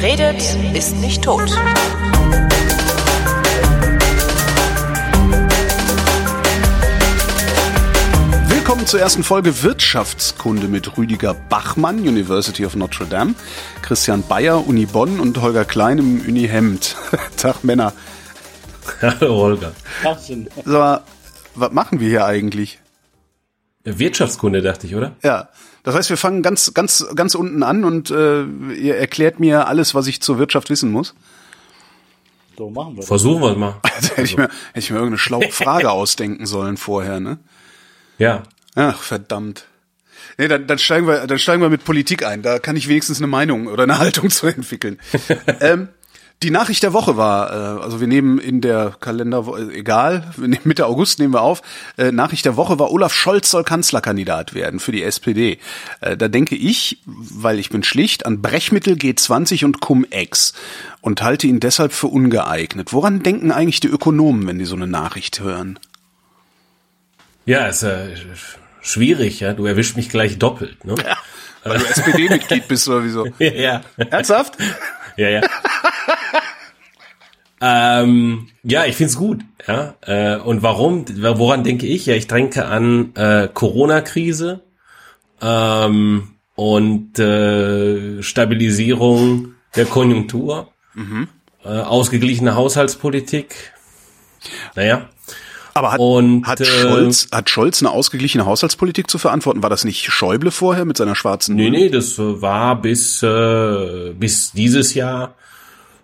Wer 0.00 0.12
redet, 0.12 0.56
ist 0.74 0.96
nicht 0.96 1.22
tot. 1.22 1.50
Willkommen 8.48 8.86
zur 8.86 8.98
ersten 8.98 9.22
Folge 9.22 9.62
Wirtschaftskunde 9.62 10.68
mit 10.68 10.96
Rüdiger 10.96 11.34
Bachmann, 11.34 11.98
University 11.98 12.64
of 12.64 12.76
Notre 12.76 13.04
Dame, 13.04 13.34
Christian 13.82 14.22
Bayer, 14.26 14.66
Uni 14.66 14.86
Bonn 14.86 15.20
und 15.20 15.38
Holger 15.42 15.66
Klein 15.66 15.98
im 15.98 16.24
Uni 16.26 16.48
Hemd. 16.48 16.96
Tag 17.36 17.62
Männer. 17.62 17.92
Hallo 19.02 19.36
Holger. 19.36 19.72
So, 20.64 20.96
was 21.56 21.72
machen 21.72 22.00
wir 22.00 22.08
hier 22.08 22.24
eigentlich? 22.24 22.78
Wirtschaftskunde, 23.84 24.62
dachte 24.62 24.86
ich, 24.86 24.94
oder? 24.94 25.16
Ja. 25.22 25.50
Das 25.82 25.94
heißt, 25.94 26.10
wir 26.10 26.16
fangen 26.16 26.42
ganz, 26.42 26.74
ganz, 26.74 27.06
ganz 27.14 27.34
unten 27.34 27.62
an 27.62 27.84
und 27.84 28.10
äh, 28.10 28.44
ihr 28.74 28.96
erklärt 28.96 29.40
mir 29.40 29.66
alles, 29.66 29.94
was 29.94 30.06
ich 30.06 30.20
zur 30.20 30.38
Wirtschaft 30.38 30.70
wissen 30.70 30.90
muss. 30.90 31.14
So 32.56 32.68
machen 32.68 32.96
wir 32.96 33.02
Versuchen 33.02 33.40
wir 33.40 33.52
es 33.52 33.56
mal. 33.56 33.80
Also 33.82 34.10
hätte, 34.16 34.22
ich 34.22 34.36
mir, 34.36 34.44
hätte 34.44 34.78
ich 34.78 34.90
mir 34.90 34.96
irgendeine 34.96 35.18
schlaue 35.18 35.50
Frage 35.50 35.90
ausdenken 35.92 36.44
sollen 36.46 36.76
vorher, 36.76 37.20
ne? 37.20 37.38
Ja. 38.18 38.42
Ach, 38.74 39.00
verdammt. 39.00 39.64
Nee, 40.36 40.48
dann, 40.48 40.66
dann 40.66 40.78
steigen 40.78 41.06
wir, 41.06 41.26
dann 41.26 41.38
steigen 41.38 41.62
wir 41.62 41.70
mit 41.70 41.84
Politik 41.84 42.24
ein. 42.24 42.42
Da 42.42 42.58
kann 42.58 42.76
ich 42.76 42.88
wenigstens 42.88 43.18
eine 43.18 43.26
Meinung 43.26 43.66
oder 43.66 43.84
eine 43.84 43.98
Haltung 43.98 44.30
zu 44.30 44.46
entwickeln. 44.46 44.98
ähm, 45.60 45.88
die 46.42 46.50
Nachricht 46.50 46.82
der 46.82 46.94
Woche 46.94 47.16
war, 47.16 47.50
äh, 47.50 47.82
also 47.82 48.00
wir 48.00 48.06
nehmen 48.06 48.38
in 48.38 48.60
der 48.60 48.96
Kalender, 48.98 49.46
egal, 49.72 50.32
Mitte 50.64 50.86
August 50.86 51.18
nehmen 51.18 51.34
wir 51.34 51.42
auf, 51.42 51.60
äh, 51.98 52.12
Nachricht 52.12 52.46
der 52.46 52.56
Woche 52.56 52.78
war, 52.78 52.90
Olaf 52.90 53.12
Scholz 53.12 53.50
soll 53.50 53.62
Kanzlerkandidat 53.62 54.54
werden 54.54 54.80
für 54.80 54.92
die 54.92 55.02
SPD. 55.02 55.58
Äh, 56.00 56.16
da 56.16 56.28
denke 56.28 56.56
ich, 56.56 56.98
weil 57.04 57.58
ich 57.58 57.68
bin 57.68 57.82
schlicht, 57.82 58.24
an 58.24 58.40
Brechmittel 58.40 58.94
G20 58.94 59.66
und 59.66 59.80
Cum-Ex 59.80 60.54
und 61.02 61.20
halte 61.22 61.46
ihn 61.46 61.60
deshalb 61.60 61.92
für 61.92 62.06
ungeeignet. 62.06 62.92
Woran 62.92 63.22
denken 63.22 63.52
eigentlich 63.52 63.80
die 63.80 63.88
Ökonomen, 63.88 64.46
wenn 64.46 64.58
die 64.58 64.64
so 64.64 64.76
eine 64.76 64.86
Nachricht 64.86 65.40
hören? 65.40 65.78
Ja, 67.44 67.66
ist 67.66 67.82
äh, 67.82 68.16
schwierig, 68.80 69.40
ja. 69.40 69.52
Du 69.52 69.66
erwischst 69.66 69.96
mich 69.96 70.08
gleich 70.08 70.38
doppelt, 70.38 70.84
ne? 70.86 70.94
Ja, 70.96 71.16
weil 71.64 71.80
du 71.80 71.84
SPD-Mitglied 71.84 72.66
bist 72.66 72.88
oder 72.88 73.04
wieso? 73.04 73.26
ja. 73.38 73.82
Ernsthaft? 73.98 74.56
Ja, 75.20 75.28
ja. 75.28 75.42
ähm, 78.00 78.48
ja, 78.62 78.86
ich 78.86 78.96
find's 78.96 79.18
gut. 79.18 79.42
Ja, 79.66 79.94
äh, 80.00 80.36
und 80.38 80.62
warum? 80.62 81.04
Woran 81.08 81.62
denke 81.62 81.86
ich? 81.86 82.06
Ja, 82.06 82.14
ich 82.14 82.26
denke 82.26 82.64
an 82.64 83.14
äh, 83.16 83.46
Corona-Krise 83.52 84.62
ähm, 85.42 86.36
und 86.54 87.18
äh, 87.18 88.22
Stabilisierung 88.22 89.56
der 89.76 89.84
Konjunktur, 89.84 90.72
mhm. 90.94 91.28
äh, 91.66 91.68
ausgeglichene 91.68 92.54
Haushaltspolitik. 92.54 93.74
Naja. 94.74 95.10
Aber 95.74 95.92
hat, 95.92 96.00
und, 96.00 96.46
hat, 96.46 96.64
Scholz, 96.64 97.26
äh, 97.30 97.36
hat 97.36 97.50
Scholz 97.50 97.82
eine 97.82 97.90
ausgeglichene 97.90 98.46
Haushaltspolitik 98.46 99.10
zu 99.10 99.18
verantworten? 99.18 99.62
War 99.62 99.70
das 99.70 99.84
nicht 99.84 100.04
Schäuble 100.10 100.50
vorher 100.50 100.84
mit 100.84 100.96
seiner 100.96 101.14
schwarzen 101.14 101.56
Nee, 101.56 101.70
nee, 101.70 101.88
das 101.88 102.18
war 102.18 102.80
bis, 102.80 103.22
äh, 103.22 104.12
bis 104.18 104.52
dieses 104.52 104.94
Jahr 104.94 105.34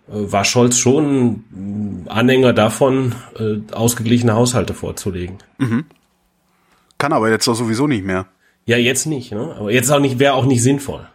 äh, 0.08 0.12
war 0.32 0.44
Scholz 0.44 0.78
schon 0.78 2.04
Anhänger 2.08 2.52
davon, 2.52 3.14
äh, 3.38 3.58
ausgeglichene 3.72 4.34
Haushalte 4.34 4.74
vorzulegen. 4.74 5.38
Mhm. 5.58 5.84
Kann 6.98 7.12
aber 7.12 7.30
jetzt 7.30 7.46
doch 7.46 7.54
sowieso 7.54 7.86
nicht 7.86 8.04
mehr. 8.04 8.26
Ja, 8.64 8.76
jetzt 8.76 9.06
nicht, 9.06 9.32
ne? 9.32 9.54
Aber 9.58 9.70
jetzt 9.70 9.90
auch 9.90 10.00
nicht, 10.00 10.18
wäre 10.18 10.34
auch 10.34 10.46
nicht 10.46 10.62
sinnvoll. 10.62 11.06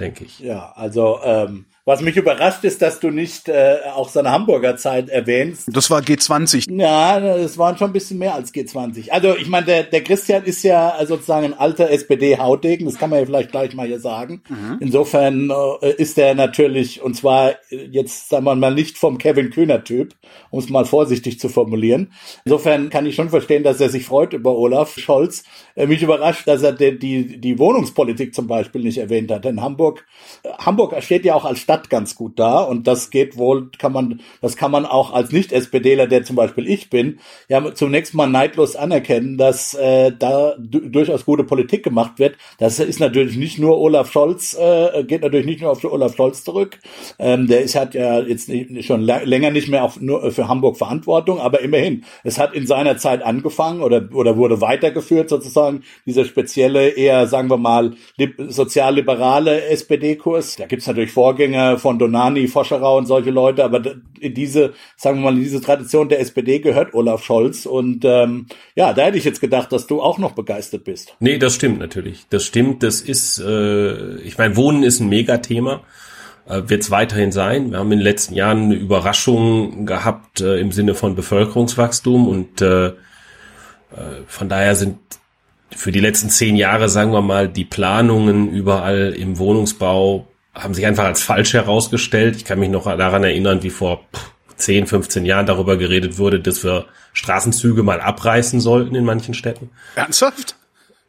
Denke 0.00 0.24
ich. 0.24 0.38
Ja, 0.38 0.72
also 0.76 1.18
ähm, 1.24 1.66
was 1.88 2.02
mich 2.02 2.18
überrascht 2.18 2.64
ist, 2.64 2.82
dass 2.82 3.00
du 3.00 3.08
nicht 3.10 3.48
äh, 3.48 3.78
auch 3.94 4.10
seine 4.10 4.30
Hamburger 4.30 4.76
Zeit 4.76 5.08
erwähnst. 5.08 5.70
Das 5.72 5.88
war 5.88 6.02
G20. 6.02 6.70
Ja, 6.70 7.18
es 7.18 7.56
waren 7.56 7.78
schon 7.78 7.88
ein 7.88 7.92
bisschen 7.94 8.18
mehr 8.18 8.34
als 8.34 8.52
G20. 8.52 9.08
Also 9.08 9.34
ich 9.34 9.48
meine, 9.48 9.64
der, 9.64 9.82
der 9.84 10.04
Christian 10.04 10.44
ist 10.44 10.62
ja 10.64 10.94
sozusagen 11.06 11.46
ein 11.46 11.58
alter 11.58 11.88
SPD-Hautdegen, 11.88 12.84
das 12.84 12.98
kann 12.98 13.08
man 13.08 13.20
ja 13.20 13.24
vielleicht 13.24 13.52
gleich 13.52 13.74
mal 13.74 13.86
hier 13.86 14.00
sagen. 14.00 14.42
Mhm. 14.50 14.76
Insofern 14.80 15.50
äh, 15.80 15.94
ist 15.94 16.18
er 16.18 16.34
natürlich, 16.34 17.00
und 17.00 17.14
zwar 17.14 17.54
jetzt 17.70 18.28
sagen 18.28 18.44
wir 18.44 18.54
mal 18.54 18.74
nicht 18.74 18.98
vom 18.98 19.16
Kevin 19.16 19.48
Kühner-Typ, 19.48 20.14
um 20.50 20.58
es 20.58 20.68
mal 20.68 20.84
vorsichtig 20.84 21.40
zu 21.40 21.48
formulieren. 21.48 22.12
Insofern 22.44 22.90
kann 22.90 23.06
ich 23.06 23.14
schon 23.14 23.30
verstehen, 23.30 23.62
dass 23.62 23.80
er 23.80 23.88
sich 23.88 24.04
freut 24.04 24.34
über 24.34 24.54
Olaf 24.58 24.98
Scholz. 24.98 25.42
Äh, 25.74 25.86
mich 25.86 26.02
überrascht, 26.02 26.46
dass 26.46 26.62
er 26.62 26.72
die, 26.72 26.98
die, 26.98 27.40
die 27.40 27.58
Wohnungspolitik 27.58 28.34
zum 28.34 28.46
Beispiel 28.46 28.82
nicht 28.82 28.98
erwähnt 28.98 29.30
hat. 29.30 29.46
Denn 29.46 29.62
Hamburg, 29.62 30.04
äh, 30.42 30.50
Hamburg 30.58 30.94
steht 31.02 31.24
ja 31.24 31.34
auch 31.34 31.46
als 31.46 31.60
Stadt 31.60 31.77
Stadt 31.78 31.90
ganz 31.90 32.14
gut 32.14 32.38
da 32.38 32.60
und 32.60 32.86
das 32.86 33.10
geht 33.10 33.36
wohl, 33.36 33.70
kann 33.78 33.92
man, 33.92 34.20
das 34.40 34.56
kann 34.56 34.70
man 34.70 34.84
auch 34.84 35.12
als 35.12 35.32
Nicht-SPDler, 35.32 36.06
der 36.06 36.24
zum 36.24 36.36
Beispiel 36.36 36.68
ich 36.68 36.90
bin, 36.90 37.20
ja 37.48 37.74
zunächst 37.74 38.14
mal 38.14 38.26
neidlos 38.26 38.76
anerkennen, 38.76 39.38
dass 39.38 39.74
äh, 39.74 40.12
da 40.16 40.54
durchaus 40.58 41.24
gute 41.24 41.44
Politik 41.44 41.82
gemacht 41.82 42.18
wird. 42.18 42.36
Das 42.58 42.78
ist 42.78 43.00
natürlich 43.00 43.36
nicht 43.36 43.58
nur 43.58 43.78
Olaf 43.78 44.10
Scholz, 44.10 44.56
äh, 44.58 45.04
geht 45.04 45.22
natürlich 45.22 45.46
nicht 45.46 45.60
nur 45.60 45.70
auf 45.70 45.84
Olaf 45.84 46.16
Scholz 46.16 46.44
zurück. 46.44 46.78
Ähm, 47.18 47.46
der 47.46 47.62
ist 47.62 47.76
hat 47.76 47.94
ja 47.94 48.20
jetzt 48.20 48.48
nicht, 48.48 48.84
schon 48.84 49.02
länger 49.02 49.50
nicht 49.50 49.68
mehr 49.68 49.84
auf, 49.84 50.00
nur 50.00 50.30
für 50.32 50.48
Hamburg 50.48 50.76
Verantwortung, 50.76 51.38
aber 51.40 51.60
immerhin, 51.60 52.04
es 52.24 52.38
hat 52.38 52.54
in 52.54 52.66
seiner 52.66 52.96
Zeit 52.96 53.22
angefangen 53.22 53.82
oder 53.82 54.08
oder 54.12 54.36
wurde 54.36 54.60
weitergeführt 54.60 55.28
sozusagen 55.28 55.82
dieser 56.06 56.24
spezielle 56.24 56.88
eher 56.88 57.26
sagen 57.26 57.50
wir 57.50 57.56
mal 57.56 57.94
sozialliberale 58.38 59.66
SPD-Kurs. 59.66 60.56
Da 60.56 60.66
gibt's 60.66 60.86
natürlich 60.86 61.12
Vorgänger 61.12 61.67
von 61.76 61.98
Donani, 61.98 62.48
Foscherau 62.48 62.96
und 62.96 63.06
solche 63.06 63.30
Leute, 63.30 63.64
aber 63.64 63.82
in 64.20 64.34
diese, 64.34 64.72
sagen 64.96 65.18
wir 65.18 65.30
mal, 65.30 65.36
in 65.36 65.42
diese 65.42 65.60
Tradition 65.60 66.08
der 66.08 66.20
SPD 66.20 66.60
gehört 66.60 66.94
Olaf 66.94 67.22
Scholz 67.22 67.66
und 67.66 68.04
ähm, 68.04 68.46
ja, 68.74 68.92
da 68.92 69.02
hätte 69.02 69.18
ich 69.18 69.24
jetzt 69.24 69.40
gedacht, 69.40 69.72
dass 69.72 69.86
du 69.86 70.00
auch 70.00 70.18
noch 70.18 70.32
begeistert 70.32 70.84
bist. 70.84 71.14
Nee, 71.20 71.38
das 71.38 71.54
stimmt 71.54 71.80
natürlich. 71.80 72.26
Das 72.30 72.44
stimmt, 72.44 72.82
das 72.82 73.00
ist, 73.00 73.38
äh, 73.38 74.16
ich 74.20 74.38
meine, 74.38 74.56
Wohnen 74.56 74.82
ist 74.82 75.00
ein 75.00 75.08
Megathema 75.08 75.82
äh, 76.48 76.62
wird 76.66 76.82
es 76.82 76.90
weiterhin 76.90 77.32
sein. 77.32 77.72
Wir 77.72 77.78
haben 77.78 77.92
in 77.92 77.98
den 77.98 78.04
letzten 78.04 78.34
Jahren 78.34 78.64
eine 78.64 78.74
Überraschung 78.74 79.86
gehabt 79.86 80.40
äh, 80.40 80.58
im 80.58 80.72
Sinne 80.72 80.94
von 80.94 81.14
Bevölkerungswachstum 81.14 82.28
und 82.28 82.62
äh, 82.62 82.88
äh, 82.88 82.92
von 84.26 84.48
daher 84.48 84.74
sind 84.74 84.98
für 85.74 85.92
die 85.92 86.00
letzten 86.00 86.30
zehn 86.30 86.56
Jahre, 86.56 86.88
sagen 86.88 87.12
wir 87.12 87.20
mal, 87.20 87.48
die 87.48 87.64
Planungen 87.64 88.50
überall 88.50 89.14
im 89.16 89.38
Wohnungsbau 89.38 90.27
haben 90.58 90.74
sich 90.74 90.86
einfach 90.86 91.04
als 91.04 91.22
falsch 91.22 91.54
herausgestellt. 91.54 92.36
Ich 92.36 92.44
kann 92.44 92.58
mich 92.58 92.70
noch 92.70 92.84
daran 92.84 93.24
erinnern, 93.24 93.62
wie 93.62 93.70
vor 93.70 94.04
10, 94.56 94.86
15 94.86 95.24
Jahren 95.24 95.46
darüber 95.46 95.76
geredet 95.76 96.18
wurde, 96.18 96.40
dass 96.40 96.64
wir 96.64 96.86
Straßenzüge 97.12 97.82
mal 97.82 98.00
abreißen 98.00 98.60
sollten 98.60 98.94
in 98.94 99.04
manchen 99.04 99.34
Städten. 99.34 99.70
Ernsthaft? 99.94 100.56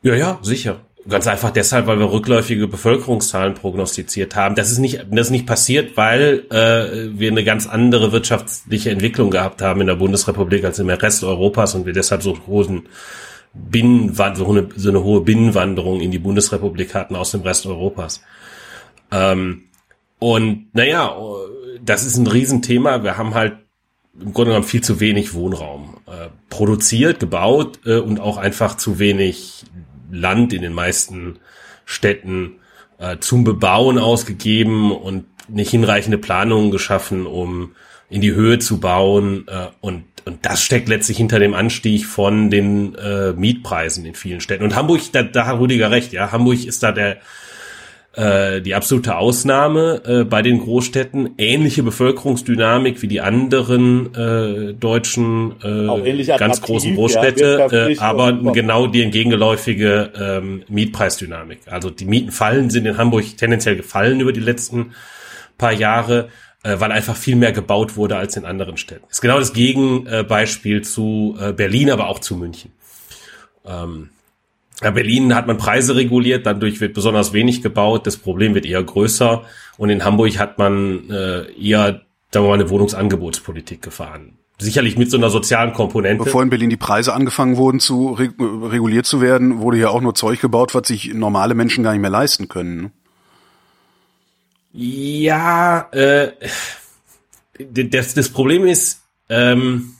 Ja, 0.01 0.15
ja, 0.15 0.39
sicher. 0.41 0.81
Ganz 1.07 1.27
einfach 1.27 1.49
deshalb, 1.49 1.87
weil 1.87 1.97
wir 1.97 2.11
rückläufige 2.11 2.67
Bevölkerungszahlen 2.67 3.55
prognostiziert 3.55 4.35
haben. 4.35 4.55
Das 4.55 4.69
ist 4.69 4.77
nicht, 4.77 5.05
das 5.09 5.27
ist 5.27 5.31
nicht 5.31 5.47
passiert, 5.47 5.97
weil 5.97 6.45
äh, 6.51 7.17
wir 7.17 7.31
eine 7.31 7.43
ganz 7.43 7.67
andere 7.67 8.11
wirtschaftliche 8.11 8.91
Entwicklung 8.91 9.31
gehabt 9.31 9.61
haben 9.61 9.81
in 9.81 9.87
der 9.87 9.95
Bundesrepublik 9.95 10.63
als 10.65 10.77
im 10.77 10.89
Rest 10.89 11.23
Europas 11.23 11.73
und 11.73 11.85
wir 11.85 11.93
deshalb 11.93 12.21
so 12.21 12.37
hohen 12.45 12.87
Binnenwand, 13.53 14.37
so 14.37 14.47
eine, 14.47 14.69
so 14.75 14.89
eine 14.89 15.03
hohe 15.03 15.21
Binnenwanderung 15.21 16.01
in 16.01 16.11
die 16.11 16.19
Bundesrepublik 16.19 16.93
hatten 16.93 17.15
aus 17.15 17.31
dem 17.31 17.41
Rest 17.41 17.65
Europas. 17.65 18.21
Ähm, 19.11 19.63
und 20.19 20.67
naja, 20.73 21.15
das 21.83 22.05
ist 22.05 22.17
ein 22.17 22.27
Riesenthema. 22.27 23.03
Wir 23.03 23.17
haben 23.17 23.33
halt 23.33 23.57
im 24.19 24.33
Grunde 24.33 24.51
genommen 24.51 24.67
viel 24.67 24.81
zu 24.81 24.99
wenig 24.99 25.33
Wohnraum 25.33 25.97
äh, 26.07 26.27
produziert, 26.49 27.19
gebaut 27.19 27.79
äh, 27.85 27.97
und 27.97 28.19
auch 28.19 28.37
einfach 28.37 28.75
zu 28.75 28.99
wenig 28.99 29.63
Land 30.11 30.53
in 30.53 30.61
den 30.61 30.73
meisten 30.73 31.39
Städten 31.85 32.55
äh, 32.97 33.17
zum 33.19 33.43
Bebauen 33.43 33.97
ausgegeben 33.97 34.91
und 34.91 35.25
nicht 35.47 35.71
hinreichende 35.71 36.17
Planungen 36.17 36.71
geschaffen, 36.71 37.25
um 37.25 37.75
in 38.09 38.21
die 38.21 38.33
Höhe 38.33 38.59
zu 38.59 38.79
bauen. 38.79 39.45
Äh, 39.47 39.67
und, 39.81 40.03
und 40.25 40.45
das 40.45 40.61
steckt 40.61 40.89
letztlich 40.89 41.17
hinter 41.17 41.39
dem 41.39 41.53
Anstieg 41.53 42.05
von 42.05 42.49
den 42.49 42.95
äh, 42.95 43.33
Mietpreisen 43.33 44.05
in 44.05 44.15
vielen 44.15 44.41
Städten. 44.41 44.63
Und 44.63 44.75
Hamburg, 44.75 45.01
da, 45.11 45.23
da 45.23 45.45
hat 45.45 45.59
Rüdiger 45.59 45.91
recht, 45.91 46.11
ja, 46.11 46.31
Hamburg 46.31 46.65
ist 46.65 46.83
da 46.83 46.91
der 46.91 47.17
äh, 48.13 48.61
die 48.61 48.75
absolute 48.75 49.17
Ausnahme 49.17 50.01
äh, 50.05 50.23
bei 50.23 50.41
den 50.41 50.59
Großstädten. 50.59 51.35
Ähnliche 51.37 51.83
Bevölkerungsdynamik 51.83 53.01
wie 53.01 53.07
die 53.07 53.21
anderen 53.21 54.13
äh, 54.15 54.73
deutschen 54.73 55.53
äh, 55.61 56.37
ganz 56.37 56.61
großen 56.61 56.95
Großstädte, 56.95 57.67
ja, 57.71 57.87
äh, 57.87 57.97
aber 57.99 58.33
genau 58.51 58.87
die 58.87 59.03
entgegengeläufige 59.03 60.11
ähm, 60.19 60.63
Mietpreisdynamik. 60.67 61.59
Also 61.67 61.89
die 61.89 62.05
Mieten 62.05 62.31
fallen, 62.31 62.69
sind 62.69 62.85
in 62.85 62.97
Hamburg 62.97 63.37
tendenziell 63.37 63.75
gefallen 63.75 64.19
über 64.19 64.33
die 64.33 64.39
letzten 64.39 64.93
paar 65.57 65.73
Jahre 65.73 66.29
äh, 66.63 66.79
weil 66.79 66.91
einfach 66.91 67.15
viel 67.15 67.35
mehr 67.35 67.53
gebaut 67.53 67.95
wurde 67.95 68.17
als 68.17 68.35
in 68.35 68.43
anderen 68.43 68.75
Städten. 68.75 69.05
Ist 69.09 69.21
genau 69.21 69.39
das 69.39 69.53
Gegenbeispiel 69.53 70.81
zu 70.81 71.37
äh, 71.39 71.53
Berlin, 71.53 71.89
aber 71.89 72.09
auch 72.09 72.19
zu 72.19 72.35
München. 72.35 72.73
Ähm, 73.65 74.09
ja, 74.81 74.91
Berlin 74.91 75.35
hat 75.35 75.47
man 75.47 75.57
Preise 75.57 75.95
reguliert, 75.95 76.45
dadurch 76.45 76.79
wird 76.79 76.93
besonders 76.93 77.33
wenig 77.33 77.61
gebaut. 77.61 78.07
Das 78.07 78.17
Problem 78.17 78.55
wird 78.55 78.65
eher 78.65 78.81
größer 78.81 79.43
Und 79.77 79.89
in 79.89 80.05
Hamburg 80.05 80.37
hat 80.37 80.57
man 80.57 81.09
äh, 81.09 81.51
eher, 81.53 82.01
sagen 82.31 82.45
wir 82.45 82.49
mal, 82.49 82.53
eine 82.53 82.69
Wohnungsangebotspolitik 82.69 83.81
gefahren. 83.81 84.37
Sicherlich 84.57 84.97
mit 84.97 85.09
so 85.09 85.17
einer 85.17 85.29
sozialen 85.29 85.73
Komponente. 85.73 86.23
Bevor 86.23 86.43
in 86.43 86.49
Berlin 86.49 86.69
die 86.69 86.77
Preise 86.77 87.13
angefangen 87.13 87.55
wurden 87.55 87.79
zu 87.79 88.11
reguliert 88.11 89.05
zu 89.05 89.21
werden, 89.21 89.59
wurde 89.59 89.77
ja 89.77 89.89
auch 89.89 90.01
nur 90.01 90.15
Zeug 90.15 90.41
gebaut, 90.41 90.75
was 90.75 90.87
sich 90.87 91.13
normale 91.13 91.55
Menschen 91.55 91.83
gar 91.83 91.93
nicht 91.93 92.01
mehr 92.01 92.09
leisten 92.09 92.49
können. 92.49 92.81
Ne? 92.81 92.91
Ja, 94.73 95.87
äh, 95.91 96.31
das, 97.57 98.13
das 98.13 98.29
Problem 98.29 98.65
ist, 98.67 99.01
ähm, 99.29 99.95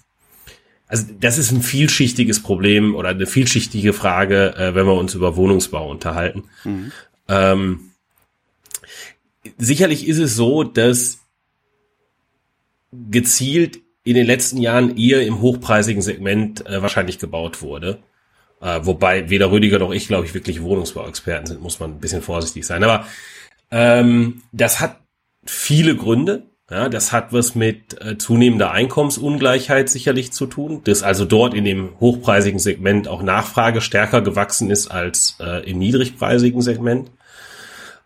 also 0.90 1.06
das 1.20 1.38
ist 1.38 1.52
ein 1.52 1.62
vielschichtiges 1.62 2.42
Problem 2.42 2.96
oder 2.96 3.10
eine 3.10 3.28
vielschichtige 3.28 3.94
Frage, 3.94 4.56
äh, 4.58 4.74
wenn 4.74 4.88
wir 4.88 4.96
uns 4.96 5.14
über 5.14 5.36
Wohnungsbau 5.36 5.90
unterhalten. 5.90 6.46
Mhm. 6.64 6.92
Ähm, 7.28 7.92
sicherlich 9.58 10.08
ist 10.08 10.18
es 10.18 10.36
so, 10.36 10.64
dass 10.64 11.20
gezielt 12.92 13.80
in 14.04 14.16
den 14.16 14.26
letzten 14.26 14.58
Jahren 14.58 14.98
eher 14.98 15.26
im 15.26 15.42
hochpreisigen 15.42 16.02
Segment 16.02 16.66
äh, 16.66 16.82
wahrscheinlich 16.82 17.20
gebaut 17.20 17.62
wurde. 17.62 18.00
Äh, 18.60 18.80
wobei 18.84 19.30
weder 19.30 19.52
Rüdiger 19.52 19.78
noch 19.78 19.92
ich, 19.92 20.08
glaube 20.08 20.26
ich, 20.26 20.34
wirklich 20.34 20.64
Wohnungsbauexperten 20.64 21.46
sind, 21.46 21.62
muss 21.62 21.80
man 21.80 21.92
ein 21.92 22.00
bisschen 22.00 22.24
vorsichtig 22.24 22.66
sein. 22.66 22.84
Aber 22.84 23.06
ähm, 23.70 24.42
das 24.52 24.80
hat 24.80 25.00
viele 25.46 25.96
Gründe. 25.96 26.48
Ja, 26.70 26.88
das 26.88 27.12
hat 27.12 27.34
was 27.34 27.56
mit 27.56 28.00
äh, 28.00 28.18
zunehmender 28.20 28.72
Einkommensungleichheit 28.72 29.90
sicherlich 29.90 30.32
zu 30.32 30.46
tun, 30.46 30.82
dass 30.84 31.02
also 31.02 31.26
dort 31.26 31.56
in 31.56 31.66
dem 31.66 32.00
hochpreisigen 32.00 32.60
Segment 32.60 33.08
auch 33.08 33.24
Nachfrage 33.24 33.82
stärker 33.82 34.22
gewachsen 34.22 34.70
ist 34.70 34.92
als 34.92 35.38
äh, 35.40 35.68
im 35.68 35.80
niedrigpreisigen 35.80 36.62
Segment. 36.62 37.10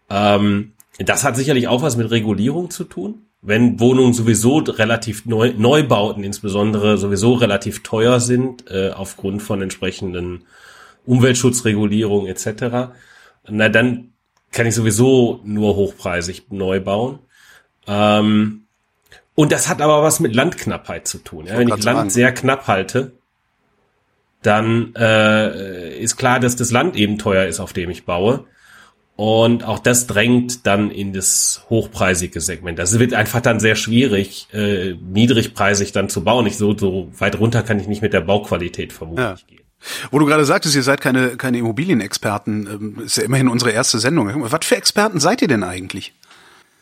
Ähm, 0.10 0.74
das 0.98 1.26
hat 1.26 1.36
sicherlich 1.36 1.68
auch 1.68 1.82
was 1.82 1.98
mit 1.98 2.10
Regulierung 2.10 2.70
zu 2.70 2.86
tun. 2.86 3.24
Wenn 3.42 3.82
Wohnungen 3.82 4.14
sowieso 4.14 4.60
relativ 4.60 5.26
neu, 5.26 5.54
Neubauten 5.58 6.24
insbesondere 6.24 6.98
sowieso 6.98 7.34
relativ 7.34 7.84
teuer 7.84 8.22
sind, 8.22 8.72
äh, 8.72 8.92
aufgrund 8.92 9.42
von 9.42 9.62
entsprechenden 9.62 10.46
Umweltschutzregulierungen 11.06 12.28
etc., 12.28 12.94
na 13.50 13.68
dann 13.68 14.14
kann 14.54 14.68
ich 14.68 14.76
sowieso 14.76 15.42
nur 15.44 15.76
hochpreisig 15.76 16.44
neu 16.52 16.80
bauen. 16.80 17.20
Ähm, 17.88 18.64
und 19.36 19.52
das 19.52 19.68
hat 19.68 19.82
aber 19.82 20.04
was 20.04 20.20
mit 20.20 20.36
Landknappheit 20.36 21.08
zu 21.08 21.18
tun. 21.18 21.48
Ja? 21.48 21.58
Wenn 21.58 21.68
ich 21.68 21.84
Land 21.84 22.12
sehr 22.12 22.34
knapp 22.34 22.68
halte, 22.68 23.14
dann 24.42 24.94
äh, 24.96 25.98
ist 25.98 26.18
klar, 26.18 26.40
dass 26.40 26.56
das 26.56 26.72
Land 26.72 26.96
eben 26.96 27.18
teuer 27.18 27.46
ist, 27.46 27.60
auf 27.60 27.74
dem 27.74 27.90
ich 27.90 28.06
baue. 28.06 28.46
Und 29.16 29.64
auch 29.64 29.80
das 29.80 30.08
drängt 30.08 30.66
dann 30.66 30.90
in 30.90 31.14
das 31.14 31.66
hochpreisige 31.70 32.42
Segment. 32.42 32.80
Das 32.80 32.98
wird 32.98 33.14
einfach 33.14 33.42
dann 33.42 33.60
sehr 33.60 33.76
schwierig, 33.76 34.48
äh, 34.54 34.94
niedrigpreisig 34.94 35.92
dann 35.92 36.10
zu 36.10 36.24
bauen. 36.24 36.46
Nicht 36.46 36.58
so, 36.58 36.76
so 36.76 37.12
weit 37.18 37.40
runter 37.40 37.62
kann 37.62 37.80
ich 37.80 37.88
nicht 37.88 38.02
mit 38.02 38.14
der 38.14 38.22
Bauqualität 38.22 38.92
vermutlich 38.92 39.26
ja. 39.26 39.36
gehen. 39.48 39.64
Wo 40.12 40.20
du 40.20 40.26
gerade 40.26 40.46
sagtest, 40.46 40.76
ihr 40.76 40.84
seid 40.84 41.02
keine, 41.02 41.38
keine 41.38 41.58
Immobilienexperten, 41.60 42.68
ähm, 42.68 43.04
ist 43.06 43.18
ja 43.18 43.24
immerhin 43.24 43.50
unsere 43.50 43.72
erste 43.72 44.00
Sendung. 44.00 44.32
Was 44.52 44.66
für 44.66 44.78
Experten 44.78 45.20
seid 45.20 45.42
ihr 45.42 45.48
denn 45.48 45.64
eigentlich? 45.64 46.14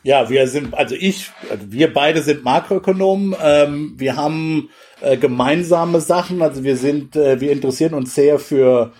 Ja, 0.04 0.28
wir 0.28 0.48
sind, 0.48 0.74
also 0.74 0.96
ich, 0.96 1.30
also 1.48 1.64
wir 1.70 1.92
beide 1.92 2.22
sind 2.22 2.42
Makroökonomen. 2.42 3.36
Ähm, 3.40 3.94
wir 3.96 4.16
haben 4.16 4.70
äh, 5.00 5.16
gemeinsame 5.16 6.00
Sachen. 6.00 6.42
Also 6.42 6.64
wir 6.64 6.76
sind, 6.76 7.14
äh, 7.14 7.40
wir 7.40 7.52
interessieren 7.52 7.94
uns 7.94 8.14
sehr 8.14 8.40
für 8.40 8.92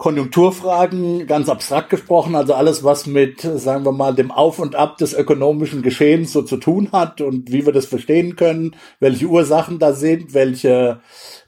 Konjunkturfragen, 0.00 1.26
ganz 1.26 1.50
abstrakt 1.50 1.90
gesprochen, 1.90 2.34
also 2.34 2.54
alles, 2.54 2.82
was 2.82 3.06
mit, 3.06 3.42
sagen 3.42 3.84
wir 3.84 3.92
mal, 3.92 4.14
dem 4.14 4.30
Auf 4.30 4.58
und 4.58 4.74
Ab 4.74 4.96
des 4.96 5.12
ökonomischen 5.12 5.82
Geschehens 5.82 6.32
so 6.32 6.40
zu 6.40 6.56
tun 6.56 6.88
hat 6.90 7.20
und 7.20 7.52
wie 7.52 7.66
wir 7.66 7.74
das 7.74 7.84
verstehen 7.84 8.34
können, 8.34 8.76
welche 8.98 9.26
Ursachen 9.26 9.78
da 9.78 9.92
sind, 9.92 10.32
welche 10.32 11.00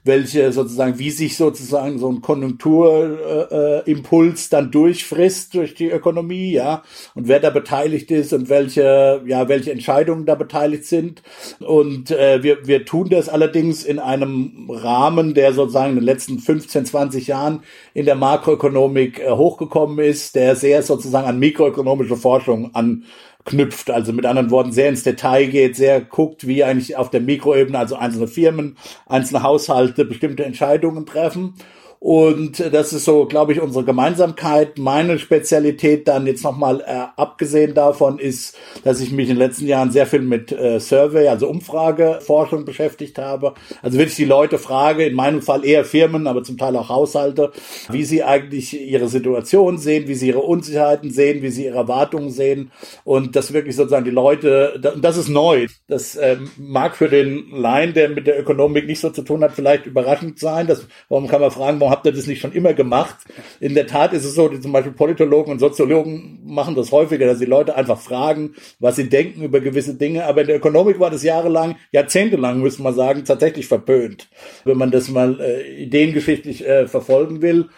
welche 0.03 0.51
sozusagen, 0.51 0.99
wie 0.99 1.11
sich 1.11 1.37
sozusagen 1.37 1.97
so 1.97 2.09
ein 2.09 2.19
Konjunkturimpuls 2.21 4.45
äh, 4.45 4.49
dann 4.49 4.69
durchfrisst 4.71 5.53
durch 5.53 5.75
die 5.75 5.89
Ökonomie, 5.89 6.51
ja, 6.51 6.83
und 7.15 7.29
wer 7.29 7.39
da 7.39 7.49
beteiligt 7.49 8.11
ist 8.11 8.33
und 8.33 8.49
welche, 8.49 9.21
ja, 9.25 9.47
welche 9.47 9.71
Entscheidungen 9.71 10.25
da 10.25 10.35
beteiligt 10.35 10.83
sind. 10.85 11.23
Und 11.59 12.11
äh, 12.11 12.43
wir, 12.43 12.67
wir 12.67 12.83
tun 12.85 13.07
das 13.09 13.29
allerdings 13.29 13.85
in 13.85 13.99
einem 13.99 14.69
Rahmen, 14.69 15.33
der 15.33 15.53
sozusagen 15.53 15.91
in 15.91 15.99
den 15.99 16.05
letzten 16.05 16.39
15, 16.39 16.85
20 16.85 17.27
Jahren 17.27 17.61
in 17.93 18.03
der 18.05 18.15
Makroökonomik 18.15 19.19
äh, 19.19 19.29
hochgekommen 19.31 19.99
ist, 19.99 20.35
der 20.35 20.57
sehr 20.57 20.83
sozusagen 20.83 21.27
an 21.27 21.39
mikroökonomische 21.39 22.17
Forschung 22.17 22.75
an 22.75 23.05
knüpft, 23.45 23.89
also 23.89 24.13
mit 24.13 24.25
anderen 24.25 24.51
Worten 24.51 24.71
sehr 24.71 24.89
ins 24.89 25.03
Detail 25.03 25.47
geht, 25.47 25.75
sehr 25.75 26.01
guckt, 26.01 26.47
wie 26.47 26.63
eigentlich 26.63 26.95
auf 26.95 27.09
der 27.09 27.21
Mikroebene, 27.21 27.77
also 27.77 27.95
einzelne 27.95 28.27
Firmen, 28.27 28.77
einzelne 29.05 29.43
Haushalte 29.43 30.05
bestimmte 30.05 30.45
Entscheidungen 30.45 31.05
treffen 31.05 31.55
und 32.03 32.59
das 32.73 32.91
ist 32.91 33.05
so, 33.05 33.25
glaube 33.27 33.53
ich, 33.53 33.61
unsere 33.61 33.85
Gemeinsamkeit. 33.85 34.77
Meine 34.77 35.17
Spezialität 35.19 36.05
dann 36.05 36.27
jetzt 36.27 36.43
nochmal 36.43 36.81
äh, 36.81 37.05
abgesehen 37.15 37.73
davon 37.75 38.19
ist, 38.19 38.57
dass 38.83 38.99
ich 38.99 39.13
mich 39.13 39.29
in 39.29 39.35
den 39.35 39.47
letzten 39.47 39.67
Jahren 39.67 39.89
sehr 39.89 40.05
viel 40.05 40.19
mit 40.19 40.51
äh, 40.51 40.81
Survey, 40.81 41.29
also 41.29 41.47
Umfrageforschung 41.47 42.65
beschäftigt 42.65 43.17
habe. 43.19 43.53
Also 43.81 43.97
wenn 43.97 44.07
ich 44.07 44.17
die 44.17 44.25
Leute 44.25 44.57
frage, 44.57 45.05
in 45.05 45.15
meinem 45.15 45.41
Fall 45.41 45.63
eher 45.63 45.85
Firmen, 45.85 46.27
aber 46.27 46.43
zum 46.43 46.57
Teil 46.57 46.75
auch 46.75 46.89
Haushalte, 46.89 47.53
wie 47.89 48.03
sie 48.03 48.21
eigentlich 48.21 48.77
ihre 48.77 49.07
Situation 49.07 49.77
sehen, 49.77 50.09
wie 50.09 50.15
sie 50.15 50.27
ihre 50.27 50.41
Unsicherheiten 50.41 51.09
sehen, 51.09 51.41
wie 51.41 51.51
sie 51.51 51.63
ihre 51.67 51.77
Erwartungen 51.77 52.31
sehen 52.31 52.73
und 53.05 53.37
das 53.37 53.53
wirklich 53.53 53.77
sozusagen 53.77 54.03
die 54.03 54.11
Leute, 54.11 54.77
das 54.99 55.15
ist 55.15 55.29
neu. 55.29 55.67
Das 55.87 56.17
äh, 56.17 56.35
mag 56.57 56.97
für 56.97 57.07
den 57.07 57.49
Laien, 57.51 57.93
der 57.93 58.09
mit 58.09 58.27
der 58.27 58.37
Ökonomik 58.37 58.87
nicht 58.87 58.99
so 58.99 59.09
zu 59.09 59.21
tun 59.21 59.41
hat, 59.41 59.53
vielleicht 59.53 59.85
überraschend 59.85 60.37
sein. 60.37 60.67
Das, 60.67 60.85
warum 61.07 61.29
kann 61.29 61.39
man 61.39 61.51
fragen, 61.51 61.79
warum 61.79 61.92
habt 61.93 62.07
ihr 62.07 62.11
das 62.11 62.25
nicht 62.25 62.41
schon 62.41 62.53
immer 62.53 62.73
gemacht? 62.73 63.17
In 63.59 63.75
der 63.75 63.85
Tat 63.85 64.13
ist 64.13 64.25
es 64.25 64.33
so, 64.33 64.49
zum 64.49 64.71
Beispiel 64.71 64.93
Politologen 64.93 65.53
und 65.53 65.59
Soziologen 65.59 66.39
machen 66.43 66.73
das 66.73 66.91
häufiger, 66.91 67.27
dass 67.27 67.37
die 67.37 67.45
Leute 67.45 67.75
einfach 67.75 67.99
fragen, 67.99 68.55
was 68.79 68.95
sie 68.95 69.09
denken 69.09 69.43
über 69.43 69.59
gewisse 69.59 69.93
Dinge. 69.93 70.25
Aber 70.25 70.41
in 70.41 70.47
der 70.47 70.57
Ökonomik 70.57 70.99
war 70.99 71.11
das 71.11 71.21
jahrelang, 71.21 71.75
jahrzehntelang, 71.91 72.59
müssen 72.61 72.83
wir 72.83 72.93
sagen, 72.93 73.23
tatsächlich 73.25 73.67
verpönt. 73.67 74.27
Wenn 74.65 74.77
man 74.77 74.89
das 74.89 75.07
mal 75.09 75.39
äh, 75.39 75.83
ideengeschichtlich 75.83 76.67
äh, 76.67 76.87
verfolgen 76.87 77.43
will 77.43 77.69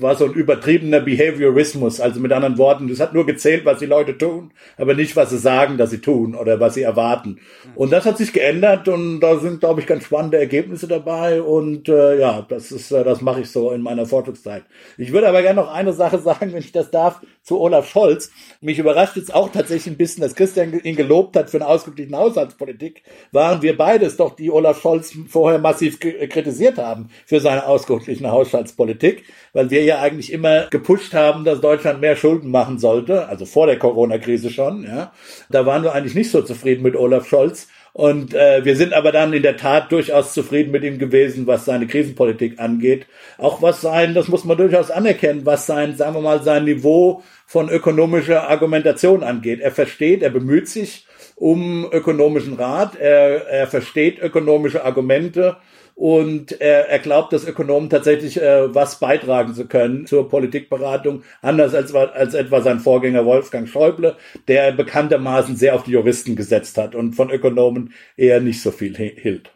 war 0.00 0.16
so 0.16 0.24
ein 0.24 0.32
übertriebener 0.32 1.00
Behaviorismus. 1.00 2.00
Also 2.00 2.20
mit 2.20 2.32
anderen 2.32 2.58
Worten, 2.58 2.88
das 2.88 3.00
hat 3.00 3.14
nur 3.14 3.26
gezählt, 3.26 3.64
was 3.64 3.78
die 3.78 3.86
Leute 3.86 4.16
tun, 4.16 4.52
aber 4.76 4.94
nicht, 4.94 5.16
was 5.16 5.30
sie 5.30 5.38
sagen, 5.38 5.76
dass 5.76 5.90
sie 5.90 6.00
tun 6.00 6.34
oder 6.34 6.60
was 6.60 6.74
sie 6.74 6.82
erwarten. 6.82 7.38
Und 7.74 7.92
das 7.92 8.06
hat 8.06 8.18
sich 8.18 8.32
geändert 8.32 8.88
und 8.88 9.20
da 9.20 9.38
sind, 9.38 9.60
glaube 9.60 9.80
ich, 9.80 9.86
ganz 9.86 10.04
spannende 10.04 10.38
Ergebnisse 10.38 10.88
dabei. 10.88 11.42
Und 11.42 11.88
äh, 11.88 12.18
ja, 12.18 12.46
das 12.48 12.72
ist, 12.72 12.90
äh, 12.92 13.04
das 13.04 13.20
mache 13.20 13.40
ich 13.40 13.50
so 13.50 13.57
in 13.72 13.82
meiner 13.82 14.06
Forschungszeit. 14.06 14.64
Ich 14.96 15.12
würde 15.12 15.28
aber 15.28 15.42
gerne 15.42 15.60
noch 15.60 15.72
eine 15.72 15.92
Sache 15.92 16.18
sagen, 16.28 16.52
wenn 16.52 16.60
ich 16.60 16.72
das 16.72 16.90
darf, 16.90 17.20
zu 17.42 17.60
Olaf 17.60 17.88
Scholz. 17.88 18.30
Mich 18.60 18.78
überrascht 18.78 19.16
jetzt 19.16 19.34
auch 19.34 19.50
tatsächlich 19.50 19.94
ein 19.94 19.96
bisschen, 19.96 20.22
dass 20.22 20.34
Christian 20.34 20.78
ihn 20.80 20.96
gelobt 20.96 21.36
hat 21.36 21.50
für 21.50 21.58
eine 21.58 21.66
ausgeglichene 21.66 22.16
Haushaltspolitik. 22.16 23.02
Waren 23.32 23.62
wir 23.62 23.76
beides 23.76 24.16
doch, 24.16 24.36
die 24.36 24.50
Olaf 24.50 24.80
Scholz 24.80 25.12
vorher 25.28 25.58
massiv 25.58 25.98
kritisiert 26.00 26.78
haben 26.78 27.10
für 27.26 27.40
seine 27.40 27.66
ausgeglichene 27.66 28.30
Haushaltspolitik, 28.30 29.24
weil 29.52 29.70
wir 29.70 29.82
ja 29.84 30.00
eigentlich 30.00 30.32
immer 30.32 30.66
gepusht 30.66 31.14
haben, 31.14 31.44
dass 31.44 31.60
Deutschland 31.60 32.00
mehr 32.00 32.16
Schulden 32.16 32.50
machen 32.50 32.78
sollte, 32.78 33.28
also 33.28 33.46
vor 33.46 33.66
der 33.66 33.78
Corona-Krise 33.78 34.50
schon. 34.50 34.84
Ja, 34.84 35.12
da 35.50 35.66
waren 35.66 35.82
wir 35.82 35.94
eigentlich 35.94 36.14
nicht 36.14 36.30
so 36.30 36.42
zufrieden 36.42 36.82
mit 36.82 36.96
Olaf 36.96 37.26
Scholz. 37.26 37.68
Und 37.92 38.34
äh, 38.34 38.64
wir 38.64 38.76
sind 38.76 38.92
aber 38.92 39.12
dann 39.12 39.32
in 39.32 39.42
der 39.42 39.56
Tat 39.56 39.90
durchaus 39.90 40.32
zufrieden 40.32 40.70
mit 40.70 40.84
ihm 40.84 40.98
gewesen, 40.98 41.46
was 41.46 41.64
seine 41.64 41.86
Krisenpolitik 41.86 42.60
angeht. 42.60 43.06
Auch 43.38 43.62
was 43.62 43.80
sein, 43.80 44.14
das 44.14 44.28
muss 44.28 44.44
man 44.44 44.56
durchaus 44.56 44.90
anerkennen, 44.90 45.46
was 45.46 45.66
sein, 45.66 45.96
sagen 45.96 46.14
wir 46.14 46.20
mal, 46.20 46.42
sein 46.42 46.64
Niveau 46.64 47.22
von 47.46 47.68
ökonomischer 47.68 48.48
Argumentation 48.48 49.22
angeht. 49.22 49.60
Er 49.60 49.72
versteht, 49.72 50.22
er 50.22 50.30
bemüht 50.30 50.68
sich 50.68 51.06
um 51.34 51.86
ökonomischen 51.90 52.54
Rat, 52.54 52.96
er, 52.96 53.46
er 53.46 53.66
versteht 53.66 54.18
ökonomische 54.18 54.84
Argumente 54.84 55.56
und 55.98 56.60
er, 56.60 56.88
er 56.88 57.00
glaubt, 57.00 57.32
dass 57.32 57.44
Ökonomen 57.44 57.90
tatsächlich 57.90 58.40
äh, 58.40 58.72
was 58.72 59.00
beitragen 59.00 59.52
zu 59.56 59.66
können 59.66 60.06
zur 60.06 60.28
Politikberatung, 60.28 61.24
anders 61.42 61.74
als, 61.74 61.92
als 61.92 62.34
etwa 62.34 62.62
sein 62.62 62.78
Vorgänger 62.78 63.24
Wolfgang 63.24 63.68
Schäuble, 63.68 64.14
der 64.46 64.70
bekanntermaßen 64.70 65.56
sehr 65.56 65.74
auf 65.74 65.82
die 65.82 65.90
Juristen 65.90 66.36
gesetzt 66.36 66.78
hat 66.78 66.94
und 66.94 67.14
von 67.14 67.30
Ökonomen 67.30 67.94
eher 68.16 68.40
nicht 68.40 68.62
so 68.62 68.70
viel 68.70 68.96
hielt. 68.96 69.50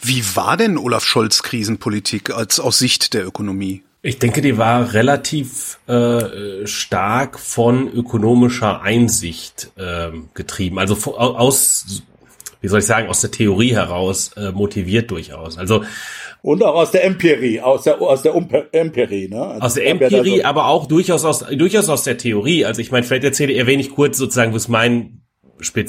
Wie 0.00 0.22
war 0.36 0.56
denn 0.56 0.78
Olaf 0.78 1.04
Scholz 1.04 1.42
Krisenpolitik 1.42 2.30
als 2.30 2.60
aus 2.60 2.78
Sicht 2.78 3.12
der 3.12 3.26
Ökonomie? 3.26 3.82
Ich 4.02 4.20
denke, 4.20 4.42
die 4.42 4.58
war 4.58 4.94
relativ 4.94 5.80
äh, 5.88 6.66
stark 6.68 7.38
von 7.38 7.92
ökonomischer 7.92 8.80
Einsicht 8.80 9.72
äh, 9.76 10.10
getrieben. 10.34 10.78
Also 10.78 11.16
aus 11.16 12.04
wie 12.60 12.68
soll 12.68 12.80
ich 12.80 12.86
sagen, 12.86 13.08
aus 13.08 13.20
der 13.20 13.30
Theorie 13.30 13.74
heraus 13.74 14.32
äh, 14.36 14.52
motiviert 14.52 15.10
durchaus. 15.10 15.58
Also 15.58 15.84
und 16.42 16.62
auch 16.62 16.74
aus 16.74 16.90
der 16.90 17.04
Empirie, 17.04 17.60
aus 17.60 17.84
der 17.84 18.00
aus 18.00 18.22
der 18.22 18.34
Empirie, 18.72 19.28
ne? 19.28 19.42
Also 19.42 19.60
aus 19.66 19.74
der 19.74 19.86
Empirie, 19.86 20.42
aber 20.42 20.66
auch 20.66 20.86
durchaus 20.86 21.24
aus 21.24 21.40
durchaus 21.40 21.88
aus 21.88 22.04
der 22.04 22.16
Theorie. 22.16 22.64
Also 22.64 22.80
ich 22.80 22.90
meine, 22.90 23.04
vielleicht 23.04 23.24
erzähle 23.24 23.54
erwähne 23.54 23.82
ich 23.82 23.90
kurz 23.90 24.18
sozusagen, 24.18 24.54
was 24.54 24.68
mein 24.68 25.22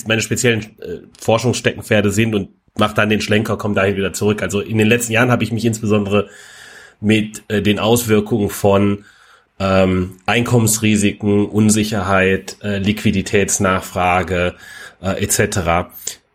meine 0.06 0.22
speziellen 0.22 0.62
äh, 0.82 1.00
Forschungssteckenpferde 1.20 2.12
sind 2.12 2.36
und 2.36 2.50
mache 2.78 2.94
dann 2.94 3.10
den 3.10 3.22
Schlenker, 3.22 3.58
komme 3.58 3.76
dahin 3.76 3.96
wieder 3.96 4.14
zurück. 4.14 4.42
Also 4.42 4.60
in 4.60 4.78
den 4.78 4.88
letzten 4.88 5.14
Jahren 5.14 5.32
habe 5.32 5.44
ich 5.44 5.52
mich 5.52 5.64
insbesondere 5.64 6.30
mit 7.00 7.44
äh, 7.48 7.62
den 7.62 7.80
Auswirkungen 7.80 8.50
von 8.50 9.06
ähm, 9.60 10.18
Einkommensrisiken, 10.26 11.46
Unsicherheit, 11.46 12.58
äh, 12.62 12.80
Liquiditätsnachfrage 12.80 14.56
äh, 15.02 15.24
etc. 15.24 15.92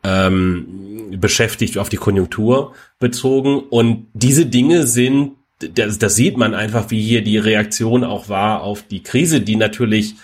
Ähm, 0.06 0.86
beschäftigt 1.10 1.78
auf 1.78 1.88
die 1.88 1.96
Konjunktur 1.96 2.74
bezogen. 2.98 3.58
Und 3.58 4.06
diese 4.14 4.46
Dinge 4.46 4.86
sind, 4.86 5.32
das, 5.58 5.98
das 5.98 6.16
sieht 6.16 6.36
man 6.36 6.54
einfach, 6.54 6.90
wie 6.90 7.02
hier 7.02 7.22
die 7.22 7.38
Reaktion 7.38 8.04
auch 8.04 8.28
war 8.28 8.62
auf 8.62 8.82
die 8.82 9.02
Krise, 9.02 9.40
die 9.40 9.56
natürlich 9.56 10.14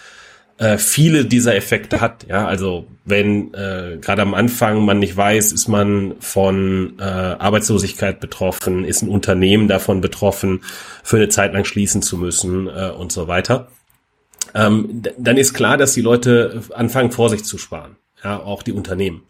äh, 0.59 0.79
viele 0.79 1.25
dieser 1.25 1.57
Effekte 1.57 2.01
hat. 2.01 2.27
Ja, 2.29 2.47
also 2.47 2.87
wenn 3.05 3.55
äh, 3.55 3.99
gerade 4.01 4.23
am 4.23 4.35
Anfang 4.35 4.85
man 4.85 4.99
nicht 4.99 5.17
weiß, 5.17 5.53
ist 5.53 5.69
man 5.69 6.15
von 6.21 6.95
äh, 6.99 7.03
Arbeitslosigkeit 7.03 8.21
betroffen, 8.21 8.85
ist 8.85 9.03
ein 9.03 9.09
Unternehmen 9.09 9.69
davon 9.69 10.01
betroffen, 10.01 10.61
für 11.03 11.17
eine 11.17 11.29
Zeit 11.29 11.53
lang 11.55 11.65
schließen 11.65 12.03
zu 12.03 12.17
müssen 12.19 12.69
äh, 12.69 12.91
und 12.91 13.13
so 13.13 13.27
weiter. 13.29 13.69
Ähm, 14.55 15.03
dann 15.17 15.39
ist 15.39 15.55
klar, 15.55 15.79
dass 15.79 15.95
die 15.95 16.03
Leute 16.03 16.63
anfangen, 16.75 17.11
Vorsicht 17.11 17.47
zu 17.47 17.57
sparen. 17.57 17.97
Ja, 18.23 18.39
auch 18.39 18.63
die 18.63 18.73
Unternehmen. 18.73 19.23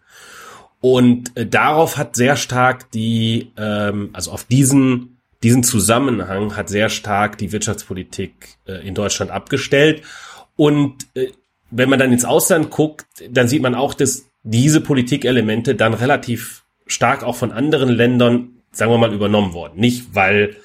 Und 0.83 1.35
äh, 1.37 1.47
darauf 1.47 1.97
hat 1.97 2.17
sehr 2.17 2.37
stark 2.37 2.91
die, 2.91 3.53
ähm, 3.57 4.11
also 4.13 4.33
auf 4.33 4.45
diesen 4.45 5.13
diesen 5.43 5.65
Zusammenhang 5.65 6.57
hat 6.57 6.69
sehr 6.69 6.89
stark 6.89 7.39
die 7.39 7.53
Wirtschaftspolitik 7.53 8.59
äh, 8.67 8.87
in 8.87 8.95
Deutschland 8.95 9.31
abgestellt. 9.31 10.03
Und 10.57 11.07
äh, 11.15 11.33
wenn 11.71 11.89
man 11.89 11.99
dann 11.99 12.13
ins 12.13 12.25
Ausland 12.25 12.71
guckt, 12.71 13.07
dann 13.29 13.49
sieht 13.49 13.63
man 13.63 13.75
auch, 13.75 13.95
dass 13.95 14.27
diese 14.45 14.81
Politikelemente 14.81 15.75
dann 15.75 15.95
relativ 15.95 16.65
stark 16.87 17.25
auch 17.25 17.37
von 17.37 17.53
anderen 17.53 17.89
Ländern, 17.89 18.63
sagen 18.71 18.93
wir 18.93 18.99
mal, 18.99 19.13
übernommen 19.13 19.53
wurden. 19.53 19.81
Nicht, 19.81 20.15
weil 20.15 20.57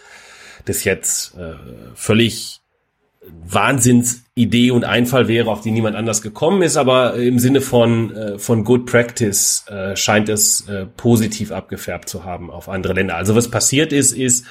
das 0.66 0.84
jetzt 0.84 1.36
äh, 1.38 1.56
völlig 1.96 2.60
Wahnsinnsidee 3.50 4.72
und 4.72 4.84
Einfall 4.84 5.28
wäre, 5.28 5.50
auf 5.50 5.62
die 5.62 5.72
niemand 5.72 5.96
anders 5.96 6.22
gekommen 6.22 6.62
ist, 6.62 6.78
aber 6.78 7.16
im 7.16 7.40
Sinne 7.40 7.62
von, 7.62 8.16
äh, 8.16 8.40
von 8.40 8.64
Good 8.64 8.86
Practice 8.86 9.66
äh, 9.68 9.96
scheint 9.96 10.30
es 10.30 10.68
äh, 10.68 10.86
positiv 10.86 11.52
abgefärbt 11.52 12.10
zu 12.10 12.26
haben 12.26 12.52
auf 12.52 12.70
andere 12.70 12.94
Länder. 12.94 13.16
Also 13.16 13.36
was 13.36 13.50
passiert 13.50 13.94
ist, 13.94 14.12
ist, 14.12 14.46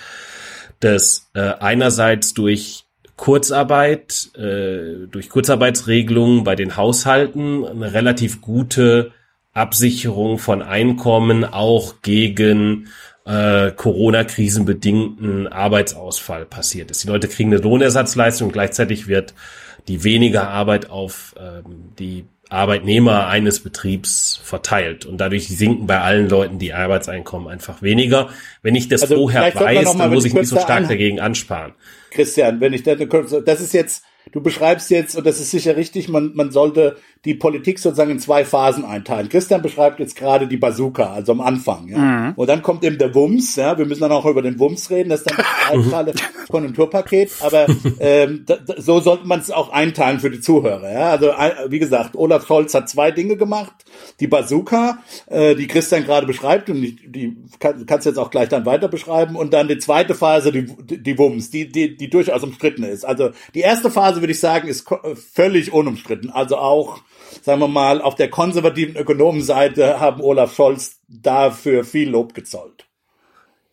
dass 0.81 1.31
äh, 1.35 1.41
einerseits 1.41 2.35
durch 2.35 2.85
Kurzarbeit, 3.17 4.31
äh, 4.37 5.07
durch 5.11 5.31
Kurzarbeitsregelungen 5.31 6.45
bei 6.45 6.55
den 6.55 6.77
Haushalten 6.77 7.65
eine 7.65 7.93
relativ 7.93 8.41
gute 8.41 9.13
Absicherung 9.53 10.39
von 10.39 10.61
Einkommen 10.61 11.45
auch 11.45 12.03
gegen 12.03 12.89
äh, 13.27 13.73
Corona-krisenbedingten 13.73 15.49
Arbeitsausfall 15.49 16.47
passiert 16.47 16.91
ist. 16.91 17.03
Die 17.05 17.09
Leute 17.09 17.29
kriegen 17.29 17.53
eine 17.53 17.61
Lohnersatzleistung 17.63 18.49
und 18.49 18.53
gleichzeitig 18.53 19.09
wird 19.09 19.35
die 19.89 20.05
weniger 20.05 20.49
Arbeit 20.49 20.91
auf 20.91 21.35
ähm, 21.39 21.93
die 21.99 22.25
Arbeitnehmer 22.49 23.27
eines 23.27 23.61
Betriebs 23.61 24.41
verteilt. 24.43 25.05
Und 25.05 25.19
dadurch 25.19 25.49
sinken 25.49 25.87
bei 25.87 26.01
allen 26.01 26.29
Leuten 26.29 26.59
die 26.59 26.73
Arbeitseinkommen 26.73 27.49
einfach 27.49 27.83
weniger. 27.83 28.31
Wenn 28.63 28.77
ich 28.77 28.89
das 28.89 29.03
also 29.03 29.17
vorher 29.17 29.53
weiß, 29.53 29.97
dann 29.97 30.13
muss 30.13 30.25
ich 30.25 30.35
nicht 30.35 30.47
so 30.47 30.59
stark 30.61 30.89
dagegen 30.89 31.19
ansparen. 31.19 31.75
Christian, 32.11 32.61
wenn 32.61 32.73
ich 32.73 32.85
das, 32.85 32.99
das 33.45 33.61
ist 33.61 33.75
jetzt, 33.75 34.05
du 34.31 34.41
beschreibst 34.41 34.91
jetzt, 34.91 35.17
und 35.17 35.27
das 35.27 35.41
ist 35.41 35.51
sicher 35.51 35.77
richtig, 35.77 36.09
man, 36.09 36.33
man 36.35 36.53
sollte 36.53 36.97
die 37.27 37.35
Politik 37.35 37.81
sozusagen 37.81 38.13
in 38.13 38.21
zwei 38.21 38.45
Phasen 38.45 38.85
einteilen. 38.85 39.29
Christian 39.29 39.61
beschreibt 39.61 39.99
jetzt 39.99 40.15
gerade 40.15 40.47
die 40.47 40.57
Bazooka, 40.57 41.13
also 41.13 41.33
am 41.33 41.41
Anfang. 41.41 41.89
Ja? 41.89 41.99
Mhm. 41.99 42.33
Und 42.37 42.49
dann 42.49 42.63
kommt 42.63 42.85
eben 42.85 42.99
der 42.99 43.15
Wumms, 43.15 43.57
ja, 43.57 43.77
wir 43.77 43.85
müssen 43.85 44.03
dann 44.03 44.13
auch 44.13 44.25
über 44.25 44.43
den 44.43 44.61
Wumms 44.61 44.91
reden, 44.91 45.09
das 45.09 45.23
ist 45.23 45.31
dann 45.31 45.45
das 45.83 45.91
Teile 45.91 46.13
Konjunkturpaket, 46.49 47.33
aber 47.41 47.67
ähm, 47.99 48.45
da, 48.47 48.59
so 48.79 49.01
sollte 49.01 49.27
man 49.27 49.41
es 49.41 49.51
auch 49.51 49.73
einteilen 49.73 50.21
für 50.21 50.31
die 50.31 50.41
Zuhörer. 50.41 50.93
Ja? 50.93 51.11
Also 51.11 51.33
wie 51.69 51.81
gesagt, 51.81 52.15
Olaf 52.15 52.47
Scholz 52.47 52.73
hat 52.75 52.89
zwei 52.89 53.11
Dinge 53.11 53.37
gemacht. 53.37 53.73
Die 54.21 54.29
Bazooka, 54.29 54.99
äh, 55.27 55.57
die 55.57 55.67
Christian 55.67 56.05
gerade 56.05 56.27
beschreibt, 56.27 56.71
und 56.71 56.81
die, 56.81 56.97
die 57.11 57.37
kann, 57.59 57.87
kannst 57.87 58.07
jetzt 58.07 58.19
auch 58.19 58.31
gleich 58.31 58.49
dann 58.49 58.67
weiter 58.67 58.87
beschreiben, 58.87 59.35
und 59.35 59.53
dann 59.53 59.67
die 59.67 59.79
zweite 59.79 60.15
Phase, 60.15 60.53
die, 60.53 60.67
die 60.67 61.19
Wumms, 61.19 61.51
die, 61.51 61.69
die, 61.69 61.97
die 61.97 62.09
durchaus 62.09 62.45
umstritten 62.45 62.85
ist. 62.85 63.05
Also 63.05 63.31
die 63.55 63.61
erste 63.61 63.91
Phase, 63.91 64.21
würde 64.21 64.33
ich 64.33 64.41
sagen, 64.41 64.69
ist 64.69 64.87
völlig 65.33 65.73
unumstritten. 65.73 66.31
Also 66.31 66.59
auch 66.59 67.01
sagen 67.43 67.61
wir 67.61 67.69
mal, 67.69 68.01
auf 68.01 68.15
der 68.15 68.31
konservativen 68.31 68.97
Ökonomenseite 68.97 70.01
haben 70.01 70.21
Olaf 70.21 70.55
Scholz 70.55 71.01
dafür 71.09 71.85
viel 71.85 72.11
Lob 72.11 72.35
gezollt. 72.35 72.87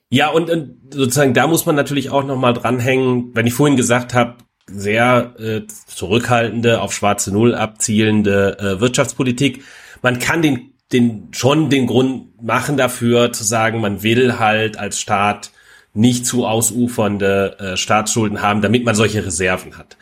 Ja, 0.09 0.29
und, 0.29 0.49
und 0.49 0.93
sozusagen 0.93 1.33
da 1.33 1.47
muss 1.47 1.65
man 1.65 1.75
natürlich 1.75 2.11
auch 2.11 2.23
noch 2.23 2.37
mal 2.37 2.53
dranhängen, 2.53 3.31
wenn 3.33 3.47
ich 3.47 3.53
vorhin 3.53 3.77
gesagt 3.77 4.13
habe, 4.13 4.35
sehr 4.67 5.33
äh, 5.39 5.61
zurückhaltende, 5.87 6.81
auf 6.81 6.93
schwarze 6.93 7.33
Null 7.33 7.55
abzielende 7.55 8.57
äh, 8.59 8.79
Wirtschaftspolitik. 8.79 9.63
Man 10.01 10.19
kann 10.19 10.41
den, 10.41 10.73
den 10.91 11.29
schon 11.31 11.69
den 11.69 11.87
Grund 11.87 12.41
machen 12.41 12.77
dafür 12.77 13.33
zu 13.33 13.43
sagen, 13.43 13.81
man 13.81 14.03
will 14.03 14.39
halt 14.39 14.77
als 14.77 14.99
Staat 14.99 15.51
nicht 15.93 16.25
zu 16.25 16.45
ausufernde 16.45 17.57
äh, 17.59 17.77
Staatsschulden 17.77 18.41
haben, 18.41 18.61
damit 18.61 18.85
man 18.85 18.95
solche 18.95 19.25
Reserven 19.25 19.77
hat 19.77 19.97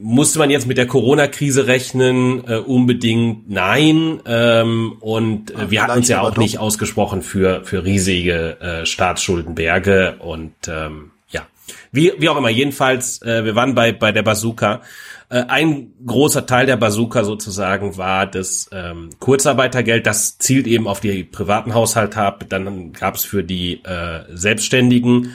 musste 0.00 0.38
man 0.38 0.50
jetzt 0.50 0.66
mit 0.66 0.78
der 0.78 0.86
Corona-Krise 0.86 1.66
rechnen? 1.66 2.42
Äh, 2.46 2.56
unbedingt 2.56 3.50
nein. 3.50 4.20
Ähm, 4.26 4.96
und 5.00 5.50
äh, 5.52 5.70
wir 5.70 5.82
hatten 5.82 5.98
uns 5.98 6.08
ja 6.08 6.20
auch 6.20 6.36
nicht 6.36 6.58
ausgesprochen 6.58 7.22
für, 7.22 7.64
für 7.64 7.84
riesige 7.84 8.60
äh, 8.60 8.86
Staatsschuldenberge. 8.86 10.16
Und 10.18 10.54
ähm, 10.68 11.10
ja, 11.28 11.46
wie, 11.92 12.12
wie 12.18 12.28
auch 12.28 12.36
immer, 12.36 12.50
jedenfalls, 12.50 13.22
äh, 13.22 13.44
wir 13.44 13.54
waren 13.54 13.74
bei, 13.74 13.92
bei 13.92 14.12
der 14.12 14.22
Bazooka. 14.22 14.82
Äh, 15.30 15.44
ein 15.48 15.92
großer 16.04 16.44
Teil 16.44 16.66
der 16.66 16.76
Bazooka 16.76 17.24
sozusagen 17.24 17.96
war 17.96 18.26
das 18.26 18.68
ähm, 18.72 19.10
Kurzarbeitergeld. 19.20 20.06
Das 20.06 20.38
zielt 20.38 20.66
eben 20.66 20.88
auf 20.88 21.00
die 21.00 21.24
privaten 21.24 21.72
Haushalte 21.72 22.20
ab. 22.20 22.44
Dann 22.48 22.92
gab 22.92 23.14
es 23.14 23.24
für 23.24 23.44
die 23.44 23.84
äh, 23.84 24.24
Selbstständigen, 24.32 25.32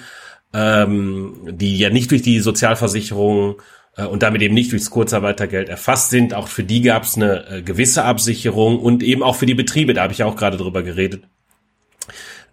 ähm, 0.54 1.36
die 1.50 1.78
ja 1.78 1.90
nicht 1.90 2.12
durch 2.12 2.22
die 2.22 2.40
Sozialversicherung 2.40 3.62
und 4.04 4.24
damit 4.24 4.42
eben 4.42 4.54
nicht 4.54 4.72
durchs 4.72 4.90
Kurzarbeitergeld 4.90 5.70
erfasst 5.70 6.10
sind. 6.10 6.34
Auch 6.34 6.48
für 6.48 6.64
die 6.64 6.82
gab 6.82 7.04
es 7.04 7.16
eine 7.16 7.48
äh, 7.48 7.62
gewisse 7.62 8.04
Absicherung 8.04 8.80
und 8.80 9.04
eben 9.04 9.24
auch 9.24 9.36
für 9.36 9.46
die 9.46 9.54
Betriebe, 9.54 9.94
da 9.94 10.04
habe 10.04 10.14
ich 10.14 10.24
auch 10.24 10.36
gerade 10.36 10.58
drüber 10.58 10.84
geredet. 10.84 11.24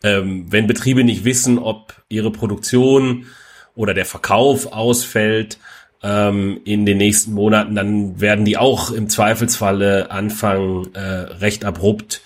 Ähm, 0.05 0.47
wenn 0.51 0.67
Betriebe 0.67 1.05
nicht 1.05 1.25
wissen, 1.25 1.59
ob 1.59 1.95
ihre 2.09 2.31
Produktion 2.31 3.27
oder 3.75 3.95
der 3.95 4.07
Verkauf 4.07 4.73
ausfällt 4.73 5.59
ähm, 6.03 6.61
in 6.65 6.87
den 6.87 6.99
nächsten 6.99 7.33
Monaten, 7.33 7.75
dann 7.75 8.21
werden 8.21 8.45
die 8.45 8.57
auch 8.57 8.91
im 8.91 9.09
Zweifelsfalle 9.09 10.11
anfangen, 10.11 10.95
äh, 10.95 11.01
recht 11.01 11.65
abrupt 11.65 12.23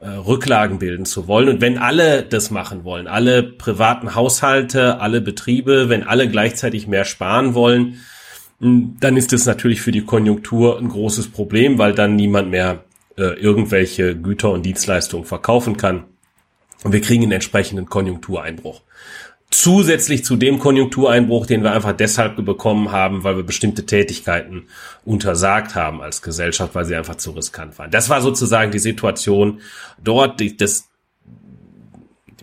äh, 0.00 0.08
Rücklagen 0.08 0.78
bilden 0.78 1.04
zu 1.06 1.26
wollen. 1.26 1.48
Und 1.48 1.60
wenn 1.60 1.76
alle 1.76 2.22
das 2.22 2.50
machen 2.50 2.84
wollen, 2.84 3.06
alle 3.06 3.42
privaten 3.42 4.14
Haushalte, 4.14 5.00
alle 5.00 5.20
Betriebe, 5.20 5.88
wenn 5.88 6.04
alle 6.04 6.28
gleichzeitig 6.28 6.86
mehr 6.86 7.04
sparen 7.04 7.54
wollen, 7.54 8.00
dann 8.60 9.16
ist 9.16 9.32
es 9.32 9.46
natürlich 9.46 9.80
für 9.80 9.92
die 9.92 10.04
Konjunktur 10.04 10.78
ein 10.78 10.88
großes 10.88 11.28
Problem, 11.28 11.78
weil 11.78 11.94
dann 11.94 12.16
niemand 12.16 12.50
mehr 12.50 12.84
äh, 13.16 13.38
irgendwelche 13.40 14.16
Güter 14.16 14.50
und 14.50 14.64
Dienstleistungen 14.64 15.24
verkaufen 15.24 15.76
kann. 15.76 16.04
Und 16.82 16.92
wir 16.92 17.00
kriegen 17.00 17.22
einen 17.22 17.32
entsprechenden 17.32 17.86
Konjunktureinbruch. 17.86 18.82
Zusätzlich 19.50 20.24
zu 20.24 20.36
dem 20.36 20.58
Konjunktureinbruch, 20.58 21.46
den 21.46 21.62
wir 21.62 21.72
einfach 21.72 21.92
deshalb 21.92 22.44
bekommen 22.44 22.92
haben, 22.92 23.24
weil 23.24 23.36
wir 23.36 23.44
bestimmte 23.44 23.86
Tätigkeiten 23.86 24.66
untersagt 25.04 25.74
haben 25.74 26.02
als 26.02 26.20
Gesellschaft, 26.20 26.74
weil 26.74 26.84
sie 26.84 26.94
einfach 26.94 27.16
zu 27.16 27.30
riskant 27.30 27.78
waren. 27.78 27.90
Das 27.90 28.10
war 28.10 28.20
sozusagen 28.20 28.72
die 28.72 28.78
Situation 28.78 29.60
dort. 30.02 30.42
Das, 30.60 30.87
die 30.87 30.87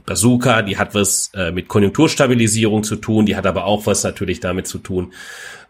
Bazooka, 0.05 0.62
die 0.62 0.77
hat 0.77 0.93
was 0.93 1.31
äh, 1.33 1.51
mit 1.51 1.67
Konjunkturstabilisierung 1.67 2.83
zu 2.83 2.95
tun, 2.97 3.25
die 3.25 3.35
hat 3.35 3.45
aber 3.45 3.65
auch 3.65 3.85
was 3.85 4.03
natürlich 4.03 4.39
damit 4.39 4.67
zu 4.67 4.77
tun, 4.77 5.13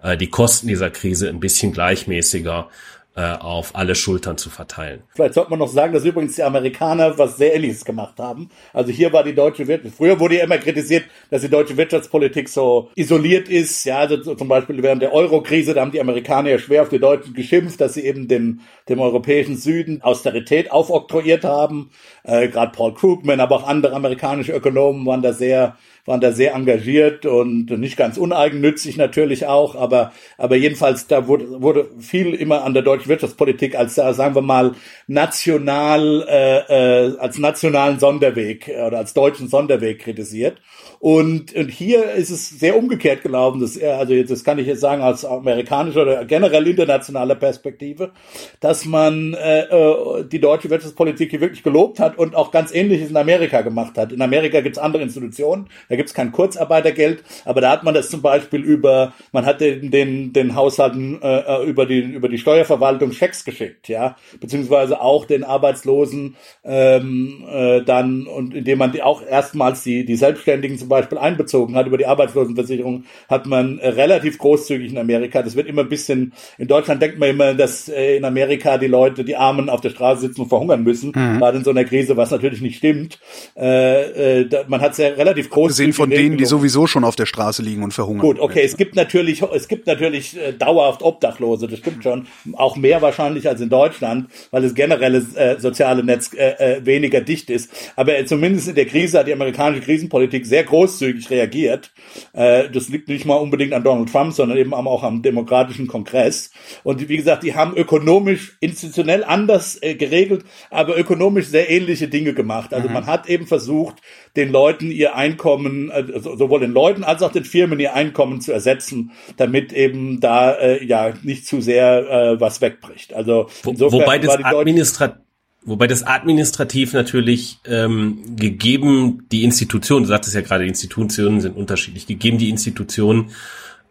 äh, 0.03 0.17
die 0.17 0.29
Kosten 0.29 0.67
dieser 0.67 0.89
Krise 0.89 1.29
ein 1.29 1.39
bisschen 1.39 1.71
gleichmäßiger 1.71 2.69
äh, 3.15 3.33
auf 3.39 3.75
alle 3.75 3.95
Schultern 3.95 4.37
zu 4.37 4.49
verteilen. 4.49 5.03
Vielleicht 5.13 5.35
sollte 5.35 5.49
man 5.49 5.59
noch 5.59 5.69
sagen, 5.69 5.93
dass 5.93 6.03
übrigens 6.03 6.35
die 6.35 6.43
Amerikaner 6.43 7.17
was 7.17 7.37
sehr 7.37 7.55
Ähnliches 7.55 7.85
gemacht 7.85 8.19
haben. 8.19 8.49
Also 8.73 8.91
hier 8.91 9.13
war 9.13 9.23
die 9.23 9.33
deutsche 9.33 9.67
Wirtschaft, 9.67 9.95
früher 9.95 10.19
wurde 10.19 10.35
ja 10.35 10.43
immer 10.43 10.57
kritisiert, 10.57 11.05
dass 11.29 11.41
die 11.41 11.49
deutsche 11.49 11.77
Wirtschaftspolitik 11.77 12.49
so 12.49 12.89
isoliert 12.95 13.47
ist. 13.47 13.85
Ja, 13.85 13.99
also 13.99 14.35
zum 14.35 14.47
Beispiel 14.47 14.83
während 14.83 15.01
der 15.01 15.13
Euro-Krise, 15.13 15.73
da 15.73 15.81
haben 15.81 15.91
die 15.91 16.01
Amerikaner 16.01 16.49
ja 16.49 16.59
schwer 16.59 16.81
auf 16.81 16.89
die 16.89 16.99
Deutschen 16.99 17.33
geschimpft, 17.33 17.79
dass 17.79 17.93
sie 17.93 18.05
eben 18.05 18.27
dem, 18.27 18.59
dem 18.89 18.99
europäischen 18.99 19.55
Süden 19.55 20.01
Austerität 20.01 20.71
aufoktroyiert 20.71 21.45
haben. 21.45 21.91
Äh, 22.23 22.49
Gerade 22.49 22.73
Paul 22.73 22.93
Krugman, 22.93 23.39
aber 23.39 23.55
auch 23.55 23.67
andere 23.67 23.95
amerikanische 23.95 24.51
Ökonomen 24.51 25.05
waren 25.05 25.21
da 25.21 25.31
sehr 25.31 25.77
waren 26.05 26.21
da 26.21 26.31
sehr 26.31 26.53
engagiert 26.53 27.25
und 27.25 27.69
nicht 27.69 27.97
ganz 27.97 28.17
uneigennützig 28.17 28.97
natürlich 28.97 29.47
auch, 29.47 29.75
aber, 29.75 30.11
aber 30.37 30.55
jedenfalls 30.55 31.07
da 31.07 31.27
wurde, 31.27 31.61
wurde 31.61 31.89
viel 31.99 32.33
immer 32.33 32.63
an 32.63 32.73
der 32.73 32.83
deutschen 32.83 33.05
deutsche 33.05 33.09
Wirtschaftspolitik 33.09 33.75
als, 33.75 33.97
äh, 33.97 34.13
sagen 34.13 34.35
wir 34.35 34.41
mal, 34.41 34.73
national, 35.07 36.25
äh, 36.27 37.07
äh, 37.07 37.17
als 37.17 37.37
nationalen 37.37 37.99
Sonderweg 37.99 38.69
oder 38.69 38.97
als 38.97 39.13
deutschen 39.13 39.47
Sonderweg 39.47 39.99
kritisiert. 39.99 40.57
Und, 40.99 41.53
und 41.55 41.69
hier 41.69 42.13
ist 42.13 42.29
es 42.29 42.49
sehr 42.49 42.77
umgekehrt 42.77 43.21
gelaufen. 43.21 43.61
Das, 43.61 43.79
also 43.81 44.13
jetzt, 44.13 44.31
das 44.31 44.43
kann 44.43 44.59
ich 44.59 44.67
jetzt 44.67 44.79
sagen 44.79 45.01
aus 45.01 45.25
amerikanischer 45.25 46.01
oder 46.01 46.25
generell 46.25 46.67
internationaler 46.67 47.35
Perspektive, 47.35 48.11
dass 48.59 48.85
man 48.85 49.33
äh, 49.33 49.61
äh, 49.63 50.25
die 50.25 50.39
deutsche 50.39 50.69
Wirtschaftspolitik 50.69 51.29
hier 51.29 51.41
wirklich 51.41 51.63
gelobt 51.63 51.99
hat 51.99 52.17
und 52.17 52.35
auch 52.35 52.51
ganz 52.51 52.73
Ähnliches 52.73 53.09
in 53.09 53.17
Amerika 53.17 53.61
gemacht 53.61 53.97
hat. 53.97 54.11
In 54.11 54.21
Amerika 54.21 54.61
gibt 54.61 54.77
es 54.77 54.81
andere 54.81 55.03
Institutionen, 55.03 55.67
da 55.89 55.94
gibt 55.95 56.09
es 56.09 56.15
kein 56.15 56.31
Kurzarbeitergeld, 56.31 57.23
aber 57.45 57.61
da 57.61 57.71
hat 57.71 57.83
man 57.83 57.93
das 57.93 58.09
zum 58.09 58.21
Beispiel 58.21 58.61
über, 58.61 59.13
man 59.31 59.45
hat 59.45 59.61
den, 59.61 59.91
den, 59.91 60.33
den 60.33 60.55
Haushalten 60.55 61.21
äh, 61.21 61.39
äh 61.39 61.65
über, 61.65 61.85
die, 61.85 61.99
über 61.99 62.29
die 62.29 62.37
Steuerverwaltung 62.37 63.11
Schecks 63.11 63.45
geschickt, 63.45 63.87
ja, 63.87 64.15
beziehungsweise 64.39 65.01
auch 65.01 65.25
den 65.25 65.43
Arbeitslosen 65.43 66.35
ähm, 66.63 67.45
äh, 67.51 67.81
dann 67.81 68.27
und 68.27 68.53
indem 68.53 68.79
man 68.79 68.91
die 68.91 69.03
auch 69.03 69.21
erstmals 69.25 69.83
die, 69.83 70.05
die 70.05 70.15
Selbstständigen 70.15 70.77
zum 70.77 70.89
Beispiel 70.89 71.17
einbezogen 71.17 71.75
hat 71.75 71.87
über 71.87 71.97
die 71.97 72.05
Arbeitslosenversicherung, 72.05 73.05
hat 73.29 73.45
man 73.45 73.79
äh, 73.79 73.89
relativ 73.89 74.37
großzügig 74.37 74.91
in 74.91 74.97
Amerika. 74.97 75.41
Das 75.41 75.55
wird 75.55 75.67
immer 75.67 75.83
ein 75.83 75.89
bisschen, 75.89 76.33
in 76.57 76.67
Deutschland 76.67 77.01
denkt 77.01 77.19
man 77.19 77.29
immer, 77.29 77.53
dass 77.53 77.89
äh, 77.89 78.17
in 78.17 78.25
Amerika 78.25 78.77
die 78.77 78.87
Leute, 78.87 79.23
die 79.23 79.35
Armen 79.35 79.69
auf 79.69 79.81
der 79.81 79.89
Straße 79.89 80.21
sitzen 80.21 80.41
und 80.41 80.49
verhungern 80.49 80.83
müssen, 80.83 81.07
mhm. 81.09 81.39
gerade 81.39 81.57
in 81.57 81.63
so 81.63 81.71
einer 81.71 81.85
Krise, 81.85 82.17
was 82.17 82.31
natürlich 82.31 82.61
nicht 82.61 82.77
stimmt. 82.77 83.19
Äh, 83.55 84.39
äh, 84.41 84.47
da, 84.47 84.63
man 84.67 84.81
hat 84.81 84.95
sehr 84.95 85.17
relativ 85.17 85.49
groß 85.49 85.75
gesehen 85.87 85.93
von 85.93 86.09
denen, 86.09 86.37
die 86.37 86.45
sowieso 86.45 86.87
schon 86.87 87.03
auf 87.03 87.15
der 87.15 87.25
Straße 87.25 87.61
liegen 87.61 87.83
und 87.83 87.93
verhungern. 87.93 88.21
Gut, 88.21 88.39
okay, 88.39 88.61
es 88.63 88.77
gibt 88.77 88.95
natürlich, 88.95 89.41
es 89.41 89.67
gibt 89.67 89.87
natürlich 89.87 90.37
äh, 90.37 90.53
dauerhaft 90.53 91.01
Obdachlose, 91.01 91.67
das 91.67 91.79
stimmt 91.79 92.03
schon, 92.03 92.27
auch 92.53 92.75
mehr 92.75 93.01
wahrscheinlich 93.01 93.47
als 93.47 93.61
in 93.61 93.69
Deutschland, 93.69 94.29
weil 94.51 94.61
das 94.61 94.73
generelle 94.73 95.25
äh, 95.35 95.59
soziale 95.59 96.03
Netz 96.03 96.31
äh, 96.33 96.77
äh, 96.77 96.85
weniger 96.85 97.21
dicht 97.21 97.49
ist. 97.49 97.71
Aber 97.95 98.17
äh, 98.17 98.25
zumindest 98.25 98.67
in 98.67 98.75
der 98.75 98.85
Krise 98.85 99.19
hat 99.19 99.27
die 99.27 99.33
amerikanische 99.33 99.83
Krisenpolitik 99.83 100.45
sehr 100.45 100.63
großzügig 100.63 101.29
reagiert. 101.29 101.91
Äh, 102.33 102.69
das 102.69 102.89
liegt 102.89 103.07
nicht 103.07 103.25
mal 103.25 103.35
unbedingt 103.35 103.73
an 103.73 103.83
Donald 103.83 104.11
Trump, 104.11 104.33
sondern 104.33 104.57
eben 104.57 104.73
auch 104.73 105.03
am 105.03 105.21
demokratischen 105.21 105.87
Kongress. 105.87 106.51
Und 106.83 107.07
wie 107.07 107.17
gesagt, 107.17 107.43
die 107.43 107.55
haben 107.55 107.75
ökonomisch, 107.75 108.57
institutionell 108.59 109.23
anders 109.23 109.77
äh, 109.81 109.95
geregelt, 109.95 110.45
aber 110.69 110.97
ökonomisch 110.97 111.47
sehr 111.47 111.69
ähnliche 111.69 112.07
Dinge 112.07 112.33
gemacht. 112.33 112.73
Also 112.73 112.87
mhm. 112.87 112.93
man 112.93 113.05
hat 113.05 113.27
eben 113.27 113.47
versucht, 113.47 113.95
den 114.35 114.51
Leuten 114.51 114.91
ihr 114.91 115.15
Einkommen, 115.15 115.91
also 115.91 116.35
sowohl 116.37 116.59
den 116.59 116.71
Leuten 116.71 117.03
als 117.03 117.21
auch 117.21 117.31
den 117.31 117.45
Firmen 117.45 117.79
ihr 117.79 117.93
Einkommen 117.93 118.41
zu 118.41 118.51
ersetzen, 118.51 119.11
damit 119.37 119.73
eben 119.73 120.19
da 120.19 120.53
äh, 120.53 120.83
ja 120.85 121.13
nicht 121.23 121.45
zu 121.45 121.61
sehr 121.61 122.09
äh, 122.09 122.39
was 122.39 122.61
wegbricht. 122.61 123.13
Also 123.13 123.47
wobei 123.63 124.19
das 124.19 124.43
administrativ 124.43 125.25
Wobei 125.67 125.87
das 125.87 126.03
administrativ 126.03 126.93
natürlich 126.93 127.57
ähm, 127.65 128.19
gegeben, 128.35 129.25
die 129.31 129.43
Institutionen, 129.43 130.03
du 130.03 130.09
sagtest 130.09 130.35
ja 130.35 130.41
gerade, 130.41 130.63
die 130.63 130.69
Institutionen 130.69 131.41
sind 131.41 131.57
unterschiedlich, 131.57 132.05
gegeben 132.05 132.37
die 132.37 132.51
Institutionen 132.51 133.31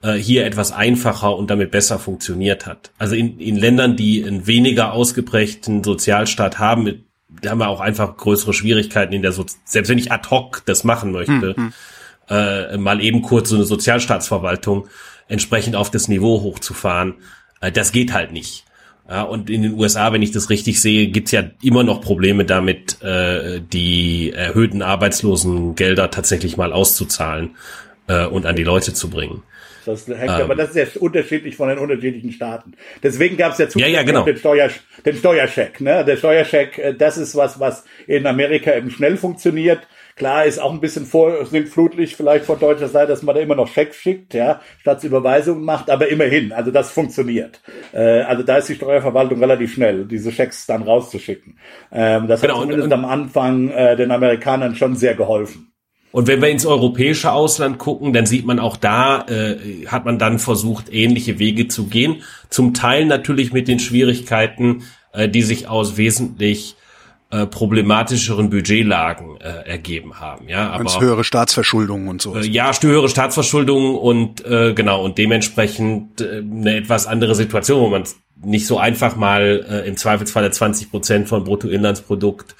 äh, 0.00 0.12
hier 0.12 0.46
etwas 0.46 0.70
einfacher 0.70 1.36
und 1.36 1.50
damit 1.50 1.72
besser 1.72 1.98
funktioniert 1.98 2.66
hat. 2.66 2.92
Also 2.96 3.16
in, 3.16 3.40
in 3.40 3.56
Ländern, 3.56 3.96
die 3.96 4.24
einen 4.24 4.46
weniger 4.46 4.92
ausgeprägten 4.92 5.82
Sozialstaat 5.82 6.60
haben, 6.60 7.04
da 7.40 7.50
haben 7.50 7.58
wir 7.58 7.68
auch 7.68 7.80
einfach 7.80 8.16
größere 8.16 8.52
Schwierigkeiten 8.52 9.12
in 9.12 9.22
der, 9.22 9.32
so 9.32 9.44
selbst 9.64 9.88
wenn 9.88 9.98
ich 9.98 10.12
ad 10.12 10.28
hoc 10.30 10.62
das 10.66 10.84
machen 10.84 11.12
möchte, 11.12 11.54
mhm. 11.56 11.72
äh, 12.28 12.76
mal 12.76 13.02
eben 13.02 13.22
kurz 13.22 13.48
so 13.48 13.56
eine 13.56 13.64
Sozialstaatsverwaltung 13.64 14.88
entsprechend 15.28 15.76
auf 15.76 15.90
das 15.90 16.08
Niveau 16.08 16.42
hochzufahren, 16.42 17.14
äh, 17.60 17.73
das 17.73 17.92
geht 17.92 18.12
halt 18.12 18.32
nicht. 18.32 18.64
Ja, 19.08 19.23
und 19.23 19.50
in 19.50 19.62
den 19.62 19.75
USA, 19.75 20.12
wenn 20.12 20.23
ich 20.23 20.30
das 20.30 20.49
richtig 20.49 20.80
sehe, 20.80 21.08
gibt's 21.08 21.30
ja 21.30 21.42
immer 21.62 21.84
noch 21.84 22.00
Probleme 22.00 22.47
damit, 22.47 23.02
äh, 23.02 23.60
die 23.60 24.32
erhöhten 24.32 24.80
Arbeitslosengelder 24.80 26.10
tatsächlich 26.10 26.56
mal 26.56 26.73
auszuzahlen 26.73 27.56
äh, 28.06 28.25
und 28.25 28.47
an 28.47 28.56
die 28.56 28.64
Leute 28.64 28.94
zu 28.94 29.10
bringen. 29.10 29.42
Das 29.84 30.06
hängt, 30.08 30.23
ähm, 30.23 30.42
aber 30.42 30.54
das 30.54 30.70
ist 30.70 30.76
ja 30.76 31.00
unterschiedlich 31.00 31.56
von 31.56 31.68
den 31.68 31.78
unterschiedlichen 31.78 32.32
Staaten. 32.32 32.73
Deswegen 33.02 33.36
gab 33.36 33.52
es 33.52 33.58
ja, 33.58 33.66
ja, 33.75 33.86
ja 33.86 34.02
genau. 34.02 34.25
den, 34.25 34.36
Steuer, 34.36 34.70
den 35.04 35.16
Steuerscheck. 35.16 35.80
Ne? 35.80 36.04
Der 36.04 36.16
Steuerscheck, 36.16 36.78
äh, 36.78 36.94
das 36.94 37.16
ist 37.18 37.36
was, 37.36 37.60
was 37.60 37.84
in 38.06 38.26
Amerika 38.26 38.75
eben 38.75 38.90
schnell 38.90 39.16
funktioniert. 39.16 39.86
Klar 40.16 40.44
ist 40.44 40.60
auch 40.60 40.73
ein 40.73 40.80
bisschen 40.80 41.06
vorsinnflutlich 41.06 42.14
vielleicht 42.14 42.44
von 42.44 42.58
deutscher 42.58 42.88
Seite, 42.88 43.08
dass 43.08 43.23
man 43.23 43.34
da 43.34 43.40
immer 43.40 43.56
noch 43.56 43.66
Schecks 43.66 43.97
schickt, 43.97 44.32
ja, 44.32 44.60
statt 44.80 45.02
Überweisungen 45.02 45.64
macht, 45.64 45.90
aber 45.90 46.08
immerhin, 46.08 46.52
also 46.52 46.70
das 46.70 46.92
funktioniert. 46.92 47.60
Äh, 47.92 48.20
also 48.20 48.44
da 48.44 48.58
ist 48.58 48.68
die 48.68 48.76
Steuerverwaltung 48.76 49.40
relativ 49.40 49.75
schnell, 49.75 50.04
diese 50.04 50.30
Schecks 50.30 50.66
dann 50.66 50.82
rauszuschicken. 50.82 51.58
Ähm, 51.90 52.28
das 52.28 52.42
genau, 52.42 52.54
hat 52.54 52.60
zumindest 52.62 52.86
und, 52.86 52.92
und, 52.92 53.04
am 53.04 53.10
Anfang 53.10 53.70
äh, 53.70 53.97
den 53.97 54.12
Amerikanern 54.12 54.76
schon 54.76 54.94
sehr 54.94 55.14
geholfen. 55.14 55.74
Und 56.14 56.28
wenn 56.28 56.40
wir 56.40 56.48
ins 56.48 56.64
europäische 56.64 57.32
Ausland 57.32 57.78
gucken, 57.78 58.12
dann 58.12 58.24
sieht 58.24 58.46
man 58.46 58.60
auch 58.60 58.76
da, 58.76 59.26
äh, 59.26 59.86
hat 59.88 60.04
man 60.04 60.16
dann 60.16 60.38
versucht, 60.38 60.92
ähnliche 60.92 61.40
Wege 61.40 61.66
zu 61.66 61.88
gehen. 61.88 62.22
Zum 62.50 62.72
Teil 62.72 63.04
natürlich 63.06 63.52
mit 63.52 63.66
den 63.66 63.80
Schwierigkeiten, 63.80 64.84
äh, 65.12 65.28
die 65.28 65.42
sich 65.42 65.66
aus 65.66 65.96
wesentlich 65.96 66.76
äh, 67.30 67.46
problematischeren 67.46 68.48
Budgetlagen 68.48 69.40
äh, 69.40 69.68
ergeben 69.68 70.20
haben. 70.20 70.48
Ja, 70.48 70.70
aber 70.70 70.84
Ganz 70.84 71.00
höhere 71.00 71.24
Staatsverschuldung 71.24 72.06
und 72.06 72.22
so. 72.22 72.36
Äh, 72.36 72.46
ja, 72.46 72.70
höhere 72.80 73.08
Staatsverschuldung 73.08 73.96
und 73.96 74.46
äh, 74.46 74.72
genau 74.72 75.04
und 75.04 75.18
dementsprechend 75.18 76.20
äh, 76.20 76.44
eine 76.48 76.76
etwas 76.76 77.08
andere 77.08 77.34
Situation, 77.34 77.80
wo 77.80 77.88
man 77.88 78.04
nicht 78.40 78.68
so 78.68 78.78
einfach 78.78 79.16
mal 79.16 79.66
äh, 79.68 79.88
im 79.88 79.96
Zweifelsfall 79.96 80.52
20 80.52 80.92
Prozent 80.92 81.28
von 81.28 81.42
Bruttoinlandsprodukt 81.42 82.54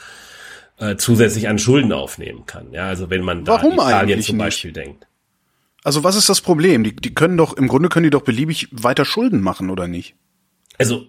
äh, 0.79 0.97
zusätzlich 0.97 1.49
an 1.49 1.59
Schulden 1.59 1.93
aufnehmen 1.93 2.47
kann. 2.47 2.73
Ja, 2.73 2.87
also 2.87 3.11
wenn 3.11 3.23
man 3.23 3.45
da 3.45 3.53
Warum 3.53 3.79
an 3.79 3.89
Italien 3.89 4.23
zum 4.23 4.39
Beispiel 4.39 4.71
nicht? 4.71 4.85
denkt. 4.85 5.07
Also 5.83 6.03
was 6.03 6.17
ist 6.17 6.29
das 6.29 6.41
Problem? 6.41 6.83
Die, 6.83 6.97
die 6.97 7.15
können 7.15 7.37
doch, 7.37 7.57
im 7.57 7.69
Grunde 7.69 7.89
können 7.89 8.05
die 8.05 8.11
doch 8.11 8.23
beliebig 8.23 8.69
weiter 8.73 9.05
Schulden 9.05 9.41
machen, 9.41 9.71
oder 9.71 9.87
nicht? 9.87 10.15
Also 10.79 11.07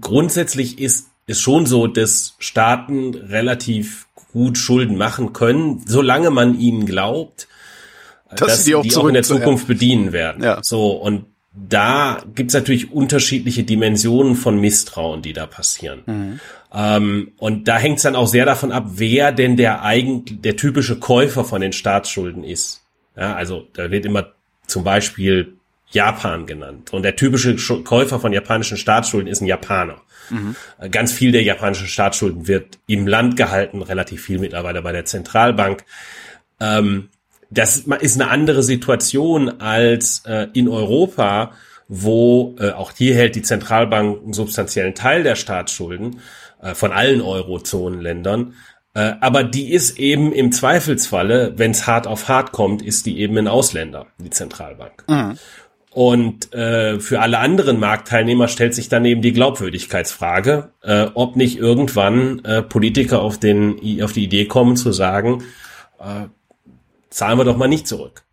grundsätzlich 0.00 0.78
ist 0.78 1.08
es 1.26 1.40
schon 1.40 1.66
so, 1.66 1.86
dass 1.86 2.36
Staaten 2.38 3.14
relativ 3.14 4.06
gut 4.32 4.56
Schulden 4.56 4.96
machen 4.96 5.32
können, 5.32 5.82
solange 5.86 6.30
man 6.30 6.58
ihnen 6.58 6.86
glaubt, 6.86 7.48
dass, 8.30 8.48
dass 8.48 8.64
sie 8.64 8.70
die 8.70 8.74
auch, 8.76 8.82
die 8.82 8.96
auch 8.96 9.08
in 9.08 9.14
der 9.14 9.22
Zukunft 9.22 9.66
bedienen 9.66 10.12
werden. 10.12 10.42
Ja. 10.42 10.60
So 10.62 10.92
und 10.92 11.26
da 11.54 12.22
gibt's 12.34 12.54
natürlich 12.54 12.92
unterschiedliche 12.92 13.62
Dimensionen 13.62 14.36
von 14.36 14.58
Misstrauen, 14.58 15.20
die 15.20 15.32
da 15.32 15.46
passieren. 15.46 16.02
Mhm. 16.06 16.40
Ähm, 16.72 17.32
und 17.36 17.68
da 17.68 17.76
hängt's 17.78 18.02
dann 18.02 18.16
auch 18.16 18.26
sehr 18.26 18.46
davon 18.46 18.72
ab, 18.72 18.86
wer 18.94 19.32
denn 19.32 19.56
der 19.56 19.84
eigen, 19.84 20.24
der 20.42 20.56
typische 20.56 20.98
Käufer 20.98 21.44
von 21.44 21.60
den 21.60 21.72
Staatsschulden 21.72 22.42
ist. 22.42 22.80
Ja, 23.16 23.34
also 23.34 23.68
da 23.74 23.90
wird 23.90 24.06
immer 24.06 24.32
zum 24.66 24.84
Beispiel 24.84 25.54
Japan 25.90 26.46
genannt. 26.46 26.92
Und 26.92 27.02
der 27.02 27.16
typische 27.16 27.56
Käufer 27.84 28.18
von 28.18 28.32
japanischen 28.32 28.78
Staatsschulden 28.78 29.30
ist 29.30 29.42
ein 29.42 29.46
Japaner. 29.46 30.00
Mhm. 30.30 30.56
Ganz 30.90 31.12
viel 31.12 31.32
der 31.32 31.42
japanischen 31.42 31.86
Staatsschulden 31.86 32.48
wird 32.48 32.78
im 32.86 33.06
Land 33.06 33.36
gehalten, 33.36 33.82
relativ 33.82 34.22
viel 34.22 34.38
mittlerweile 34.38 34.80
bei 34.80 34.92
der 34.92 35.04
Zentralbank. 35.04 35.84
Ähm, 36.60 37.08
das 37.52 37.84
ist 38.00 38.20
eine 38.20 38.30
andere 38.30 38.62
Situation 38.62 39.60
als 39.60 40.22
äh, 40.26 40.48
in 40.54 40.68
Europa, 40.68 41.52
wo 41.88 42.56
äh, 42.58 42.70
auch 42.70 42.92
hier 42.96 43.14
hält 43.14 43.34
die 43.34 43.42
Zentralbank 43.42 44.22
einen 44.22 44.32
substanziellen 44.32 44.94
Teil 44.94 45.22
der 45.22 45.36
Staatsschulden 45.36 46.20
äh, 46.62 46.74
von 46.74 46.92
allen 46.92 47.20
Eurozonenländern. 47.20 48.54
Äh, 48.94 49.12
aber 49.20 49.44
die 49.44 49.70
ist 49.70 49.98
eben 49.98 50.32
im 50.32 50.52
Zweifelsfalle, 50.52 51.54
wenn 51.56 51.72
es 51.72 51.86
hart 51.86 52.06
auf 52.06 52.28
hart 52.28 52.52
kommt, 52.52 52.80
ist 52.80 53.04
die 53.04 53.20
eben 53.20 53.36
ein 53.36 53.48
Ausländer, 53.48 54.06
die 54.18 54.30
Zentralbank. 54.30 55.04
Mhm. 55.08 55.38
Und 55.90 56.54
äh, 56.54 57.00
für 57.00 57.20
alle 57.20 57.38
anderen 57.38 57.78
Marktteilnehmer 57.78 58.48
stellt 58.48 58.74
sich 58.74 58.88
dann 58.88 59.04
eben 59.04 59.20
die 59.20 59.34
Glaubwürdigkeitsfrage, 59.34 60.70
äh, 60.82 61.08
ob 61.12 61.36
nicht 61.36 61.58
irgendwann 61.58 62.42
äh, 62.46 62.62
Politiker 62.62 63.20
auf, 63.20 63.38
den, 63.38 63.76
auf 64.02 64.12
die 64.12 64.24
Idee 64.24 64.46
kommen 64.46 64.76
zu 64.76 64.92
sagen, 64.92 65.44
äh, 66.00 66.28
zahlen 67.12 67.38
wir 67.38 67.44
doch 67.44 67.56
mal 67.56 67.68
nicht 67.68 67.86
zurück. 67.86 68.24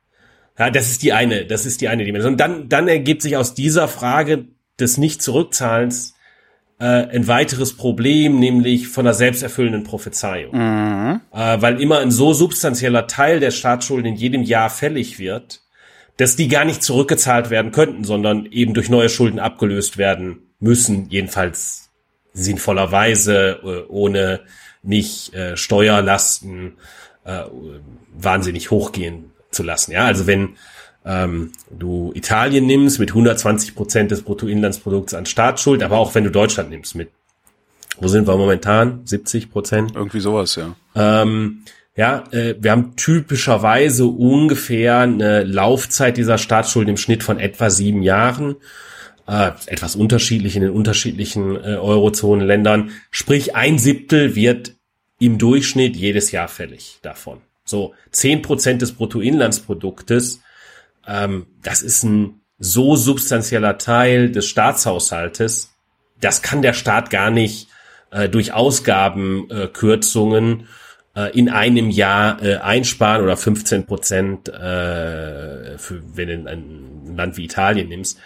Ja, 0.57 0.69
das 0.69 0.89
ist 0.89 1.03
die 1.03 1.13
eine, 1.13 1.45
das 1.45 1.65
ist 1.65 1.81
die 1.81 1.87
eine 1.87 2.03
Dimension. 2.03 2.33
Und 2.33 2.39
dann, 2.39 2.69
dann 2.69 2.87
ergibt 2.87 3.21
sich 3.21 3.37
aus 3.37 3.53
dieser 3.53 3.87
Frage 3.87 4.45
des 4.79 4.97
Nicht-Zurückzahlens 4.97 6.15
äh, 6.79 6.85
ein 6.85 7.27
weiteres 7.27 7.75
Problem, 7.75 8.39
nämlich 8.39 8.87
von 8.87 9.05
der 9.05 9.13
selbsterfüllenden 9.13 9.83
Prophezeiung. 9.83 10.55
Mhm. 10.55 11.21
Äh, 11.33 11.61
weil 11.61 11.81
immer 11.81 11.99
ein 11.99 12.11
so 12.11 12.33
substanzieller 12.33 13.07
Teil 13.07 13.39
der 13.39 13.51
Staatsschulden 13.51 14.13
in 14.13 14.15
jedem 14.15 14.43
Jahr 14.43 14.69
fällig 14.69 15.19
wird, 15.19 15.61
dass 16.17 16.35
die 16.35 16.49
gar 16.49 16.65
nicht 16.65 16.83
zurückgezahlt 16.83 17.49
werden 17.49 17.71
könnten, 17.71 18.03
sondern 18.03 18.45
eben 18.45 18.73
durch 18.73 18.89
neue 18.89 19.09
Schulden 19.09 19.39
abgelöst 19.39 19.97
werden 19.97 20.53
müssen, 20.59 21.07
jedenfalls 21.09 21.89
sinnvollerweise, 22.33 23.59
äh, 23.63 23.89
ohne 23.89 24.41
nicht 24.81 25.33
äh, 25.33 25.55
Steuerlasten 25.57 26.77
äh, 27.29 27.43
wahnsinnig 28.17 28.71
hochgehen 28.71 29.31
zu 29.51 29.63
lassen. 29.63 29.91
Ja, 29.91 30.05
also 30.05 30.27
wenn 30.27 30.55
ähm, 31.05 31.51
du 31.71 32.11
Italien 32.13 32.65
nimmst 32.65 32.99
mit 32.99 33.09
120 33.09 33.75
Prozent 33.75 34.11
des 34.11 34.23
Bruttoinlandsprodukts 34.23 35.13
an 35.13 35.25
Staatsschuld, 35.25 35.83
aber 35.83 35.97
auch 35.97 36.15
wenn 36.15 36.23
du 36.23 36.31
Deutschland 36.31 36.69
nimmst 36.69 36.95
mit, 36.95 37.09
wo 37.99 38.07
sind 38.07 38.27
wir 38.27 38.37
momentan? 38.37 39.01
70 39.05 39.51
Prozent? 39.51 39.91
Irgendwie 39.95 40.19
sowas, 40.19 40.55
ja. 40.55 40.75
Ähm, 40.95 41.63
ja, 41.95 42.23
äh, 42.31 42.55
wir 42.59 42.71
haben 42.71 42.95
typischerweise 42.95 44.05
ungefähr 44.05 44.99
eine 44.99 45.43
Laufzeit 45.43 46.15
dieser 46.15 46.37
Staatsschulden 46.37 46.91
im 46.91 46.97
Schnitt 46.97 47.23
von 47.23 47.39
etwa 47.39 47.69
sieben 47.69 48.03
Jahren. 48.03 48.55
Äh, 49.27 49.51
etwas 49.67 49.95
unterschiedlich 49.95 50.55
in 50.55 50.61
den 50.61 50.71
unterschiedlichen 50.71 51.55
äh, 51.55 51.75
Eurozonenländern. 51.75 52.91
Sprich, 53.11 53.55
ein 53.55 53.77
Siebtel 53.77 54.35
wird 54.35 54.78
im 55.19 55.38
Durchschnitt 55.38 55.95
jedes 55.95 56.32
Jahr 56.32 56.47
fällig 56.47 56.99
davon. 57.01 57.41
So, 57.65 57.93
zehn 58.10 58.41
Prozent 58.41 58.82
des 58.82 58.93
Bruttoinlandsproduktes, 58.93 60.41
ähm, 61.08 61.45
das 61.62 61.84
ist 61.84 62.03
ein 62.03 62.41
so 62.58 62.95
substanzieller 62.95 63.77
Teil 63.77 64.32
des 64.32 64.47
Staatshaushaltes, 64.47 65.71
das 66.19 66.41
kann 66.41 66.62
der 66.62 66.73
Staat 66.73 67.12
gar 67.12 67.29
nicht 67.29 67.69
äh, 68.12 68.27
durch 68.27 68.53
Ausgabenkürzungen 68.53 70.67
äh, 71.15 71.38
in 71.38 71.49
einem 71.49 71.89
Jahr 71.89 72.41
äh, 72.41 72.58
einsparen 72.58 73.23
oder 73.23 73.38
15 73.38 73.86
Prozent, 73.86 74.49
äh, 74.49 75.77
für, 75.77 76.01
wenn 76.15 76.45
du 76.45 76.49
ein 76.49 77.15
Land 77.15 77.38
wie 77.38 77.45
Italien 77.45 77.89
nimmst. 77.89 78.19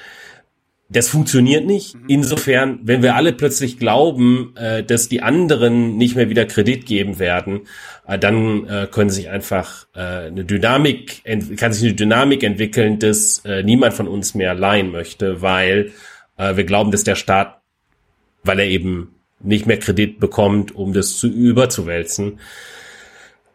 Das 0.93 1.09
funktioniert 1.09 1.65
nicht. 1.65 1.95
Mhm. 1.95 2.05
Insofern, 2.07 2.79
wenn 2.83 3.01
wir 3.01 3.15
alle 3.15 3.33
plötzlich 3.33 3.79
glauben, 3.79 4.53
äh, 4.55 4.83
dass 4.83 5.09
die 5.09 5.21
anderen 5.21 5.97
nicht 5.97 6.15
mehr 6.15 6.29
wieder 6.29 6.45
Kredit 6.45 6.85
geben 6.85 7.17
werden, 7.19 7.61
äh, 8.07 8.19
dann 8.19 8.67
äh, 8.67 8.87
können 8.89 9.09
sich 9.09 9.29
einfach 9.29 9.87
äh, 9.95 10.27
eine 10.27 10.45
Dynamik, 10.45 11.23
kann 11.57 11.73
sich 11.73 11.83
eine 11.83 11.95
Dynamik 11.95 12.43
entwickeln, 12.43 12.99
dass 12.99 13.39
äh, 13.43 13.63
niemand 13.63 13.95
von 13.95 14.07
uns 14.07 14.35
mehr 14.35 14.53
leihen 14.53 14.91
möchte, 14.91 15.41
weil 15.41 15.91
äh, 16.37 16.55
wir 16.55 16.63
glauben, 16.63 16.91
dass 16.91 17.03
der 17.03 17.15
Staat, 17.15 17.59
weil 18.43 18.59
er 18.59 18.67
eben 18.67 19.15
nicht 19.39 19.65
mehr 19.65 19.79
Kredit 19.79 20.19
bekommt, 20.19 20.75
um 20.75 20.93
das 20.93 21.17
zu 21.17 21.27
überzuwälzen, 21.27 22.39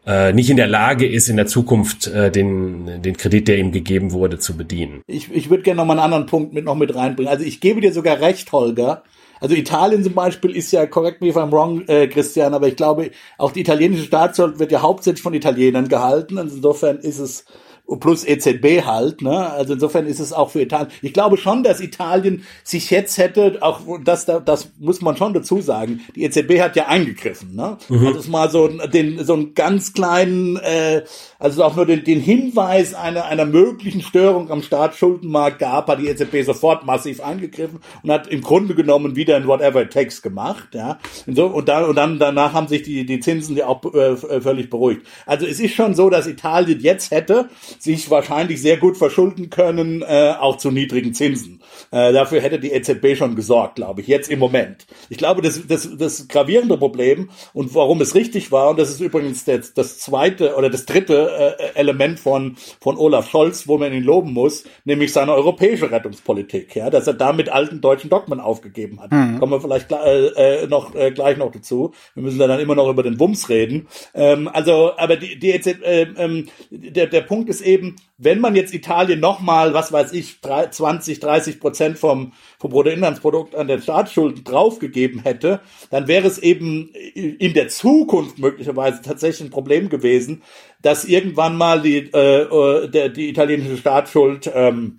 äh, 0.05 0.33
nicht 0.33 0.49
in 0.49 0.57
der 0.57 0.67
Lage 0.67 1.07
ist, 1.07 1.29
in 1.29 1.37
der 1.37 1.47
Zukunft 1.47 2.07
äh, 2.07 2.31
den, 2.31 3.01
den 3.01 3.17
Kredit, 3.17 3.47
der 3.47 3.57
ihm 3.57 3.71
gegeben 3.71 4.11
wurde, 4.11 4.39
zu 4.39 4.55
bedienen. 4.55 5.01
Ich, 5.07 5.31
ich 5.31 5.49
würde 5.49 5.63
gerne 5.63 5.77
noch 5.77 5.85
mal 5.85 5.93
einen 5.93 6.01
anderen 6.01 6.25
Punkt 6.25 6.53
mit 6.53 6.65
noch 6.65 6.75
mit 6.75 6.95
reinbringen. 6.95 7.31
Also 7.31 7.45
ich 7.45 7.59
gebe 7.59 7.81
dir 7.81 7.93
sogar 7.93 8.19
recht, 8.19 8.51
Holger. 8.51 9.03
Also 9.41 9.55
Italien 9.55 10.03
zum 10.03 10.13
Beispiel 10.13 10.55
ist 10.55 10.71
ja, 10.71 10.85
correct 10.85 11.21
me 11.21 11.29
if 11.29 11.37
I'm 11.37 11.51
wrong, 11.51 11.87
äh, 11.87 12.07
Christian, 12.07 12.53
aber 12.53 12.67
ich 12.67 12.75
glaube, 12.75 13.11
auch 13.37 13.51
die 13.51 13.61
italienische 13.61 14.03
Staatsschuld 14.03 14.59
wird 14.59 14.71
ja 14.71 14.81
hauptsächlich 14.81 15.21
von 15.21 15.33
Italienern 15.33 15.87
gehalten. 15.87 16.37
Also 16.37 16.57
insofern 16.57 16.97
ist 16.97 17.19
es 17.19 17.45
plus 17.97 18.23
EZB 18.23 18.85
halt, 18.85 19.21
ne? 19.21 19.51
Also 19.51 19.73
insofern 19.73 20.05
ist 20.05 20.19
es 20.19 20.33
auch 20.33 20.51
für 20.51 20.61
Italien. 20.61 20.91
Ich 21.01 21.13
glaube 21.13 21.37
schon, 21.37 21.63
dass 21.63 21.79
Italien 21.79 22.43
sich 22.63 22.89
jetzt 22.89 23.17
hätte, 23.17 23.57
auch 23.61 23.81
das, 24.03 24.25
das 24.25 24.71
muss 24.79 25.01
man 25.01 25.17
schon 25.17 25.33
dazu 25.33 25.61
sagen, 25.61 26.01
die 26.15 26.23
EZB 26.23 26.61
hat 26.61 26.75
ja 26.75 26.87
eingegriffen, 26.87 27.55
ne? 27.55 27.77
Mhm. 27.89 28.07
Also 28.07 28.19
es 28.19 28.27
mal 28.27 28.49
so 28.49 28.67
den 28.67 29.23
so 29.25 29.33
einen 29.33 29.53
ganz 29.53 29.93
kleinen, 29.93 30.57
äh, 30.57 31.03
also 31.39 31.63
auch 31.63 31.75
nur 31.75 31.85
den, 31.85 32.03
den 32.03 32.19
Hinweis 32.19 32.93
einer 32.93 33.25
einer 33.25 33.45
möglichen 33.45 34.01
Störung 34.01 34.51
am 34.51 34.61
Staatsschuldenmarkt 34.61 35.59
gab, 35.59 35.87
hat 35.87 35.99
die 35.99 36.07
EZB 36.07 36.43
sofort 36.43 36.85
massiv 36.85 37.21
eingegriffen 37.21 37.79
und 38.03 38.11
hat 38.11 38.27
im 38.27 38.41
Grunde 38.41 38.75
genommen 38.75 39.15
wieder 39.15 39.37
ein 39.37 39.47
Whatever 39.47 39.83
it 39.83 39.93
takes 39.93 40.21
gemacht, 40.21 40.69
ja? 40.73 40.99
Und 41.25 41.35
so 41.35 41.47
und 41.47 41.69
dann 41.69 41.85
und 41.85 41.95
dann 41.95 42.19
danach 42.19 42.53
haben 42.53 42.67
sich 42.67 42.83
die 42.83 43.05
die 43.05 43.21
Zinsen 43.21 43.55
ja 43.55 43.67
auch 43.67 43.83
äh, 43.93 44.17
völlig 44.17 44.69
beruhigt. 44.69 45.07
Also 45.25 45.45
es 45.45 45.59
ist 45.59 45.73
schon 45.73 45.95
so, 45.95 46.09
dass 46.09 46.27
Italien 46.27 46.81
jetzt 46.81 47.11
hätte 47.11 47.49
sich 47.79 48.09
wahrscheinlich 48.09 48.61
sehr 48.61 48.77
gut 48.77 48.97
verschulden 48.97 49.49
können, 49.49 50.01
äh, 50.01 50.33
auch 50.37 50.57
zu 50.57 50.71
niedrigen 50.71 51.13
Zinsen. 51.13 51.61
Äh, 51.91 52.11
dafür 52.11 52.41
hätte 52.41 52.59
die 52.59 52.71
EZB 52.71 53.15
schon 53.15 53.35
gesorgt, 53.35 53.75
glaube 53.75 54.01
ich, 54.01 54.07
jetzt 54.07 54.29
im 54.29 54.39
Moment. 54.39 54.85
Ich 55.09 55.17
glaube, 55.17 55.41
das, 55.41 55.65
das, 55.67 55.89
das 55.97 56.27
gravierende 56.27 56.77
Problem 56.77 57.29
und 57.53 57.73
warum 57.73 58.01
es 58.01 58.13
richtig 58.15 58.51
war, 58.51 58.71
und 58.71 58.79
das 58.79 58.89
ist 58.89 58.99
übrigens 58.99 59.45
das, 59.45 59.73
das 59.73 59.99
zweite 59.99 60.55
oder 60.55 60.69
das 60.69 60.85
dritte 60.85 61.28
äh, 61.29 61.75
Element 61.75 62.19
von, 62.19 62.55
von 62.81 62.97
Olaf 62.97 63.29
Scholz, 63.29 63.67
wo 63.67 63.77
man 63.77 63.93
ihn 63.93 64.03
loben 64.03 64.33
muss, 64.33 64.63
nämlich 64.85 65.13
seine 65.13 65.33
europäische 65.33 65.91
Rettungspolitik, 65.91 66.75
ja, 66.75 66.89
dass 66.89 67.07
er 67.07 67.13
damit 67.13 67.49
alten 67.49 67.81
deutschen 67.81 68.09
Dogmen 68.09 68.39
aufgegeben 68.39 68.99
hat. 69.01 69.11
Mhm. 69.11 69.39
Kommen 69.39 69.51
wir 69.51 69.61
vielleicht 69.61 69.91
äh, 69.91 70.63
äh, 70.63 70.67
noch 70.67 70.95
äh, 70.95 71.11
gleich 71.11 71.37
noch 71.37 71.51
dazu. 71.51 71.93
Wir 72.13 72.23
müssen 72.23 72.39
dann 72.39 72.59
immer 72.59 72.75
noch 72.75 72.89
über 72.89 73.03
den 73.03 73.19
Wumms 73.19 73.49
reden. 73.49 73.87
Ähm, 74.13 74.47
also, 74.47 74.97
aber 74.97 75.15
die, 75.15 75.39
die 75.39 75.51
EZB, 75.51 75.83
äh, 75.83 76.01
äh, 76.01 76.45
der, 76.69 77.07
der 77.07 77.21
Punkt 77.21 77.49
ist 77.49 77.61
eben, 77.61 77.95
wenn 78.17 78.39
man 78.39 78.55
jetzt 78.55 78.73
Italien 78.73 79.19
nochmal, 79.19 79.73
was 79.73 79.91
weiß 79.91 80.13
ich, 80.13 80.41
20, 80.41 81.19
30 81.19 81.59
Prozent 81.59 81.97
vom, 81.97 82.33
vom 82.57 82.71
Bruttoinlandsprodukt 82.71 83.55
an 83.55 83.67
den 83.67 83.81
Staatsschulden 83.81 84.43
draufgegeben 84.43 85.21
hätte, 85.21 85.61
dann 85.89 86.07
wäre 86.07 86.27
es 86.27 86.37
eben 86.37 86.89
in 86.89 87.53
der 87.53 87.69
Zukunft 87.69 88.37
möglicherweise 88.37 89.01
tatsächlich 89.01 89.47
ein 89.47 89.51
Problem 89.51 89.89
gewesen, 89.89 90.43
dass 90.81 91.05
irgendwann 91.05 91.57
mal 91.57 91.81
die, 91.81 92.09
äh, 92.13 92.41
äh 92.43 92.87
der, 92.87 93.09
die 93.09 93.29
italienische 93.29 93.77
Staatsschuld 93.77 94.49
ähm, 94.53 94.98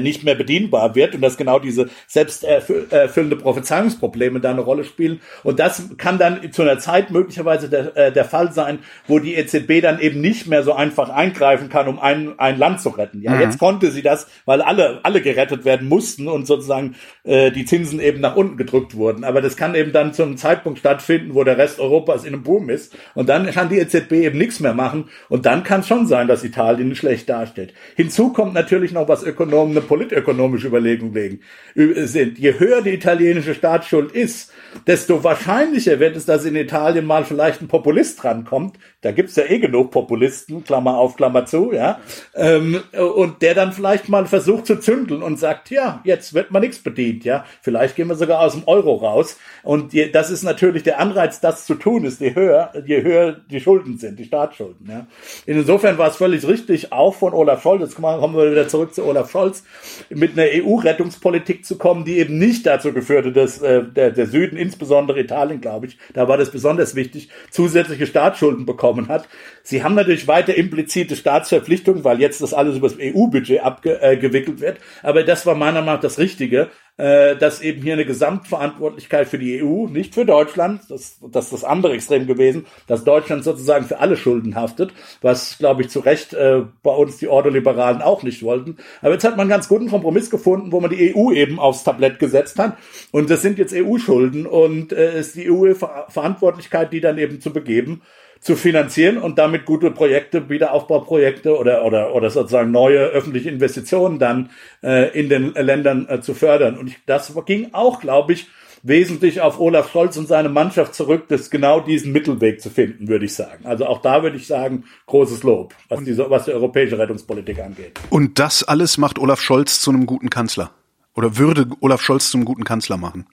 nicht 0.00 0.24
mehr 0.24 0.34
bedienbar 0.34 0.94
wird 0.94 1.14
und 1.14 1.22
dass 1.22 1.36
genau 1.36 1.58
diese 1.58 1.88
selbsterfüllende 2.06 3.36
Prophezeiungsprobleme 3.36 4.40
da 4.40 4.50
eine 4.50 4.60
Rolle 4.60 4.84
spielen. 4.84 5.20
Und 5.42 5.58
das 5.58 5.96
kann 5.96 6.18
dann 6.18 6.52
zu 6.52 6.62
einer 6.62 6.78
Zeit 6.78 7.10
möglicherweise 7.10 7.68
der, 7.68 7.96
äh, 7.96 8.12
der 8.12 8.24
Fall 8.24 8.52
sein, 8.52 8.80
wo 9.06 9.18
die 9.18 9.34
EZB 9.34 9.80
dann 9.80 9.98
eben 10.00 10.20
nicht 10.20 10.46
mehr 10.46 10.62
so 10.62 10.74
einfach 10.74 11.08
eingreifen 11.08 11.68
kann, 11.68 11.88
um 11.88 11.98
ein, 11.98 12.38
ein 12.38 12.58
Land 12.58 12.80
zu 12.80 12.90
retten. 12.90 13.22
Ja, 13.22 13.32
mhm. 13.32 13.40
jetzt 13.40 13.58
konnte 13.58 13.90
sie 13.90 14.02
das, 14.02 14.26
weil 14.44 14.60
alle, 14.60 15.00
alle 15.02 15.22
gerettet 15.22 15.64
werden 15.64 15.88
mussten 15.88 16.28
und 16.28 16.46
sozusagen 16.46 16.94
äh, 17.24 17.50
die 17.50 17.64
Zinsen 17.64 18.00
eben 18.00 18.20
nach 18.20 18.36
unten 18.36 18.56
gedrückt 18.56 18.94
wurden. 18.96 19.24
Aber 19.24 19.40
das 19.40 19.56
kann 19.56 19.74
eben 19.74 19.92
dann 19.92 20.12
zu 20.12 20.22
einem 20.22 20.36
Zeitpunkt 20.36 20.78
stattfinden, 20.78 21.34
wo 21.34 21.44
der 21.44 21.56
Rest 21.56 21.80
Europas 21.80 22.24
in 22.24 22.34
einem 22.34 22.42
Boom 22.42 22.68
ist. 22.68 22.94
Und 23.14 23.28
dann 23.28 23.50
kann 23.50 23.68
die 23.68 23.78
EZB 23.78 24.12
eben 24.12 24.38
nichts 24.38 24.60
mehr 24.60 24.74
machen. 24.74 25.08
Und 25.28 25.46
dann 25.46 25.64
kann 25.64 25.80
es 25.80 25.88
schon 25.88 26.06
sein, 26.06 26.28
dass 26.28 26.44
Italien 26.44 26.94
schlecht 26.94 27.28
dasteht. 27.28 27.72
Hinzu 27.96 28.32
kommt 28.32 28.54
natürlich 28.54 28.92
noch 28.92 29.08
was 29.08 29.22
Ökonomen 29.22 29.69
eine 29.70 29.80
politökonomische 29.80 30.68
Überlegung 30.68 31.12
legen, 31.12 31.40
sind. 31.74 32.38
Je 32.38 32.58
höher 32.58 32.82
die 32.82 32.94
italienische 32.94 33.54
Staatsschuld 33.54 34.12
ist, 34.12 34.52
desto 34.86 35.24
wahrscheinlicher 35.24 35.98
wird 36.00 36.16
es, 36.16 36.26
dass 36.26 36.44
in 36.44 36.56
Italien 36.56 37.06
mal 37.06 37.24
vielleicht 37.24 37.60
ein 37.60 37.68
Populist 37.68 38.22
drankommt. 38.22 38.76
Da 39.00 39.12
gibt's 39.12 39.36
ja 39.36 39.44
eh 39.44 39.58
genug 39.58 39.90
Populisten, 39.90 40.64
Klammer 40.64 40.98
auf, 40.98 41.16
Klammer 41.16 41.46
zu, 41.46 41.72
ja. 41.72 42.00
Ähm, 42.34 42.82
und 43.16 43.42
der 43.42 43.54
dann 43.54 43.72
vielleicht 43.72 44.08
mal 44.08 44.26
versucht 44.26 44.66
zu 44.66 44.78
zündeln 44.78 45.22
und 45.22 45.38
sagt, 45.38 45.70
ja, 45.70 46.00
jetzt 46.04 46.34
wird 46.34 46.50
man 46.50 46.62
nichts 46.62 46.78
bedient, 46.78 47.24
ja. 47.24 47.44
Vielleicht 47.62 47.96
gehen 47.96 48.08
wir 48.08 48.14
sogar 48.14 48.40
aus 48.40 48.52
dem 48.52 48.64
Euro 48.66 48.96
raus. 48.96 49.38
Und 49.62 49.92
je, 49.92 50.10
das 50.10 50.30
ist 50.30 50.42
natürlich 50.42 50.82
der 50.82 51.00
Anreiz, 51.00 51.40
das 51.40 51.66
zu 51.66 51.74
tun, 51.74 52.04
ist 52.04 52.20
je 52.20 52.34
höher, 52.34 52.72
je 52.84 53.02
höher 53.02 53.32
die 53.50 53.60
Schulden 53.60 53.98
sind, 53.98 54.18
die 54.18 54.24
Staatsschulden, 54.24 54.86
ja. 54.88 55.06
Insofern 55.46 55.98
war 55.98 56.08
es 56.08 56.16
völlig 56.16 56.46
richtig, 56.46 56.92
auch 56.92 57.14
von 57.14 57.32
Olaf 57.32 57.62
Scholz, 57.62 57.82
jetzt 57.82 57.94
kommen 57.94 58.36
wir 58.36 58.50
wieder 58.50 58.68
zurück 58.68 58.94
zu 58.94 59.04
Olaf 59.04 59.30
Scholz, 59.30 59.59
mit 60.08 60.38
einer 60.38 60.48
EU-Rettungspolitik 60.64 61.64
zu 61.64 61.78
kommen, 61.78 62.04
die 62.04 62.18
eben 62.18 62.38
nicht 62.38 62.66
dazu 62.66 62.92
geführte, 62.92 63.32
dass 63.32 63.60
äh, 63.60 63.82
der, 63.84 64.10
der 64.10 64.26
Süden, 64.26 64.56
insbesondere 64.56 65.20
Italien, 65.20 65.60
glaube 65.60 65.86
ich, 65.86 65.98
da 66.14 66.28
war 66.28 66.36
das 66.36 66.50
besonders 66.50 66.94
wichtig, 66.94 67.28
zusätzliche 67.50 68.06
Staatsschulden 68.06 68.66
bekommen 68.66 69.08
hat. 69.08 69.28
Sie 69.62 69.82
haben 69.82 69.94
natürlich 69.94 70.26
weiter 70.28 70.54
implizite 70.54 71.16
Staatsverpflichtungen, 71.16 72.04
weil 72.04 72.20
jetzt 72.20 72.40
das 72.40 72.54
alles 72.54 72.76
über 72.76 72.88
das 72.88 72.98
EU-Budget 73.00 73.60
abgewickelt 73.60 74.58
äh, 74.58 74.60
wird. 74.60 74.78
Aber 75.02 75.22
das 75.22 75.46
war 75.46 75.54
meiner 75.54 75.80
Meinung 75.80 75.94
nach 75.94 76.00
das 76.00 76.18
Richtige 76.18 76.70
äh, 77.00 77.36
dass 77.36 77.62
eben 77.62 77.80
hier 77.80 77.94
eine 77.94 78.04
Gesamtverantwortlichkeit 78.04 79.26
für 79.26 79.38
die 79.38 79.62
EU, 79.62 79.86
nicht 79.86 80.14
für 80.14 80.26
Deutschland, 80.26 80.82
das, 80.90 81.18
das 81.32 81.46
ist 81.46 81.52
das 81.52 81.64
andere 81.64 81.94
Extrem 81.94 82.26
gewesen, 82.26 82.66
dass 82.86 83.04
Deutschland 83.04 83.42
sozusagen 83.42 83.86
für 83.86 84.00
alle 84.00 84.18
Schulden 84.18 84.54
haftet, 84.54 84.92
was, 85.22 85.56
glaube 85.56 85.80
ich, 85.80 85.88
zu 85.88 86.00
Recht 86.00 86.34
äh, 86.34 86.62
bei 86.82 86.90
uns 86.90 87.16
die 87.16 87.28
Ordoliberalen 87.28 88.02
auch 88.02 88.22
nicht 88.22 88.42
wollten. 88.42 88.76
Aber 89.00 89.12
jetzt 89.14 89.24
hat 89.24 89.32
man 89.32 89.44
einen 89.44 89.50
ganz 89.50 89.66
guten 89.66 89.88
Kompromiss 89.88 90.28
gefunden, 90.28 90.72
wo 90.72 90.80
man 90.80 90.90
die 90.90 91.16
EU 91.16 91.32
eben 91.32 91.58
aufs 91.58 91.84
Tablett 91.84 92.18
gesetzt 92.18 92.58
hat. 92.58 92.76
Und 93.12 93.30
das 93.30 93.40
sind 93.40 93.58
jetzt 93.58 93.72
EU-Schulden 93.74 94.44
und 94.46 94.92
äh, 94.92 95.18
ist 95.18 95.36
die 95.36 95.50
EU-Verantwortlichkeit, 95.50 96.92
die 96.92 97.00
dann 97.00 97.16
eben 97.16 97.40
zu 97.40 97.50
begeben 97.50 98.02
zu 98.40 98.56
finanzieren 98.56 99.18
und 99.18 99.38
damit 99.38 99.66
gute 99.66 99.90
Projekte, 99.90 100.48
Wiederaufbauprojekte 100.48 101.56
oder, 101.56 101.84
oder, 101.84 102.14
oder 102.14 102.30
sozusagen 102.30 102.70
neue 102.70 102.98
öffentliche 102.98 103.50
Investitionen 103.50 104.18
dann 104.18 104.50
äh, 104.82 105.16
in 105.18 105.28
den 105.28 105.52
Ländern 105.52 106.08
äh, 106.08 106.20
zu 106.20 106.32
fördern. 106.34 106.78
Und 106.78 106.88
ich, 106.88 106.96
das 107.04 107.32
ging 107.44 107.68
auch, 107.72 108.00
glaube 108.00 108.32
ich, 108.32 108.48
wesentlich 108.82 109.42
auf 109.42 109.60
Olaf 109.60 109.92
Scholz 109.92 110.16
und 110.16 110.26
seine 110.26 110.48
Mannschaft 110.48 110.94
zurück, 110.94 111.24
das 111.28 111.50
genau 111.50 111.80
diesen 111.80 112.12
Mittelweg 112.12 112.62
zu 112.62 112.70
finden, 112.70 113.08
würde 113.08 113.26
ich 113.26 113.34
sagen. 113.34 113.66
Also 113.66 113.86
auch 113.86 114.00
da 114.00 114.22
würde 114.22 114.38
ich 114.38 114.46
sagen, 114.46 114.84
großes 115.06 115.42
Lob, 115.42 115.74
was, 115.88 116.02
diese, 116.04 116.30
was 116.30 116.46
die 116.46 116.52
europäische 116.52 116.98
Rettungspolitik 116.98 117.60
angeht. 117.60 118.00
Und 118.08 118.38
das 118.38 118.64
alles 118.64 118.96
macht 118.96 119.18
Olaf 119.18 119.40
Scholz 119.42 119.80
zu 119.80 119.90
einem 119.90 120.06
guten 120.06 120.30
Kanzler? 120.30 120.70
Oder 121.14 121.36
würde 121.36 121.66
Olaf 121.80 122.00
Scholz 122.00 122.30
zum 122.30 122.44
guten 122.44 122.64
Kanzler 122.64 122.96
machen? 122.96 123.26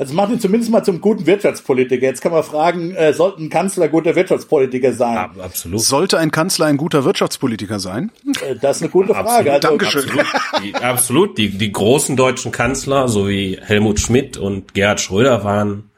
Also 0.00 0.14
macht 0.14 0.32
ihn 0.32 0.40
zumindest 0.40 0.72
mal 0.72 0.82
zum 0.82 1.02
guten 1.02 1.26
Wirtschaftspolitiker. 1.26 2.06
Jetzt 2.06 2.22
kann 2.22 2.32
man 2.32 2.42
fragen, 2.42 2.94
äh, 2.94 3.12
sollten 3.12 3.44
ein 3.44 3.48
Kanzler 3.50 3.86
guter 3.88 4.16
Wirtschaftspolitiker 4.16 4.94
sein? 4.94 5.14
Ja, 5.14 5.44
absolut. 5.44 5.82
Sollte 5.82 6.18
ein 6.18 6.30
Kanzler 6.30 6.64
ein 6.64 6.78
guter 6.78 7.04
Wirtschaftspolitiker 7.04 7.78
sein? 7.80 8.10
Äh, 8.40 8.56
das 8.56 8.78
ist 8.78 8.84
eine 8.84 8.90
gute 8.90 9.12
Frage. 9.12 9.52
Absolut, 9.52 9.64
Also, 9.64 9.68
Dankeschön. 9.68 10.18
Absolut, 10.18 10.64
die, 10.64 10.74
absolut. 10.74 11.38
Die, 11.38 11.50
die 11.50 11.70
großen 11.70 12.16
deutschen 12.16 12.50
Kanzler, 12.50 13.08
so 13.08 13.28
wie 13.28 13.58
Helmut 13.60 14.00
Schmidt 14.00 14.38
und 14.38 14.72
Gerhard 14.72 15.02
Schröder, 15.02 15.44
waren 15.44 15.89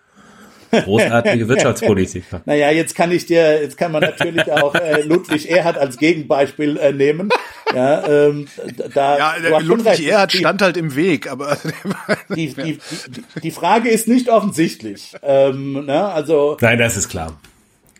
großartige 0.73 1.49
Wirtschaftspolitiker. 1.49 2.43
Naja, 2.47 2.71
jetzt 2.71 2.95
kann 2.95 3.13
ich 3.13 3.27
dir, 3.27 3.61
jetzt 3.63 3.77
kann 3.77 3.93
man 3.93 4.01
natürlich 4.03 4.51
auch 4.51 4.75
äh, 4.75 5.03
Ludwig 5.03 5.51
Erhard 5.51 5.79
als 5.79 5.99
Gegenbeispiel 5.99 6.77
äh, 6.79 6.93
nehmen. 6.93 7.29
Ja, 7.75 8.07
ähm, 8.09 8.49
da, 8.95 9.19
Ja, 9.19 9.59
Ludwig. 9.59 10.07
Erhard 10.07 10.33
Die- 10.33 10.39
stand 10.39 10.63
halt 10.63 10.77
im 10.77 10.97
Weg, 10.97 11.31
aber 11.31 11.57
die, 12.35 12.55
die, 12.55 12.79
die, 13.09 13.41
die 13.43 13.51
Frage 13.51 13.89
ist 13.91 14.09
nicht 14.09 14.29
offensichtlich. 14.29 15.15
Ähm, 15.23 15.85
ne? 15.87 16.07
Also 16.07 16.57
Nein, 16.61 16.79
das 16.79 16.97
ist 16.97 17.09
klar. 17.09 17.39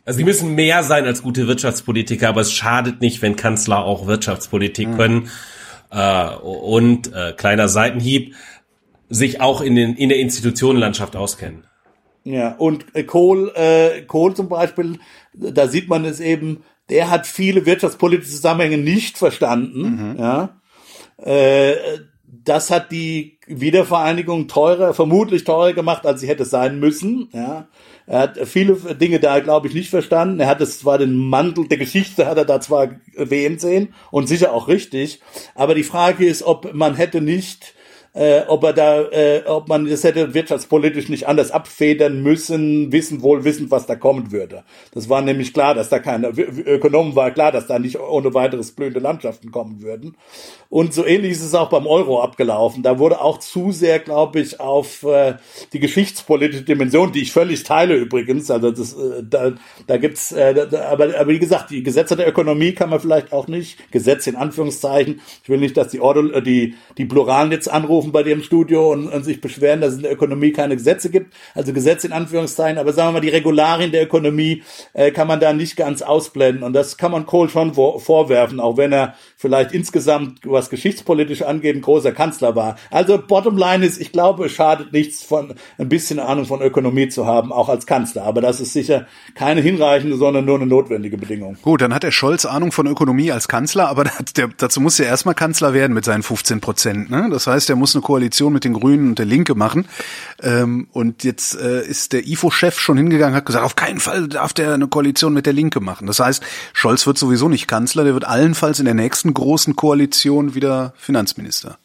Also 0.05 0.19
die 0.19 0.25
müssen 0.25 0.55
mehr 0.57 0.83
sein 0.83 1.05
als 1.05 1.23
gute 1.23 1.47
Wirtschaftspolitiker, 1.47 2.29
aber 2.29 2.41
es 2.41 2.53
schadet 2.53 3.01
nicht, 3.01 3.23
wenn 3.23 3.37
Kanzler 3.37 3.85
auch 3.85 4.07
Wirtschaftspolitik 4.09 4.97
können. 4.97 5.31
Äh, 5.91 6.29
und 6.35 7.13
äh, 7.13 7.33
kleiner 7.37 7.69
Seitenhieb, 7.69 8.35
sich 9.09 9.41
auch 9.41 9.61
in, 9.61 9.77
den, 9.77 9.95
in 9.95 10.09
der 10.09 10.19
Institutionenlandschaft 10.19 11.15
auskennen. 11.17 11.65
Ja, 12.25 12.55
und 12.57 12.87
äh, 12.95 13.05
Kohl, 13.05 13.53
äh, 13.55 14.03
Kohl 14.03 14.35
zum 14.35 14.49
Beispiel, 14.49 14.99
da 15.35 15.67
sieht 15.67 15.89
man 15.89 16.05
es 16.05 16.21
eben, 16.21 16.63
der 16.89 17.11
hat 17.11 17.27
viele 17.27 17.67
wirtschaftspolitische 17.67 18.33
Zusammenhänge 18.33 18.79
nicht 18.79 19.19
verstanden. 19.19 20.17
Ja, 20.19 20.61
äh, 21.19 21.75
das 22.45 22.71
hat 22.71 22.91
die 22.91 23.39
Wiedervereinigung 23.47 24.49
teurer, 24.49 24.95
vermutlich 24.95 25.45
teurer 25.45 25.73
gemacht, 25.73 26.07
als 26.07 26.21
sie 26.21 26.29
hätte 26.29 26.45
sein 26.45 26.81
müssen. 26.81 27.29
Ja, 27.33 27.69
er 28.07 28.19
hat 28.19 28.39
viele 28.45 28.75
Dinge 28.95 29.21
da, 29.21 29.39
glaube 29.41 29.69
ich, 29.69 29.75
nicht 29.75 29.91
verstanden. 29.91 30.41
Er 30.41 30.49
hat 30.49 30.61
es 30.61 30.81
zwar 30.81 30.99
den 30.99 31.15
Mantel 31.15 31.69
der 31.69 31.79
Geschichte 31.79 32.27
hat 32.27 32.39
er 32.39 32.45
da 32.45 32.61
zwar 32.61 32.89
wehen 33.17 33.59
sehen 33.59 33.95
und 34.11 34.29
sicher 34.29 34.53
auch 34.53 34.69
richtig, 34.69 35.21
aber 35.55 35.75
die 35.75 35.85
Frage 35.85 36.27
ist, 36.27 36.43
ob 36.43 36.73
man 36.75 36.97
hätte 36.97 37.21
nicht 37.21 37.75
äh, 38.15 38.43
ob 38.47 38.63
er 38.65 38.73
da, 38.75 39.03
äh, 39.11 39.43
ob 39.47 39.69
man 39.69 39.87
das 39.89 40.05
hätte 40.05 40.35
wirtschaftspolitisch 40.35 41.09
nicht 41.09 41.27
anders 41.29 41.51
abfedern 41.51 42.23
müssen, 42.23 42.93
wissen 42.93 43.23
wohl 43.23 43.45
wissend, 43.45 43.71
was 43.71 43.87
da 43.87 43.97
kommen 43.97 44.33
würde. 44.33 44.65
Das 44.93 45.09
war 45.09 45.23
nämlich 45.23 45.55
klar, 45.55 45.75
dass 45.75 45.89
da 45.89 45.99
keine 45.99 46.29
Ökonomen 46.29 47.17
war 47.17 47.31
klar, 47.31 47.53
dass 47.53 47.67
da 47.67 47.79
nicht 47.79 47.99
ohne 47.99 48.35
weiteres 48.35 48.73
blühende 48.73 49.01
Landschaften 49.01 49.51
kommen 49.51 49.81
würden. 49.81 50.17
Und 50.69 50.93
so 50.93 51.07
ähnlich 51.07 51.33
ist 51.33 51.43
es 51.43 51.55
auch 51.55 51.71
beim 51.71 51.87
Euro 51.87 52.23
abgelaufen. 52.23 52.83
Da 52.83 52.99
wurde 52.99 53.21
auch 53.21 53.39
zu 53.39 53.73
sehr, 53.73 53.99
glaube 53.99 54.41
ich, 54.41 54.61
auf 54.61 55.03
äh, 55.05 55.35
die 55.73 55.81
geschichtspolitische 55.81 56.65
Dimension, 56.65 57.13
die 57.13 57.23
ich 57.23 57.33
völlig 57.33 57.63
teile 57.63 57.95
übrigens. 57.95 58.51
Also 58.51 58.71
das, 58.71 58.93
äh, 58.93 59.23
da, 59.23 59.53
da 59.87 59.97
gibt's, 59.97 60.33
äh, 60.33 60.55
da, 60.55 60.91
aber, 60.91 61.19
aber 61.19 61.29
wie 61.29 61.39
gesagt, 61.39 61.71
die 61.71 61.83
Gesetze 61.83 62.17
der 62.17 62.29
Ökonomie 62.29 62.73
kann 62.73 62.91
man 62.91 63.01
vielleicht 63.01 63.33
auch 63.33 63.49
nicht, 63.49 63.91
Gesetze 63.91 64.31
in 64.31 64.37
Anführungszeichen. 64.37 65.21
Ich 65.43 65.49
will 65.49 65.59
nicht, 65.59 65.77
dass 65.77 65.89
die 65.89 66.01
Ordo, 66.01 66.29
äh, 66.29 66.43
die, 66.43 66.75
die 66.99 67.05
Pluralen 67.05 67.53
jetzt 67.53 67.71
anrufen 67.71 68.02
bei 68.11 68.25
dir 68.25 68.33
im 68.33 68.43
Studio 68.43 68.91
und, 68.91 69.09
und 69.09 69.25
sich 69.25 69.41
beschweren, 69.41 69.81
dass 69.81 69.91
es 69.91 69.97
in 69.99 70.03
der 70.03 70.13
Ökonomie 70.13 70.51
keine 70.53 70.77
Gesetze 70.77 71.11
gibt. 71.11 71.35
Also 71.55 71.73
Gesetze 71.73 72.09
in 72.09 72.13
Anführungszeichen, 72.13 72.79
aber 72.79 72.93
sagen 72.93 73.11
wir 73.11 73.13
mal, 73.13 73.21
die 73.21 73.29
Regularien 73.29 73.93
der 73.93 74.03
Ökonomie 74.03 74.63
äh, 74.95 75.11
kann 75.11 75.29
man 75.29 75.39
da 75.39 75.53
nicht 75.53 75.77
ganz 75.77 76.03
ausblenden. 76.03 76.65
Und 76.65 76.73
das 76.73 76.97
kann 76.97 77.13
man 77.13 77.27
Kohl 77.27 77.49
schon 77.49 77.75
vor, 77.75 78.01
vorwerfen, 78.01 78.59
auch 78.59 78.77
wenn 78.77 78.93
er 78.93 79.15
vielleicht 79.37 79.73
insgesamt, 79.73 80.41
was 80.45 80.71
geschichtspolitisch 80.71 81.43
angeht, 81.43 81.77
ein 81.77 81.83
großer 81.83 82.13
Kanzler 82.13 82.57
war. 82.57 82.77
Also 82.91 83.19
bottom 83.19 83.57
line 83.57 83.85
ist, 83.85 84.01
ich 84.01 84.13
glaube, 84.13 84.47
es 84.47 84.53
schadet 84.53 84.93
nichts 84.93 85.23
von 85.23 85.55
ein 85.79 85.89
bisschen 85.89 86.19
Ahnung 86.19 86.47
von 86.47 86.63
Ökonomie 86.63 87.09
zu 87.09 87.27
haben, 87.27 87.53
auch 87.53 87.69
als 87.69 87.87
Kanzler. 87.87 88.25
Aber 88.25 88.41
das 88.41 88.61
ist 88.61 88.73
sicher 88.73 89.07
keine 89.35 89.61
hinreichende, 89.61 90.17
sondern 90.17 90.45
nur 90.45 90.57
eine 90.57 90.67
notwendige 90.67 91.19
Bedingung. 91.19 91.57
gut, 91.63 91.81
dann 91.83 91.95
hat 91.95 92.03
der 92.03 92.11
Scholz 92.11 92.45
Ahnung 92.45 92.73
von 92.73 92.87
Ökonomie 92.87 93.31
als 93.31 93.49
Kanzler, 93.49 93.89
aber 93.89 94.05
der, 94.37 94.49
dazu 94.57 94.81
muss 94.81 94.99
er 94.99 95.07
erstmal 95.07 95.35
Kanzler 95.35 95.75
werden 95.75 95.93
mit 95.93 96.05
seinen 96.05 96.23
15 96.23 96.61
Prozent. 96.61 97.11
Ne? 97.11 97.29
Das 97.31 97.47
heißt, 97.47 97.69
er 97.71 97.77
muss 97.77 97.92
eine 97.95 98.03
Koalition 98.03 98.53
mit 98.53 98.65
den 98.65 98.73
Grünen 98.73 99.11
und 99.11 99.19
der 99.19 99.27
Linke 99.27 99.55
machen. 99.55 99.87
Ähm, 100.43 100.89
und 100.93 101.25
jetzt 101.25 101.59
äh, 101.61 101.85
ist 101.87 102.13
der 102.13 102.27
IFO-Chef 102.27 102.79
schon 102.79 102.97
hingegangen, 102.97 103.35
hat 103.35 103.47
gesagt, 103.47 103.65
auf 103.65 103.77
keinen 103.77 104.01
Fall 104.01 104.29
darf 104.29 104.53
der 104.53 104.75
eine 104.75 104.89
Koalition 104.89 105.33
mit 105.33 105.47
der 105.47 105.53
Linke 105.53 105.81
machen. 105.81 106.07
Das 106.07 106.21
heißt, 106.21 106.43
Scholz 106.73 107.07
wird 107.07 107.19
sowieso 107.19 107.49
nicht 107.49 107.69
Kanzler, 107.69 108.05
der 108.05 108.15
wird 108.15 108.27
allenfalls 108.27 108.79
in 108.79 108.85
der 108.85 108.95
nächsten 108.95 109.35
großen 109.35 109.77
Koalition 109.77 110.55
wieder 110.55 110.95
Finanzminister. 110.97 111.79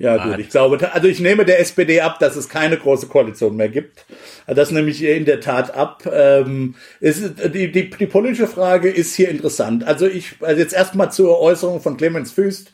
Ja, 0.00 0.16
gut, 0.16 0.38
ich 0.38 0.48
glaube, 0.48 0.94
also 0.94 1.08
ich 1.08 1.20
nehme 1.20 1.44
der 1.44 1.60
SPD 1.60 2.00
ab, 2.00 2.18
dass 2.20 2.34
es 2.34 2.48
keine 2.48 2.78
große 2.78 3.06
Koalition 3.08 3.54
mehr 3.54 3.68
gibt. 3.68 4.06
Das 4.46 4.70
nehme 4.70 4.88
ich 4.88 5.02
in 5.02 5.26
der 5.26 5.40
Tat 5.40 5.74
ab. 5.74 6.10
Ähm, 6.10 6.74
ist, 7.00 7.22
die, 7.52 7.70
die, 7.70 7.90
die 7.90 8.06
politische 8.06 8.46
Frage 8.46 8.88
ist 8.88 9.14
hier 9.14 9.28
interessant. 9.28 9.84
Also 9.84 10.06
ich, 10.06 10.36
also 10.40 10.58
jetzt 10.58 10.72
erstmal 10.72 11.12
zur 11.12 11.38
Äußerung 11.38 11.82
von 11.82 11.98
Clemens 11.98 12.32
Füst. 12.32 12.72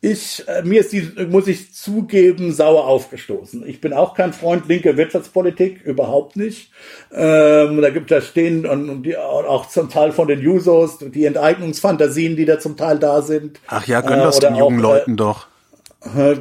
Ich, 0.00 0.44
äh, 0.46 0.62
mir 0.62 0.80
ist 0.80 0.92
die, 0.92 1.10
muss 1.28 1.48
ich 1.48 1.74
zugeben, 1.74 2.52
sauer 2.52 2.86
aufgestoßen. 2.86 3.66
Ich 3.66 3.80
bin 3.80 3.92
auch 3.92 4.14
kein 4.14 4.32
Freund 4.32 4.68
linker 4.68 4.96
Wirtschaftspolitik, 4.96 5.82
überhaupt 5.84 6.36
nicht. 6.36 6.70
Ähm, 7.12 7.80
da 7.82 7.90
gibt 7.90 8.10
da 8.12 8.20
stehen 8.20 8.64
und, 8.64 8.88
und 8.88 9.02
die, 9.02 9.16
auch 9.16 9.68
zum 9.68 9.90
Teil 9.90 10.12
von 10.12 10.28
den 10.28 10.40
Jusos, 10.40 10.98
die 11.00 11.24
Enteignungsfantasien, 11.24 12.36
die 12.36 12.44
da 12.44 12.60
zum 12.60 12.76
Teil 12.76 13.00
da 13.00 13.22
sind. 13.22 13.58
Ach 13.66 13.86
ja, 13.88 14.00
gönn 14.00 14.20
Äh, 14.20 14.22
das 14.22 14.36
oder 14.36 14.50
den 14.50 14.56
jungen 14.56 14.78
auch, 14.84 14.90
äh, 14.90 14.98
Leuten 14.98 15.16
doch. 15.16 15.48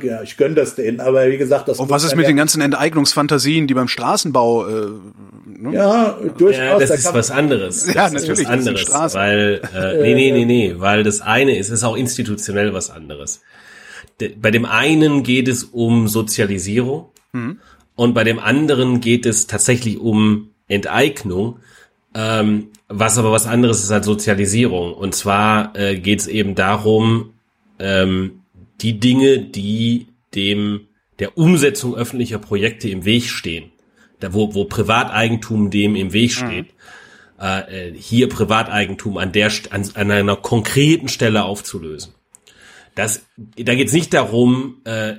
ja, 0.04 0.22
ich 0.22 0.38
gönn 0.38 0.54
das 0.54 0.76
denen, 0.76 1.00
aber 1.00 1.28
wie 1.28 1.38
gesagt, 1.40 1.68
das 1.68 1.80
Und 1.80 1.90
was 1.90 2.04
ist 2.04 2.16
mit 2.16 2.24
ja- 2.26 2.30
den 2.30 2.38
ganzen 2.38 2.62
Enteignungsfantasien, 2.62 3.66
die 3.66 3.74
beim 3.74 3.88
Straßenbau 3.88 4.68
äh, 4.68 4.88
Ja, 5.72 6.20
durchaus. 6.38 6.58
Ja, 6.58 6.80
das 6.80 6.90
da 6.90 6.96
ist 6.96 7.14
was 7.14 7.32
anderes. 7.32 7.86
Das 7.86 7.96
Ja, 7.96 8.06
ist 8.08 8.14
natürlich, 8.14 8.30
was 8.30 8.38
das 8.38 8.48
sind 8.48 8.52
anderes, 8.68 8.82
Straßen. 8.82 9.20
weil 9.20 9.62
äh, 9.76 10.02
nee, 10.04 10.14
nee, 10.14 10.32
nee, 10.32 10.46
nee, 10.46 10.74
weil 10.78 11.04
das 11.04 11.22
eine 11.22 11.58
ist, 11.58 11.70
ist 11.70 11.84
auch 11.84 11.96
institutionell 11.96 12.74
was 12.74 12.90
anderes. 12.90 13.42
De, 14.20 14.30
bei 14.30 14.52
dem 14.52 14.66
einen 14.66 15.24
geht 15.24 15.48
es 15.48 15.64
um 15.64 16.08
Sozialisierung 16.08 17.06
und 17.96 18.14
bei 18.14 18.24
dem 18.24 18.40
anderen 18.40 19.00
geht 19.02 19.26
es 19.26 19.48
tatsächlich 19.48 20.00
um 20.00 20.50
Enteignung. 20.68 21.60
Ähm, 22.16 22.70
was 22.90 23.18
aber 23.18 23.32
was 23.32 23.46
anderes 23.48 23.84
ist 23.84 23.92
als 23.92 24.06
Sozialisierung. 24.06 24.94
Und 24.94 25.14
zwar 25.14 25.76
äh, 25.76 26.00
geht 26.00 26.20
es 26.22 26.28
eben 26.28 26.56
darum, 26.56 27.34
ähm, 27.80 28.42
die 28.82 29.00
Dinge, 29.00 29.40
die 29.40 30.08
dem 30.34 30.88
der 31.20 31.38
Umsetzung 31.38 31.96
öffentlicher 31.96 32.40
Projekte 32.40 32.90
im 32.90 33.04
Weg 33.06 33.26
stehen, 33.26 33.72
da 34.20 34.34
wo, 34.34 34.54
wo 34.54 34.66
Privateigentum 34.66 35.70
dem 35.70 35.96
im 35.96 36.14
Weg 36.14 36.32
steht, 36.32 36.68
äh, 37.40 37.90
äh, 37.90 37.94
hier 37.94 38.30
Privateigentum 38.30 39.18
an 39.18 39.32
der 39.32 39.52
an, 39.70 39.90
an 39.94 40.12
einer 40.12 40.36
konkreten 40.36 41.08
Stelle 41.08 41.44
aufzulösen. 41.44 42.14
Das, 42.96 43.28
da 43.38 43.76
geht 43.76 43.90
es 43.90 43.94
nicht 43.94 44.14
darum, 44.14 44.82
äh, 44.86 45.18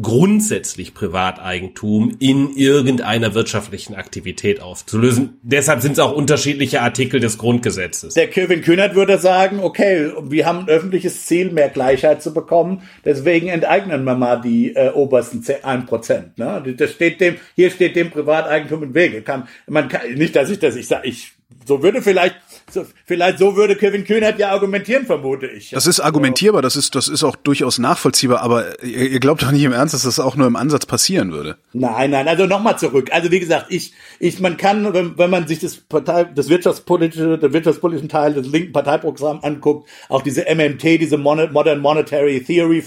grundsätzlich 0.00 0.94
Privateigentum 0.94 2.16
in 2.18 2.54
irgendeiner 2.54 3.34
wirtschaftlichen 3.34 3.94
Aktivität 3.94 4.60
aufzulösen. 4.60 5.38
Deshalb 5.42 5.82
sind 5.82 5.92
es 5.92 5.98
auch 5.98 6.12
unterschiedliche 6.12 6.82
Artikel 6.82 7.20
des 7.20 7.38
Grundgesetzes. 7.38 8.14
Der 8.14 8.28
Kevin 8.28 8.62
Kühnert 8.62 8.94
würde 8.94 9.18
sagen, 9.18 9.60
okay, 9.60 10.12
wir 10.22 10.46
haben 10.46 10.60
ein 10.60 10.68
öffentliches 10.68 11.26
Ziel, 11.26 11.50
mehr 11.50 11.68
Gleichheit 11.68 12.22
zu 12.22 12.32
bekommen, 12.32 12.82
deswegen 13.04 13.48
enteignen 13.48 14.04
wir 14.04 14.14
mal 14.14 14.40
die 14.40 14.74
äh, 14.74 14.90
obersten 14.90 15.42
1%. 15.42 16.22
Ne? 16.36 16.74
Das 16.76 16.92
steht 16.92 17.20
dem, 17.20 17.36
hier 17.56 17.70
steht 17.70 17.96
dem 17.96 18.10
Privateigentum 18.10 18.82
im 18.82 18.94
Wege. 18.94 19.22
Kann, 19.22 19.48
man 19.66 19.88
kann, 19.88 20.12
nicht, 20.14 20.36
dass 20.36 20.50
ich 20.50 20.58
das, 20.58 20.76
ich 20.76 20.86
sage, 20.86 21.08
ich, 21.08 21.32
so 21.68 21.82
würde 21.82 22.02
vielleicht, 22.02 22.36
so, 22.70 22.84
vielleicht 23.04 23.38
so 23.38 23.54
würde 23.54 23.76
Kevin 23.76 24.04
Kühnert 24.04 24.38
ja 24.38 24.50
argumentieren, 24.50 25.06
vermute 25.06 25.46
ich. 25.46 25.70
Das 25.70 25.86
ist 25.86 26.00
argumentierbar, 26.00 26.62
das 26.62 26.74
ist, 26.76 26.94
das 26.94 27.08
ist 27.08 27.22
auch 27.22 27.36
durchaus 27.36 27.78
nachvollziehbar, 27.78 28.40
aber 28.40 28.82
ihr, 28.82 29.10
ihr 29.10 29.20
glaubt 29.20 29.42
doch 29.42 29.52
nicht 29.52 29.62
im 29.62 29.72
Ernst, 29.72 29.94
dass 29.94 30.02
das 30.02 30.18
auch 30.18 30.34
nur 30.34 30.46
im 30.46 30.56
Ansatz 30.56 30.86
passieren 30.86 31.30
würde. 31.30 31.58
Nein, 31.74 32.10
nein, 32.10 32.26
also 32.26 32.46
nochmal 32.46 32.78
zurück. 32.78 33.10
Also 33.12 33.30
wie 33.30 33.38
gesagt, 33.38 33.66
ich, 33.68 33.92
ich, 34.18 34.40
man 34.40 34.56
kann, 34.56 34.92
wenn, 34.94 35.18
wenn 35.18 35.30
man 35.30 35.46
sich 35.46 35.60
das 35.60 35.76
Partei, 35.76 36.24
das 36.24 36.48
wirtschaftspolitische, 36.48 37.38
den 37.38 37.52
wirtschaftspolitischen 37.52 38.08
Teil 38.08 38.34
des 38.34 38.48
linken 38.48 38.72
Parteiprogramms 38.72 39.44
anguckt, 39.44 39.88
auch 40.08 40.22
diese 40.22 40.46
MMT, 40.52 40.82
diese 40.82 41.18
Modern 41.18 41.80
Monetary 41.80 42.42
Theory 42.42 42.82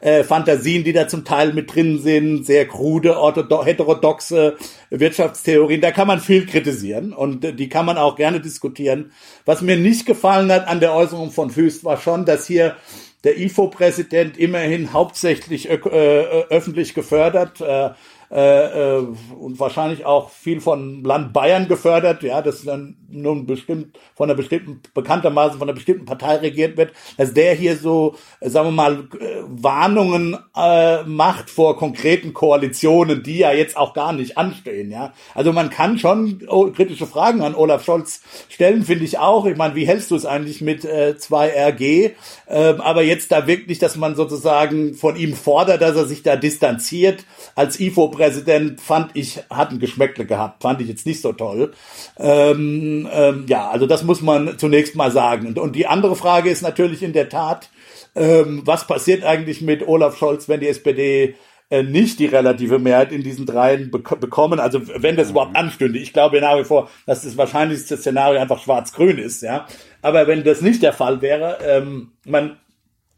äh, 0.00 0.24
Fantasien, 0.24 0.84
die 0.84 0.92
da 0.92 1.08
zum 1.08 1.24
Teil 1.24 1.54
mit 1.54 1.74
drin 1.74 1.98
sind, 1.98 2.44
sehr 2.44 2.68
krude, 2.68 3.16
heterodoxe 3.64 4.56
Wirtschaftstheorien, 4.90 5.80
da 5.80 5.92
kann 5.92 6.08
man 6.08 6.20
viel 6.20 6.46
kritisieren 6.46 7.12
und 7.12 7.44
äh, 7.44 7.52
die 7.54 7.68
kann 7.68 7.86
man 7.86 7.96
auch 7.96 8.09
gerne 8.16 8.40
diskutieren. 8.40 9.12
Was 9.44 9.62
mir 9.62 9.76
nicht 9.76 10.06
gefallen 10.06 10.50
hat 10.52 10.66
an 10.68 10.80
der 10.80 10.94
Äußerung 10.94 11.30
von 11.30 11.50
Füst 11.50 11.84
war 11.84 11.96
schon, 11.96 12.24
dass 12.24 12.46
hier 12.46 12.76
der 13.24 13.38
IFO-Präsident 13.38 14.38
immerhin 14.38 14.92
hauptsächlich 14.92 15.68
ö- 15.68 15.74
äh, 15.90 16.44
öffentlich 16.48 16.94
gefördert, 16.94 17.60
äh, 17.60 17.90
äh, 18.30 18.98
äh, 18.98 19.06
und 19.38 19.58
wahrscheinlich 19.58 20.04
auch 20.04 20.30
viel 20.30 20.60
von 20.60 21.02
Land 21.02 21.32
Bayern 21.32 21.66
gefördert, 21.66 22.22
ja, 22.22 22.42
das 22.42 22.62
dann 22.64 22.96
nun 23.08 23.44
bestimmt 23.44 23.98
von 24.14 24.28
einer 24.28 24.36
bestimmten, 24.36 24.80
bekanntermaßen 24.94 25.58
von 25.58 25.68
einer 25.68 25.74
bestimmten 25.74 26.04
Partei 26.04 26.36
regiert 26.36 26.76
wird, 26.76 26.92
dass 27.16 27.34
der 27.34 27.54
hier 27.54 27.76
so, 27.76 28.14
äh, 28.38 28.48
sagen 28.48 28.68
wir 28.68 28.72
mal, 28.72 29.08
äh, 29.18 29.42
Warnungen 29.48 30.38
äh, 30.56 31.02
macht 31.02 31.50
vor 31.50 31.76
konkreten 31.76 32.32
Koalitionen, 32.32 33.24
die 33.24 33.38
ja 33.38 33.52
jetzt 33.52 33.76
auch 33.76 33.94
gar 33.94 34.12
nicht 34.12 34.38
anstehen, 34.38 34.92
ja. 34.92 35.12
Also 35.34 35.52
man 35.52 35.70
kann 35.70 35.98
schon 35.98 36.42
oh, 36.46 36.70
kritische 36.70 37.08
Fragen 37.08 37.42
an 37.42 37.56
Olaf 37.56 37.84
Scholz 37.84 38.22
stellen, 38.48 38.84
finde 38.84 39.06
ich 39.06 39.18
auch. 39.18 39.44
Ich 39.46 39.56
meine, 39.56 39.74
wie 39.74 39.88
hältst 39.88 40.10
du 40.12 40.14
es 40.14 40.24
eigentlich 40.24 40.60
mit 40.60 40.84
äh, 40.84 41.14
2RG? 41.18 42.12
Ähm, 42.48 42.80
aber 42.80 43.02
jetzt 43.02 43.32
da 43.32 43.48
wirklich, 43.48 43.80
dass 43.80 43.96
man 43.96 44.14
sozusagen 44.14 44.94
von 44.94 45.16
ihm 45.16 45.34
fordert, 45.34 45.82
dass 45.82 45.96
er 45.96 46.04
sich 46.04 46.22
da 46.22 46.36
distanziert 46.36 47.24
als 47.56 47.80
IFO-Präsident, 48.20 48.80
fand 48.80 49.10
ich, 49.14 49.40
hat 49.50 49.70
ein 49.70 49.78
Geschmäckle 49.78 50.26
gehabt, 50.26 50.62
fand 50.62 50.80
ich 50.80 50.88
jetzt 50.88 51.06
nicht 51.06 51.20
so 51.20 51.32
toll. 51.32 51.72
Ähm, 52.18 53.08
ähm, 53.12 53.46
ja, 53.48 53.70
also 53.70 53.86
das 53.86 54.04
muss 54.04 54.20
man 54.20 54.58
zunächst 54.58 54.94
mal 54.94 55.10
sagen. 55.10 55.48
Und, 55.48 55.58
und 55.58 55.74
die 55.74 55.86
andere 55.86 56.16
Frage 56.16 56.50
ist 56.50 56.62
natürlich 56.62 57.02
in 57.02 57.12
der 57.12 57.28
Tat, 57.28 57.70
ähm, 58.14 58.62
was 58.64 58.86
passiert 58.86 59.24
eigentlich 59.24 59.62
mit 59.62 59.86
Olaf 59.86 60.18
Scholz, 60.18 60.48
wenn 60.48 60.60
die 60.60 60.68
SPD 60.68 61.34
äh, 61.70 61.82
nicht 61.82 62.18
die 62.18 62.26
relative 62.26 62.78
Mehrheit 62.78 63.12
in 63.12 63.22
diesen 63.22 63.46
dreien 63.46 63.90
bek 63.90 64.20
bekommen, 64.20 64.60
also 64.60 64.80
wenn 64.86 65.16
das 65.16 65.30
überhaupt 65.30 65.56
anstünde. 65.56 65.98
Ich 65.98 66.12
glaube 66.12 66.40
nach 66.40 66.58
wie 66.58 66.64
vor, 66.64 66.90
dass 67.06 67.22
das 67.22 67.36
wahrscheinlichste 67.36 67.96
Szenario 67.96 68.40
einfach 68.40 68.62
schwarz-grün 68.62 69.18
ist, 69.18 69.42
ja. 69.42 69.66
Aber 70.02 70.26
wenn 70.26 70.44
das 70.44 70.60
nicht 70.60 70.82
der 70.82 70.92
Fall 70.92 71.22
wäre, 71.22 71.58
ähm, 71.64 72.12
man, 72.26 72.58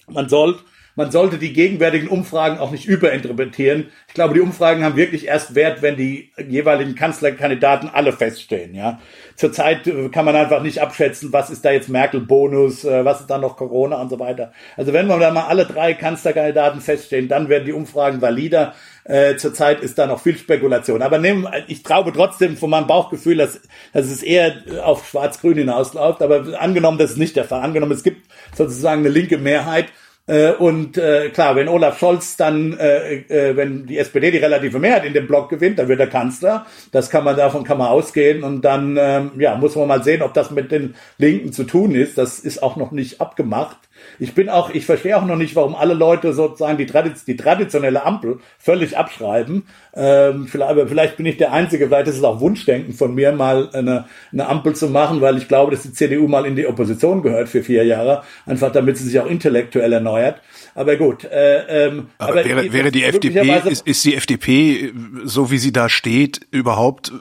man 0.07 0.29
soll 0.29 0.59
man 0.95 1.11
sollte 1.11 1.39
die 1.39 1.53
gegenwärtigen 1.53 2.09
Umfragen 2.09 2.59
auch 2.59 2.71
nicht 2.71 2.87
überinterpretieren. 2.87 3.89
Ich 4.09 4.15
glaube, 4.15 4.35
die 4.35 4.41
Umfragen 4.41 4.85
haben 4.85 4.97
wirklich 4.97 5.27
erst 5.27 5.55
Wert, 5.55 5.83
wenn 5.83 5.97
die 5.97 6.33
jeweiligen 6.49 6.95
Kanzlerkandidaten 6.95 7.89
alle 7.89 8.13
feststehen. 8.13 8.75
Ja, 8.75 9.01
zurzeit 9.37 9.87
äh, 9.87 10.09
kann 10.11 10.25
man 10.25 10.37
einfach 10.37 10.63
nicht 10.63 10.81
abschätzen, 10.81 11.33
was 11.33 11.51
ist 11.51 11.65
da 11.65 11.71
jetzt 11.71 11.89
Merkel-Bonus, 11.89 12.85
äh, 12.85 13.05
was 13.05 13.21
ist 13.21 13.31
da 13.31 13.39
noch 13.39 13.57
Corona 13.57 14.01
und 14.01 14.11
so 14.11 14.19
weiter. 14.19 14.53
Also 14.77 14.93
wenn 14.93 15.07
wir 15.07 15.19
da 15.19 15.31
mal 15.31 15.47
alle 15.47 15.67
drei 15.67 15.95
Kanzlerkandidaten 15.95 16.81
feststehen, 16.81 17.29
dann 17.29 17.49
werden 17.49 17.65
die 17.65 17.73
Umfragen 17.73 18.21
valider. 18.21 18.75
Äh, 19.05 19.37
zurzeit 19.37 19.81
ist 19.81 19.99
da 19.99 20.07
noch 20.07 20.21
viel 20.21 20.37
Spekulation. 20.37 21.03
Aber 21.03 21.19
nehmen, 21.19 21.49
ich 21.67 21.83
traube 21.83 22.13
trotzdem 22.13 22.57
von 22.57 22.71
meinem 22.71 22.87
Bauchgefühl, 22.87 23.37
dass, 23.37 23.61
dass 23.93 24.07
es 24.07 24.23
eher 24.23 24.55
auf 24.85 25.09
Schwarz-Grün 25.09 25.59
hinausläuft. 25.59 26.23
Aber 26.23 26.61
angenommen, 26.61 26.99
das 26.99 27.13
ist 27.13 27.17
nicht 27.17 27.35
der 27.35 27.45
Fall. 27.45 27.63
Angenommen, 27.63 27.93
es 27.93 28.05
gibt 28.05 28.29
sozusagen 28.55 29.01
eine 29.01 29.09
linke 29.09 29.39
Mehrheit, 29.39 29.87
äh, 30.27 30.53
und 30.53 30.97
äh, 30.99 31.31
klar, 31.31 31.57
wenn 31.57 31.69
Olaf 31.69 31.99
Scholz 31.99 32.37
dann, 32.37 32.79
äh, 32.79 33.15
äh, 33.17 33.57
wenn 33.57 33.87
die 33.87 33.99
SPD 33.99 34.31
die 34.31 34.39
relative 34.39 34.79
Mehrheit 34.79 35.05
in 35.05 35.15
dem 35.15 35.27
Block 35.27 35.49
gewinnt, 35.49 35.81
dann 35.81 35.89
wird 35.89 35.99
er 35.99 36.07
Kanzler. 36.07 36.67
Das 36.93 37.11
kann 37.11 37.25
man 37.25 37.37
davon 37.37 37.65
kann 37.65 37.79
man 37.79 37.89
ausgehen 37.89 38.45
und 38.45 38.63
dann 38.63 38.97
ähm, 39.01 39.33
ja 39.39 39.57
muss 39.57 39.75
man 39.75 39.89
mal 39.89 40.05
sehen, 40.05 40.23
ob 40.23 40.33
das 40.33 40.53
mit 40.53 40.71
den 40.71 40.95
Linken 41.19 41.53
zu 41.53 41.65
tun 41.65 41.95
ist. 41.95 42.19
Das 42.19 42.39
ist 42.39 42.63
auch 42.63 42.77
noch 42.77 42.93
nicht 42.93 43.21
abgemacht. 43.21 43.79
Ich 44.19 44.35
bin 44.35 44.49
auch, 44.49 44.71
ich 44.71 44.87
verstehe 44.87 45.17
auch 45.17 45.25
noch 45.25 45.37
nicht, 45.37 45.57
warum 45.57 45.75
alle 45.75 45.95
Leute 45.95 46.33
sozusagen 46.33 46.79
die, 46.79 46.87
Tradiz 46.87 47.25
die 47.25 47.37
traditionelle 47.37 48.05
Ampel 48.05 48.39
völlig 48.59 48.97
abschreiben. 48.97 49.65
Ähm, 49.95 50.47
vielleicht, 50.47 50.71
aber 50.71 50.87
vielleicht 50.87 51.17
bin 51.17 51.27
ich 51.27 51.37
der 51.37 51.53
Einzige, 51.53 51.87
vielleicht 51.87 52.09
ist 52.09 52.19
es 52.19 52.25
auch 52.25 52.41
Wunschdenken 52.41 52.95
von 52.95 53.15
mir, 53.15 53.33
mal 53.33 53.71
eine, 53.73 54.07
eine 54.33 54.49
Ampel 54.49 54.75
zu 54.75 54.89
machen, 54.89 55.21
weil 55.21 55.39
ich 55.39 55.49
glaube, 55.49 55.73
dass 55.73 55.83
die 55.83 55.93
CDU 55.93 56.29
mal 56.29 56.47
in 56.47 56.57
die 56.57 56.67
Opposition 56.67 57.23
gehört 57.23 57.49
für 57.49 57.63
vier 57.63 57.85
Jahre, 57.85 58.23
einfach 58.47 58.73
damit 58.73 58.97
sie 58.97 59.05
sich 59.05 59.19
auch 59.21 59.27
intellektuell 59.27 59.93
erneuert. 59.93 60.41
Aber 60.75 60.97
gut. 60.97 61.25
Äh, 61.25 61.87
ähm, 61.87 62.09
aber, 62.19 62.33
aber 62.33 62.45
wäre, 62.45 62.73
wäre 62.73 62.91
die 62.91 63.05
FDP, 63.05 63.69
ist, 63.69 63.87
ist 63.87 64.05
die 64.05 64.15
FDP, 64.15 64.93
so 65.25 65.51
wie 65.51 65.59
sie 65.59 65.73
da 65.73 65.89
steht, 65.89 66.41
überhaupt, 66.51 67.11
äh, 67.11 67.13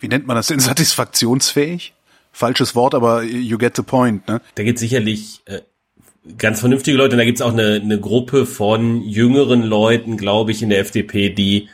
wie 0.00 0.08
nennt 0.08 0.26
man 0.26 0.36
das 0.36 0.46
denn, 0.48 0.60
satisfaktionsfähig? 0.60 1.94
Falsches 2.32 2.74
Wort, 2.74 2.94
aber 2.94 3.22
you 3.22 3.58
get 3.58 3.74
the 3.74 3.82
point, 3.82 4.28
ne? 4.28 4.40
Da 4.54 4.62
geht 4.62 4.78
sicherlich 4.78 5.40
äh, 5.46 5.60
ganz 6.36 6.60
vernünftige 6.60 6.96
Leute. 6.96 7.12
Und 7.12 7.18
da 7.18 7.24
gibt's 7.24 7.40
auch 7.40 7.52
eine, 7.52 7.80
eine 7.82 8.00
Gruppe 8.00 8.46
von 8.46 9.02
jüngeren 9.02 9.62
Leuten, 9.62 10.16
glaube 10.16 10.52
ich, 10.52 10.62
in 10.62 10.70
der 10.70 10.80
FDP, 10.80 11.30
die, 11.30 11.68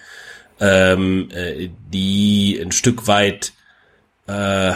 ähm, 0.61 1.29
äh, 1.33 1.71
die 1.93 2.61
ein 2.63 2.73
Stück 2.73 3.07
weit 3.07 3.53
äh, 4.27 4.73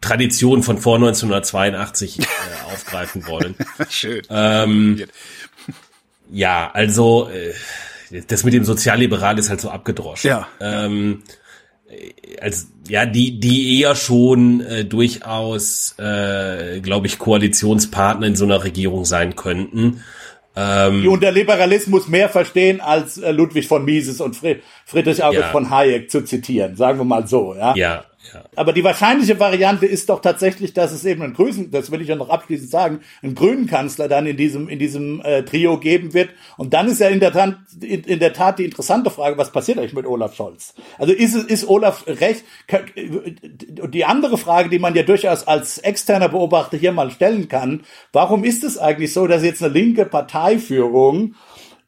Tradition 0.00 0.62
von 0.62 0.78
vor 0.78 0.96
1982 0.96 2.20
äh, 2.20 2.24
aufgreifen 2.72 3.26
wollen. 3.26 3.54
Schön. 3.88 4.22
Ähm, 4.30 5.04
ja, 6.30 6.70
also 6.72 7.28
äh, 7.30 8.22
das 8.26 8.44
mit 8.44 8.54
dem 8.54 8.64
Sozialliberal 8.64 9.38
ist 9.38 9.50
halt 9.50 9.60
so 9.60 9.70
abgedroschen. 9.70 10.28
Ja. 10.28 10.48
Ähm, 10.60 11.22
als 12.40 12.68
ja 12.88 13.06
die 13.06 13.40
die 13.40 13.80
eher 13.80 13.94
schon 13.94 14.60
äh, 14.60 14.84
durchaus 14.84 15.94
äh, 15.98 16.80
glaube 16.80 17.06
ich 17.06 17.18
Koalitionspartner 17.18 18.26
in 18.26 18.36
so 18.36 18.44
einer 18.44 18.64
Regierung 18.64 19.04
sein 19.04 19.36
könnten. 19.36 20.02
Ähm, 20.56 21.02
die 21.02 21.08
unter 21.08 21.30
Liberalismus 21.30 22.08
mehr 22.08 22.28
verstehen 22.28 22.80
als 22.80 23.18
äh, 23.18 23.30
Ludwig 23.30 23.68
von 23.68 23.84
Mises 23.84 24.20
und 24.20 24.34
Fri 24.34 24.60
Friedrich 24.84 25.22
August 25.22 25.42
ja. 25.42 25.50
von 25.52 25.70
Hayek 25.70 26.10
zu 26.10 26.22
zitieren 26.22 26.76
sagen 26.76 26.98
wir 26.98 27.04
mal 27.04 27.26
so 27.26 27.54
ja? 27.54 27.74
Ja 27.76 28.04
Aber 28.54 28.72
die 28.72 28.84
wahrscheinliche 28.84 29.40
Variante 29.40 29.86
ist 29.86 30.08
doch 30.08 30.20
tatsächlich, 30.20 30.74
dass 30.74 30.92
es 30.92 31.04
eben 31.04 31.22
einen 31.22 31.34
grünen, 31.34 31.70
das 31.70 31.90
will 31.90 32.00
ich 32.00 32.08
ja 32.08 32.16
noch 32.16 32.28
abschließend 32.28 32.70
sagen, 32.70 33.00
einen 33.22 33.34
grünen 33.34 33.66
Kanzler 33.66 34.08
dann 34.08 34.26
in 34.26 34.36
diesem 34.36 34.68
in 34.68 34.78
diesem 34.78 35.20
äh, 35.22 35.42
Trio 35.42 35.78
geben 35.78 36.12
wird. 36.12 36.30
Und 36.56 36.74
dann 36.74 36.88
ist 36.88 37.00
ja 37.00 37.08
in 37.08 37.20
der, 37.20 37.32
Tat, 37.32 37.56
in, 37.80 38.04
in 38.04 38.18
der 38.18 38.32
Tat 38.32 38.58
die 38.58 38.64
interessante 38.64 39.10
Frage, 39.10 39.38
was 39.38 39.52
passiert 39.52 39.78
eigentlich 39.78 39.94
mit 39.94 40.06
Olaf 40.06 40.34
Scholz? 40.34 40.74
Also 40.98 41.12
ist 41.12 41.34
ist 41.34 41.68
Olaf 41.68 42.04
recht? 42.06 42.44
Die 43.46 44.04
andere 44.04 44.36
Frage, 44.36 44.68
die 44.68 44.78
man 44.78 44.94
ja 44.94 45.02
durchaus 45.02 45.46
als 45.46 45.78
externer 45.78 46.28
Beobachter 46.28 46.76
hier 46.76 46.92
mal 46.92 47.10
stellen 47.10 47.48
kann: 47.48 47.82
Warum 48.12 48.44
ist 48.44 48.64
es 48.64 48.78
eigentlich 48.78 49.12
so, 49.12 49.26
dass 49.26 49.42
jetzt 49.42 49.62
eine 49.62 49.72
linke 49.72 50.04
Parteiführung 50.04 51.34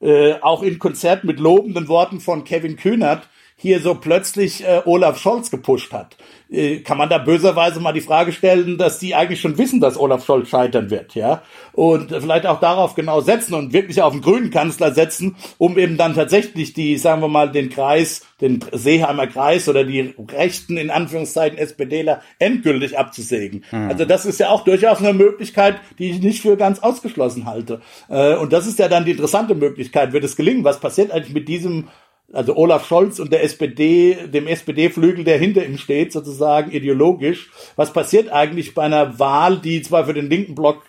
äh, 0.00 0.34
auch 0.40 0.62
in 0.62 0.78
Konzert 0.78 1.24
mit 1.24 1.38
lobenden 1.38 1.88
Worten 1.88 2.20
von 2.20 2.44
Kevin 2.44 2.76
Kühnert 2.76 3.28
hier 3.62 3.80
so 3.80 3.94
plötzlich 3.94 4.64
äh, 4.64 4.82
Olaf 4.84 5.18
Scholz 5.18 5.50
gepusht 5.50 5.92
hat. 5.92 6.16
Äh, 6.50 6.80
kann 6.80 6.98
man 6.98 7.08
da 7.08 7.18
böserweise 7.18 7.78
mal 7.78 7.92
die 7.92 8.00
Frage 8.00 8.32
stellen, 8.32 8.76
dass 8.76 8.98
die 8.98 9.14
eigentlich 9.14 9.40
schon 9.40 9.56
wissen, 9.56 9.80
dass 9.80 9.96
Olaf 9.96 10.26
Scholz 10.26 10.48
scheitern 10.48 10.90
wird, 10.90 11.14
ja? 11.14 11.42
Und 11.72 12.10
vielleicht 12.10 12.44
auch 12.44 12.58
darauf 12.58 12.96
genau 12.96 13.20
setzen 13.20 13.54
und 13.54 13.72
wirklich 13.72 14.02
auf 14.02 14.12
einen 14.12 14.20
grünen 14.20 14.50
Kanzler 14.50 14.92
setzen, 14.92 15.36
um 15.58 15.78
eben 15.78 15.96
dann 15.96 16.14
tatsächlich 16.14 16.72
die, 16.72 16.98
sagen 16.98 17.22
wir 17.22 17.28
mal, 17.28 17.52
den 17.52 17.70
Kreis, 17.70 18.22
den 18.40 18.64
Seeheimer 18.72 19.28
Kreis 19.28 19.68
oder 19.68 19.84
die 19.84 20.12
rechten, 20.32 20.76
in 20.76 20.90
Anführungszeichen, 20.90 21.56
SPDler 21.56 22.20
endgültig 22.40 22.98
abzusägen. 22.98 23.64
Hm. 23.70 23.88
Also 23.88 24.04
das 24.04 24.26
ist 24.26 24.40
ja 24.40 24.50
auch 24.50 24.64
durchaus 24.64 24.98
eine 24.98 25.14
Möglichkeit, 25.14 25.76
die 26.00 26.10
ich 26.10 26.20
nicht 26.20 26.42
für 26.42 26.56
ganz 26.56 26.80
ausgeschlossen 26.80 27.46
halte. 27.46 27.80
Äh, 28.08 28.34
und 28.34 28.52
das 28.52 28.66
ist 28.66 28.80
ja 28.80 28.88
dann 28.88 29.04
die 29.04 29.12
interessante 29.12 29.54
Möglichkeit. 29.54 30.12
Wird 30.12 30.24
es 30.24 30.34
gelingen? 30.34 30.64
Was 30.64 30.80
passiert 30.80 31.12
eigentlich 31.12 31.32
mit 31.32 31.46
diesem 31.46 31.88
also 32.32 32.56
Olaf 32.56 32.86
Scholz 32.86 33.18
und 33.18 33.32
der 33.32 33.44
SPD, 33.44 34.26
dem 34.28 34.46
SPD-Flügel, 34.46 35.24
der 35.24 35.38
hinter 35.38 35.64
ihm 35.64 35.78
steht, 35.78 36.12
sozusagen 36.12 36.70
ideologisch. 36.70 37.50
Was 37.76 37.92
passiert 37.92 38.30
eigentlich 38.30 38.74
bei 38.74 38.82
einer 38.82 39.18
Wahl, 39.18 39.58
die 39.58 39.82
zwar 39.82 40.06
für 40.06 40.14
den 40.14 40.30
linken 40.30 40.54
Block 40.54 40.82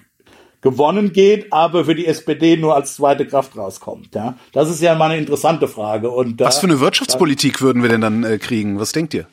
gewonnen 0.62 1.12
geht, 1.12 1.52
aber 1.52 1.86
für 1.86 1.94
die 1.94 2.08
SPD 2.08 2.58
nur 2.58 2.74
als 2.74 2.96
zweite 2.96 3.28
Kraft 3.28 3.56
rauskommt. 3.56 4.16
Ja, 4.16 4.38
das 4.54 4.70
ist 4.70 4.82
ja 4.82 4.96
mal 4.96 5.12
eine 5.12 5.20
interessante 5.20 5.68
Frage. 5.68 6.10
Und 6.10 6.40
was 6.40 6.60
für 6.60 6.68
eine 6.68 6.80
Wirtschaftspolitik 6.80 7.62
würden 7.62 7.84
wir 7.84 7.90
denn 7.90 8.02
dann 8.02 8.24
äh, 8.24 8.38
kriegen? 8.38 8.80
Was 8.80 8.94
denkt 8.94 9.14
ihr? 9.14 9.28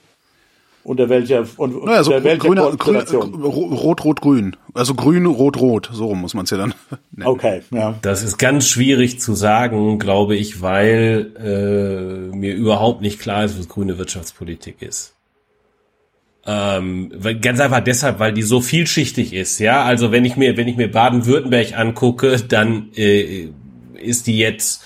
Unter 0.82 1.10
welcher, 1.10 1.46
und, 1.58 1.84
naja, 1.84 2.02
so 2.02 2.12
welcher 2.12 2.38
grüne, 2.38 2.62
Rot, 2.62 4.04
Rot, 4.04 4.20
Grün. 4.22 4.56
Also 4.72 4.94
Grün, 4.94 5.26
Rot, 5.26 5.60
Rot. 5.60 5.90
So 5.92 6.14
muss 6.14 6.32
man 6.32 6.44
es 6.44 6.50
ja 6.50 6.56
dann 6.56 6.74
nennen. 7.10 7.28
Okay, 7.28 7.60
ja. 7.70 7.96
Das 8.00 8.22
ist 8.22 8.38
ganz 8.38 8.66
schwierig 8.66 9.20
zu 9.20 9.34
sagen, 9.34 9.98
glaube 9.98 10.36
ich, 10.36 10.62
weil 10.62 11.32
äh, 12.32 12.34
mir 12.34 12.54
überhaupt 12.54 13.02
nicht 13.02 13.20
klar 13.20 13.44
ist, 13.44 13.58
was 13.58 13.68
grüne 13.68 13.98
Wirtschaftspolitik 13.98 14.80
ist. 14.80 15.14
Ähm, 16.46 17.12
ganz 17.42 17.60
einfach 17.60 17.80
deshalb, 17.80 18.18
weil 18.18 18.32
die 18.32 18.42
so 18.42 18.62
vielschichtig 18.62 19.34
ist, 19.34 19.58
ja. 19.58 19.84
Also 19.84 20.12
wenn 20.12 20.24
ich 20.24 20.36
mir, 20.36 20.56
wenn 20.56 20.66
ich 20.66 20.76
mir 20.76 20.90
Baden-Württemberg 20.90 21.78
angucke, 21.78 22.38
dann 22.38 22.88
äh, 22.96 23.48
ist 23.98 24.26
die 24.26 24.38
jetzt 24.38 24.82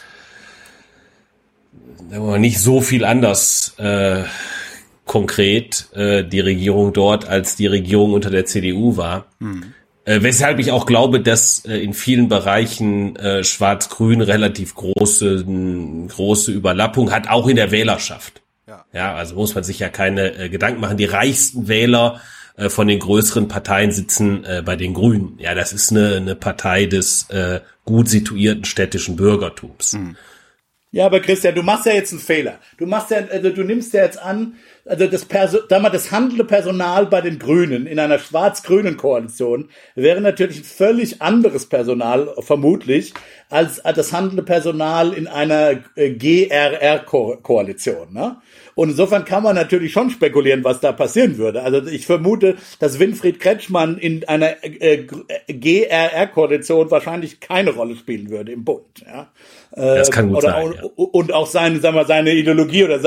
nicht 2.38 2.58
so 2.60 2.80
viel 2.80 3.04
anders 3.04 3.74
äh, 3.78 4.24
konkret 5.04 5.88
äh, 5.94 6.24
die 6.24 6.40
Regierung 6.40 6.92
dort 6.92 7.28
als 7.28 7.56
die 7.56 7.66
Regierung 7.66 8.12
unter 8.12 8.30
der 8.30 8.46
CDU 8.46 8.96
war. 8.96 9.26
Mhm. 9.38 9.74
Äh, 10.06 10.22
weshalb 10.22 10.58
ich 10.58 10.70
auch 10.70 10.84
glaube, 10.86 11.20
dass 11.20 11.64
äh, 11.64 11.78
in 11.78 11.94
vielen 11.94 12.28
Bereichen 12.28 13.16
äh, 13.16 13.42
Schwarz-Grün 13.42 14.20
relativ 14.20 14.74
große, 14.74 15.44
große 16.08 16.52
Überlappung 16.52 17.10
hat, 17.10 17.28
auch 17.28 17.48
in 17.48 17.56
der 17.56 17.70
Wählerschaft. 17.70 18.42
Ja, 18.66 18.84
ja 18.92 19.14
also 19.14 19.34
muss 19.34 19.54
man 19.54 19.64
sich 19.64 19.78
ja 19.78 19.88
keine 19.88 20.34
äh, 20.36 20.48
Gedanken 20.50 20.80
machen. 20.80 20.98
Die 20.98 21.06
reichsten 21.06 21.68
Wähler 21.68 22.20
äh, 22.56 22.68
von 22.68 22.86
den 22.86 22.98
größeren 22.98 23.48
Parteien 23.48 23.92
sitzen 23.92 24.44
äh, 24.44 24.62
bei 24.64 24.76
den 24.76 24.94
Grünen. 24.94 25.38
Ja, 25.38 25.54
das 25.54 25.72
ist 25.72 25.90
eine, 25.90 26.16
eine 26.16 26.34
Partei 26.34 26.84
des 26.86 27.30
äh, 27.30 27.60
gut 27.84 28.08
situierten 28.08 28.64
städtischen 28.64 29.16
Bürgertums. 29.16 29.94
Mhm. 29.94 30.16
Ja, 30.92 31.06
aber 31.06 31.18
Christian, 31.18 31.56
du 31.56 31.62
machst 31.62 31.86
ja 31.86 31.92
jetzt 31.92 32.12
einen 32.12 32.20
Fehler. 32.20 32.60
Du 32.78 32.86
machst 32.86 33.10
ja, 33.10 33.18
also 33.28 33.50
du 33.50 33.64
nimmst 33.64 33.92
ja 33.94 34.04
jetzt 34.04 34.18
an, 34.18 34.54
also 34.86 35.06
das 35.06 35.24
Perso 35.24 35.58
sag 35.68 35.82
mal, 35.82 35.90
das 35.90 36.10
handelnde 36.10 36.44
Personal 36.44 37.06
bei 37.06 37.20
den 37.20 37.38
Grünen 37.38 37.86
in 37.86 37.98
einer 37.98 38.18
schwarz-grünen 38.18 38.96
Koalition 38.96 39.68
wäre 39.94 40.20
natürlich 40.20 40.58
ein 40.58 40.64
völlig 40.64 41.22
anderes 41.22 41.66
Personal, 41.66 42.34
vermutlich, 42.40 43.14
als 43.48 43.82
das 43.82 44.12
handelnde 44.12 44.42
Personal 44.42 45.12
in 45.12 45.26
einer 45.26 45.82
äh, 45.96 46.10
GRR-Koalition. 46.10 48.12
Ne? 48.12 48.36
Und 48.74 48.90
insofern 48.90 49.24
kann 49.24 49.42
man 49.42 49.54
natürlich 49.54 49.92
schon 49.92 50.10
spekulieren, 50.10 50.64
was 50.64 50.80
da 50.80 50.92
passieren 50.92 51.38
würde. 51.38 51.62
Also 51.62 51.86
ich 51.86 52.06
vermute, 52.06 52.56
dass 52.78 52.98
Winfried 52.98 53.40
Kretschmann 53.40 53.98
in 53.98 54.26
einer 54.28 54.56
äh, 54.62 55.06
GRR-Koalition 55.48 56.90
wahrscheinlich 56.90 57.40
keine 57.40 57.70
Rolle 57.70 57.96
spielen 57.96 58.30
würde 58.30 58.52
im 58.52 58.64
Bund. 58.64 59.04
Ja? 59.06 59.30
Das 59.76 60.10
kann 60.10 60.28
gut 60.28 60.38
oder, 60.38 60.50
sein. 60.50 60.74
Ja. 60.76 60.84
Und 60.84 61.32
auch 61.32 61.46
seine, 61.46 61.80
sagen 61.80 61.96
wir, 61.96 62.04
seine 62.04 62.32
Ideologie 62.32 62.84
oder 62.84 63.00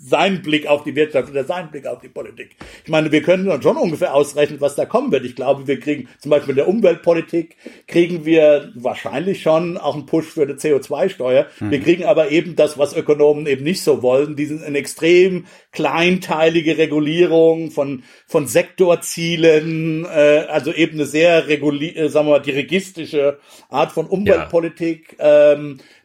sein 0.00 0.42
Blick 0.42 0.66
auf 0.66 0.82
die 0.82 0.96
Wirtschaft 0.96 1.30
oder 1.30 1.44
sein 1.44 1.70
Blick 1.70 1.86
auf 1.86 2.00
die 2.00 2.08
Politik. 2.08 2.56
Ich 2.84 2.90
meine, 2.90 3.12
wir 3.12 3.22
können 3.22 3.46
dann 3.46 3.62
schon 3.62 3.76
ungefähr 3.76 4.14
ausrechnen, 4.14 4.60
was 4.60 4.74
da 4.74 4.84
kommen 4.84 5.12
wird. 5.12 5.24
Ich 5.24 5.36
glaube, 5.36 5.68
wir 5.68 5.78
kriegen 5.78 6.08
zum 6.18 6.30
Beispiel 6.30 6.50
in 6.50 6.56
der 6.56 6.68
Umweltpolitik 6.68 7.56
kriegen 7.86 8.24
wir 8.24 8.72
wahrscheinlich 8.74 9.42
schon 9.42 9.78
auch 9.78 9.94
einen 9.94 10.06
Push 10.06 10.26
für 10.26 10.42
eine 10.42 10.54
CO2-Steuer. 10.54 11.46
Hm. 11.58 11.70
Wir 11.70 11.80
kriegen 11.80 12.04
aber 12.04 12.30
eben 12.30 12.56
das, 12.56 12.76
was 12.76 12.96
Ökonomen 12.96 13.46
eben 13.46 13.62
nicht 13.62 13.82
so 13.82 14.02
wollen, 14.02 14.34
diesen 14.34 14.64
eine 14.64 14.78
extrem 14.78 15.46
kleinteilige 15.70 16.78
Regulierung 16.78 17.70
von 17.70 18.02
von 18.26 18.46
Sektorzielen, 18.46 20.04
äh, 20.04 20.46
also 20.48 20.72
eben 20.72 20.94
eine 20.94 21.06
sehr 21.06 21.46
regulier, 21.46 21.96
äh, 21.96 22.08
sagen 22.08 22.26
wir 22.26 22.32
mal, 22.32 22.40
dirigistische 22.40 23.38
Art 23.68 23.92
von 23.92 24.06
Umweltpolitik. 24.06 25.16
Ja. 25.18 25.52
Ähm, 25.52 25.59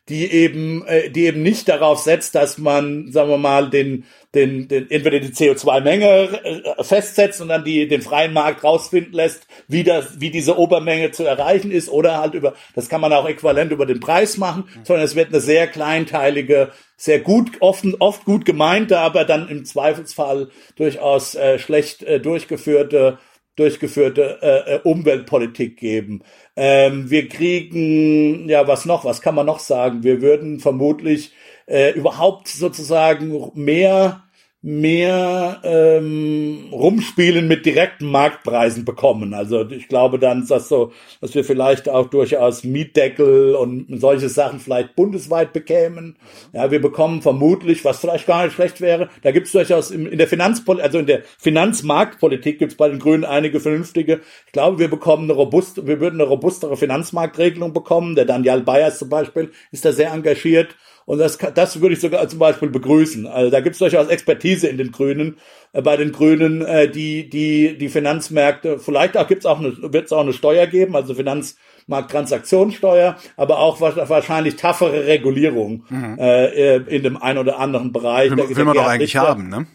die 0.08 0.32
eben, 0.32 0.86
äh, 0.86 1.10
die 1.10 1.26
eben 1.26 1.41
nicht 1.41 1.68
darauf 1.68 1.99
setzt, 1.99 2.36
dass 2.36 2.58
man, 2.60 3.12
sagen 3.12 3.30
wir 3.30 3.38
mal, 3.38 3.70
den, 3.70 4.06
den, 4.36 4.68
den 4.68 4.89
entweder 4.91 5.20
die 5.20 5.30
CO2-Menge 5.30 6.06
äh, 6.43 6.84
festsetzt 6.84 7.41
und 7.41 7.47
dann 7.47 7.64
die, 7.64 7.88
den 7.88 8.03
freien 8.03 8.32
Markt 8.32 8.64
rausfinden 8.64 9.14
lässt, 9.14 9.47
wie 9.68 9.84
das, 9.84 10.20
wie 10.20 10.30
diese 10.30 10.60
Obermenge 10.60 11.10
zu 11.10 11.24
erreichen 11.24 11.72
ist, 11.72 11.89
oder 11.89 12.20
halt 12.20 12.36
über, 12.36 12.53
das 12.76 12.88
kann 12.88 13.01
man 13.01 13.14
auch 13.14 13.28
äquivalent 13.28 13.72
über 13.72 13.88
den 13.88 13.99
Preis 13.99 14.38
machen, 14.38 14.66
mhm. 14.68 14.86
sondern 14.86 15.06
es 15.06 15.16
wird 15.16 15.30
eine 15.30 15.41
sehr 15.41 15.66
kleinteilige, 15.66 16.72
sehr 16.97 17.20
gut, 17.20 17.53
oft, 17.62 17.84
oft 17.99 18.26
gut 18.26 18.45
gemeinte, 18.45 18.99
aber 18.99 19.26
dann 19.26 19.49
im 19.49 19.66
Zweifelsfall 19.66 20.49
durchaus 20.76 21.34
äh, 21.34 21.58
schlecht 21.58 22.03
äh, 22.03 22.20
durchgeführte 22.20 23.18
durchgeführte 23.56 24.39
äh, 24.41 24.76
äh, 24.76 24.80
Umweltpolitik 24.84 25.78
geben. 25.78 26.24
Ähm, 26.56 27.10
wir 27.10 27.30
kriegen, 27.30 28.49
ja, 28.49 28.68
was 28.68 28.86
noch, 28.86 29.06
was 29.06 29.22
kann 29.22 29.36
man 29.36 29.45
noch 29.45 29.60
sagen? 29.60 30.03
Wir 30.03 30.22
würden 30.22 30.60
vermutlich 30.60 31.34
äh, 31.66 31.91
überhaupt 31.91 32.47
sozusagen 32.47 33.51
mehr 33.56 34.24
mehr 34.68 35.61
ähm, 35.63 36.70
rumspielen 36.72 37.47
mit 37.47 37.68
direkten 37.68 38.09
Marktpreisen 38.09 38.84
bekommen. 38.84 39.36
Also 39.36 39.70
ich 39.70 39.88
glaube 39.88 40.18
dann, 40.18 40.47
dass 40.47 40.70
so, 40.70 40.91
dass 41.22 41.36
wir 41.36 41.43
vielleicht 41.43 41.88
auch 41.88 42.09
durchaus 42.09 42.63
Mietdeckel 42.63 43.53
und 43.53 43.86
solche 43.99 44.28
Sachen 44.28 44.59
vielleicht 44.59 44.95
bundesweit 44.95 45.53
bekämen. 45.53 46.16
Ja, 46.51 46.72
wir 46.72 46.82
bekommen 46.82 47.22
vermutlich, 47.22 47.86
was 47.86 47.99
vielleicht 47.99 48.26
gar 48.26 48.45
nicht 48.45 48.55
schlecht 48.55 48.82
wäre, 48.82 49.09
da 49.22 49.30
gibt 49.30 49.45
es 49.45 49.51
durchaus 49.51 49.91
in, 49.91 50.07
in 50.07 50.18
der 50.18 50.28
Finanzpolitik, 50.28 50.84
also 50.84 50.97
in 50.97 51.05
der 51.05 51.22
Finanzmarktpolitik 51.38 52.57
gibt 52.57 52.72
es 52.72 52.78
bei 52.78 52.89
den 52.89 52.97
Grünen 52.97 53.24
einige 53.24 53.59
vernünftige. 53.59 54.22
Ich 54.47 54.51
glaube, 54.51 54.80
wir 54.80 54.89
bekommen 54.89 55.26
eine 55.26 55.34
robuste, 55.34 55.86
wir 55.86 55.99
würden 55.99 56.20
eine 56.20 56.28
robustere 56.28 56.76
Finanzmarktregelung 56.76 57.72
bekommen. 57.72 58.16
Der 58.16 58.26
Daniel 58.26 58.61
Bayers 58.61 58.97
zum 58.97 59.09
Beispiel 59.09 59.51
ist 59.72 59.86
da 59.86 59.91
sehr 59.91 60.11
engagiert. 60.11 60.76
Und 61.06 61.20
das, 61.20 61.38
das 61.38 61.82
würde 61.82 61.93
ich 61.93 62.01
sogar 62.01 62.28
zum 62.28 62.39
Beispiel 62.39 62.70
begrüßen. 62.70 63.28
Also 63.28 63.51
da 63.51 63.60
gibt 63.60 63.74
es 63.74 63.80
durchaus 63.80 64.08
Expertise 64.08 64.68
in 64.68 64.78
den 64.78 64.91
Grünen, 64.91 65.38
äh, 65.72 65.82
bei 65.82 65.97
den 65.97 66.12
Grünen, 66.12 66.64
äh, 66.64 66.89
die 66.89 67.30
die 67.30 67.78
die 67.78 67.89
Finanzmärkte. 67.89 68.80
Vielleicht 68.80 69.16
auch 69.16 69.28
gibt's 69.28 69.45
auch 69.45 69.60
eine, 69.60 69.93
wird 69.93 70.06
es 70.06 70.12
auch 70.12 70.22
eine 70.22 70.34
Steuer 70.34 70.66
geben, 70.66 70.95
also 70.95 71.14
Finanzmarkttransaktionssteuer, 71.14 73.18
aber 73.38 73.60
auch 73.60 73.82
wahrscheinlich 73.82 74.56
taffere 74.56 75.06
Regulierung 75.06 75.84
mhm. 75.89 76.18
äh, 76.18 76.78
in 76.78 77.03
dem 77.03 77.22
einen 77.22 77.38
oder 77.38 77.60
anderen 77.60 77.91
Bereich. 77.91 78.32
Will, 78.32 78.56
will 78.56 78.66
man 78.66 78.76
doch 78.76 78.88
eigentlich 78.88 79.16
haben, 79.16 79.49
ne? 79.49 79.68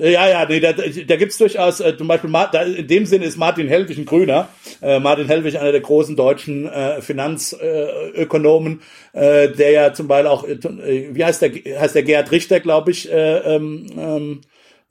Ja, 0.00 0.28
ja, 0.28 0.46
nee, 0.48 0.60
da, 0.60 0.72
da 0.72 1.16
gibt's 1.16 1.38
durchaus, 1.38 1.80
äh, 1.80 1.96
zum 1.96 2.06
Beispiel, 2.06 2.30
da, 2.30 2.62
in 2.62 2.86
dem 2.86 3.04
Sinne 3.04 3.24
ist 3.24 3.36
Martin 3.36 3.66
Hellwig 3.66 3.98
ein 3.98 4.04
Grüner. 4.04 4.48
Äh, 4.80 5.00
Martin 5.00 5.26
Hellwig, 5.26 5.58
einer 5.58 5.72
der 5.72 5.80
großen 5.80 6.14
deutschen 6.14 6.68
äh, 6.68 7.02
Finanzökonomen, 7.02 8.80
äh, 9.12 9.48
der 9.48 9.70
ja 9.72 9.92
zum 9.92 10.06
Beispiel 10.06 10.28
auch, 10.28 10.44
äh, 10.46 11.08
wie 11.10 11.24
heißt 11.24 11.42
der, 11.42 11.50
heißt 11.50 11.96
der 11.96 12.04
Gerhard 12.04 12.30
Richter, 12.30 12.60
glaube 12.60 12.92
ich, 12.92 13.10
äh, 13.10 13.56
ähm, 13.56 13.86
ähm, 13.98 14.40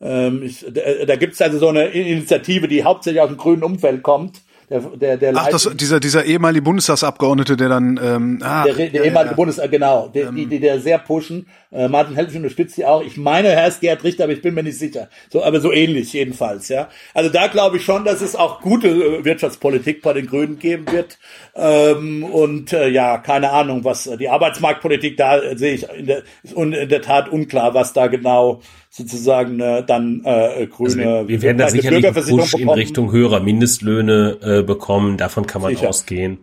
ähm 0.01 0.43
ich, 0.43 0.65
da, 0.69 1.05
da 1.05 1.15
gibt's 1.15 1.41
also 1.41 1.57
so 1.57 1.69
eine 1.69 1.85
Initiative, 1.85 2.67
die 2.67 2.83
hauptsächlich 2.83 3.21
aus 3.21 3.29
dem 3.29 3.37
grünen 3.37 3.63
Umfeld 3.63 4.03
kommt 4.03 4.41
der, 4.69 4.81
der, 4.81 5.17
der 5.17 5.33
Ach, 5.35 5.47
das, 5.47 5.69
dieser, 5.75 6.01
dieser 6.01 6.25
ehemalige 6.25 6.61
Bundestagsabgeordnete, 6.61 7.55
der 7.55 7.69
dann, 7.69 7.97
ähm, 8.03 8.39
ah, 8.43 8.65
der, 8.65 8.73
der 8.73 8.89
ja, 8.91 9.03
ehemalige 9.03 9.31
ja. 9.31 9.35
Bundes, 9.35 9.61
genau, 9.71 10.09
der, 10.09 10.27
ähm, 10.27 10.35
die, 10.35 10.45
die, 10.45 10.59
der 10.59 10.81
sehr 10.81 10.97
pushen. 10.97 11.47
Äh, 11.71 11.87
Martin 11.87 12.15
Helfig 12.15 12.35
unterstützt 12.35 12.75
sie 12.75 12.83
auch. 12.83 13.01
Ich 13.01 13.15
meine, 13.15 13.49
Herr 13.49 13.69
ist 13.69 13.79
Gerhard 13.79 14.03
Richter, 14.03 14.25
aber 14.25 14.33
ich 14.33 14.41
bin 14.41 14.53
mir 14.53 14.63
nicht 14.63 14.77
sicher. 14.77 15.07
So, 15.29 15.41
aber 15.41 15.61
so 15.61 15.71
ähnlich 15.71 16.11
jedenfalls, 16.11 16.67
ja. 16.67 16.89
Also 17.13 17.29
da 17.29 17.47
glaube 17.47 17.77
ich 17.77 17.85
schon, 17.85 18.03
dass 18.03 18.19
es 18.19 18.35
auch 18.35 18.59
gute 18.59 18.89
äh, 18.89 19.23
Wirtschaftspolitik 19.23 20.01
bei 20.01 20.11
den 20.11 20.27
Grünen 20.27 20.59
geben 20.59 20.91
wird. 20.91 21.17
Ähm, 21.55 22.25
und 22.25 22.73
äh, 22.73 22.89
ja, 22.89 23.19
keine 23.19 23.51
Ahnung, 23.51 23.85
was 23.85 24.05
äh, 24.05 24.17
die 24.17 24.27
Arbeitsmarktpolitik 24.27 25.15
da 25.15 25.37
äh, 25.39 25.57
sehe 25.57 25.75
ich 25.75 25.89
in 25.89 26.07
der, 26.07 26.23
ist 26.43 26.53
in 26.53 26.71
der 26.71 27.01
Tat 27.01 27.29
unklar, 27.29 27.73
was 27.73 27.93
da 27.93 28.07
genau 28.07 28.61
sozusagen 28.89 29.59
äh, 29.59 29.83
dann 29.85 30.21
äh, 30.25 30.67
grüne. 30.67 31.07
Also 31.07 31.27
wir, 31.27 31.41
werden 31.41 31.57
da 31.57 31.69
sicherlich 31.69 32.05
einen 32.05 32.13
Push 32.13 32.51
bekommen. 32.51 32.61
in 32.61 32.69
Richtung 32.69 33.11
höherer 33.11 33.39
Mindestlöhne 33.39 34.37
äh, 34.41 34.63
bekommen. 34.63 35.17
Davon 35.17 35.45
kann 35.45 35.61
man 35.61 35.75
Sicher. 35.75 35.89
ausgehen. 35.89 36.39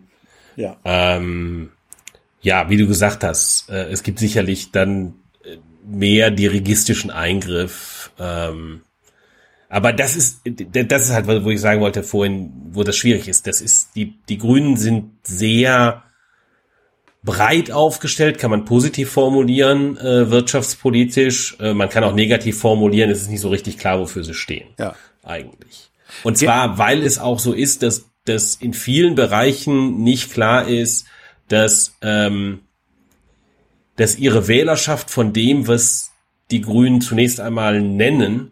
Ja. 0.55 0.77
Ähm, 0.85 1.69
ja, 2.41 2.69
wie 2.69 2.77
du 2.77 2.87
gesagt 2.87 3.23
hast, 3.23 3.69
äh, 3.69 3.89
es 3.91 4.03
gibt 4.03 4.19
sicherlich 4.19 4.71
dann 4.71 5.15
äh, 5.43 5.57
mehr 5.85 6.31
dirigistischen 6.31 7.11
Eingriff. 7.11 8.11
Ähm, 8.19 8.81
aber 9.67 9.91
das 9.91 10.15
ist, 10.15 10.41
das 10.45 11.05
ist 11.05 11.13
halt, 11.13 11.27
wo 11.27 11.49
ich 11.49 11.59
sagen 11.59 11.81
wollte 11.81 12.03
vorhin, 12.03 12.53
wo 12.71 12.83
das 12.83 12.95
schwierig 12.95 13.27
ist. 13.27 13.47
Das 13.47 13.61
ist, 13.61 13.95
die, 13.95 14.13
die 14.29 14.37
Grünen 14.37 14.77
sind 14.77 15.11
sehr 15.23 16.03
breit 17.25 17.71
aufgestellt, 17.71 18.37
kann 18.37 18.51
man 18.51 18.65
positiv 18.65 19.09
formulieren, 19.09 19.97
äh, 19.97 20.29
wirtschaftspolitisch. 20.29 21.57
Äh, 21.59 21.73
man 21.73 21.89
kann 21.89 22.03
auch 22.03 22.13
negativ 22.13 22.59
formulieren, 22.59 23.09
es 23.09 23.23
ist 23.23 23.29
nicht 23.29 23.41
so 23.41 23.49
richtig 23.49 23.77
klar, 23.77 23.99
wofür 23.99 24.23
sie 24.23 24.35
stehen. 24.35 24.67
Ja. 24.79 24.95
Eigentlich. 25.23 25.89
Und 26.23 26.37
zwar, 26.37 26.77
weil 26.77 27.03
es 27.03 27.17
auch 27.17 27.39
so 27.39 27.51
ist, 27.51 27.81
dass, 27.81 28.05
dass 28.25 28.55
in 28.55 28.73
vielen 28.73 29.15
Bereichen 29.15 30.03
nicht 30.03 30.31
klar 30.31 30.67
ist, 30.67 31.07
dass, 31.47 31.95
ähm, 32.01 32.61
dass 33.95 34.17
ihre 34.17 34.47
Wählerschaft 34.47 35.09
von 35.09 35.33
dem, 35.33 35.67
was 35.67 36.11
die 36.51 36.61
Grünen 36.61 37.01
zunächst 37.01 37.39
einmal 37.39 37.81
nennen, 37.81 38.51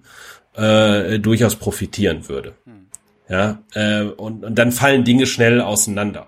äh, 0.56 1.20
durchaus 1.20 1.56
profitieren 1.56 2.28
würde. 2.28 2.56
Hm. 2.66 2.88
Ja, 3.30 3.64
äh, 3.74 4.02
und, 4.04 4.44
und 4.44 4.56
dann 4.56 4.72
fallen 4.72 5.04
Dinge 5.04 5.28
schnell 5.28 5.62
auseinander. 5.62 6.28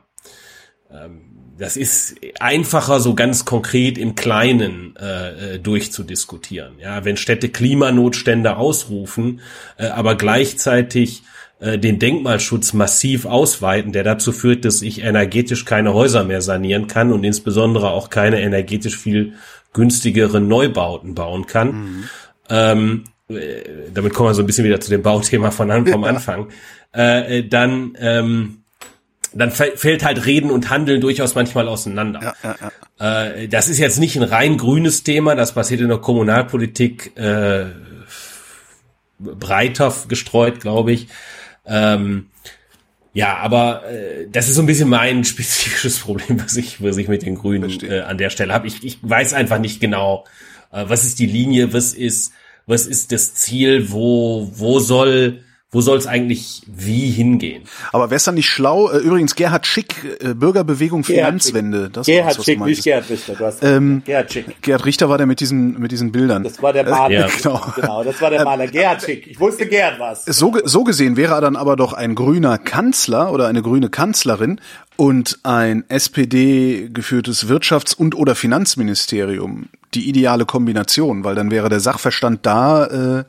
Ähm, 0.92 1.25
das 1.58 1.78
ist 1.78 2.16
einfacher, 2.40 3.00
so 3.00 3.16
ganz 3.16 3.46
konkret 3.46 3.98
im 3.98 4.16
Kleinen 4.16 4.96
äh, 4.98 5.56
äh, 5.56 5.60
durchzudiskutieren. 5.60 6.74
Ja, 6.80 7.06
wenn 7.06 7.18
Städte 7.18 7.50
Klimanotstände 7.50 8.58
ausrufen, 8.58 9.40
äh, 9.78 9.88
aber 9.88 10.16
gleichzeitig 10.16 11.24
äh, 11.60 11.80
den 11.80 12.00
Denkmalschutz 12.00 12.74
massiv 12.74 13.26
ausweiten, 13.26 13.94
der 13.94 14.04
dazu 14.04 14.34
führt, 14.34 14.66
dass 14.66 14.82
ich 14.82 15.02
energetisch 15.04 15.64
keine 15.64 15.94
Häuser 15.94 16.26
mehr 16.26 16.42
sanieren 16.42 16.88
kann 16.88 17.14
und 17.14 17.24
insbesondere 17.24 17.92
auch 17.92 18.10
keine 18.10 18.42
energetisch 18.42 18.98
viel 18.98 19.34
günstigere 19.72 20.42
Neubauten 20.42 21.16
bauen 21.16 21.48
kann. 21.48 21.68
Mhm. 21.68 22.04
Ähm, 22.50 23.04
äh, 23.30 23.64
damit 23.94 24.14
kommen 24.14 24.30
wir 24.30 24.34
so 24.34 24.44
ein 24.44 24.46
bisschen 24.46 24.66
wieder 24.66 24.82
zu 24.82 24.90
dem 24.90 25.02
Bauthema 25.04 25.52
von 25.52 25.88
vom 25.88 26.04
Anfang. 26.06 26.48
Äh, 26.94 27.40
äh, 27.40 27.48
dann 27.48 27.98
ähm, 28.00 28.65
dann 29.36 29.52
fällt 29.52 30.04
halt 30.04 30.26
Reden 30.26 30.50
und 30.50 30.70
Handeln 30.70 31.02
durchaus 31.02 31.36
manchmal 31.36 31.68
auseinander. 31.68 32.22
Ja, 32.22 32.36
ja, 32.44 32.56
ja. 33.00 33.26
Äh, 33.34 33.48
das 33.50 33.68
ist 33.68 33.80
jetzt 33.80 34.00
nicht 34.00 34.16
ein 34.16 34.24
rein 34.24 34.58
grünes 34.58 35.04
Thema, 35.04 35.36
das 35.36 35.54
passiert 35.54 35.82
in 35.82 35.90
der 35.90 35.98
Kommunalpolitik 35.98 37.18
äh, 37.18 37.66
breiter 39.20 39.94
gestreut, 40.08 40.62
glaube 40.62 40.94
ich. 40.94 41.08
Ähm, 41.66 42.28
ja, 43.14 43.38
aber 43.38 43.84
äh, 43.90 44.28
das 44.30 44.48
ist 44.48 44.56
so 44.56 44.62
ein 44.62 44.68
bisschen 44.68 44.90
mein 44.90 45.24
spezifisches 45.26 46.00
Problem, 46.00 46.42
was 46.42 46.56
ich, 46.56 46.82
was 46.82 46.98
ich 46.98 47.08
mit 47.08 47.24
den 47.24 47.36
Grünen 47.36 47.72
äh, 47.82 48.02
an 48.02 48.18
der 48.18 48.30
Stelle 48.30 48.54
habe. 48.54 48.68
Ich, 48.68 48.84
ich 48.84 49.00
weiß 49.02 49.34
einfach 49.34 49.60
nicht 49.60 49.82
genau, 49.82 50.26
äh, 50.72 50.86
was 50.88 51.04
ist 51.04 51.20
die 51.20 51.26
Linie, 51.26 51.74
was 51.74 51.94
ist, 51.94 52.32
was 52.68 52.88
ist 52.88 53.12
das 53.12 53.34
Ziel, 53.34 53.92
wo, 53.92 54.50
wo 54.54 54.80
soll 54.80 55.45
wo 55.76 55.82
soll 55.82 55.98
es 55.98 56.08
eigentlich 56.08 56.62
wie 56.68 57.10
hingehen? 57.10 57.64
Aber 57.92 58.10
wäre 58.10 58.16
es 58.16 58.24
dann 58.24 58.36
nicht 58.36 58.48
schlau? 58.48 58.90
Äh, 58.90 59.00
übrigens, 59.00 59.36
Gerhard 59.36 59.68
Schick, 59.68 60.18
äh, 60.22 60.34
Bürgerbewegung 60.34 61.04
Finanzwende. 61.04 61.90
Das 61.90 62.08
Gerhard 62.08 62.42
Schick, 62.42 62.62
nicht 62.62 62.82
Gerhard 62.86 63.10
Richter. 63.10 63.34
Du 63.34 63.46
hast 63.46 63.62
ähm, 63.62 64.02
Gerhard 64.06 64.32
Schick. 64.32 64.62
Gerhard 64.62 64.86
Richter 64.86 65.10
war 65.10 65.18
der 65.18 65.28
mit 65.28 65.42
diesen, 65.42 65.78
mit 65.78 65.92
diesen 65.92 66.14
Bildern. 66.14 66.44
Das 66.44 66.62
war 66.62 66.72
der 66.72 66.90
Maler. 66.90 67.10
Äh, 67.10 67.14
ja. 67.20 67.28
genau. 67.28 67.62
genau, 67.76 68.04
das 68.06 68.22
war 68.22 68.30
der 68.30 68.46
Maler. 68.46 68.68
Gerhard 68.68 69.02
Schick. 69.02 69.28
Ich 69.28 69.38
wusste 69.38 69.68
Gerhard 69.68 70.00
was. 70.00 70.24
So, 70.24 70.56
so 70.64 70.86
gesehen 70.86 71.18
wäre 71.18 71.34
er 71.34 71.42
dann 71.42 71.58
aber 71.58 71.76
doch 71.76 71.92
ein 71.92 72.16
grüner 72.16 72.58
Kanzler 72.58 73.34
oder 73.34 73.48
eine 73.48 73.62
grüne 73.62 73.90
Kanzlerin 73.90 74.62
und 74.96 75.40
ein 75.44 75.84
SPD-geführtes 75.90 77.50
Wirtschafts- 77.50 77.98
und 77.98 78.16
oder 78.16 78.36
Finanzministerium 78.36 79.68
die 79.94 80.08
ideale 80.08 80.46
Kombination, 80.46 81.26
weil 81.26 81.36
dann 81.36 81.52
wäre 81.52 81.68
der 81.68 81.82
Sachverstand 81.82 82.46
da, 82.46 82.86
äh, 82.86 83.24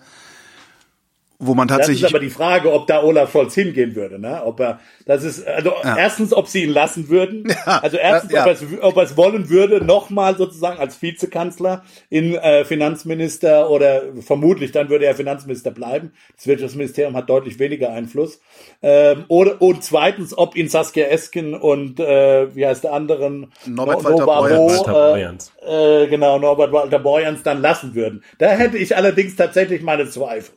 wo 1.39 1.55
man 1.55 1.69
tatsächlich. 1.69 2.01
Das 2.01 2.11
ist 2.11 2.15
aber 2.15 2.25
die 2.25 2.31
Frage, 2.31 2.73
ob 2.73 2.87
da 2.87 3.03
Olaf 3.03 3.31
Scholz 3.31 3.55
hingehen 3.55 3.95
würde, 3.95 4.19
ne? 4.19 4.43
Ob 4.45 4.61
er, 4.61 4.81
das 5.05 5.23
ist, 5.23 5.47
also 5.47 5.73
ja. 5.83 5.97
erstens, 5.97 6.33
ob 6.33 6.49
sie 6.49 6.65
ihn 6.65 6.71
lassen 6.71 7.09
würden. 7.09 7.45
Ja. 7.67 7.81
Also 7.83 7.97
erstens, 7.97 8.33
ja. 8.33 8.43
ob, 8.43 8.47
er 8.47 8.53
es, 8.53 8.63
ob 8.81 8.97
er 8.97 9.03
es 9.03 9.17
wollen 9.17 9.49
würde, 9.49 9.85
nochmal 9.85 10.37
sozusagen 10.37 10.79
als 10.79 11.03
Vizekanzler 11.03 11.83
in 12.11 12.35
äh, 12.35 12.65
Finanzminister 12.65 13.71
oder 13.71 14.03
vermutlich 14.21 14.71
dann 14.71 14.89
würde 14.89 15.07
er 15.07 15.17
Finanzminister 15.17 15.73
bleiben. 15.73 16.13
Das 16.37 16.47
Wirtschaftsministerium 16.47 17.17
hat 17.17 17.29
deutlich 17.29 17.59
weniger 17.59 17.91
Einfluss. 17.91 18.41
Ähm, 18.83 19.25
oder, 19.29 19.61
und 19.61 19.83
zweitens, 19.83 20.37
ob 20.37 20.55
ihn 20.55 20.69
Saskia 20.69 21.07
Esken 21.07 21.55
und 21.55 21.99
äh, 21.99 22.55
wie 22.55 22.67
heißt 22.67 22.85
der 22.85 22.93
anderen? 22.93 23.53
Norbert 23.65 24.03
no, 24.03 24.11
Walter 24.11 24.27
Borjans. 24.27 25.53
Äh, 25.67 26.05
äh, 26.05 26.07
genau, 26.07 26.39
Norbert 26.39 26.73
Walter 26.73 26.99
Borjans 27.01 27.43
dann 27.43 27.61
lassen 27.63 27.95
würden. 27.95 28.23
Da 28.39 28.49
hätte 28.51 28.77
ich 28.77 28.97
allerdings 28.97 29.35
tatsächlich 29.35 29.83
meine 29.83 30.09
Zweifel. 30.09 30.55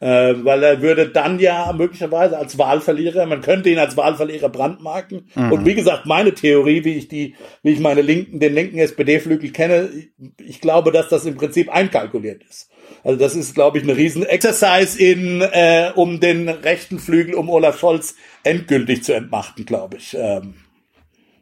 Äh, 0.00 0.34
weil 0.44 0.62
er 0.62 0.82
würde 0.82 1.08
dann 1.08 1.38
ja 1.38 1.72
möglicherweise 1.72 2.38
als 2.38 2.58
Wahlverlierer, 2.58 3.26
man 3.26 3.40
könnte 3.40 3.70
ihn 3.70 3.78
als 3.78 3.96
Wahlverlierer 3.96 4.48
brandmarken. 4.48 5.28
Mhm. 5.34 5.52
Und 5.52 5.64
wie 5.64 5.74
gesagt, 5.74 6.06
meine 6.06 6.34
Theorie, 6.34 6.84
wie 6.84 6.94
ich 6.94 7.08
die, 7.08 7.34
wie 7.62 7.72
ich 7.72 7.80
meine 7.80 8.02
linken, 8.02 8.40
den 8.40 8.54
linken 8.54 8.78
SPD-Flügel 8.78 9.50
kenne, 9.50 9.90
ich 10.38 10.60
glaube, 10.60 10.92
dass 10.92 11.08
das 11.08 11.24
im 11.24 11.36
Prinzip 11.36 11.70
einkalkuliert 11.70 12.42
ist. 12.48 12.70
Also 13.02 13.18
das 13.18 13.34
ist, 13.34 13.54
glaube 13.54 13.78
ich, 13.78 13.84
eine 13.84 13.96
riesen 13.96 14.24
Exercise 14.24 14.98
in, 15.00 15.40
äh, 15.40 15.92
um 15.94 16.20
den 16.20 16.48
rechten 16.48 16.98
Flügel, 16.98 17.34
um 17.34 17.48
Olaf 17.48 17.78
Scholz 17.78 18.16
endgültig 18.42 19.04
zu 19.04 19.12
entmachten, 19.12 19.64
glaube 19.64 19.96
ich. 19.96 20.16
Ähm, 20.18 20.54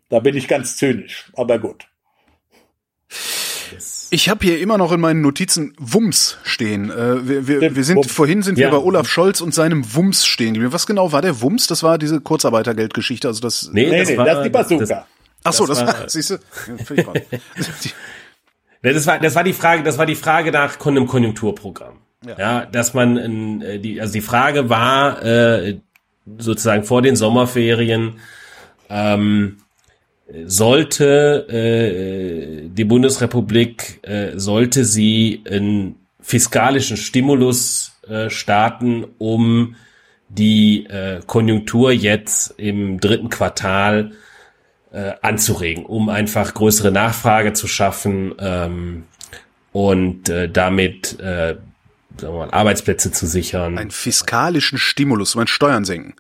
da 0.09 0.21
bin 0.21 0.37
ich 0.37 0.49
ganz 0.49 0.77
zynisch, 0.77 1.31
aber 1.35 1.59
gut. 1.59 1.87
Ich 4.11 4.29
habe 4.29 4.47
hier 4.47 4.61
immer 4.61 4.79
noch 4.79 4.93
in 4.93 5.01
meinen 5.01 5.21
Notizen 5.21 5.75
Wumms 5.79 6.39
stehen. 6.43 6.91
Äh, 6.91 7.29
wir, 7.29 7.49
wir, 7.49 7.77
wir 7.77 7.85
sind 7.85 7.97
Wumms. 7.97 8.13
vorhin 8.13 8.43
sind 8.43 8.59
ja. 8.59 8.69
wir 8.69 8.79
bei 8.79 8.85
Olaf 8.85 9.09
Scholz 9.09 9.41
und 9.41 9.55
seinem 9.55 9.95
Wumms 9.95 10.27
stehen 10.27 10.55
geblieben. 10.55 10.73
Was 10.73 10.87
genau 10.87 11.13
war 11.13 11.23
der 11.23 11.41
Wumms? 11.41 11.67
Das 11.67 11.83
war 11.83 11.99
diese 11.99 12.21
Kurzarbeitergeldgeschichte. 12.21 13.29
Also 13.29 13.41
das. 13.41 13.71
Nee, 13.73 13.91
nee, 13.91 13.99
das, 13.99 14.11
nee, 14.11 14.17
war, 14.17 14.25
das 14.25 14.39
ist 14.39 14.45
die 14.45 14.51
Bazooka. 14.51 15.07
Ach 15.45 15.53
so, 15.53 15.67
das, 15.67 15.79
das 15.79 15.89
war, 15.89 16.09
siehst 16.09 16.31
du. 16.31 16.39
das 18.83 19.07
war, 19.07 19.19
das 19.19 19.35
war 19.35 19.45
die 19.45 19.53
Frage, 19.53 19.83
das 19.83 19.99
war 19.99 20.07
die 20.07 20.15
Frage 20.15 20.53
nach 20.53 20.81
einem 20.87 21.07
Konjunkturprogramm. 21.07 21.99
Ja, 22.27 22.39
ja 22.39 22.67
dass 22.67 22.95
man, 22.95 23.61
äh, 23.61 23.79
die, 23.79 24.01
also 24.01 24.15
die 24.15 24.23
Frage 24.23 24.71
war 24.71 25.23
äh, 25.23 25.81
sozusagen 26.39 26.85
vor 26.85 27.03
den 27.03 27.17
Sommerferien. 27.17 28.21
Ähm, 28.89 29.59
sollte 30.47 31.47
äh, 31.49 32.69
die 32.69 32.85
Bundesrepublik, 32.85 34.01
äh, 34.03 34.33
sollte 34.39 34.85
sie 34.85 35.43
einen 35.49 35.97
fiskalischen 36.21 36.97
Stimulus 36.97 37.99
äh, 38.09 38.31
starten, 38.31 39.07
um 39.19 39.77
die 40.29 40.87
äh, 40.87 41.21
Konjunktur 41.27 41.93
jetzt 41.93 42.55
im 42.57 42.99
dritten 42.99 43.29
Quartal 43.29 44.13
äh, 44.93 45.13
anzuregen, 45.23 45.85
um 45.85 46.09
einfach 46.09 46.55
größere 46.55 46.91
Nachfrage 46.91 47.53
zu 47.53 47.69
schaffen 47.69 48.35
ähm, 48.39 49.05
und 49.73 50.29
äh, 50.29 50.49
damit 50.49 51.21
äh, 51.21 51.57
sagen 52.17 52.35
wir 52.35 52.47
mal, 52.47 52.51
Arbeitsplätze 52.51 53.11
zu 53.11 53.27
sichern. 53.27 53.79
Einen 53.79 53.91
fiskalischen 53.91 54.79
Stimulus, 54.79 55.35
um 55.35 55.47
Steuern 55.47 55.85
senken. 55.85 56.15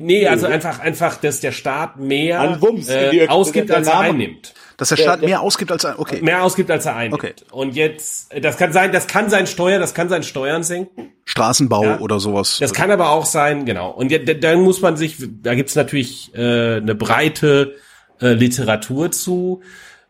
Nee, 0.00 0.26
also 0.26 0.46
einfach, 0.46 0.80
einfach, 0.80 1.16
dass 1.16 1.40
der 1.40 1.52
Staat 1.52 1.98
mehr 1.98 2.40
An 2.40 2.62
Wumms, 2.62 2.88
äh, 2.88 3.26
ausgibt, 3.28 3.70
als 3.70 3.88
er 3.88 3.98
einnimmt. 3.98 4.54
Dass 4.78 4.88
der 4.88 4.96
Staat 4.96 5.22
mehr 5.22 5.42
ausgibt, 5.42 5.70
als 5.70 5.84
er, 5.84 5.98
okay. 5.98 6.20
Mehr 6.22 6.42
ausgibt, 6.42 6.70
als 6.70 6.86
er 6.86 6.96
einnimmt. 6.96 7.22
Okay. 7.22 7.34
Und 7.50 7.76
jetzt, 7.76 8.32
das 8.40 8.56
kann 8.56 8.72
sein, 8.72 8.90
das 8.92 9.06
kann 9.06 9.28
sein 9.28 9.46
Steuer, 9.46 9.78
das 9.78 9.92
kann 9.92 10.08
sein 10.08 10.22
Steuern 10.22 10.62
senken. 10.62 11.12
Straßenbau 11.24 11.84
ja. 11.84 11.98
oder 12.00 12.20
sowas. 12.20 12.56
Das 12.58 12.72
kann 12.72 12.90
aber 12.90 13.10
auch 13.10 13.26
sein, 13.26 13.64
genau. 13.66 13.90
Und 13.90 14.12
dann 14.42 14.62
muss 14.62 14.80
man 14.80 14.96
sich, 14.96 15.16
da 15.42 15.54
gibt's 15.54 15.74
natürlich 15.74 16.34
äh, 16.34 16.76
eine 16.76 16.94
breite 16.94 17.74
äh, 18.20 18.32
Literatur 18.32 19.10
zu. 19.10 19.60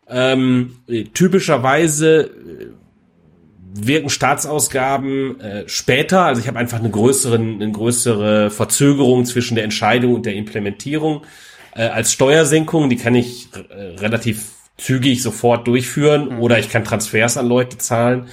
Ähm, 0.07 0.77
typischerweise 1.13 2.31
wirken 3.73 4.09
Staatsausgaben 4.09 5.39
äh, 5.39 5.63
später. 5.67 6.21
Also 6.25 6.41
ich 6.41 6.47
habe 6.47 6.59
einfach 6.59 6.79
eine 6.79 6.89
größere, 6.89 7.35
eine 7.35 7.71
größere 7.71 8.51
Verzögerung 8.51 9.25
zwischen 9.25 9.55
der 9.55 9.63
Entscheidung 9.63 10.13
und 10.13 10.25
der 10.25 10.35
Implementierung 10.35 11.23
äh, 11.75 11.83
als 11.83 12.13
Steuersenkung. 12.13 12.89
Die 12.89 12.97
kann 12.97 13.15
ich 13.15 13.47
äh, 13.53 13.99
relativ 13.99 14.51
zügig 14.77 15.21
sofort 15.23 15.67
durchführen 15.67 16.35
mhm. 16.35 16.39
oder 16.39 16.59
ich 16.59 16.69
kann 16.69 16.83
Transfers 16.83 17.37
an 17.37 17.47
Leute 17.47 17.77
zahlen. 17.77 18.27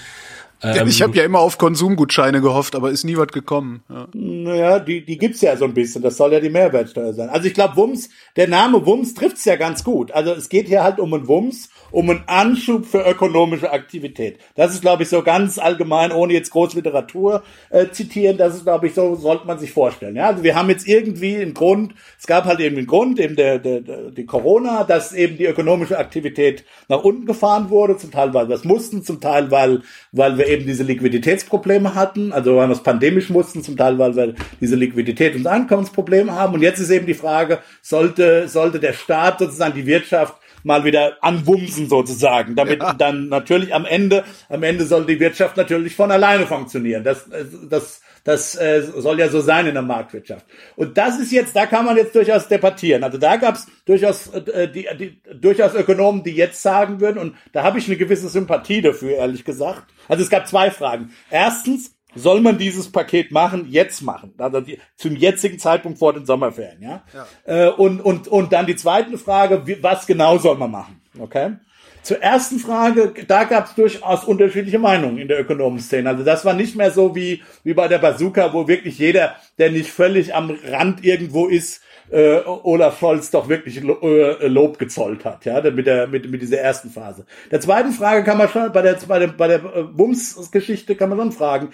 Ähm, 0.62 0.88
ich 0.88 1.00
habe 1.00 1.16
ja 1.16 1.24
immer 1.24 1.38
auf 1.38 1.56
Konsumgutscheine 1.56 2.42
gehofft, 2.42 2.74
aber 2.74 2.90
ist 2.90 3.04
nie 3.04 3.16
was 3.16 3.28
gekommen. 3.28 3.82
Ja. 3.88 4.08
Naja, 4.12 4.78
die, 4.78 5.04
die 5.04 5.16
gibt's 5.16 5.40
ja 5.40 5.56
so 5.56 5.64
ein 5.64 5.72
bisschen. 5.72 6.02
Das 6.02 6.18
soll 6.18 6.32
ja 6.34 6.40
die 6.40 6.50
Mehrwertsteuer 6.50 7.14
sein. 7.14 7.30
Also 7.30 7.46
ich 7.46 7.54
glaube, 7.54 7.76
Wums, 7.76 8.10
der 8.36 8.46
Name 8.46 8.84
Wums 8.84 9.14
trifft's 9.14 9.44
ja 9.46 9.56
ganz 9.56 9.84
gut. 9.84 10.12
Also 10.12 10.32
es 10.32 10.50
geht 10.50 10.68
hier 10.68 10.82
halt 10.82 10.98
um 10.98 11.14
einen 11.14 11.28
Wums 11.28 11.70
um 11.90 12.10
einen 12.10 12.22
Anschub 12.26 12.86
für 12.86 13.04
ökonomische 13.04 13.72
Aktivität. 13.72 14.38
Das 14.54 14.72
ist, 14.72 14.80
glaube 14.80 15.02
ich, 15.02 15.08
so 15.08 15.22
ganz 15.22 15.58
allgemein, 15.58 16.12
ohne 16.12 16.32
jetzt 16.32 16.50
Großliteratur 16.50 17.42
äh, 17.70 17.88
zitieren, 17.90 18.36
das 18.36 18.56
ist, 18.56 18.64
glaube 18.64 18.86
ich, 18.86 18.94
so 18.94 19.14
sollte 19.16 19.46
man 19.46 19.58
sich 19.58 19.72
vorstellen. 19.72 20.16
Ja, 20.16 20.28
also 20.28 20.42
wir 20.42 20.54
haben 20.54 20.68
jetzt 20.70 20.86
irgendwie 20.86 21.36
einen 21.36 21.54
Grund, 21.54 21.94
es 22.18 22.26
gab 22.26 22.44
halt 22.44 22.60
eben 22.60 22.76
einen 22.76 22.86
Grund, 22.86 23.18
eben 23.18 23.36
der, 23.36 23.58
der, 23.58 23.80
der 23.80 24.10
die 24.10 24.26
Corona, 24.26 24.84
dass 24.84 25.12
eben 25.12 25.36
die 25.36 25.46
ökonomische 25.46 25.98
Aktivität 25.98 26.64
nach 26.88 27.02
unten 27.02 27.26
gefahren 27.26 27.70
wurde, 27.70 27.96
zum 27.96 28.10
Teil, 28.10 28.34
weil 28.34 28.48
wir 28.48 28.56
es 28.56 28.64
mussten, 28.64 29.02
zum 29.02 29.20
Teil, 29.20 29.50
weil, 29.50 29.82
weil 30.12 30.38
wir 30.38 30.48
eben 30.48 30.66
diese 30.66 30.82
Liquiditätsprobleme 30.82 31.94
hatten, 31.94 32.32
also 32.32 32.56
weil 32.56 32.68
wir 32.68 32.74
es 32.74 32.82
pandemisch 32.82 33.30
mussten, 33.30 33.62
zum 33.62 33.76
Teil, 33.76 33.98
weil 33.98 34.16
wir 34.16 34.34
diese 34.60 34.76
Liquidität 34.76 35.34
und 35.34 35.46
Einkommensprobleme 35.46 36.32
haben. 36.32 36.54
Und 36.54 36.62
jetzt 36.62 36.78
ist 36.78 36.90
eben 36.90 37.06
die 37.06 37.14
Frage, 37.14 37.60
sollte, 37.82 38.48
sollte 38.48 38.80
der 38.80 38.92
Staat 38.92 39.38
sozusagen 39.38 39.74
die 39.74 39.86
Wirtschaft 39.86 40.34
mal 40.62 40.84
wieder 40.84 41.18
anwumsen 41.22 41.88
sozusagen, 41.88 42.56
damit 42.56 42.82
ja. 42.82 42.92
dann 42.92 43.28
natürlich 43.28 43.74
am 43.74 43.84
Ende, 43.84 44.24
am 44.48 44.62
Ende 44.62 44.84
soll 44.84 45.06
die 45.06 45.20
Wirtschaft 45.20 45.56
natürlich 45.56 45.94
von 45.94 46.10
alleine 46.10 46.46
funktionieren. 46.46 47.04
Das, 47.04 47.26
das, 47.68 48.00
das 48.24 48.54
äh, 48.56 48.82
soll 48.82 49.18
ja 49.18 49.28
so 49.28 49.40
sein 49.40 49.66
in 49.66 49.74
der 49.74 49.82
Marktwirtschaft. 49.82 50.44
Und 50.76 50.98
das 50.98 51.18
ist 51.18 51.32
jetzt, 51.32 51.56
da 51.56 51.66
kann 51.66 51.84
man 51.84 51.96
jetzt 51.96 52.14
durchaus 52.14 52.48
debattieren. 52.48 53.04
Also 53.04 53.18
da 53.18 53.36
gab 53.36 53.54
es 53.54 53.66
durchaus 53.84 54.28
äh, 54.28 54.70
die, 54.70 54.86
die, 54.98 55.22
durchaus 55.40 55.74
Ökonomen, 55.74 56.22
die 56.22 56.32
jetzt 56.32 56.62
sagen 56.62 57.00
würden, 57.00 57.18
und 57.18 57.36
da 57.52 57.62
habe 57.62 57.78
ich 57.78 57.86
eine 57.86 57.96
gewisse 57.96 58.28
Sympathie 58.28 58.82
dafür, 58.82 59.12
ehrlich 59.12 59.44
gesagt. 59.44 59.84
Also 60.08 60.22
es 60.22 60.30
gab 60.30 60.46
zwei 60.46 60.70
Fragen. 60.70 61.12
Erstens, 61.30 61.94
soll 62.14 62.40
man 62.40 62.58
dieses 62.58 62.90
Paket 62.90 63.30
machen, 63.30 63.66
jetzt 63.68 64.02
machen, 64.02 64.34
also 64.38 64.60
die, 64.60 64.78
zum 64.96 65.16
jetzigen 65.16 65.58
Zeitpunkt 65.58 65.98
vor 65.98 66.12
den 66.12 66.26
Sommerferien, 66.26 66.82
ja. 66.82 67.02
ja. 67.14 67.68
Äh, 67.68 67.70
und, 67.70 68.00
und, 68.00 68.28
und 68.28 68.52
dann 68.52 68.66
die 68.66 68.76
zweite 68.76 69.16
Frage, 69.18 69.66
wie, 69.66 69.82
was 69.82 70.06
genau 70.06 70.38
soll 70.38 70.56
man 70.56 70.70
machen, 70.70 71.00
okay? 71.18 71.56
Zur 72.02 72.22
ersten 72.22 72.58
Frage, 72.58 73.12
da 73.26 73.44
gab 73.44 73.66
es 73.66 73.74
durchaus 73.74 74.24
unterschiedliche 74.24 74.78
Meinungen 74.78 75.18
in 75.18 75.28
der 75.28 75.38
Ökonomenszene. 75.38 76.08
Also 76.08 76.24
das 76.24 76.46
war 76.46 76.54
nicht 76.54 76.74
mehr 76.74 76.90
so 76.90 77.14
wie, 77.14 77.42
wie 77.62 77.74
bei 77.74 77.88
der 77.88 77.98
Bazooka, 77.98 78.54
wo 78.54 78.66
wirklich 78.66 78.98
jeder, 78.98 79.36
der 79.58 79.70
nicht 79.70 79.90
völlig 79.90 80.34
am 80.34 80.56
Rand 80.64 81.04
irgendwo 81.04 81.46
ist, 81.46 81.82
äh, 82.10 82.40
Olaf 82.44 82.98
Scholz 82.98 83.30
doch 83.30 83.48
wirklich 83.48 83.82
äh, 83.82 84.46
Lob 84.46 84.78
gezollt 84.78 85.24
hat, 85.24 85.44
ja, 85.44 85.60
mit 85.70 85.86
der 85.86 86.06
mit 86.06 86.30
mit 86.30 86.42
dieser 86.42 86.58
ersten 86.58 86.90
Phase. 86.90 87.24
Der 87.50 87.60
zweiten 87.60 87.92
Frage 87.92 88.24
kann 88.24 88.38
man 88.38 88.48
schon 88.48 88.72
bei 88.72 88.82
der 88.82 88.98
bei 89.06 89.18
der 89.18 89.28
bei 89.28 89.48
der 89.48 89.64
äh, 89.64 89.82
Bums-Geschichte 89.84 90.96
kann 90.96 91.10
man 91.10 91.18
schon 91.18 91.32
fragen, 91.32 91.70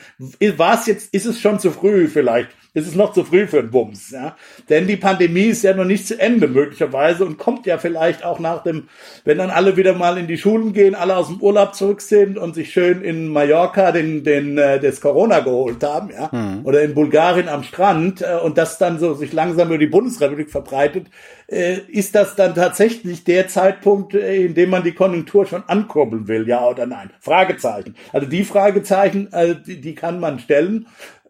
war 0.56 0.74
es 0.74 0.86
jetzt 0.86 1.12
ist 1.14 1.26
es 1.26 1.40
schon 1.40 1.58
zu 1.58 1.70
früh 1.70 2.08
vielleicht 2.08 2.50
ist 2.76 2.86
es 2.86 2.94
noch 2.94 3.14
zu 3.14 3.24
früh 3.24 3.46
für 3.46 3.60
einen 3.60 3.70
Bums, 3.70 4.10
ja. 4.10 4.36
Denn 4.68 4.86
die 4.86 4.98
Pandemie 4.98 5.46
ist 5.46 5.64
ja 5.64 5.72
noch 5.72 5.86
nicht 5.86 6.06
zu 6.06 6.20
Ende 6.20 6.46
möglicherweise 6.46 7.24
und 7.24 7.38
kommt 7.38 7.64
ja 7.64 7.78
vielleicht 7.78 8.22
auch 8.22 8.38
nach 8.38 8.62
dem, 8.64 8.88
wenn 9.24 9.38
dann 9.38 9.48
alle 9.48 9.78
wieder 9.78 9.94
mal 9.94 10.18
in 10.18 10.26
die 10.26 10.36
Schulen 10.36 10.74
gehen, 10.74 10.94
alle 10.94 11.16
aus 11.16 11.28
dem 11.28 11.40
Urlaub 11.40 11.74
zurück 11.74 12.02
sind 12.02 12.36
und 12.36 12.54
sich 12.54 12.70
schön 12.70 13.00
in 13.00 13.28
Mallorca 13.28 13.92
den, 13.92 14.24
den, 14.24 14.58
äh, 14.58 14.78
das 14.78 15.00
Corona 15.00 15.40
geholt 15.40 15.82
haben, 15.82 16.10
ja. 16.10 16.28
Mhm. 16.30 16.66
Oder 16.66 16.82
in 16.82 16.92
Bulgarien 16.92 17.48
am 17.48 17.62
Strand 17.62 18.20
äh, 18.20 18.36
und 18.44 18.58
das 18.58 18.76
dann 18.76 18.98
so 18.98 19.14
sich 19.14 19.32
langsam 19.32 19.68
über 19.68 19.78
die 19.78 19.86
Bundesrepublik 19.86 20.50
verbreitet, 20.50 21.06
äh, 21.46 21.78
ist 21.88 22.14
das 22.14 22.36
dann 22.36 22.54
tatsächlich 22.54 23.24
der 23.24 23.48
Zeitpunkt, 23.48 24.12
äh, 24.12 24.44
in 24.44 24.54
dem 24.54 24.68
man 24.68 24.84
die 24.84 24.92
Konjunktur 24.92 25.46
schon 25.46 25.64
ankurbeln 25.66 26.28
will, 26.28 26.46
ja 26.46 26.66
oder 26.66 26.84
nein? 26.84 27.08
Fragezeichen. 27.20 27.94
Also 28.12 28.26
die 28.26 28.44
Fragezeichen, 28.44 29.32
äh, 29.32 29.54
die, 29.66 29.80
die 29.80 29.94
kann 29.94 30.20
man 30.20 30.40
stellen 30.40 30.88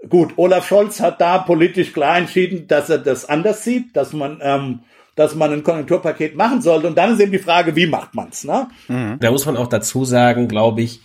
gut, 0.08 0.34
Olaf 0.36 0.66
Scholz 0.66 1.00
hat 1.00 1.20
da 1.20 1.38
politisch 1.38 1.92
klar 1.92 2.18
entschieden, 2.18 2.66
dass 2.68 2.90
er 2.90 2.98
das 2.98 3.28
anders 3.28 3.64
sieht, 3.64 3.96
dass 3.96 4.12
man 4.12 4.38
ähm, 4.42 4.80
dass 5.16 5.34
man 5.34 5.52
ein 5.52 5.64
Konjunkturpaket 5.64 6.36
machen 6.36 6.60
sollte. 6.60 6.86
Und 6.86 6.96
dann 6.96 7.14
ist 7.14 7.20
eben 7.20 7.32
die 7.32 7.38
Frage, 7.38 7.74
wie 7.74 7.86
macht 7.86 8.14
man's? 8.14 8.44
Ne? 8.44 8.68
Da 9.18 9.30
muss 9.30 9.46
man 9.46 9.56
auch 9.56 9.66
dazu 9.66 10.04
sagen, 10.04 10.46
glaube 10.46 10.82
ich, 10.82 11.00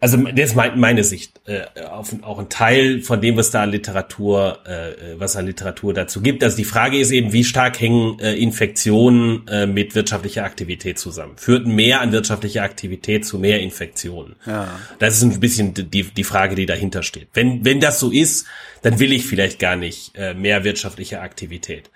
also 0.00 0.18
das 0.18 0.50
ist 0.50 0.54
meine 0.54 1.02
Sicht, 1.02 1.40
äh, 1.46 1.62
auf, 1.86 2.14
auch 2.22 2.38
ein 2.38 2.50
Teil 2.50 3.00
von 3.00 3.22
dem, 3.22 3.38
was 3.38 3.50
da 3.50 3.62
an 3.62 3.70
Literatur, 3.70 4.58
äh, 4.66 5.18
was 5.18 5.34
an 5.36 5.46
Literatur 5.46 5.94
dazu 5.94 6.20
gibt. 6.20 6.44
Also 6.44 6.58
die 6.58 6.64
Frage 6.64 6.98
ist 6.98 7.10
eben, 7.10 7.32
wie 7.32 7.42
stark 7.42 7.80
hängen 7.80 8.18
äh, 8.18 8.34
Infektionen 8.34 9.48
äh, 9.48 9.66
mit 9.66 9.94
wirtschaftlicher 9.94 10.44
Aktivität 10.44 10.98
zusammen? 10.98 11.38
Führt 11.38 11.66
mehr 11.66 12.02
an 12.02 12.12
wirtschaftlicher 12.12 12.62
Aktivität 12.62 13.24
zu 13.24 13.38
mehr 13.38 13.60
Infektionen? 13.60 14.36
Ja. 14.44 14.78
Das 14.98 15.16
ist 15.16 15.22
ein 15.22 15.40
bisschen 15.40 15.72
die, 15.72 16.02
die 16.02 16.24
Frage, 16.24 16.54
die 16.54 16.66
dahinter 16.66 17.02
steht. 17.02 17.28
Wenn, 17.32 17.64
wenn 17.64 17.80
das 17.80 17.98
so 17.98 18.10
ist, 18.10 18.46
dann 18.82 18.98
will 18.98 19.10
ich 19.10 19.26
vielleicht 19.26 19.58
gar 19.58 19.76
nicht 19.76 20.14
äh, 20.16 20.34
mehr 20.34 20.64
wirtschaftliche 20.64 21.20
Aktivität. 21.20 21.90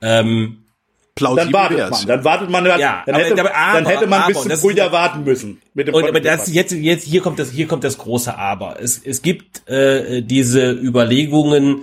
Ähm, 0.00 0.61
Plausibel 1.14 1.44
dann 1.44 1.52
wartet 1.52 1.78
wär's. 1.78 1.90
man. 1.90 2.06
Dann 2.06 2.24
wartet 2.24 2.50
man. 2.50 2.64
Ja, 2.64 3.02
dann, 3.04 3.14
hätte, 3.16 3.40
aber, 3.40 3.54
aber, 3.54 3.80
dann 3.80 3.86
hätte 3.86 4.06
man 4.06 4.22
aber, 4.22 4.32
bis 4.32 4.42
zum 4.42 4.50
Frühjahr 4.52 4.92
warten 4.92 5.24
müssen. 5.24 5.60
Mit 5.74 5.88
dem 5.88 5.94
und, 5.94 6.08
aber 6.08 6.20
das 6.20 6.52
jetzt 6.52 6.72
jetzt 6.72 7.04
hier 7.04 7.20
kommt 7.20 7.38
das 7.38 7.50
hier 7.50 7.66
kommt 7.68 7.84
das 7.84 7.98
große 7.98 8.36
Aber. 8.36 8.80
Es 8.80 8.98
es 9.04 9.20
gibt 9.20 9.68
äh, 9.68 10.22
diese 10.22 10.70
Überlegungen 10.70 11.82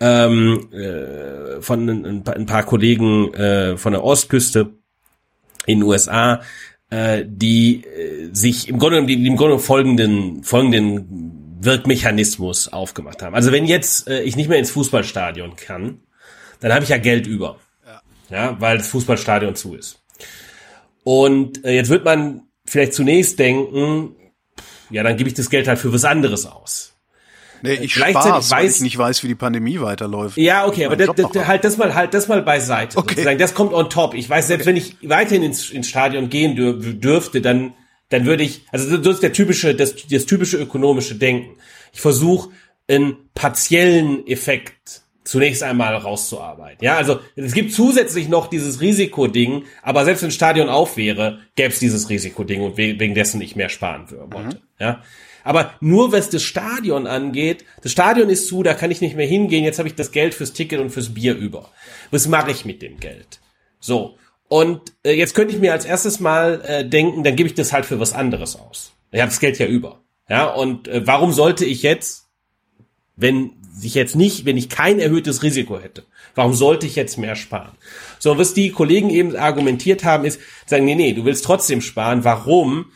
ähm, 0.00 0.68
äh, 0.72 1.60
von 1.60 1.88
ein, 1.88 2.24
ein 2.26 2.46
paar 2.46 2.62
Kollegen 2.62 3.34
äh, 3.34 3.76
von 3.76 3.92
der 3.92 4.02
Ostküste 4.02 4.70
in 5.66 5.80
den 5.80 5.82
USA, 5.82 6.40
äh, 6.88 7.24
die 7.26 7.84
äh, 7.84 8.30
sich 8.32 8.68
im 8.68 8.78
Grunde 8.78 9.04
die, 9.04 9.26
im 9.26 9.36
Grunde 9.36 9.58
folgenden 9.58 10.42
folgenden 10.42 11.58
Wirkmechanismus 11.60 12.72
aufgemacht 12.72 13.20
haben. 13.22 13.34
Also 13.34 13.52
wenn 13.52 13.66
jetzt 13.66 14.08
äh, 14.08 14.22
ich 14.22 14.36
nicht 14.36 14.48
mehr 14.48 14.58
ins 14.58 14.70
Fußballstadion 14.70 15.56
kann, 15.56 16.00
dann 16.60 16.72
habe 16.72 16.84
ich 16.84 16.90
ja 16.90 16.98
Geld 16.98 17.26
über 17.26 17.58
ja, 18.30 18.56
weil 18.60 18.78
das 18.78 18.88
Fußballstadion 18.88 19.54
zu 19.54 19.74
ist. 19.74 20.00
Und 21.04 21.64
äh, 21.64 21.72
jetzt 21.72 21.88
wird 21.90 22.04
man 22.04 22.42
vielleicht 22.66 22.94
zunächst 22.94 23.38
denken, 23.38 24.16
ja, 24.90 25.02
dann 25.02 25.16
gebe 25.16 25.28
ich 25.28 25.34
das 25.34 25.50
Geld 25.50 25.68
halt 25.68 25.78
für 25.78 25.92
was 25.92 26.04
anderes 26.04 26.46
aus. 26.46 26.94
Nee, 27.62 27.74
ich 27.74 27.94
Gleichzeitig 27.94 28.30
Spaß, 28.30 28.50
weiß, 28.50 28.50
weil 28.50 28.66
ich 28.66 28.80
nicht 28.82 28.98
weiß, 28.98 29.22
wie 29.24 29.28
die 29.28 29.34
Pandemie 29.34 29.80
weiterläuft. 29.80 30.36
Ja, 30.36 30.66
okay, 30.66 30.86
aber 30.86 30.96
das, 30.96 31.08
das, 31.16 31.46
halt 31.46 31.64
das 31.64 31.76
mal 31.76 31.94
halt 31.94 32.14
das 32.14 32.28
mal 32.28 32.40
beiseite. 32.42 32.96
Okay. 32.96 33.14
Sozusagen. 33.14 33.38
Das 33.38 33.54
kommt 33.54 33.72
on 33.72 33.90
top. 33.90 34.14
Ich 34.14 34.30
weiß, 34.30 34.46
selbst 34.46 34.66
okay. 34.66 34.70
wenn 34.70 34.76
ich 34.76 34.96
weiterhin 35.02 35.42
ins, 35.42 35.70
ins 35.70 35.88
Stadion 35.88 36.28
gehen 36.28 36.54
dür 36.54 36.74
dürfte, 36.74 37.40
dann 37.40 37.74
dann 38.08 38.24
würde 38.24 38.42
ich, 38.42 38.62
also 38.70 38.96
das 38.96 39.14
ist 39.14 39.22
der 39.22 39.32
typische, 39.32 39.74
das, 39.74 39.94
das 40.10 40.26
typische 40.26 40.56
ökonomische 40.56 41.14
Denken. 41.14 41.56
Ich 41.92 42.00
versuche 42.00 42.50
einen 42.88 43.16
partiellen 43.34 44.26
Effekt 44.26 45.02
zunächst 45.28 45.62
einmal 45.62 45.94
rauszuarbeiten. 45.94 46.82
Ja, 46.82 46.96
also 46.96 47.20
es 47.36 47.52
gibt 47.52 47.72
zusätzlich 47.72 48.28
noch 48.28 48.46
dieses 48.46 48.80
Risikoding, 48.80 49.64
aber 49.82 50.04
selbst 50.04 50.22
wenn 50.22 50.30
Stadion 50.30 50.68
auf 50.68 50.96
wäre, 50.96 51.40
gäbe 51.54 51.68
es 51.68 51.78
dieses 51.78 52.08
Risikoding 52.08 52.62
und 52.62 52.76
wegen 52.76 53.14
dessen 53.14 53.40
ich 53.42 53.54
mehr 53.54 53.68
sparen 53.68 54.10
wollte. 54.10 54.56
Mhm. 54.56 54.62
Ja. 54.78 55.02
Aber 55.44 55.74
nur 55.80 56.12
was 56.12 56.30
das 56.30 56.42
Stadion 56.42 57.06
angeht, 57.06 57.64
das 57.82 57.92
Stadion 57.92 58.30
ist 58.30 58.48
zu, 58.48 58.62
da 58.62 58.74
kann 58.74 58.90
ich 58.90 59.00
nicht 59.00 59.16
mehr 59.16 59.26
hingehen, 59.26 59.64
jetzt 59.64 59.78
habe 59.78 59.88
ich 59.88 59.94
das 59.94 60.12
Geld 60.12 60.34
fürs 60.34 60.52
Ticket 60.52 60.80
und 60.80 60.90
fürs 60.90 61.12
Bier 61.14 61.36
über. 61.36 61.70
Was 62.10 62.26
mache 62.26 62.50
ich 62.50 62.64
mit 62.64 62.80
dem 62.80 62.98
Geld? 62.98 63.40
So. 63.80 64.16
Und 64.48 64.80
äh, 65.04 65.12
jetzt 65.12 65.34
könnte 65.34 65.54
ich 65.54 65.60
mir 65.60 65.72
als 65.72 65.84
erstes 65.84 66.20
mal 66.20 66.62
äh, 66.64 66.88
denken, 66.88 67.22
dann 67.22 67.36
gebe 67.36 67.48
ich 67.48 67.54
das 67.54 67.74
halt 67.74 67.84
für 67.84 68.00
was 68.00 68.14
anderes 68.14 68.56
aus. 68.56 68.94
Ich 69.10 69.20
habe 69.20 69.30
das 69.30 69.40
Geld 69.40 69.58
ja 69.58 69.66
über. 69.66 70.00
Ja, 70.28 70.46
und 70.46 70.88
äh, 70.88 71.06
warum 71.06 71.32
sollte 71.32 71.66
ich 71.66 71.82
jetzt, 71.82 72.27
wenn 73.18 73.52
sich 73.74 73.94
jetzt 73.94 74.16
nicht, 74.16 74.44
wenn 74.44 74.56
ich 74.56 74.68
kein 74.68 74.98
erhöhtes 74.98 75.42
Risiko 75.42 75.78
hätte, 75.78 76.04
warum 76.34 76.54
sollte 76.54 76.86
ich 76.86 76.96
jetzt 76.96 77.18
mehr 77.18 77.36
sparen? 77.36 77.76
So, 78.18 78.38
was 78.38 78.54
die 78.54 78.70
Kollegen 78.70 79.10
eben 79.10 79.36
argumentiert 79.36 80.04
haben, 80.04 80.24
ist, 80.24 80.40
sagen, 80.66 80.84
nee, 80.84 80.94
nee, 80.94 81.12
du 81.12 81.24
willst 81.24 81.44
trotzdem 81.44 81.80
sparen. 81.80 82.24
Warum? 82.24 82.86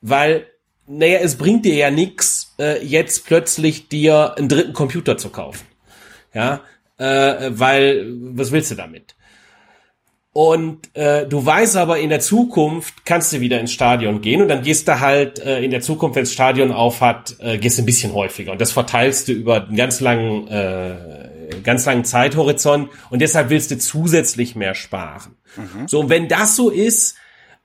Weil, 0.00 0.46
naja, 0.86 1.18
es 1.18 1.36
bringt 1.36 1.64
dir 1.64 1.74
ja 1.74 1.90
nichts, 1.90 2.54
äh, 2.58 2.84
jetzt 2.84 3.26
plötzlich 3.26 3.88
dir 3.88 4.36
einen 4.36 4.48
dritten 4.48 4.72
Computer 4.72 5.16
zu 5.18 5.30
kaufen. 5.30 5.66
Ja, 6.34 6.62
äh, 6.98 7.50
weil, 7.50 8.06
was 8.20 8.52
willst 8.52 8.70
du 8.70 8.74
damit? 8.74 9.14
Und 10.34 10.96
äh, 10.96 11.26
du 11.26 11.44
weißt 11.44 11.76
aber, 11.76 11.98
in 11.98 12.08
der 12.08 12.20
Zukunft 12.20 13.04
kannst 13.04 13.34
du 13.34 13.40
wieder 13.40 13.60
ins 13.60 13.72
Stadion 13.72 14.22
gehen 14.22 14.40
und 14.40 14.48
dann 14.48 14.62
gehst 14.62 14.88
du 14.88 14.98
halt 14.98 15.38
äh, 15.40 15.62
in 15.62 15.70
der 15.70 15.82
Zukunft, 15.82 16.16
wenn 16.16 16.22
das 16.22 16.32
Stadion 16.32 16.72
auf 16.72 17.02
hat, 17.02 17.36
äh, 17.40 17.58
gehst 17.58 17.76
du 17.76 17.82
ein 17.82 17.86
bisschen 17.86 18.14
häufiger. 18.14 18.52
Und 18.52 18.60
das 18.60 18.72
verteilst 18.72 19.28
du 19.28 19.32
über 19.32 19.66
einen 19.66 19.76
ganz 19.76 20.00
langen, 20.00 20.48
äh, 20.48 20.94
ganz 21.62 21.84
langen 21.84 22.06
Zeithorizont 22.06 22.88
und 23.10 23.20
deshalb 23.20 23.50
willst 23.50 23.72
du 23.72 23.78
zusätzlich 23.78 24.56
mehr 24.56 24.74
sparen. 24.74 25.36
Mhm. 25.56 25.86
So, 25.86 26.00
und 26.00 26.08
wenn 26.08 26.28
das 26.28 26.56
so 26.56 26.70
ist, 26.70 27.16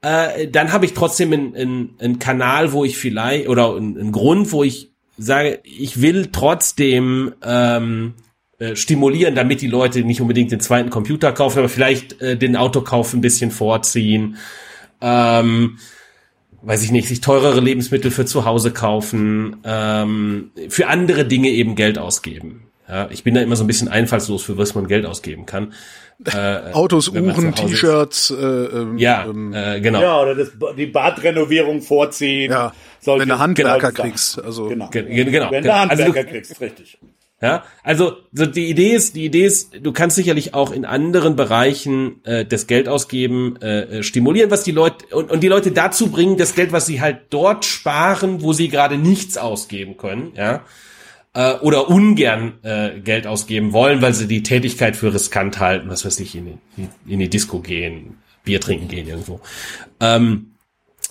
äh, 0.01 0.49
dann 0.49 0.74
habe 0.74 0.86
ich 0.86 0.93
trotzdem 0.93 1.32
einen, 1.32 1.55
einen, 1.55 1.95
einen 2.01 2.20
Kanal, 2.20 2.74
wo 2.74 2.84
ich 2.84 2.97
vielleicht, 2.97 3.47
oder 3.47 3.78
einen, 3.78 3.97
einen 3.97 4.11
Grund, 4.11 4.51
wo 4.51 4.63
ich 4.63 4.91
sage, 5.18 5.61
ich 5.63 6.01
will 6.01 6.32
trotzdem 6.34 7.34
ähm, 7.45 8.13
äh, 8.59 8.75
stimulieren, 8.75 9.35
damit 9.35 9.61
die 9.61 9.67
Leute 9.67 10.01
nicht 10.01 10.21
unbedingt 10.21 10.51
den 10.51 10.59
zweiten 10.59 10.89
Computer 10.89 11.31
kaufen, 11.31 11.59
aber 11.59 11.69
vielleicht 11.69 12.21
äh, 12.21 12.37
den 12.37 12.55
Autokauf 12.55 13.13
ein 13.13 13.21
bisschen 13.21 13.51
vorziehen. 13.51 14.37
Ähm, 14.99 15.77
weiß 16.63 16.83
ich 16.83 16.91
nicht, 16.91 17.07
sich 17.07 17.21
teurere 17.21 17.59
Lebensmittel 17.59 18.11
für 18.11 18.25
zu 18.25 18.45
Hause 18.45 18.71
kaufen, 18.71 19.57
ähm, 19.63 20.51
für 20.69 20.87
andere 20.87 21.25
Dinge 21.25 21.49
eben 21.49 21.75
Geld 21.75 21.97
ausgeben. 21.97 22.63
Ja, 22.89 23.09
ich 23.11 23.23
bin 23.23 23.35
da 23.35 23.41
immer 23.41 23.55
so 23.55 23.63
ein 23.63 23.67
bisschen 23.67 23.89
einfallslos, 23.89 24.43
für 24.43 24.57
was 24.57 24.73
man 24.73 24.87
Geld 24.87 25.05
ausgeben 25.05 25.45
kann. 25.45 25.73
Äh, 26.25 26.73
Autos, 26.73 27.09
Uhren, 27.09 27.53
T-Shirts. 27.53 28.31
Äh, 28.31 28.43
ähm, 28.43 28.97
ja, 28.97 29.25
ähm, 29.25 29.53
äh, 29.53 29.79
genau. 29.79 30.01
Ja, 30.01 30.19
oder 30.19 30.33
das, 30.33 30.49
die 30.75 30.87
Badrenovierung 30.87 31.83
vorziehen. 31.83 32.51
Ja, 32.51 32.73
wenn 33.05 33.29
du 33.29 33.37
Handwerker 33.37 33.91
kriegst. 33.91 34.43
Also 34.43 34.65
genau. 34.65 34.89
genau. 34.89 35.51
Wenn 35.51 35.63
du 35.63 35.71
also 35.71 35.91
Handwerker 35.91 36.19
also, 36.21 36.31
kriegst, 36.31 36.59
richtig. 36.59 36.97
Ja, 37.39 37.65
also 37.83 38.13
so 38.33 38.47
die 38.47 38.67
Idee 38.67 38.95
ist, 38.95 39.15
die 39.15 39.25
Idee 39.25 39.45
ist, 39.45 39.71
du 39.79 39.91
kannst 39.91 40.15
sicherlich 40.15 40.55
auch 40.55 40.71
in 40.71 40.85
anderen 40.85 41.35
Bereichen 41.35 42.25
äh, 42.25 42.45
das 42.45 42.65
Geld 42.65 42.88
ausgeben, 42.88 43.57
äh, 43.61 43.99
äh, 43.99 44.03
stimulieren, 44.03 44.49
was 44.49 44.63
die 44.63 44.71
Leute 44.71 45.05
und, 45.15 45.29
und 45.29 45.41
die 45.41 45.47
Leute 45.47 45.71
dazu 45.71 46.09
bringen, 46.09 46.38
das 46.38 46.55
Geld, 46.55 46.71
was 46.71 46.88
sie 46.88 46.99
halt 46.99 47.25
dort 47.29 47.63
sparen, 47.63 48.41
wo 48.41 48.53
sie 48.53 48.69
gerade 48.69 48.97
nichts 48.97 49.38
ausgeben 49.38 49.97
können, 49.97 50.31
ja, 50.35 50.65
äh, 51.35 51.53
oder 51.59 51.89
ungern 51.89 52.53
äh, 52.63 52.99
Geld 53.01 53.27
ausgeben 53.27 53.71
wollen, 53.71 54.01
weil 54.01 54.15
sie 54.15 54.27
die 54.27 54.41
Tätigkeit 54.41 54.95
für 54.95 55.13
riskant 55.13 55.59
halten, 55.59 55.89
was 55.89 56.05
weiß 56.05 56.19
ich, 56.21 56.33
in 56.35 56.57
die, 56.75 56.88
in 57.05 57.19
die 57.19 57.29
Disco 57.29 57.59
gehen, 57.59 58.17
Bier 58.45 58.59
trinken 58.59 58.88
gehen 58.88 59.07
irgendwo. 59.07 59.41
Ähm, 59.99 60.53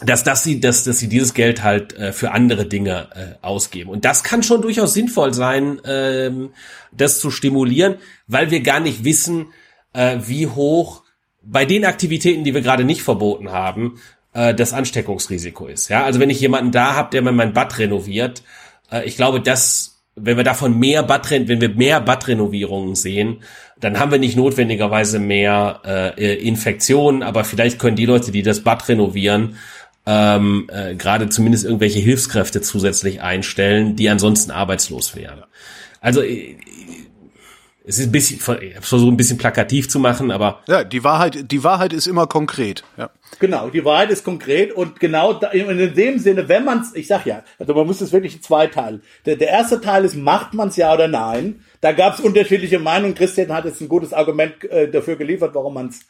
dass, 0.03 0.25
dass 0.25 0.45
sie, 0.45 0.61
dass, 0.61 0.85
dass 0.85 0.99
sie 0.99 1.09
dieses 1.09 1.33
Geld 1.33 1.63
halt 1.63 1.95
äh, 1.97 2.13
für 2.13 2.33
andere 2.33 2.67
Dinge 2.67 3.09
äh, 3.15 3.45
ausgeben. 3.45 3.91
Und 3.91 4.05
das 4.05 4.25
kann 4.25 4.43
schon 4.43 4.61
durchaus 4.61 4.93
sinnvoll 4.93 5.33
sein, 5.33 5.81
ähm, 5.87 6.51
das 6.93 7.19
zu 7.19 7.31
stimulieren, 7.31 7.97
weil 8.27 8.51
wir 8.51 8.61
gar 8.61 8.81
nicht 8.81 9.05
wissen, 9.05 9.49
äh, 9.95 10.19
wie 10.27 10.47
hoch 10.47 11.03
bei 11.43 11.65
den 11.65 11.85
Aktivitäten, 11.85 12.45
die 12.45 12.55
wir 12.55 12.61
gerade 12.61 12.85
nicht 12.85 13.03
verboten 13.03 13.53
haben, 13.53 14.01
äh, 14.35 14.55
das 14.55 14.75
Ansteckungsrisiko 14.75 15.67
ist. 15.67 15.89
Ja, 15.89 16.05
also 16.05 16.21
wenn 16.21 16.31
ich 16.31 16.41
jemanden 16.41 16.73
da 16.73 16.95
habe, 16.95 17.11
der 17.11 17.23
mir 17.23 17.33
mein 17.33 17.55
Bad 17.55 17.79
renoviert, 17.79 18.43
äh, 18.91 19.05
ich 19.07 19.17
glaube, 19.17 19.41
dass 19.41 19.96
wenn 20.17 20.37
wir 20.39 20.45
davon 20.45 20.79
mehr 20.79 21.03
Bad, 21.03 21.31
wenn 21.31 21.61
wir 21.61 21.69
mehr 21.69 22.01
Badrenovierungen 22.01 22.95
sehen, 22.95 23.43
dann 23.79 23.99
haben 23.99 24.11
wir 24.11 24.19
nicht 24.19 24.37
notwendigerweise 24.37 25.19
mehr 25.19 25.83
äh, 25.85 26.35
Infektionen, 26.37 27.23
aber 27.23 27.45
vielleicht 27.45 27.79
können 27.79 27.97
die 27.97 28.07
Leute, 28.07 28.33
die 28.33 28.43
das 28.43 28.61
Bad 28.61 28.89
renovieren, 28.89 29.57
ähm, 30.07 30.71
äh, 30.73 30.95
gerade 30.95 31.29
zumindest 31.29 31.65
irgendwelche 31.65 31.99
Hilfskräfte 31.99 32.63
zusätzlich 32.63 33.21
einstellen, 33.21 33.97
die 33.97 34.09
ansonsten 34.09 34.51
arbeitslos 34.53 35.15
wären. 35.15 35.43
Also 36.01 36.23
äh, 36.23 36.57
es 37.89 38.01
ist 38.01 38.07
ein 38.07 38.13
bisschen, 38.13 38.39
ich 38.39 38.75
habe 38.75 38.85
versucht 38.85 39.13
ein 39.13 39.17
bisschen 39.17 39.39
plakativ 39.39 39.89
zu 39.89 40.01
machen, 40.01 40.33
aber 40.33 40.61
ja, 40.67 40.83
die 40.83 41.05
Wahrheit, 41.05 41.53
die 41.53 41.63
Wahrheit 41.63 41.93
ist 41.93 42.09
immer 42.09 42.27
konkret. 42.27 42.83
Ja. 42.97 43.11
Genau, 43.39 43.71
die 43.71 43.85
Wahrheit 43.85 44.11
ist 44.11 44.25
konkret 44.25 44.73
und 44.73 44.99
genau 44.99 45.35
da, 45.35 45.51
in 45.51 45.95
dem 45.95 46.19
Sinne, 46.19 46.49
wenn 46.49 46.65
man 46.65 46.81
es, 46.81 46.95
ich 46.97 47.07
sag 47.07 47.27
ja, 47.27 47.45
also 47.61 47.75
man 47.75 47.87
muss 47.87 48.01
es 48.01 48.13
wirklich 48.13 48.35
in 48.35 48.43
zwei 48.43 48.67
Teile. 48.67 49.01
Der, 49.25 49.37
der 49.37 49.49
erste 49.49 49.81
Teil 49.81 50.05
ist, 50.05 50.17
macht 50.17 50.53
man 50.53 50.69
es 50.69 50.77
ja 50.77 50.93
oder 50.93 51.07
nein? 51.07 51.61
Da 51.81 51.93
gab 51.93 52.15
es 52.15 52.21
unterschiedliche 52.21 52.81
Meinungen. 52.81 53.15
Christian 53.15 53.53
hat 53.53 53.67
jetzt 53.67 53.81
ein 53.81 53.89
gutes 53.89 54.13
Argument 54.13 54.65
äh, 54.65 54.91
dafür 54.91 55.15
geliefert, 55.15 55.55
warum 55.55 55.75
man 55.75 55.89
es 55.89 56.01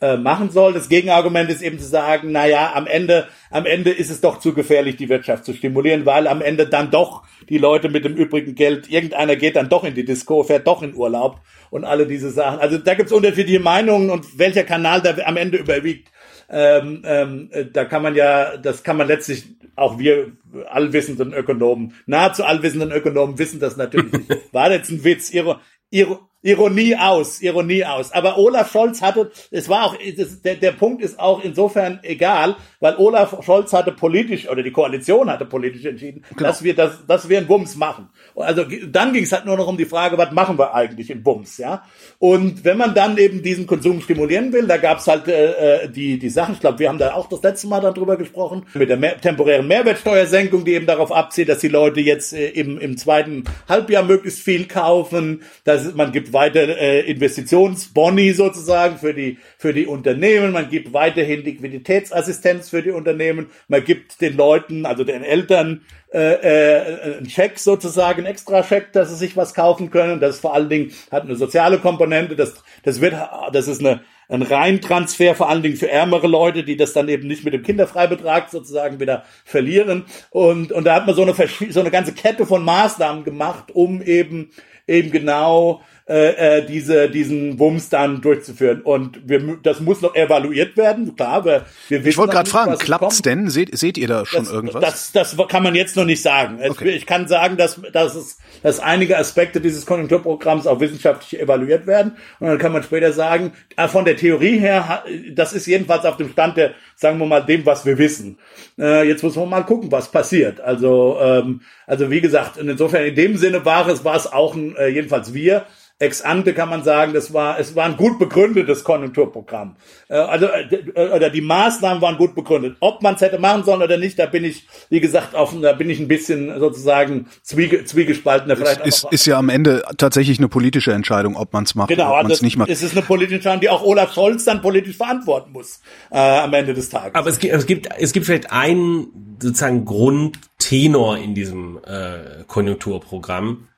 äh, 0.00 0.16
machen 0.16 0.50
soll. 0.50 0.72
Das 0.72 0.88
Gegenargument 0.88 1.50
ist 1.50 1.62
eben 1.62 1.78
zu 1.78 1.86
sagen, 1.86 2.32
na 2.32 2.46
ja, 2.46 2.72
am 2.74 2.86
Ende, 2.86 3.28
am 3.50 3.66
Ende 3.66 3.90
ist 3.90 4.10
es 4.10 4.20
doch 4.20 4.40
zu 4.40 4.54
gefährlich, 4.54 4.96
die 4.96 5.08
Wirtschaft 5.08 5.44
zu 5.44 5.52
stimulieren, 5.52 6.06
weil 6.06 6.26
am 6.26 6.40
Ende 6.40 6.66
dann 6.66 6.90
doch 6.90 7.22
die 7.48 7.58
Leute 7.58 7.88
mit 7.88 8.04
dem 8.04 8.14
übrigen 8.14 8.54
Geld, 8.54 8.90
irgendeiner 8.90 9.36
geht 9.36 9.56
dann 9.56 9.68
doch 9.68 9.84
in 9.84 9.94
die 9.94 10.04
Disco, 10.04 10.42
fährt 10.42 10.66
doch 10.66 10.82
in 10.82 10.94
Urlaub 10.94 11.40
und 11.70 11.84
alle 11.84 12.06
diese 12.06 12.30
Sachen. 12.30 12.60
Also 12.60 12.78
da 12.78 12.94
gibt's 12.94 13.12
unterschiedliche 13.12 13.60
Meinungen 13.60 14.10
und 14.10 14.38
welcher 14.38 14.64
Kanal 14.64 15.02
da 15.02 15.14
am 15.24 15.36
Ende 15.36 15.58
überwiegt. 15.58 16.10
ähm, 16.48 17.02
ähm, 17.04 17.50
da 17.72 17.84
kann 17.84 18.02
man 18.02 18.14
ja, 18.14 18.56
das 18.56 18.82
kann 18.82 18.96
man 18.96 19.06
letztlich 19.06 19.44
auch 19.76 19.98
wir 19.98 20.32
allwissenden 20.68 21.32
Ökonomen, 21.32 21.94
nahezu 22.06 22.44
allwissenden 22.44 22.92
Ökonomen 22.92 23.38
wissen 23.38 23.60
das 23.60 23.76
natürlich 23.76 24.12
nicht. 24.12 24.30
War 24.52 24.70
jetzt 24.72 24.90
ein 24.90 25.04
Witz, 25.04 25.30
ihre, 25.30 25.60
ihre 25.90 26.18
Ironie 26.42 26.96
aus, 26.96 27.42
Ironie 27.42 27.84
aus. 27.84 28.12
Aber 28.12 28.38
Olaf 28.38 28.72
Scholz 28.72 29.02
hatte, 29.02 29.30
es 29.50 29.68
war 29.68 29.84
auch, 29.84 29.96
das, 30.16 30.40
der, 30.40 30.54
der 30.54 30.72
Punkt 30.72 31.02
ist 31.02 31.18
auch 31.18 31.44
insofern 31.44 32.00
egal, 32.02 32.56
weil 32.80 32.96
Olaf 32.96 33.44
Scholz 33.44 33.72
hatte 33.72 33.92
politisch, 33.92 34.48
oder 34.48 34.62
die 34.62 34.72
Koalition 34.72 35.30
hatte 35.30 35.44
politisch 35.44 35.84
entschieden, 35.84 36.24
genau. 36.34 36.48
dass 36.48 36.62
wir 36.62 36.74
das, 36.74 37.06
dass 37.06 37.28
wir 37.28 37.38
einen 37.38 37.46
Bums 37.46 37.76
machen. 37.76 38.08
Also 38.36 38.64
dann 38.86 39.12
ging 39.12 39.24
es 39.24 39.32
halt 39.32 39.44
nur 39.44 39.56
noch 39.56 39.66
um 39.66 39.76
die 39.76 39.84
Frage, 39.84 40.16
was 40.16 40.32
machen 40.32 40.58
wir 40.58 40.74
eigentlich 40.74 41.10
in 41.10 41.22
Bums, 41.22 41.58
ja? 41.58 41.82
Und 42.18 42.64
wenn 42.64 42.78
man 42.78 42.94
dann 42.94 43.18
eben 43.18 43.42
diesen 43.42 43.66
Konsum 43.66 44.00
stimulieren 44.00 44.52
will, 44.52 44.66
da 44.66 44.78
gab's 44.78 45.06
halt 45.06 45.28
äh, 45.28 45.84
äh 45.84 45.88
die, 45.90 46.18
die 46.18 46.30
Sachen, 46.30 46.54
ich 46.54 46.60
glaube, 46.60 46.78
wir 46.78 46.88
haben 46.88 46.98
da 46.98 47.12
auch 47.12 47.28
das 47.28 47.42
letzte 47.42 47.66
Mal 47.66 47.80
darüber 47.80 48.16
gesprochen, 48.16 48.64
mit 48.74 48.88
der 48.88 48.96
mehr, 48.96 49.20
temporären 49.20 49.66
Mehrwertsteuersenkung, 49.66 50.64
die 50.64 50.72
eben 50.72 50.86
darauf 50.86 51.12
abzielt, 51.12 51.50
dass 51.50 51.58
die 51.58 51.68
Leute 51.68 52.00
jetzt 52.00 52.32
äh, 52.32 52.48
im, 52.48 52.78
im 52.78 52.96
zweiten 52.96 53.44
Halbjahr 53.68 54.04
möglichst 54.04 54.40
viel 54.40 54.66
kaufen, 54.66 55.42
dass 55.64 55.94
man 55.94 56.12
gibt 56.12 56.29
weiter 56.32 56.78
äh, 56.78 57.00
Investitionsboni 57.10 58.32
sozusagen 58.32 58.98
für 58.98 59.14
die, 59.14 59.38
für 59.58 59.72
die 59.72 59.86
Unternehmen, 59.86 60.52
man 60.52 60.68
gibt 60.68 60.92
weiterhin 60.92 61.44
Liquiditätsassistenz 61.44 62.70
für 62.70 62.82
die 62.82 62.90
Unternehmen, 62.90 63.46
man 63.68 63.84
gibt 63.84 64.20
den 64.20 64.36
Leuten, 64.36 64.86
also 64.86 65.04
den 65.04 65.22
Eltern, 65.22 65.82
äh, 66.12 66.18
äh, 66.18 67.16
einen 67.18 67.30
Scheck 67.30 67.60
sozusagen, 67.60 68.18
einen 68.18 68.26
Extra-Scheck, 68.26 68.92
dass 68.92 69.10
sie 69.10 69.16
sich 69.16 69.36
was 69.36 69.54
kaufen 69.54 69.90
können. 69.90 70.18
Das 70.18 70.40
vor 70.40 70.54
allen 70.54 70.68
Dingen 70.68 70.90
hat 71.12 71.22
eine 71.22 71.36
soziale 71.36 71.78
Komponente. 71.78 72.34
Das, 72.34 72.54
das 72.82 73.00
wird, 73.00 73.14
das 73.52 73.68
ist 73.68 73.78
eine, 73.78 74.00
ein 74.28 74.42
Reintransfer 74.42 75.36
vor 75.36 75.48
allen 75.48 75.62
Dingen 75.62 75.76
für 75.76 75.88
ärmere 75.88 76.26
Leute, 76.26 76.64
die 76.64 76.76
das 76.76 76.94
dann 76.94 77.08
eben 77.08 77.28
nicht 77.28 77.44
mit 77.44 77.54
dem 77.54 77.62
Kinderfreibetrag 77.62 78.50
sozusagen 78.50 78.98
wieder 78.98 79.24
verlieren. 79.44 80.04
Und, 80.30 80.72
und 80.72 80.82
da 80.82 80.96
hat 80.96 81.06
man 81.06 81.14
so 81.14 81.22
eine, 81.22 81.34
so 81.70 81.78
eine 81.78 81.92
ganze 81.92 82.12
Kette 82.12 82.44
von 82.44 82.64
Maßnahmen 82.64 83.22
gemacht, 83.22 83.70
um 83.72 84.02
eben, 84.02 84.50
eben 84.88 85.12
genau 85.12 85.80
äh, 86.10 86.58
äh, 86.58 86.66
diese, 86.66 87.08
diesen 87.08 87.60
Wumms 87.60 87.88
dann 87.88 88.20
durchzuführen. 88.20 88.82
Und 88.82 89.28
wir, 89.28 89.58
das 89.62 89.78
muss 89.78 90.00
noch 90.00 90.16
evaluiert 90.16 90.76
werden, 90.76 91.14
klar. 91.14 91.44
Wir, 91.44 91.66
wir 91.86 92.00
wissen 92.00 92.08
ich 92.08 92.18
wollte 92.18 92.32
gerade 92.32 92.50
fragen, 92.50 92.76
klappt's 92.78 93.22
denn? 93.22 93.48
Seht, 93.48 93.78
seht 93.78 93.96
ihr 93.96 94.08
da 94.08 94.26
schon 94.26 94.40
das, 94.42 94.52
irgendwas? 94.52 94.80
Das, 94.82 95.12
das 95.12 95.48
kann 95.48 95.62
man 95.62 95.76
jetzt 95.76 95.94
noch 95.94 96.04
nicht 96.04 96.20
sagen. 96.20 96.58
Okay. 96.68 96.90
Ich 96.90 97.06
kann 97.06 97.28
sagen, 97.28 97.56
dass, 97.56 97.80
dass, 97.92 98.16
es, 98.16 98.38
dass 98.64 98.80
einige 98.80 99.18
Aspekte 99.18 99.60
dieses 99.60 99.86
Konjunkturprogramms 99.86 100.66
auch 100.66 100.80
wissenschaftlich 100.80 101.40
evaluiert 101.40 101.86
werden. 101.86 102.16
Und 102.40 102.48
dann 102.48 102.58
kann 102.58 102.72
man 102.72 102.82
später 102.82 103.12
sagen, 103.12 103.52
äh, 103.76 103.86
von 103.86 104.04
der 104.04 104.16
Theorie 104.16 104.58
her, 104.58 105.04
das 105.32 105.52
ist 105.52 105.66
jedenfalls 105.66 106.04
auf 106.04 106.16
dem 106.16 106.30
Stand 106.30 106.56
der, 106.56 106.72
sagen 106.96 107.20
wir 107.20 107.26
mal, 107.26 107.42
dem, 107.42 107.64
was 107.64 107.86
wir 107.86 107.98
wissen. 107.98 108.36
Äh, 108.80 109.06
jetzt 109.06 109.22
muss 109.22 109.36
man 109.36 109.48
mal 109.48 109.62
gucken, 109.62 109.92
was 109.92 110.10
passiert. 110.10 110.60
Also, 110.60 111.20
ähm, 111.22 111.60
also 111.86 112.10
wie 112.10 112.20
gesagt, 112.20 112.56
insofern 112.56 113.04
in 113.04 113.14
dem 113.14 113.36
Sinne 113.36 113.64
war 113.64 113.86
es, 113.86 114.04
war 114.04 114.16
es 114.16 114.26
auch, 114.26 114.56
äh, 114.56 114.88
jedenfalls 114.88 115.32
wir, 115.32 115.66
ex 116.00 116.22
ante 116.22 116.54
kann 116.54 116.70
man 116.70 116.82
sagen, 116.82 117.12
das 117.12 117.32
war, 117.34 117.60
es 117.60 117.76
war 117.76 117.84
ein 117.84 117.96
gut 117.96 118.18
begründetes 118.18 118.84
Konjunkturprogramm. 118.84 119.76
Äh, 120.08 120.14
also, 120.14 120.46
äh, 120.46 121.08
oder 121.14 121.28
die 121.28 121.42
Maßnahmen 121.42 122.00
waren 122.00 122.16
gut 122.16 122.34
begründet. 122.34 122.76
Ob 122.80 123.02
man 123.02 123.14
es 123.16 123.20
hätte 123.20 123.38
machen 123.38 123.64
sollen 123.64 123.82
oder 123.82 123.98
nicht, 123.98 124.18
da 124.18 124.24
bin 124.24 124.42
ich, 124.42 124.66
wie 124.88 125.00
gesagt, 125.00 125.34
auf, 125.34 125.54
da 125.60 125.74
bin 125.74 125.90
ich 125.90 126.00
ein 126.00 126.08
bisschen 126.08 126.58
sozusagen 126.58 127.26
zwiege, 127.42 127.84
zwiegespaltener. 127.84 128.56
Vielleicht 128.56 128.80
es 128.80 129.04
ist, 129.04 129.12
ist 129.12 129.26
ja 129.26 129.38
am 129.38 129.50
Ende 129.50 129.82
tatsächlich 129.98 130.38
eine 130.38 130.48
politische 130.48 130.92
Entscheidung, 130.92 131.36
ob 131.36 131.52
man 131.52 131.64
es 131.64 131.74
macht 131.74 131.88
genau, 131.88 132.08
oder 132.08 132.16
ob 132.16 132.22
man 132.24 132.32
es 132.32 132.40
nicht 132.40 132.56
macht. 132.56 132.70
Es 132.70 132.82
ist 132.82 132.92
eine 132.92 133.02
politische 133.02 133.34
Entscheidung, 133.36 133.60
die 133.60 133.68
auch 133.68 133.82
Olaf 133.82 134.14
Scholz 134.14 134.44
dann 134.44 134.62
politisch 134.62 134.96
verantworten 134.96 135.52
muss 135.52 135.80
äh, 136.10 136.18
am 136.18 136.54
Ende 136.54 136.72
des 136.72 136.88
Tages. 136.88 137.14
Aber 137.14 137.28
es 137.28 137.38
gibt, 137.38 137.52
es 137.52 137.66
gibt, 137.66 137.88
es 137.98 138.12
gibt 138.12 138.24
vielleicht 138.24 138.50
einen 138.50 139.36
sozusagen 139.38 139.84
Grundtenor 139.84 141.18
in 141.18 141.34
diesem 141.34 141.78
äh, 141.84 142.44
Konjunkturprogramm, 142.46 143.68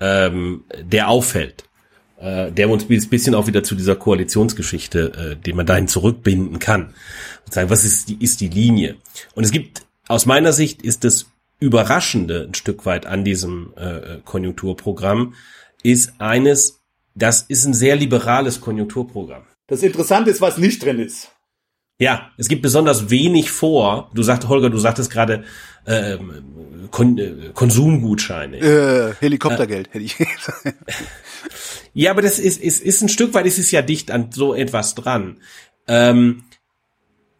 ähm, 0.00 0.64
der 0.82 1.08
auffällt 1.08 1.66
äh, 2.18 2.50
der 2.50 2.70
uns 2.70 2.88
ein 2.88 3.08
bisschen 3.10 3.34
auch 3.34 3.46
wieder 3.46 3.62
zu 3.62 3.74
dieser 3.74 3.96
Koalitionsgeschichte, 3.96 5.32
äh, 5.32 5.36
den 5.36 5.56
man 5.56 5.66
dahin 5.66 5.88
zurückbinden 5.88 6.58
kann. 6.58 6.94
Und 7.44 7.52
sagen, 7.52 7.70
was 7.70 7.84
ist 7.84 8.08
die, 8.08 8.22
ist 8.22 8.40
die 8.40 8.48
Linie? 8.48 8.96
Und 9.34 9.44
es 9.44 9.50
gibt, 9.50 9.82
aus 10.08 10.26
meiner 10.26 10.52
Sicht 10.52 10.82
ist 10.82 11.04
das 11.04 11.26
Überraschende 11.58 12.46
ein 12.48 12.54
Stück 12.54 12.84
weit 12.86 13.06
an 13.06 13.24
diesem 13.24 13.72
äh, 13.76 14.18
Konjunkturprogramm, 14.24 15.34
ist 15.82 16.14
eines, 16.18 16.80
das 17.14 17.42
ist 17.42 17.64
ein 17.64 17.74
sehr 17.74 17.96
liberales 17.96 18.60
Konjunkturprogramm. 18.60 19.44
Das 19.66 19.82
Interessante 19.82 20.30
ist, 20.30 20.40
was 20.40 20.58
nicht 20.58 20.84
drin 20.84 20.98
ist. 20.98 21.30
Ja, 21.98 22.30
es 22.36 22.48
gibt 22.48 22.60
besonders 22.60 23.08
wenig 23.08 23.50
vor. 23.50 24.10
Du 24.12 24.22
sagst, 24.22 24.48
Holger, 24.48 24.68
du 24.68 24.78
sagtest 24.78 25.10
gerade 25.10 25.44
ähm, 25.86 26.88
Kon 26.90 27.18
äh, 27.18 27.50
Konsumgutscheine. 27.54 28.58
Äh, 28.58 29.14
Helikoptergeld 29.20 29.88
äh, 29.88 29.90
hätte 29.92 30.04
ich. 30.04 30.16
Ja, 31.96 32.10
aber 32.10 32.20
das 32.20 32.38
ist, 32.38 32.60
ist, 32.60 32.82
ist 32.82 33.00
ein 33.00 33.08
Stück 33.08 33.32
weit, 33.32 33.46
ist 33.46 33.58
es 33.58 33.70
ja 33.70 33.80
dicht 33.80 34.10
an 34.10 34.30
so 34.30 34.52
etwas 34.52 34.94
dran. 34.94 35.38
Ähm, 35.88 36.44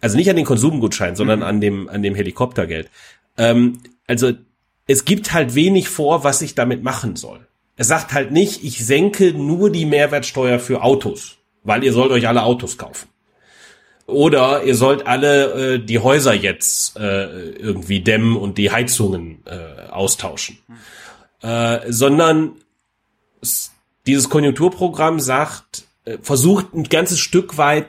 also 0.01 0.17
nicht 0.17 0.31
an 0.31 0.37
den 0.37 0.47
Konsumgutschein, 0.47 1.15
sondern 1.15 1.41
mhm. 1.41 1.45
an 1.45 1.61
dem, 1.61 1.89
an 1.91 2.03
dem 2.03 2.15
Helikoptergeld. 2.15 2.89
Ähm, 3.37 3.81
also 4.07 4.33
es 4.87 5.05
gibt 5.05 5.35
halt 5.35 5.55
wenig 5.55 5.91
vor, 5.91 6.25
was 6.25 6.41
ich 6.41 6.55
damit 6.55 6.83
machen 6.83 7.17
soll. 7.17 7.47
Es 7.77 7.89
sagt 7.89 8.15
halt 8.15 8.33
nicht, 8.33 8.65
ich 8.65 8.87
senke 8.87 9.35
nur 9.35 9.69
die 9.69 9.85
Mehrwertsteuer 9.85 10.59
für 10.59 10.83
Autos, 10.83 11.37
weil 11.63 11.85
ihr 11.85 11.93
sollt 11.93 12.11
euch 12.11 12.27
alle 12.27 12.43
Autos 12.43 12.79
kaufen. 12.79 13.09
Oder 14.07 14.63
ihr 14.63 14.77
sollt 14.77 15.07
alle 15.07 15.75
äh, 15.75 15.79
die 15.79 15.99
Häuser 15.99 16.33
jetzt 16.33 16.97
äh, 16.97 17.51
irgendwie 17.51 18.01
dämmen 18.01 18.37
und 18.37 18.57
die 18.57 18.71
Heizungen 18.71 19.43
äh, 19.47 19.91
austauschen. 19.91 20.59
Mhm. 20.69 21.49
Äh, 21.49 21.93
sondern 21.93 22.53
dieses 24.07 24.31
Konjunkturprogramm 24.31 25.19
sagt, 25.21 25.85
äh, 26.05 26.19
versucht 26.23 26.75
ein 26.75 26.85
ganzes 26.85 27.19
Stück 27.19 27.59
weit 27.59 27.89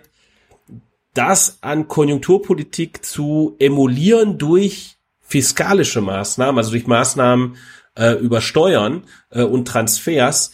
das 1.14 1.58
an 1.62 1.88
Konjunkturpolitik 1.88 3.04
zu 3.04 3.56
emulieren 3.60 4.38
durch 4.38 4.98
fiskalische 5.22 6.02
Maßnahmen, 6.02 6.58
also 6.58 6.72
durch 6.72 6.88
Maßnahmen 6.88 7.58
äh, 7.96 8.12
über 8.14 8.42
Steuern 8.42 9.04
äh, 9.32 9.42
und 9.42 9.68
Transfers, 9.68 10.52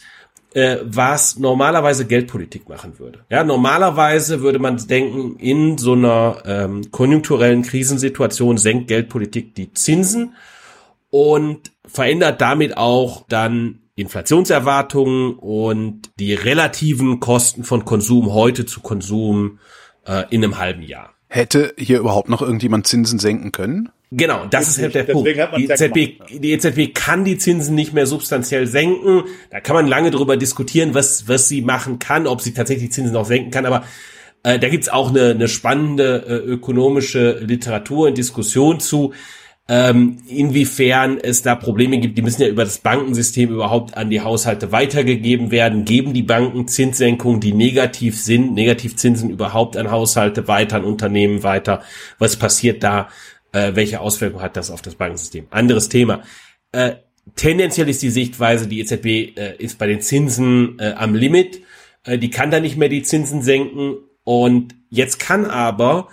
äh, 0.54 0.78
was 0.84 1.38
normalerweise 1.38 2.06
Geldpolitik 2.06 2.68
machen 2.68 2.98
würde. 2.98 3.24
Ja, 3.28 3.44
normalerweise 3.44 4.40
würde 4.40 4.58
man 4.58 4.76
denken, 4.76 5.36
in 5.36 5.78
so 5.78 5.92
einer 5.92 6.42
ähm, 6.46 6.90
konjunkturellen 6.90 7.62
Krisensituation 7.62 8.56
senkt 8.56 8.88
Geldpolitik 8.88 9.54
die 9.54 9.72
Zinsen 9.72 10.34
und 11.10 11.72
verändert 11.86 12.40
damit 12.40 12.76
auch 12.76 13.24
dann 13.28 13.80
Inflationserwartungen 13.96 15.34
und 15.34 16.10
die 16.18 16.34
relativen 16.34 17.20
Kosten 17.20 17.64
von 17.64 17.84
Konsum 17.84 18.32
heute 18.32 18.66
zu 18.66 18.80
Konsum 18.80 19.58
äh, 20.06 20.24
in 20.30 20.42
einem 20.42 20.58
halben 20.58 20.82
Jahr. 20.82 21.10
Hätte 21.28 21.74
hier 21.76 21.98
überhaupt 21.98 22.28
noch 22.28 22.42
irgendjemand 22.42 22.86
Zinsen 22.86 23.18
senken 23.18 23.52
können? 23.52 23.90
Genau, 24.10 24.46
das 24.46 24.68
ist 24.68 24.80
halt 24.80 24.94
der 24.94 25.04
Punkt. 25.04 25.28
Die 25.56 25.64
EZB, 25.64 26.20
die 26.40 26.52
EZB 26.52 26.94
kann 26.94 27.24
die 27.24 27.36
Zinsen 27.36 27.74
nicht 27.74 27.92
mehr 27.92 28.06
substanziell 28.06 28.66
senken. 28.66 29.24
Da 29.50 29.60
kann 29.60 29.74
man 29.74 29.86
lange 29.86 30.10
drüber 30.10 30.36
diskutieren, 30.36 30.94
was, 30.94 31.26
was 31.26 31.48
sie 31.48 31.62
machen 31.62 31.98
kann, 31.98 32.26
ob 32.26 32.40
sie 32.40 32.54
tatsächlich 32.54 32.92
Zinsen 32.92 33.16
auch 33.16 33.24
senken 33.24 33.50
kann. 33.50 33.66
Aber 33.66 33.84
äh, 34.44 34.58
da 34.58 34.68
gibt's 34.68 34.88
auch 34.88 35.10
eine, 35.10 35.30
eine 35.30 35.48
spannende 35.48 36.24
äh, 36.28 36.34
ökonomische 36.34 37.38
Literatur 37.40 38.08
und 38.08 38.18
Diskussion 38.18 38.78
zu 38.78 39.12
ähm, 39.66 40.18
inwiefern 40.28 41.18
es 41.18 41.40
da 41.42 41.54
Probleme 41.54 41.98
gibt. 41.98 42.18
Die 42.18 42.22
müssen 42.22 42.42
ja 42.42 42.48
über 42.48 42.64
das 42.64 42.78
Bankensystem 42.78 43.50
überhaupt 43.50 43.96
an 43.96 44.10
die 44.10 44.20
Haushalte 44.20 44.72
weitergegeben 44.72 45.50
werden. 45.50 45.86
Geben 45.86 46.12
die 46.12 46.22
Banken 46.22 46.68
Zinssenkungen, 46.68 47.40
die 47.40 47.54
negativ 47.54 48.20
sind, 48.20 48.52
Negativzinsen 48.52 49.30
überhaupt 49.30 49.78
an 49.78 49.90
Haushalte 49.90 50.48
weiter, 50.48 50.76
an 50.76 50.84
Unternehmen 50.84 51.42
weiter? 51.42 51.82
Was 52.18 52.36
passiert 52.36 52.82
da? 52.82 53.08
Äh, 53.54 53.76
welche 53.76 54.00
Auswirkungen 54.00 54.42
hat 54.42 54.56
das 54.56 54.70
auf 54.70 54.82
das 54.82 54.96
Bankensystem? 54.96 55.46
Anderes 55.50 55.88
Thema. 55.88 56.24
Äh, 56.72 56.96
tendenziell 57.36 57.88
ist 57.88 58.02
die 58.02 58.10
Sichtweise, 58.10 58.66
die 58.66 58.80
EZB 58.80 59.38
äh, 59.38 59.56
ist 59.58 59.78
bei 59.78 59.86
den 59.86 60.00
Zinsen 60.00 60.76
äh, 60.80 60.94
am 60.96 61.14
Limit. 61.14 61.62
Äh, 62.02 62.18
die 62.18 62.30
kann 62.30 62.50
da 62.50 62.58
nicht 62.58 62.76
mehr 62.76 62.88
die 62.88 63.04
Zinsen 63.04 63.42
senken. 63.42 63.98
Und 64.24 64.74
jetzt 64.90 65.20
kann 65.20 65.46
aber 65.46 66.08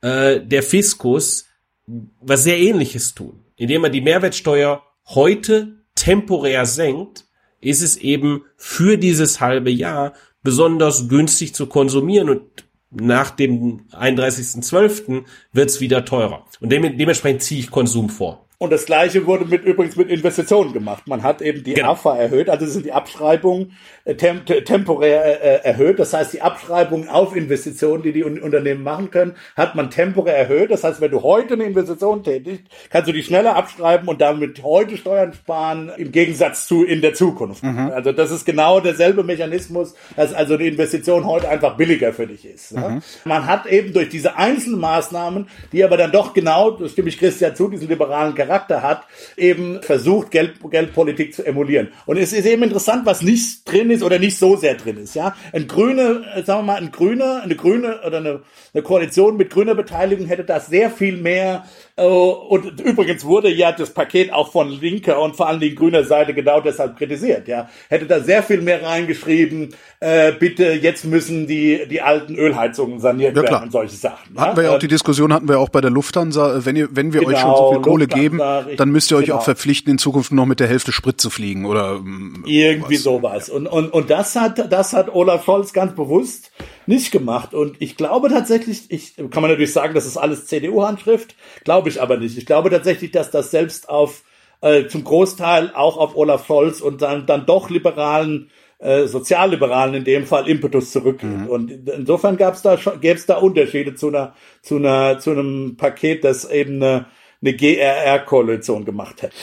äh, 0.00 0.40
der 0.40 0.62
Fiskus 0.62 1.46
was 1.86 2.44
sehr 2.44 2.58
ähnliches 2.58 3.14
tun. 3.14 3.44
Indem 3.56 3.82
man 3.82 3.92
die 3.92 4.00
Mehrwertsteuer 4.00 4.82
heute 5.06 5.84
temporär 5.94 6.64
senkt, 6.64 7.26
ist 7.60 7.82
es 7.82 7.98
eben 7.98 8.42
für 8.56 8.96
dieses 8.96 9.40
halbe 9.40 9.70
Jahr 9.70 10.14
besonders 10.42 11.08
günstig 11.08 11.54
zu 11.54 11.66
konsumieren 11.66 12.30
und 12.30 12.65
nach 12.90 13.30
dem 13.30 13.86
31.12. 13.90 15.24
wird 15.52 15.70
es 15.70 15.80
wieder 15.80 16.04
teurer. 16.04 16.44
Und 16.60 16.70
dem, 16.70 16.96
dementsprechend 16.96 17.42
ziehe 17.42 17.60
ich 17.60 17.70
Konsum 17.70 18.08
vor. 18.08 18.45
Und 18.58 18.72
das 18.72 18.86
Gleiche 18.86 19.26
wurde 19.26 19.44
mit 19.44 19.64
übrigens 19.64 19.96
mit 19.96 20.08
Investitionen 20.08 20.72
gemacht. 20.72 21.06
Man 21.06 21.22
hat 21.22 21.42
eben 21.42 21.62
die 21.62 21.74
genau. 21.74 21.90
AFA 21.90 22.16
erhöht, 22.16 22.48
also 22.48 22.64
sind 22.64 22.86
die 22.86 22.92
Abschreibungen 22.92 23.72
äh, 24.06 24.14
tem 24.14 24.46
temporär 24.46 25.42
äh, 25.42 25.68
erhöht. 25.68 25.98
Das 25.98 26.14
heißt, 26.14 26.32
die 26.32 26.40
Abschreibungen 26.40 27.10
auf 27.10 27.36
Investitionen, 27.36 28.02
die 28.02 28.12
die 28.12 28.24
Unternehmen 28.24 28.82
machen 28.82 29.10
können, 29.10 29.34
hat 29.56 29.74
man 29.74 29.90
temporär 29.90 30.38
erhöht. 30.38 30.70
Das 30.70 30.84
heißt, 30.84 31.02
wenn 31.02 31.10
du 31.10 31.22
heute 31.22 31.52
eine 31.52 31.64
Investition 31.64 32.24
tätigst, 32.24 32.62
kannst 32.88 33.08
du 33.08 33.12
die 33.12 33.22
schneller 33.22 33.56
abschreiben 33.56 34.08
und 34.08 34.22
damit 34.22 34.62
heute 34.62 34.96
Steuern 34.96 35.34
sparen, 35.34 35.92
im 35.98 36.10
Gegensatz 36.10 36.66
zu 36.66 36.82
in 36.82 37.02
der 37.02 37.12
Zukunft. 37.12 37.62
Mhm. 37.62 37.90
Also 37.94 38.12
das 38.12 38.30
ist 38.30 38.46
genau 38.46 38.80
derselbe 38.80 39.22
Mechanismus, 39.22 39.94
dass 40.16 40.32
also 40.32 40.56
die 40.56 40.68
Investition 40.68 41.26
heute 41.26 41.50
einfach 41.50 41.76
billiger 41.76 42.14
für 42.14 42.26
dich 42.26 42.46
ist. 42.46 42.72
Mhm. 42.72 43.02
Man 43.26 43.46
hat 43.46 43.66
eben 43.66 43.92
durch 43.92 44.08
diese 44.08 44.36
einzelnen 44.36 44.80
Maßnahmen, 44.80 45.48
die 45.72 45.84
aber 45.84 45.98
dann 45.98 46.10
doch 46.10 46.32
genau, 46.32 46.70
das 46.70 46.92
stimme 46.92 47.10
ich 47.10 47.18
Christian 47.18 47.54
zu, 47.54 47.68
diesen 47.68 47.88
liberalen 47.88 48.34
Charakter 48.34 48.45
hat, 48.48 49.04
eben 49.36 49.82
versucht, 49.82 50.30
Geld, 50.30 50.54
Geldpolitik 50.70 51.34
zu 51.34 51.44
emulieren. 51.44 51.88
Und 52.06 52.16
es 52.16 52.32
ist 52.32 52.46
eben 52.46 52.62
interessant, 52.62 53.06
was 53.06 53.22
nicht 53.22 53.70
drin 53.70 53.90
ist 53.90 54.02
oder 54.02 54.18
nicht 54.18 54.38
so 54.38 54.56
sehr 54.56 54.74
drin 54.74 54.98
ist. 54.98 55.14
Ja, 55.14 55.34
ein 55.52 55.66
grüne, 55.68 56.24
äh, 56.34 56.42
sagen 56.42 56.60
wir 56.60 56.72
mal, 56.72 56.76
ein 56.76 56.90
grüner, 56.90 57.42
eine 57.42 57.56
grüne 57.56 58.00
oder 58.06 58.18
eine, 58.18 58.40
eine 58.72 58.82
Koalition 58.82 59.36
mit 59.36 59.50
grüner 59.50 59.74
Beteiligung 59.74 60.26
hätte 60.26 60.44
da 60.44 60.60
sehr 60.60 60.90
viel 60.90 61.16
mehr 61.16 61.64
und 62.04 62.78
übrigens 62.80 63.24
wurde 63.24 63.50
ja 63.50 63.72
das 63.72 63.88
Paket 63.88 64.30
auch 64.30 64.52
von 64.52 64.70
linker 64.70 65.18
und 65.18 65.34
vor 65.34 65.48
allen 65.48 65.60
Dingen 65.60 65.76
grüner 65.76 66.04
Seite 66.04 66.34
genau 66.34 66.60
deshalb 66.60 66.98
kritisiert. 66.98 67.48
Ja, 67.48 67.70
hätte 67.88 68.04
da 68.04 68.20
sehr 68.20 68.42
viel 68.42 68.60
mehr 68.60 68.82
reingeschrieben. 68.82 69.74
Äh, 70.00 70.32
bitte, 70.32 70.72
jetzt 70.72 71.06
müssen 71.06 71.46
die 71.46 71.86
die 71.88 72.02
alten 72.02 72.34
Ölheizungen 72.34 73.00
saniert 73.00 73.34
ja, 73.34 73.42
werden 73.44 73.62
und 73.62 73.72
solche 73.72 73.96
Sachen. 73.96 74.38
Hatten 74.38 74.50
ja? 74.50 74.56
wir 74.56 74.64
ja 74.64 74.74
auch 74.74 74.78
die 74.78 74.88
Diskussion 74.88 75.32
hatten 75.32 75.48
wir 75.48 75.58
auch 75.58 75.70
bei 75.70 75.80
der 75.80 75.90
Lufthansa. 75.90 76.66
Wenn 76.66 76.76
ihr 76.76 76.88
wenn 76.90 77.14
wir 77.14 77.20
genau, 77.20 77.32
euch 77.32 77.40
schon 77.40 77.56
so 77.56 77.72
viel 77.72 77.80
Kohle 77.80 78.06
geben, 78.06 78.42
dann 78.76 78.90
müsst 78.90 79.10
ihr 79.10 79.16
euch 79.16 79.26
genau. 79.26 79.38
auch 79.38 79.44
verpflichten, 79.44 79.90
in 79.90 79.96
Zukunft 79.98 80.32
noch 80.32 80.44
mit 80.44 80.60
der 80.60 80.66
Hälfte 80.66 80.92
Sprit 80.92 81.18
zu 81.18 81.30
fliegen 81.30 81.64
oder 81.64 82.00
mm, 82.00 82.44
irgendwie 82.44 82.96
was. 82.96 83.02
sowas. 83.02 83.48
Und 83.48 83.66
und 83.66 83.90
und 83.94 84.10
das 84.10 84.36
hat 84.36 84.70
das 84.70 84.92
hat 84.92 85.14
Olaf 85.14 85.46
Scholz 85.46 85.72
ganz 85.72 85.94
bewusst 85.94 86.50
nicht 86.86 87.10
gemacht. 87.10 87.54
Und 87.54 87.76
ich 87.80 87.96
glaube 87.96 88.28
tatsächlich, 88.28 88.90
ich 88.90 89.16
kann 89.16 89.42
man 89.42 89.50
natürlich 89.50 89.72
sagen, 89.72 89.94
das 89.94 90.06
ist 90.06 90.16
alles 90.16 90.46
CDU-Handschrift, 90.46 91.34
glaube 91.64 91.88
ich 91.88 92.00
aber 92.00 92.16
nicht. 92.16 92.38
Ich 92.38 92.46
glaube 92.46 92.70
tatsächlich, 92.70 93.10
dass 93.10 93.30
das 93.30 93.50
selbst 93.50 93.88
auf 93.88 94.22
äh, 94.60 94.86
zum 94.86 95.04
Großteil 95.04 95.72
auch 95.74 95.96
auf 95.96 96.16
Olaf 96.16 96.46
Scholz 96.46 96.80
und 96.80 97.02
dann, 97.02 97.26
dann 97.26 97.46
doch 97.46 97.70
liberalen 97.70 98.50
äh, 98.78 99.06
Sozialliberalen 99.06 99.94
in 99.94 100.04
dem 100.04 100.26
Fall 100.26 100.48
Impetus 100.48 100.92
zurückgeht. 100.92 101.30
Mhm. 101.30 101.46
Und 101.48 101.70
insofern 101.88 102.36
gab 102.36 102.54
es 102.54 102.62
da 102.62 102.76
gäbe 102.76 103.18
es 103.18 103.26
da 103.26 103.36
Unterschiede 103.36 103.94
zu 103.94 104.08
einer 104.08 104.34
zu 104.62 104.76
einer 104.76 105.18
zu 105.18 105.30
einem 105.30 105.76
Paket, 105.76 106.24
das 106.24 106.48
eben 106.50 106.76
eine, 106.76 107.06
eine 107.40 107.54
GRR-Koalition 107.54 108.84
gemacht 108.84 109.22
hätte. 109.22 109.34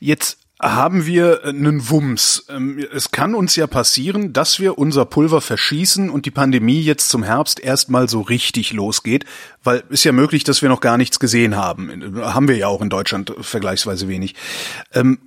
Jetzt 0.00 0.43
haben 0.64 1.04
wir 1.04 1.44
einen 1.44 1.90
Wumms. 1.90 2.46
Ähm, 2.48 2.84
es 2.92 3.10
kann 3.10 3.34
uns 3.34 3.54
ja 3.54 3.66
passieren, 3.66 4.32
dass 4.32 4.58
wir 4.58 4.78
unser 4.78 5.04
Pulver 5.04 5.40
verschießen 5.40 6.08
und 6.08 6.24
die 6.24 6.30
Pandemie 6.30 6.80
jetzt 6.80 7.10
zum 7.10 7.22
Herbst 7.22 7.60
erstmal 7.60 8.08
so 8.08 8.22
richtig 8.22 8.72
losgeht, 8.72 9.26
weil 9.62 9.84
ist 9.90 10.04
ja 10.04 10.12
möglich, 10.12 10.42
dass 10.42 10.62
wir 10.62 10.70
noch 10.70 10.80
gar 10.80 10.96
nichts 10.96 11.20
gesehen 11.20 11.56
haben. 11.56 12.18
Haben 12.22 12.48
wir 12.48 12.56
ja 12.56 12.68
auch 12.68 12.80
in 12.80 12.88
Deutschland 12.88 13.34
vergleichsweise 13.40 14.08
wenig. 14.08 14.34
Ähm, 14.92 15.18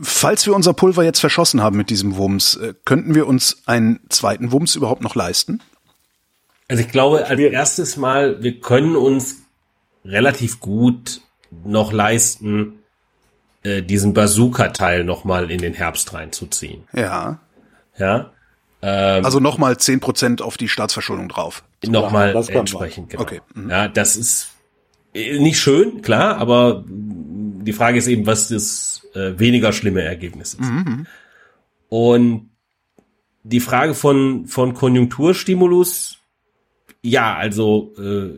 falls 0.00 0.46
wir 0.46 0.54
unser 0.54 0.72
Pulver 0.72 1.04
jetzt 1.04 1.20
verschossen 1.20 1.62
haben 1.62 1.76
mit 1.76 1.90
diesem 1.90 2.16
Wumms, 2.16 2.56
äh, 2.56 2.74
könnten 2.84 3.14
wir 3.14 3.26
uns 3.26 3.62
einen 3.66 4.00
zweiten 4.08 4.52
Wumms 4.52 4.74
überhaupt 4.74 5.02
noch 5.02 5.14
leisten? 5.14 5.60
Also 6.68 6.82
ich 6.82 6.90
glaube, 6.90 7.26
als 7.26 7.38
erstes 7.38 7.98
Mal, 7.98 8.42
wir 8.42 8.58
können 8.60 8.96
uns 8.96 9.42
relativ 10.04 10.60
gut 10.60 11.20
noch 11.64 11.92
leisten, 11.92 12.81
äh, 13.62 13.82
diesen 13.82 14.14
Bazooka-Teil 14.14 15.04
nochmal 15.04 15.50
in 15.50 15.60
den 15.60 15.74
Herbst 15.74 16.12
reinzuziehen. 16.12 16.84
Ja. 16.92 17.38
Ja. 17.98 18.32
Ähm, 18.82 19.24
also 19.24 19.38
nochmal 19.38 19.76
zehn 19.76 20.00
Prozent 20.00 20.42
auf 20.42 20.56
die 20.56 20.68
Staatsverschuldung 20.68 21.28
drauf. 21.28 21.62
Nochmal 21.86 22.34
entsprechend, 22.48 23.10
genau. 23.10 23.22
Okay. 23.22 23.40
Mhm. 23.54 23.70
Ja, 23.70 23.88
das 23.88 24.16
ist 24.16 24.48
äh, 25.14 25.38
nicht 25.38 25.60
schön, 25.60 26.02
klar, 26.02 26.38
aber 26.38 26.84
die 26.86 27.72
Frage 27.72 27.98
ist 27.98 28.08
eben, 28.08 28.26
was 28.26 28.48
das 28.48 29.06
äh, 29.14 29.38
weniger 29.38 29.72
schlimme 29.72 30.02
Ergebnis 30.02 30.54
ist. 30.54 30.60
Mhm. 30.68 31.06
Und 31.88 32.50
die 33.44 33.60
Frage 33.60 33.94
von, 33.94 34.46
von 34.46 34.74
Konjunkturstimulus, 34.74 36.18
ja, 37.02 37.36
also 37.36 37.92
äh, 37.98 38.30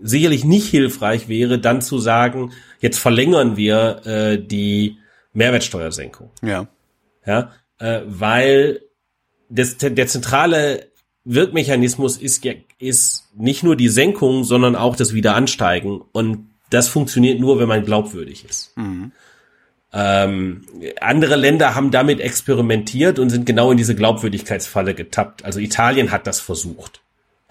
sicherlich 0.00 0.44
nicht 0.44 0.68
hilfreich 0.68 1.28
wäre, 1.28 1.58
dann 1.58 1.82
zu 1.82 1.98
sagen, 1.98 2.52
jetzt 2.80 2.98
verlängern 2.98 3.56
wir 3.56 4.06
äh, 4.06 4.38
die 4.38 4.98
Mehrwertsteuersenkung. 5.32 6.30
Ja. 6.42 6.68
Ja, 7.26 7.52
äh, 7.78 8.00
weil 8.06 8.80
das, 9.48 9.76
der 9.78 10.06
zentrale 10.06 10.86
Wirkmechanismus 11.24 12.16
ist, 12.16 12.46
ist 12.78 13.28
nicht 13.36 13.62
nur 13.62 13.76
die 13.76 13.88
Senkung, 13.88 14.44
sondern 14.44 14.76
auch 14.76 14.96
das 14.96 15.12
Wiederansteigen. 15.12 16.00
Und 16.12 16.48
das 16.70 16.88
funktioniert 16.88 17.40
nur, 17.40 17.58
wenn 17.58 17.68
man 17.68 17.84
glaubwürdig 17.84 18.44
ist. 18.48 18.76
Mhm. 18.76 19.12
Ähm, 19.92 20.62
andere 21.00 21.36
Länder 21.36 21.74
haben 21.74 21.90
damit 21.90 22.20
experimentiert 22.20 23.18
und 23.18 23.30
sind 23.30 23.46
genau 23.46 23.70
in 23.70 23.78
diese 23.78 23.94
Glaubwürdigkeitsfalle 23.94 24.94
getappt. 24.94 25.44
Also 25.44 25.60
Italien 25.60 26.10
hat 26.10 26.26
das 26.26 26.40
versucht 26.40 27.00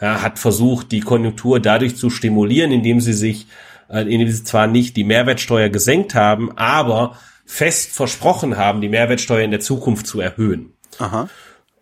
ja, 0.01 0.21
hat 0.21 0.39
versucht, 0.39 0.91
die 0.91 1.01
Konjunktur 1.01 1.59
dadurch 1.59 1.95
zu 1.95 2.09
stimulieren, 2.09 2.71
indem 2.71 3.01
sie 3.01 3.13
sich, 3.13 3.47
äh, 3.89 4.01
indem 4.01 4.29
sie 4.29 4.43
zwar 4.43 4.67
nicht 4.67 4.95
die 4.95 5.03
Mehrwertsteuer 5.03 5.69
gesenkt 5.69 6.15
haben, 6.15 6.57
aber 6.57 7.17
fest 7.45 7.91
versprochen 7.91 8.57
haben, 8.57 8.81
die 8.81 8.89
Mehrwertsteuer 8.89 9.43
in 9.43 9.51
der 9.51 9.59
Zukunft 9.59 10.05
zu 10.05 10.19
erhöhen. 10.19 10.73
Aha. 10.99 11.29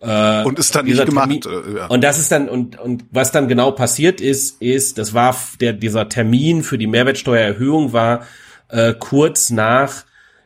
Äh, 0.01 0.43
und 0.43 0.59
ist 0.59 0.75
dann 0.75 0.85
nicht 0.85 1.05
gemacht. 1.05 1.41
Termin, 1.41 1.75
äh, 1.75 1.77
ja. 1.79 1.87
Und 1.87 2.03
das 2.03 2.19
ist 2.19 2.31
dann 2.31 2.47
und 2.47 2.79
und 2.79 3.05
was 3.11 3.31
dann 3.31 3.47
genau 3.47 3.71
passiert 3.71 4.21
ist, 4.21 4.61
ist, 4.61 4.97
das 4.97 5.13
war 5.13 5.35
der 5.59 5.73
dieser 5.73 6.07
Termin 6.09 6.63
für 6.63 6.77
die 6.77 6.87
Mehrwertsteuererhöhung 6.87 7.91
war 7.91 8.25
äh, 8.69 8.93
kurz 8.93 9.49
nach 9.49 10.05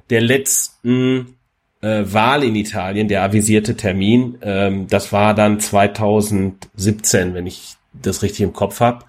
der 0.10 0.22
letzten 0.22 1.39
äh, 1.82 2.04
Wahl 2.06 2.44
in 2.44 2.56
Italien, 2.56 3.08
der 3.08 3.24
avisierte 3.24 3.76
Termin, 3.76 4.38
ähm, 4.42 4.88
das 4.88 5.12
war 5.12 5.34
dann 5.34 5.60
2017, 5.60 7.34
wenn 7.34 7.48
ich 7.48 7.76
das 7.94 8.22
richtig 8.22 8.42
im 8.42 8.54
Kopf 8.54 8.80
habe. 8.80 9.06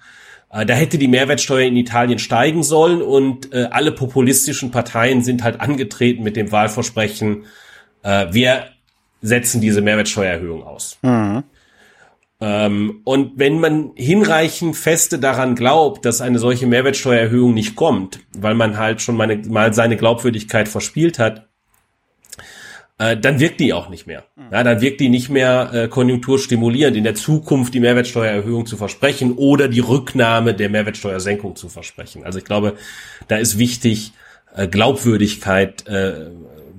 Äh, 0.51 0.65
da 0.65 0.73
hätte 0.73 0.97
die 0.97 1.07
Mehrwertsteuer 1.07 1.67
in 1.67 1.77
Italien 1.77 2.19
steigen 2.19 2.63
sollen 2.63 3.01
und 3.01 3.53
äh, 3.53 3.67
alle 3.71 3.91
populistischen 3.91 4.71
Parteien 4.71 5.23
sind 5.23 5.43
halt 5.43 5.59
angetreten 5.59 6.23
mit 6.23 6.35
dem 6.35 6.51
Wahlversprechen, 6.51 7.45
äh, 8.03 8.27
wir 8.31 8.65
setzen 9.21 9.61
diese 9.61 9.81
Mehrwertsteuererhöhung 9.81 10.63
aus. 10.63 10.97
Mhm. 11.01 11.43
Ähm, 12.39 13.01
und 13.03 13.33
wenn 13.37 13.59
man 13.59 13.91
hinreichend 13.95 14.75
feste 14.75 15.19
daran 15.19 15.55
glaubt, 15.55 16.05
dass 16.05 16.21
eine 16.21 16.39
solche 16.39 16.65
Mehrwertsteuererhöhung 16.65 17.53
nicht 17.53 17.75
kommt, 17.75 18.19
weil 18.35 18.55
man 18.55 18.77
halt 18.77 19.01
schon 19.01 19.15
meine, 19.15 19.37
mal 19.47 19.73
seine 19.73 19.95
Glaubwürdigkeit 19.95 20.67
verspielt 20.67 21.19
hat, 21.19 21.50
äh, 23.01 23.17
dann 23.17 23.39
wirkt 23.39 23.59
die 23.59 23.73
auch 23.73 23.89
nicht 23.89 24.05
mehr. 24.05 24.25
Ja, 24.51 24.63
dann 24.63 24.79
wirkt 24.79 24.99
die 24.99 25.09
nicht 25.09 25.29
mehr 25.29 25.71
äh, 25.73 25.87
konjunkturstimulierend, 25.87 26.95
in 26.95 27.03
der 27.03 27.15
Zukunft 27.15 27.73
die 27.73 27.79
Mehrwertsteuererhöhung 27.79 28.67
zu 28.67 28.77
versprechen 28.77 29.33
oder 29.33 29.67
die 29.67 29.79
Rücknahme 29.79 30.53
der 30.53 30.69
Mehrwertsteuersenkung 30.69 31.55
zu 31.55 31.67
versprechen. 31.67 32.23
Also 32.25 32.37
ich 32.37 32.45
glaube, 32.45 32.75
da 33.27 33.37
ist 33.37 33.57
wichtig, 33.57 34.13
äh, 34.55 34.67
Glaubwürdigkeit 34.67 35.87
äh, 35.87 36.29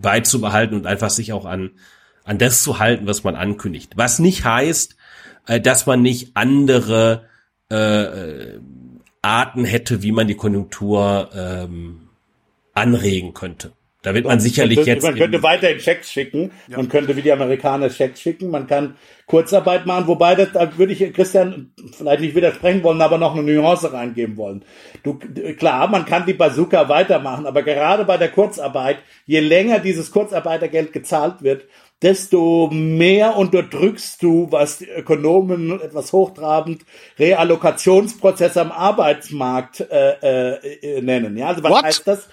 beizubehalten 0.00 0.76
und 0.76 0.86
einfach 0.86 1.10
sich 1.10 1.32
auch 1.32 1.44
an, 1.44 1.72
an 2.22 2.38
das 2.38 2.62
zu 2.62 2.78
halten, 2.78 3.08
was 3.08 3.24
man 3.24 3.34
ankündigt. 3.34 3.94
Was 3.96 4.20
nicht 4.20 4.44
heißt, 4.44 4.96
äh, 5.48 5.60
dass 5.60 5.86
man 5.86 6.02
nicht 6.02 6.36
andere 6.36 7.24
äh, 7.68 8.60
Arten 9.22 9.64
hätte, 9.64 10.04
wie 10.04 10.12
man 10.12 10.28
die 10.28 10.36
Konjunktur 10.36 11.30
ähm, 11.34 12.10
anregen 12.74 13.34
könnte. 13.34 13.72
Da 14.02 14.14
wird 14.14 14.26
man 14.26 14.40
sicherlich 14.40 14.76
könnte, 14.76 14.90
jetzt. 14.90 15.02
Man 15.04 15.14
könnte 15.14 15.42
weiterhin 15.44 15.78
Schecks 15.78 16.10
schicken. 16.10 16.50
Ja. 16.66 16.76
Man 16.76 16.88
könnte 16.88 17.16
wie 17.16 17.22
die 17.22 17.30
Amerikaner 17.30 17.88
Schecks 17.88 18.20
schicken. 18.20 18.50
Man 18.50 18.66
kann 18.66 18.96
Kurzarbeit 19.26 19.86
machen, 19.86 20.08
wobei 20.08 20.34
das, 20.34 20.52
da 20.52 20.76
würde 20.76 20.92
ich 20.92 21.14
Christian 21.14 21.72
vielleicht 21.96 22.20
nicht 22.20 22.34
widersprechen 22.34 22.82
wollen, 22.82 23.00
aber 23.00 23.16
noch 23.16 23.34
eine 23.34 23.42
Nuance 23.44 23.92
reingeben 23.92 24.36
wollen. 24.36 24.64
Du, 25.04 25.18
klar, 25.56 25.86
man 25.86 26.04
kann 26.04 26.26
die 26.26 26.34
Bazooka 26.34 26.88
weitermachen, 26.88 27.46
aber 27.46 27.62
gerade 27.62 28.04
bei 28.04 28.18
der 28.18 28.28
Kurzarbeit, 28.28 28.98
je 29.24 29.40
länger 29.40 29.78
dieses 29.78 30.10
Kurzarbeitergeld 30.10 30.92
gezahlt 30.92 31.42
wird, 31.42 31.64
desto 32.02 32.68
mehr 32.72 33.36
unterdrückst 33.36 34.22
du, 34.22 34.48
was 34.50 34.78
die 34.78 34.88
Ökonomen 34.88 35.80
etwas 35.80 36.12
hochtrabend 36.12 36.82
Reallokationsprozesse 37.18 38.60
am 38.60 38.72
Arbeitsmarkt 38.72 39.80
äh, 39.80 40.54
äh, 40.54 41.00
nennen. 41.00 41.36
Ja, 41.36 41.46
also 41.46 41.62
was 41.62 41.70
What? 41.70 41.84
heißt 41.84 42.06
das? 42.06 42.28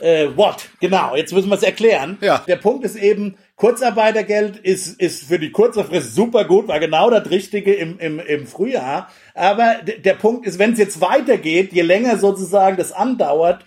Äh, 0.00 0.28
what? 0.36 0.68
Genau, 0.80 1.16
jetzt 1.16 1.32
müssen 1.32 1.48
wir 1.48 1.56
es 1.56 1.62
erklären. 1.62 2.18
Ja. 2.20 2.42
Der 2.46 2.56
Punkt 2.56 2.84
ist 2.84 2.96
eben, 2.96 3.36
Kurzarbeitergeld 3.56 4.56
ist, 4.56 5.00
ist 5.00 5.24
für 5.24 5.38
die 5.38 5.50
kurze 5.50 5.84
Frist 5.84 6.14
super 6.14 6.44
gut, 6.44 6.68
war 6.68 6.78
genau 6.78 7.10
das 7.10 7.28
Richtige 7.28 7.74
im, 7.74 7.98
im, 7.98 8.20
im 8.20 8.46
Frühjahr. 8.46 9.10
Aber 9.38 9.76
der 9.84 10.14
Punkt 10.14 10.46
ist, 10.46 10.58
wenn 10.58 10.72
es 10.72 10.78
jetzt 10.78 11.00
weitergeht, 11.00 11.72
je 11.72 11.82
länger 11.82 12.18
sozusagen 12.18 12.76
das 12.76 12.90
andauert, 12.90 13.64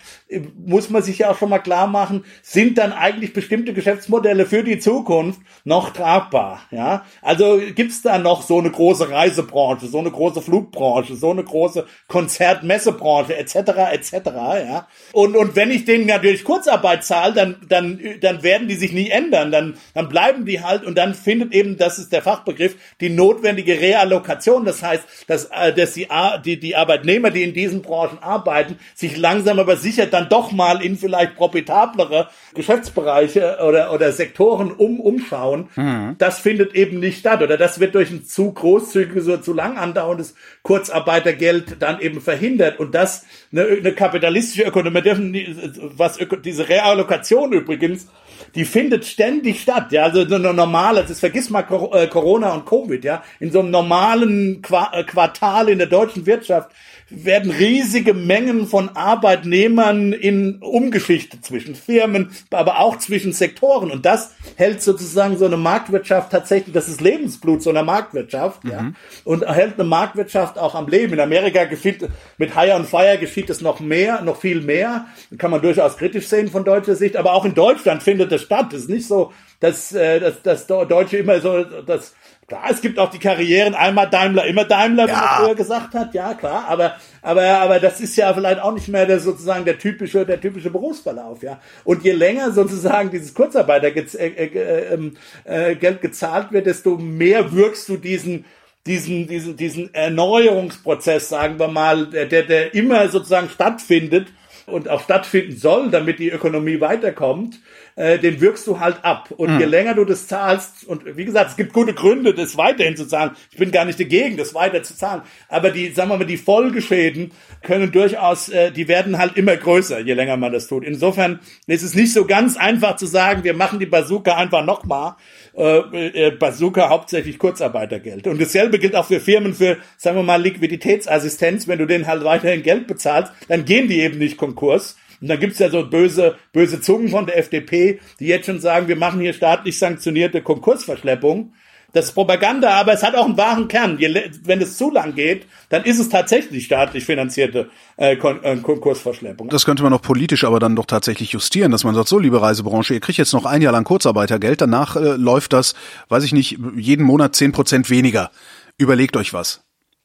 muss 0.65 0.89
man 0.89 1.01
sich 1.01 1.19
ja 1.19 1.31
auch 1.31 1.37
schon 1.37 1.49
mal 1.49 1.59
klar 1.59 1.87
machen, 1.87 2.25
sind 2.41 2.77
dann 2.77 2.93
eigentlich 2.93 3.33
bestimmte 3.33 3.73
Geschäftsmodelle 3.73 4.45
für 4.45 4.63
die 4.63 4.79
Zukunft 4.79 5.39
noch 5.63 5.91
tragbar. 5.91 6.61
Ja, 6.71 7.05
also 7.21 7.59
gibt's 7.75 8.01
da 8.01 8.17
noch 8.17 8.41
so 8.41 8.59
eine 8.59 8.71
große 8.71 9.09
Reisebranche, 9.09 9.87
so 9.87 9.99
eine 9.99 10.11
große 10.11 10.41
Flugbranche, 10.41 11.15
so 11.15 11.31
eine 11.31 11.43
große 11.43 11.85
Konzertmessebranche 12.07 13.35
etc. 13.37 13.55
etc. 13.91 14.13
Ja, 14.25 14.87
und 15.13 15.35
und 15.35 15.55
wenn 15.55 15.71
ich 15.71 15.85
denen 15.85 16.05
natürlich 16.05 16.43
Kurzarbeit 16.43 17.03
zahle, 17.03 17.33
dann 17.33 17.55
dann 17.67 17.99
dann 18.21 18.43
werden 18.43 18.67
die 18.67 18.75
sich 18.75 18.91
nie 18.93 19.09
ändern, 19.09 19.51
dann 19.51 19.75
dann 19.93 20.09
bleiben 20.09 20.45
die 20.45 20.61
halt 20.61 20.83
und 20.83 20.97
dann 20.97 21.13
findet 21.13 21.53
eben, 21.53 21.77
das 21.77 21.99
ist 21.99 22.11
der 22.11 22.21
Fachbegriff, 22.21 22.75
die 22.99 23.09
notwendige 23.09 23.79
Reallokation. 23.79 24.65
Das 24.65 24.83
heißt, 24.83 25.03
dass 25.27 25.51
äh, 25.61 25.73
dass 25.73 25.93
die 25.93 26.07
die 26.45 26.59
die 26.59 26.75
Arbeitnehmer, 26.75 27.31
die 27.31 27.43
in 27.43 27.53
diesen 27.53 27.81
Branchen 27.81 28.19
arbeiten, 28.21 28.77
sich 28.95 29.17
langsam 29.17 29.59
aber 29.59 29.77
sicher 29.77 30.05
dann 30.05 30.29
doch 30.29 30.51
mal 30.51 30.83
in 30.83 30.97
vielleicht 30.97 31.35
profitablere 31.35 32.27
Geschäftsbereiche 32.53 33.57
oder, 33.65 33.93
oder 33.93 34.11
Sektoren 34.11 34.71
um, 34.71 34.99
umschauen. 34.99 35.69
Mhm. 35.75 36.15
Das 36.17 36.39
findet 36.39 36.75
eben 36.75 36.99
nicht 36.99 37.19
statt 37.19 37.41
oder 37.41 37.57
das 37.57 37.79
wird 37.79 37.95
durch 37.95 38.11
ein 38.11 38.25
zu 38.25 38.51
großzügiges 38.51 39.27
oder 39.27 39.41
zu 39.41 39.53
lang 39.53 39.77
andauerndes 39.77 40.35
Kurzarbeitergeld 40.63 41.77
dann 41.79 41.99
eben 41.99 42.21
verhindert 42.21 42.79
und 42.79 42.93
das 42.93 43.25
eine, 43.51 43.65
eine 43.65 43.93
kapitalistische 43.93 44.63
Ökonomie, 44.63 45.55
was 45.95 46.19
diese 46.43 46.69
Reallokation 46.69 47.53
übrigens 47.53 48.07
die 48.55 48.65
findet 48.65 49.05
ständig 49.05 49.61
statt. 49.61 49.91
Ja, 49.91 50.03
also 50.03 50.27
so 50.27 50.35
eine 50.35 50.53
normale, 50.53 51.03
das 51.07 51.19
vergiss 51.19 51.49
mal 51.49 51.65
äh, 51.93 52.07
Corona 52.07 52.53
und 52.53 52.65
Covid, 52.65 53.03
ja, 53.03 53.23
in 53.39 53.51
so 53.51 53.59
einem 53.59 53.71
normalen 53.71 54.61
äh, 54.91 55.03
Quartal 55.51 55.69
in 55.69 55.77
der 55.77 55.87
deutschen 55.87 56.25
Wirtschaft 56.25 56.71
werden 57.09 57.51
riesige 57.51 58.13
Mengen 58.13 58.67
von 58.67 58.89
Arbeitnehmern 58.95 60.13
in 60.13 60.59
umgeschichtet 60.59 61.43
zwischen 61.43 61.75
Firmen, 61.75 62.31
aber 62.51 62.79
auch 62.79 62.97
zwischen 62.99 63.33
Sektoren. 63.33 63.91
Und 63.91 64.05
das 64.05 64.31
hält 64.55 64.81
sozusagen 64.81 65.37
so 65.37 65.45
eine 65.45 65.57
Marktwirtschaft 65.57 66.31
tatsächlich, 66.31 66.73
das 66.73 66.87
ist 66.87 67.01
Lebensblut 67.01 67.61
so 67.61 67.69
einer 67.69 67.83
Marktwirtschaft, 67.83 68.63
mhm. 68.63 68.71
ja. 68.71 68.91
Und 69.25 69.45
hält 69.45 69.73
eine 69.73 69.83
Marktwirtschaft 69.83 70.57
auch 70.57 70.73
am 70.73 70.87
Leben. 70.87 71.13
In 71.13 71.19
Amerika 71.19 71.65
geschieht, 71.65 72.07
mit 72.37 72.57
Hire 72.57 72.75
and 72.75 72.87
Fire 72.87 73.17
geschieht 73.17 73.49
es 73.49 73.59
noch 73.59 73.81
mehr, 73.81 74.21
noch 74.21 74.39
viel 74.39 74.61
mehr. 74.61 75.07
Kann 75.37 75.51
man 75.51 75.61
durchaus 75.61 75.97
kritisch 75.97 76.27
sehen 76.27 76.47
von 76.47 76.63
deutscher 76.63 76.95
Sicht. 76.95 77.17
Aber 77.17 77.33
auch 77.33 77.43
in 77.43 77.53
Deutschland 77.53 78.03
findet 78.03 78.31
das 78.31 78.41
statt. 78.41 78.71
Es 78.71 78.83
ist 78.83 78.89
nicht 78.89 79.07
so, 79.07 79.33
dass, 79.59 79.91
äh, 79.91 80.21
dass, 80.21 80.41
dass 80.41 80.67
Deutsche 80.67 81.17
immer 81.17 81.41
so, 81.41 81.63
dass 81.63 82.13
Klar, 82.51 82.69
es 82.69 82.81
gibt 82.81 82.99
auch 82.99 83.09
die 83.09 83.17
Karrieren, 83.17 83.75
einmal 83.75 84.09
Daimler, 84.09 84.45
immer 84.45 84.65
Daimler, 84.65 85.07
wie 85.07 85.11
ja. 85.11 85.15
man 85.15 85.45
früher 85.45 85.55
gesagt 85.55 85.93
hat, 85.93 86.13
ja 86.13 86.33
klar, 86.33 86.65
aber, 86.67 86.97
aber, 87.21 87.43
aber 87.43 87.79
das 87.79 88.01
ist 88.01 88.17
ja 88.17 88.33
vielleicht 88.33 88.59
auch 88.59 88.73
nicht 88.73 88.89
mehr 88.89 89.05
der 89.05 89.21
sozusagen 89.21 89.63
der 89.63 89.79
typische, 89.79 90.25
der 90.25 90.41
typische 90.41 90.69
Berufsverlauf, 90.69 91.41
ja. 91.43 91.61
Und 91.85 92.03
je 92.03 92.11
länger 92.11 92.51
sozusagen 92.51 93.09
dieses 93.09 93.33
Kurzarbeitergeld 93.33 94.13
äh, 94.15 94.27
äh, 94.27 94.93
ähm, 94.93 95.15
äh, 95.45 95.75
gezahlt 95.75 96.51
wird, 96.51 96.65
desto 96.65 96.97
mehr 96.97 97.53
wirkst 97.53 97.87
du 97.87 97.95
diesen, 97.95 98.43
diesen, 98.85 99.27
diesen, 99.27 99.55
diesen 99.55 99.93
Erneuerungsprozess, 99.93 101.29
sagen 101.29 101.57
wir 101.57 101.69
mal, 101.69 102.07
der, 102.07 102.25
der 102.25 102.75
immer 102.75 103.07
sozusagen 103.07 103.47
stattfindet 103.47 104.27
und 104.65 104.89
auch 104.89 105.01
stattfinden 105.01 105.55
soll, 105.55 105.89
damit 105.89 106.19
die 106.19 106.31
Ökonomie 106.31 106.81
weiterkommt, 106.81 107.59
äh, 107.95 108.19
den 108.19 108.41
wirkst 108.41 108.65
du 108.67 108.79
halt 108.79 109.03
ab. 109.03 109.31
Und 109.31 109.53
mhm. 109.53 109.59
je 109.59 109.65
länger 109.65 109.93
du 109.93 110.05
das 110.05 110.27
zahlst, 110.27 110.85
und 110.87 111.17
wie 111.17 111.25
gesagt, 111.25 111.51
es 111.51 111.57
gibt 111.57 111.73
gute 111.73 111.93
Gründe, 111.93 112.33
das 112.33 112.57
weiterhin 112.57 112.95
zu 112.95 113.07
zahlen. 113.07 113.31
Ich 113.51 113.57
bin 113.57 113.71
gar 113.71 113.85
nicht 113.85 113.99
dagegen, 113.99 114.37
das 114.37 114.53
weiter 114.53 114.83
zu 114.83 114.95
zahlen. 114.95 115.21
Aber 115.49 115.71
die, 115.71 115.91
sagen 115.91 116.09
wir 116.09 116.17
mal, 116.17 116.25
die 116.25 116.37
Folgeschäden 116.37 117.31
können 117.63 117.91
durchaus, 117.91 118.49
äh, 118.49 118.71
die 118.71 118.87
werden 118.87 119.17
halt 119.17 119.37
immer 119.37 119.57
größer, 119.57 119.99
je 119.99 120.13
länger 120.13 120.37
man 120.37 120.51
das 120.51 120.67
tut. 120.67 120.83
Insofern 120.83 121.39
ist 121.67 121.83
es 121.83 121.93
nicht 121.95 122.13
so 122.13 122.25
ganz 122.25 122.57
einfach 122.57 122.95
zu 122.95 123.05
sagen, 123.05 123.43
wir 123.43 123.53
machen 123.53 123.79
die 123.79 123.85
Bazooka 123.85 124.35
einfach 124.35 124.65
nochmal. 124.65 125.15
Äh, 125.53 126.27
äh, 126.27 126.31
Bazooka 126.31 126.89
hauptsächlich 126.89 127.37
Kurzarbeitergeld. 127.37 128.25
Und 128.27 128.39
dasselbe 128.39 128.79
gilt 128.79 128.95
auch 128.95 129.05
für 129.05 129.19
Firmen 129.19 129.53
für, 129.53 129.77
sagen 129.97 130.15
wir 130.15 130.23
mal, 130.23 130.41
Liquiditätsassistenz. 130.41 131.67
Wenn 131.67 131.79
du 131.79 131.85
denen 131.85 132.07
halt 132.07 132.23
weiterhin 132.23 132.63
Geld 132.63 132.87
bezahlst, 132.87 133.33
dann 133.49 133.65
gehen 133.65 133.87
die 133.87 133.99
eben 133.99 134.17
nicht 134.17 134.37
Konkurs. 134.37 134.95
Und 135.21 135.27
dann 135.29 135.39
gibt's 135.39 135.59
ja 135.59 135.69
so 135.69 135.85
böse, 135.85 136.35
böse 136.51 136.81
Zungen 136.81 137.09
von 137.09 137.25
der 137.25 137.37
FDP, 137.37 137.99
die 138.19 138.27
jetzt 138.27 138.47
schon 138.47 138.59
sagen, 138.59 138.87
wir 138.87 138.95
machen 138.95 139.21
hier 139.21 139.33
staatlich 139.33 139.77
sanktionierte 139.77 140.41
Konkursverschleppung. 140.41 141.53
Das 141.93 142.05
ist 142.05 142.11
Propaganda, 142.13 142.69
aber 142.69 142.93
es 142.93 143.03
hat 143.03 143.15
auch 143.15 143.25
einen 143.25 143.37
wahren 143.37 143.67
Kern. 143.67 143.99
wenn 143.99 144.61
es 144.61 144.77
zu 144.77 144.91
lang 144.91 145.13
geht, 145.13 145.45
dann 145.69 145.83
ist 145.83 145.99
es 145.99 146.07
tatsächlich 146.07 146.65
staatlich 146.65 147.03
finanzierte 147.03 147.69
äh, 147.97 148.13
äh, 148.13 148.57
Konkursverschleppung. 148.57 149.49
Das 149.49 149.65
könnte 149.65 149.83
man 149.83 149.91
auch 149.91 150.01
politisch 150.01 150.45
aber 150.45 150.59
dann 150.59 150.75
doch 150.75 150.85
tatsächlich 150.85 151.33
justieren, 151.33 151.71
dass 151.71 151.83
man 151.83 151.93
sagt, 151.93 152.07
so, 152.07 152.17
liebe 152.17 152.41
Reisebranche, 152.41 152.93
ihr 152.93 153.01
kriegt 153.01 153.17
jetzt 153.17 153.33
noch 153.33 153.45
ein 153.45 153.61
Jahr 153.61 153.73
lang 153.73 153.83
Kurzarbeitergeld, 153.83 154.61
danach 154.61 154.95
äh, 154.95 155.15
läuft 155.17 155.51
das, 155.51 155.75
weiß 156.07 156.23
ich 156.23 156.31
nicht, 156.31 156.57
jeden 156.75 157.05
Monat 157.05 157.35
zehn 157.35 157.51
Prozent 157.51 157.89
weniger. 157.89 158.31
Überlegt 158.77 159.17
euch 159.17 159.33
was. 159.33 159.61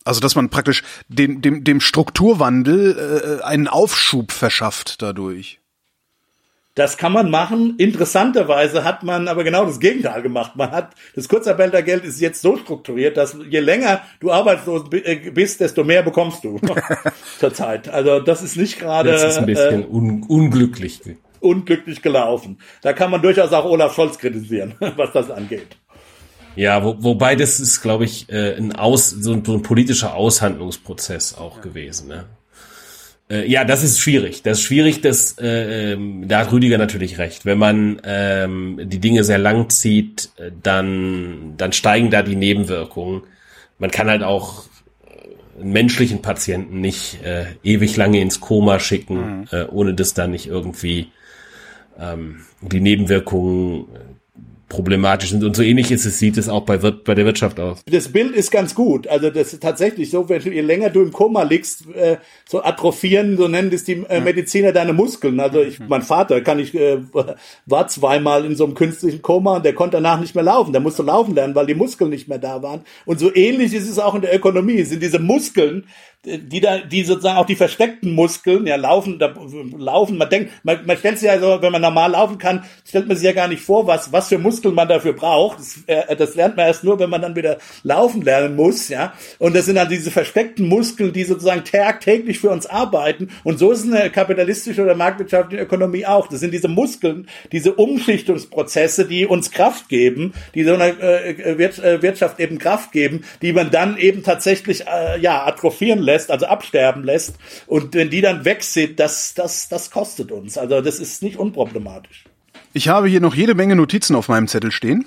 Also 0.06 0.20
dass 0.20 0.36
man 0.36 0.50
praktisch 0.50 0.82
dem, 1.08 1.42
dem, 1.42 1.64
dem 1.64 1.80
Strukturwandel 1.80 3.40
äh, 3.40 3.44
einen 3.44 3.68
Aufschub 3.68 4.32
verschafft 4.32 5.02
dadurch. 5.02 5.60
Das 6.76 6.98
kann 6.98 7.12
man 7.12 7.30
machen. 7.30 7.76
Interessanterweise 7.78 8.84
hat 8.84 9.02
man 9.02 9.28
aber 9.28 9.44
genau 9.44 9.64
das 9.64 9.80
Gegenteil 9.80 10.20
gemacht. 10.20 10.56
Man 10.56 10.70
hat 10.70 10.94
das 11.14 11.26
Kurzarbeitergeld 11.26 12.04
ist 12.04 12.20
jetzt 12.20 12.42
so 12.42 12.58
strukturiert, 12.58 13.16
dass 13.16 13.34
je 13.48 13.60
länger 13.60 14.02
du 14.20 14.30
arbeitslos 14.30 14.84
äh, 14.92 15.30
bist, 15.30 15.60
desto 15.60 15.84
mehr 15.84 16.02
bekommst 16.02 16.44
du 16.44 16.60
zurzeit. 17.38 17.88
Also 17.88 18.20
das 18.20 18.42
ist 18.42 18.56
nicht 18.56 18.78
gerade. 18.78 19.10
Das 19.10 19.24
ist 19.24 19.38
ein 19.38 19.46
bisschen 19.46 19.84
äh, 19.84 19.86
un 19.86 20.22
unglücklich. 20.28 21.00
Unglücklich 21.40 22.02
gelaufen. 22.02 22.58
Da 22.82 22.92
kann 22.92 23.10
man 23.10 23.22
durchaus 23.22 23.54
auch 23.54 23.64
Olaf 23.64 23.94
Scholz 23.94 24.18
kritisieren, 24.18 24.74
was 24.96 25.12
das 25.12 25.30
angeht. 25.30 25.78
Ja, 26.56 26.82
wo, 26.84 26.96
wobei 26.98 27.36
das 27.36 27.60
ist, 27.60 27.82
glaube 27.82 28.04
ich, 28.04 28.28
äh, 28.30 28.56
ein 28.56 28.74
Aus, 28.74 29.10
so 29.10 29.32
ein, 29.32 29.44
so 29.44 29.54
ein 29.54 29.62
politischer 29.62 30.14
Aushandlungsprozess 30.14 31.34
auch 31.34 31.56
ja. 31.56 31.62
gewesen. 31.62 32.08
Ne? 32.08 32.24
Äh, 33.28 33.50
ja, 33.50 33.64
das 33.64 33.82
ist 33.82 34.00
schwierig. 34.00 34.42
Das 34.42 34.58
ist 34.58 34.64
schwierig, 34.64 35.00
das, 35.00 35.38
äh, 35.38 35.92
ähm, 35.92 36.28
da 36.28 36.40
hat 36.40 36.52
Rüdiger 36.52 36.78
natürlich 36.78 37.18
recht. 37.18 37.44
Wenn 37.44 37.58
man 37.58 38.00
ähm, 38.04 38.80
die 38.84 39.00
Dinge 39.00 39.24
sehr 39.24 39.38
lang 39.38 39.68
zieht, 39.68 40.30
äh, 40.36 40.50
dann, 40.62 41.54
dann 41.56 41.72
steigen 41.72 42.10
da 42.10 42.22
die 42.22 42.36
Nebenwirkungen. 42.36 43.22
Man 43.78 43.90
kann 43.90 44.08
halt 44.08 44.22
auch 44.22 44.64
äh, 45.04 45.60
einen 45.60 45.72
menschlichen 45.72 46.22
Patienten 46.22 46.80
nicht 46.80 47.22
äh, 47.24 47.46
ewig 47.64 47.96
lange 47.96 48.20
ins 48.20 48.40
Koma 48.40 48.78
schicken, 48.78 49.40
mhm. 49.40 49.48
äh, 49.50 49.64
ohne 49.66 49.94
dass 49.94 50.14
da 50.14 50.26
nicht 50.26 50.46
irgendwie 50.46 51.10
ähm, 51.98 52.42
die 52.60 52.80
Nebenwirkungen 52.80 53.86
problematisch 54.68 55.30
sind. 55.30 55.44
Und 55.44 55.54
so 55.54 55.62
ähnlich 55.62 55.90
ist 55.92 56.04
es, 56.04 56.18
sieht 56.18 56.36
es 56.36 56.48
auch 56.48 56.64
bei, 56.64 56.76
bei 56.78 57.14
der 57.14 57.24
Wirtschaft 57.24 57.60
aus. 57.60 57.82
Das 57.86 58.08
Bild 58.08 58.34
ist 58.34 58.50
ganz 58.50 58.74
gut. 58.74 59.06
Also 59.06 59.30
das 59.30 59.52
ist 59.52 59.62
tatsächlich 59.62 60.10
so, 60.10 60.28
wenn 60.28 60.42
du, 60.42 60.50
je 60.50 60.60
länger 60.60 60.90
du 60.90 61.02
im 61.02 61.12
Koma 61.12 61.44
liegst, 61.44 61.86
äh, 61.94 62.16
so 62.48 62.62
atrophieren, 62.62 63.36
so 63.36 63.46
nennen 63.46 63.70
das 63.70 63.84
die 63.84 64.04
äh, 64.08 64.20
Mediziner 64.20 64.72
deine 64.72 64.92
Muskeln. 64.92 65.38
Also 65.38 65.62
ich, 65.62 65.78
mein 65.78 66.02
Vater 66.02 66.40
kann 66.40 66.58
ich, 66.58 66.74
äh, 66.74 66.98
war 67.66 67.88
zweimal 67.88 68.44
in 68.44 68.56
so 68.56 68.64
einem 68.64 68.74
künstlichen 68.74 69.22
Koma 69.22 69.56
und 69.56 69.64
der 69.64 69.74
konnte 69.74 69.98
danach 69.98 70.20
nicht 70.20 70.34
mehr 70.34 70.44
laufen. 70.44 70.72
Der 70.72 70.80
musste 70.80 71.02
laufen 71.02 71.34
lernen, 71.34 71.54
weil 71.54 71.66
die 71.66 71.74
Muskeln 71.74 72.10
nicht 72.10 72.28
mehr 72.28 72.38
da 72.38 72.62
waren. 72.62 72.80
Und 73.04 73.20
so 73.20 73.34
ähnlich 73.34 73.72
ist 73.72 73.88
es 73.88 73.98
auch 73.98 74.14
in 74.16 74.22
der 74.22 74.34
Ökonomie. 74.34 74.80
Es 74.80 74.88
sind 74.88 75.02
diese 75.02 75.20
Muskeln, 75.20 75.84
die 76.26 76.60
da, 76.60 76.78
die 76.78 77.04
sozusagen 77.04 77.38
auch 77.38 77.46
die 77.46 77.54
versteckten 77.54 78.12
Muskeln, 78.12 78.66
ja, 78.66 78.76
laufen, 78.76 79.18
da, 79.18 79.32
laufen, 79.78 80.18
man 80.18 80.28
denkt, 80.28 80.50
man, 80.64 80.84
man 80.84 80.96
stellt 80.96 81.18
sich 81.18 81.28
ja 81.28 81.38
so, 81.38 81.62
wenn 81.62 81.70
man 81.70 81.82
normal 81.82 82.10
laufen 82.10 82.38
kann, 82.38 82.64
stellt 82.86 83.06
man 83.06 83.16
sich 83.16 83.24
ja 83.24 83.32
gar 83.32 83.46
nicht 83.46 83.62
vor, 83.62 83.86
was, 83.86 84.12
was 84.12 84.28
für 84.28 84.38
Muskeln 84.38 84.74
man 84.74 84.88
dafür 84.88 85.12
braucht. 85.12 85.60
Das, 85.60 85.78
äh, 85.86 86.16
das 86.16 86.34
lernt 86.34 86.56
man 86.56 86.66
erst 86.66 86.82
nur, 86.82 86.98
wenn 86.98 87.10
man 87.10 87.22
dann 87.22 87.36
wieder 87.36 87.58
laufen 87.84 88.22
lernen 88.22 88.56
muss, 88.56 88.88
ja. 88.88 89.12
Und 89.38 89.54
das 89.54 89.66
sind 89.66 89.76
dann 89.76 89.88
diese 89.88 90.10
versteckten 90.10 90.66
Muskeln, 90.66 91.12
die 91.12 91.24
sozusagen 91.24 91.64
tagtäglich 91.64 92.40
für 92.40 92.50
uns 92.50 92.66
arbeiten. 92.66 93.28
Und 93.44 93.58
so 93.58 93.70
ist 93.70 93.84
eine 93.84 94.10
kapitalistische 94.10 94.82
oder 94.82 94.96
marktwirtschaftliche 94.96 95.62
Ökonomie 95.62 96.06
auch. 96.06 96.26
Das 96.26 96.40
sind 96.40 96.52
diese 96.52 96.68
Muskeln, 96.68 97.28
diese 97.52 97.74
Umschichtungsprozesse, 97.74 99.06
die 99.06 99.26
uns 99.26 99.52
Kraft 99.52 99.88
geben, 99.88 100.34
die 100.54 100.64
so 100.64 100.74
einer 100.74 100.98
äh, 101.00 101.30
äh, 101.30 102.02
Wirtschaft 102.02 102.40
eben 102.40 102.58
Kraft 102.58 102.90
geben, 102.90 103.24
die 103.42 103.52
man 103.52 103.70
dann 103.70 103.96
eben 103.96 104.24
tatsächlich, 104.24 104.86
äh, 104.86 105.20
ja, 105.20 105.46
atrophieren 105.46 106.00
lässt 106.00 106.15
lässt, 106.16 106.30
also 106.30 106.46
absterben 106.46 107.04
lässt. 107.04 107.34
Und 107.66 107.94
wenn 107.94 108.10
die 108.10 108.20
dann 108.20 108.44
weg 108.44 108.62
sind, 108.62 108.98
das, 108.98 109.34
das, 109.34 109.68
das 109.68 109.90
kostet 109.90 110.32
uns. 110.32 110.56
Also 110.56 110.80
das 110.80 110.98
ist 110.98 111.22
nicht 111.22 111.36
unproblematisch. 111.36 112.24
Ich 112.72 112.88
habe 112.88 113.08
hier 113.08 113.20
noch 113.20 113.34
jede 113.34 113.54
Menge 113.54 113.76
Notizen 113.76 114.16
auf 114.16 114.28
meinem 114.28 114.48
Zettel 114.48 114.70
stehen. 114.70 115.04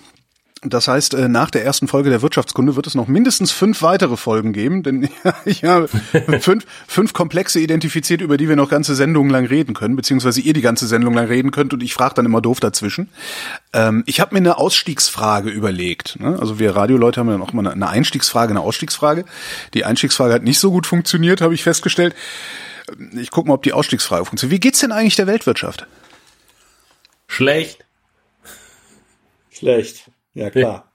Das 0.61 0.89
heißt, 0.89 1.13
äh, 1.13 1.29
nach 1.29 1.49
der 1.51 1.63
ersten 1.63 1.87
Folge 1.87 2.09
der 2.09 2.21
Wirtschaftskunde 2.21 2.75
wird 2.75 2.85
es 2.85 2.93
noch 2.93 3.07
mindestens 3.07 3.51
fünf 3.51 3.81
weitere 3.81 4.17
Folgen 4.17 4.51
geben, 4.51 4.83
denn 4.83 5.07
ich 5.45 5.63
habe 5.63 5.87
fünf, 6.41 6.65
fünf 6.85 7.13
Komplexe 7.13 7.61
identifiziert, 7.61 8.19
über 8.19 8.35
die 8.35 8.49
wir 8.49 8.57
noch 8.57 8.69
ganze 8.69 8.93
Sendungen 8.93 9.31
lang 9.31 9.45
reden 9.45 9.73
können, 9.73 9.95
beziehungsweise 9.95 10.41
ihr 10.41 10.51
die 10.51 10.61
ganze 10.61 10.85
Sendung 10.87 11.13
lang 11.13 11.27
reden 11.27 11.51
könnt 11.51 11.73
und 11.73 11.81
ich 11.81 11.93
frage 11.93 12.15
dann 12.15 12.25
immer 12.25 12.41
doof 12.41 12.59
dazwischen. 12.59 13.07
Ähm, 13.71 14.03
ich 14.05 14.19
habe 14.19 14.35
mir 14.35 14.39
eine 14.39 14.57
Ausstiegsfrage 14.57 15.49
überlegt. 15.49 16.19
Ne? 16.19 16.37
Also 16.37 16.59
wir 16.59 16.75
Radioleute 16.75 17.21
haben 17.21 17.29
ja 17.29 17.37
noch 17.37 17.53
mal 17.53 17.65
eine 17.65 17.87
Einstiegsfrage, 17.87 18.51
eine 18.51 18.61
Ausstiegsfrage. 18.61 19.23
Die 19.73 19.85
Einstiegsfrage 19.85 20.33
hat 20.33 20.43
nicht 20.43 20.59
so 20.59 20.71
gut 20.71 20.85
funktioniert, 20.85 21.39
habe 21.39 21.53
ich 21.53 21.63
festgestellt. 21.63 22.15
Ich 23.13 23.31
guck 23.31 23.47
mal, 23.47 23.53
ob 23.53 23.63
die 23.63 23.71
Ausstiegsfrage 23.71 24.25
funktioniert. 24.25 24.57
Wie 24.57 24.59
geht's 24.59 24.79
denn 24.79 24.91
eigentlich 24.91 25.15
der 25.15 25.27
Weltwirtschaft? 25.27 25.87
Schlecht. 27.27 27.85
Schlecht. 29.51 30.08
Ja, 30.33 30.49
klar. 30.49 30.91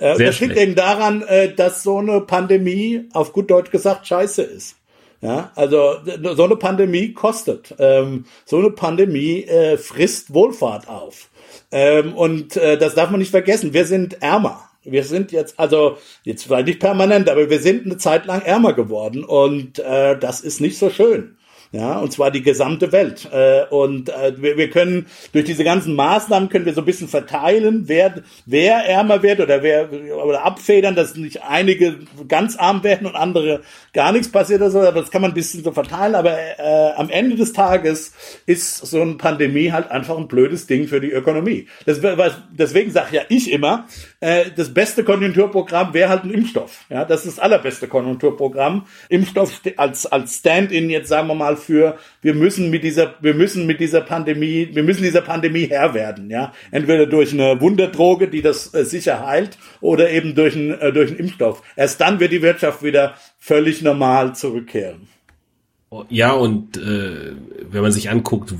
Äh, 0.00 0.18
das 0.18 0.40
liegt 0.40 0.56
eben 0.56 0.74
daran, 0.74 1.22
äh, 1.22 1.54
dass 1.54 1.82
so 1.82 1.98
eine 1.98 2.20
Pandemie 2.20 3.08
auf 3.12 3.32
gut 3.32 3.50
Deutsch 3.50 3.70
gesagt 3.70 4.06
scheiße 4.06 4.42
ist. 4.42 4.76
Ja, 5.20 5.52
also 5.54 5.94
so 6.34 6.44
eine 6.44 6.56
Pandemie 6.56 7.12
kostet. 7.14 7.74
Ähm, 7.78 8.26
so 8.44 8.58
eine 8.58 8.70
Pandemie 8.70 9.44
äh, 9.44 9.78
frisst 9.78 10.34
Wohlfahrt 10.34 10.86
auf. 10.86 11.30
Ähm, 11.72 12.14
und 12.14 12.56
äh, 12.56 12.76
das 12.76 12.94
darf 12.94 13.10
man 13.10 13.20
nicht 13.20 13.30
vergessen. 13.30 13.72
Wir 13.72 13.86
sind 13.86 14.22
ärmer. 14.22 14.68
Wir 14.82 15.04
sind 15.04 15.32
jetzt, 15.32 15.58
also 15.58 15.96
jetzt 16.24 16.44
vielleicht 16.44 16.66
nicht 16.66 16.80
permanent, 16.80 17.30
aber 17.30 17.48
wir 17.48 17.60
sind 17.60 17.86
eine 17.86 17.96
Zeit 17.96 18.26
lang 18.26 18.42
ärmer 18.42 18.74
geworden 18.74 19.24
und 19.24 19.78
das 19.78 20.42
ist 20.42 20.60
nicht 20.60 20.76
so 20.78 20.90
schön. 20.90 21.38
Ja, 21.74 21.98
und 21.98 22.12
zwar 22.12 22.30
die 22.30 22.42
gesamte 22.42 22.92
Welt. 22.92 23.28
Äh, 23.32 23.64
und 23.68 24.08
äh, 24.08 24.40
wir, 24.40 24.56
wir 24.56 24.70
können 24.70 25.06
durch 25.32 25.44
diese 25.44 25.64
ganzen 25.64 25.96
Maßnahmen 25.96 26.48
können 26.48 26.66
wir 26.66 26.72
so 26.72 26.82
ein 26.82 26.84
bisschen 26.84 27.08
verteilen, 27.08 27.88
wer, 27.88 28.22
wer 28.46 28.76
ärmer 28.86 29.24
wird 29.24 29.40
oder 29.40 29.60
wer 29.64 29.88
oder 29.92 30.44
abfedern, 30.44 30.94
dass 30.94 31.16
nicht 31.16 31.42
einige 31.42 31.96
ganz 32.28 32.54
arm 32.54 32.84
werden 32.84 33.08
und 33.08 33.16
andere 33.16 33.62
gar 33.92 34.12
nichts 34.12 34.30
passiert 34.30 34.60
oder 34.60 34.70
so. 34.70 34.80
Aber 34.82 35.00
das 35.00 35.10
kann 35.10 35.20
man 35.20 35.32
ein 35.32 35.34
bisschen 35.34 35.64
so 35.64 35.72
verteilen. 35.72 36.14
Aber 36.14 36.38
äh, 36.38 36.92
am 36.94 37.10
Ende 37.10 37.34
des 37.34 37.52
Tages 37.52 38.12
ist 38.46 38.76
so 38.86 39.02
eine 39.02 39.14
Pandemie 39.14 39.72
halt 39.72 39.90
einfach 39.90 40.16
ein 40.16 40.28
blödes 40.28 40.68
Ding 40.68 40.86
für 40.86 41.00
die 41.00 41.10
Ökonomie. 41.10 41.66
Das, 41.86 42.00
deswegen 42.52 42.92
sage 42.92 43.16
ja 43.16 43.22
ich 43.28 43.50
immer, 43.50 43.88
äh, 44.20 44.44
das 44.54 44.72
beste 44.72 45.02
Konjunkturprogramm 45.02 45.92
wäre 45.92 46.08
halt 46.08 46.22
ein 46.22 46.30
Impfstoff. 46.30 46.84
Ja, 46.88 47.04
das 47.04 47.26
ist 47.26 47.38
das 47.38 47.44
allerbeste 47.44 47.88
Konjunkturprogramm. 47.88 48.86
Impfstoff 49.08 49.60
als 49.76 50.06
als 50.06 50.36
Stand-in 50.36 50.88
jetzt 50.88 51.08
sagen 51.08 51.26
wir 51.26 51.34
mal 51.34 51.56
für 51.64 51.98
wir 52.22 52.34
müssen 52.34 52.70
mit 52.70 52.84
dieser 52.84 53.14
wir 53.20 53.34
müssen 53.34 53.66
mit 53.66 53.80
dieser 53.80 54.00
Pandemie 54.00 54.68
wir 54.72 54.82
müssen 54.82 55.02
dieser 55.02 55.22
Pandemie 55.22 55.66
Herr 55.66 55.94
werden. 55.94 56.30
Ja, 56.30 56.52
entweder 56.70 57.06
durch 57.06 57.32
eine 57.32 57.60
Wunderdroge, 57.60 58.28
die 58.28 58.42
das 58.42 58.72
äh, 58.74 58.84
sicher 58.84 59.26
heilt, 59.26 59.58
oder 59.80 60.10
eben 60.10 60.34
durch 60.34 60.54
einen 60.54 60.72
äh, 60.72 60.92
durch 60.92 61.10
einen 61.10 61.20
Impfstoff. 61.20 61.62
Erst 61.76 62.00
dann 62.00 62.20
wird 62.20 62.32
die 62.32 62.42
Wirtschaft 62.42 62.82
wieder 62.82 63.14
völlig 63.38 63.82
normal 63.82 64.34
zurückkehren. 64.34 65.08
Ja, 66.08 66.32
und 66.32 66.76
äh, 66.76 67.32
wenn 67.70 67.82
man 67.82 67.92
sich 67.92 68.10
anguckt, 68.10 68.54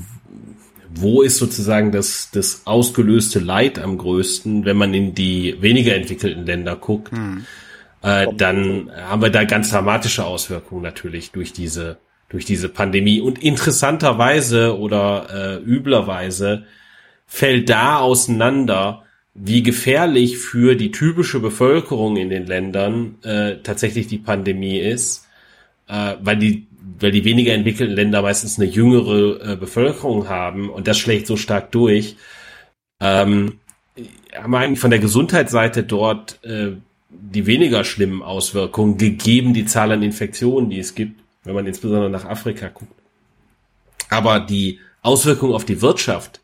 wo 0.93 1.21
ist 1.21 1.37
sozusagen 1.37 1.91
das, 1.91 2.29
das 2.31 2.61
ausgelöste 2.65 3.39
Leid 3.39 3.79
am 3.79 3.97
größten, 3.97 4.65
wenn 4.65 4.77
man 4.77 4.93
in 4.93 5.13
die 5.13 5.57
weniger 5.59 5.95
entwickelten 5.95 6.45
Länder 6.45 6.75
guckt, 6.75 7.11
äh, 8.01 8.27
dann 8.35 8.89
haben 8.95 9.21
wir 9.21 9.29
da 9.29 9.43
ganz 9.43 9.71
dramatische 9.71 10.25
Auswirkungen 10.25 10.81
natürlich 10.81 11.31
durch 11.31 11.53
diese, 11.53 11.97
durch 12.35 12.45
diese 12.45 12.67
Pandemie. 12.67 13.21
Und 13.21 13.41
interessanterweise 13.41 14.77
oder 14.77 15.27
äh, 15.31 15.63
üblerweise 15.63 16.65
fällt 17.25 17.69
da 17.69 17.99
auseinander, 17.99 19.03
wie 19.33 19.63
gefährlich 19.63 20.37
für 20.37 20.75
die 20.75 20.91
typische 20.91 21.39
Bevölkerung 21.39 22.17
in 22.17 22.29
den 22.29 22.45
Ländern 22.45 23.15
äh, 23.23 23.55
tatsächlich 23.63 24.07
die 24.07 24.17
Pandemie 24.17 24.79
ist, 24.79 25.25
äh, 25.87 26.15
weil 26.21 26.37
die 26.37 26.67
weil 26.99 27.11
die 27.11 27.25
weniger 27.25 27.53
entwickelten 27.53 27.95
Länder 27.95 28.21
meistens 28.21 28.59
eine 28.59 28.69
jüngere 28.69 29.53
äh, 29.53 29.55
Bevölkerung 29.55 30.29
haben 30.29 30.69
und 30.69 30.87
das 30.87 30.97
schlägt 30.97 31.27
so 31.27 31.35
stark 31.35 31.71
durch. 31.71 32.15
Ähm, 33.01 33.59
haben 34.33 34.55
eigentlich 34.55 34.79
von 34.79 34.91
der 34.91 34.99
Gesundheitsseite 34.99 35.83
dort 35.83 36.39
äh, 36.43 36.73
die 37.09 37.45
weniger 37.45 37.83
schlimmen 37.83 38.21
Auswirkungen, 38.21 38.97
gegeben 38.97 39.53
die 39.53 39.65
Zahl 39.65 39.91
an 39.91 40.03
Infektionen, 40.03 40.69
die 40.69 40.79
es 40.79 40.95
gibt, 40.95 41.24
wenn 41.45 41.55
man 41.55 41.67
insbesondere 41.67 42.09
nach 42.09 42.25
Afrika 42.25 42.67
guckt. 42.67 42.91
Aber 44.09 44.39
die 44.39 44.79
Auswirkungen 45.01 45.53
auf 45.53 45.65
die 45.65 45.81
Wirtschaft, 45.81 46.41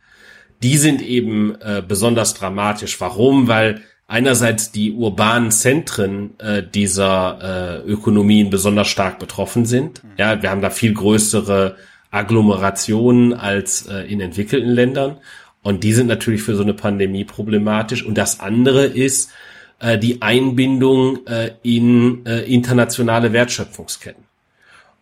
die 0.63 0.77
sind 0.77 1.01
eben 1.01 1.55
äh, 1.61 1.83
besonders 1.85 2.33
dramatisch. 2.33 2.99
Warum? 3.01 3.47
Weil 3.47 3.81
einerseits 4.07 4.71
die 4.71 4.91
urbanen 4.91 5.51
Zentren 5.51 6.39
äh, 6.39 6.63
dieser 6.63 7.81
äh, 7.85 7.89
Ökonomien 7.89 8.49
besonders 8.49 8.87
stark 8.87 9.19
betroffen 9.19 9.65
sind. 9.65 10.01
Ja, 10.17 10.41
wir 10.41 10.51
haben 10.51 10.61
da 10.61 10.69
viel 10.69 10.93
größere 10.93 11.77
Agglomerationen 12.11 13.33
als 13.33 13.87
äh, 13.87 14.01
in 14.01 14.21
entwickelten 14.21 14.69
Ländern. 14.69 15.17
Und 15.63 15.83
die 15.83 15.93
sind 15.93 16.07
natürlich 16.07 16.43
für 16.43 16.55
so 16.55 16.63
eine 16.63 16.73
Pandemie 16.73 17.23
problematisch. 17.23 18.03
Und 18.03 18.17
das 18.17 18.39
andere 18.39 18.85
ist 18.85 19.31
äh, 19.79 19.97
die 19.97 20.21
Einbindung 20.21 21.25
äh, 21.25 21.51
in 21.63 22.25
äh, 22.25 22.41
internationale 22.41 23.31
Wertschöpfungsketten. 23.33 24.30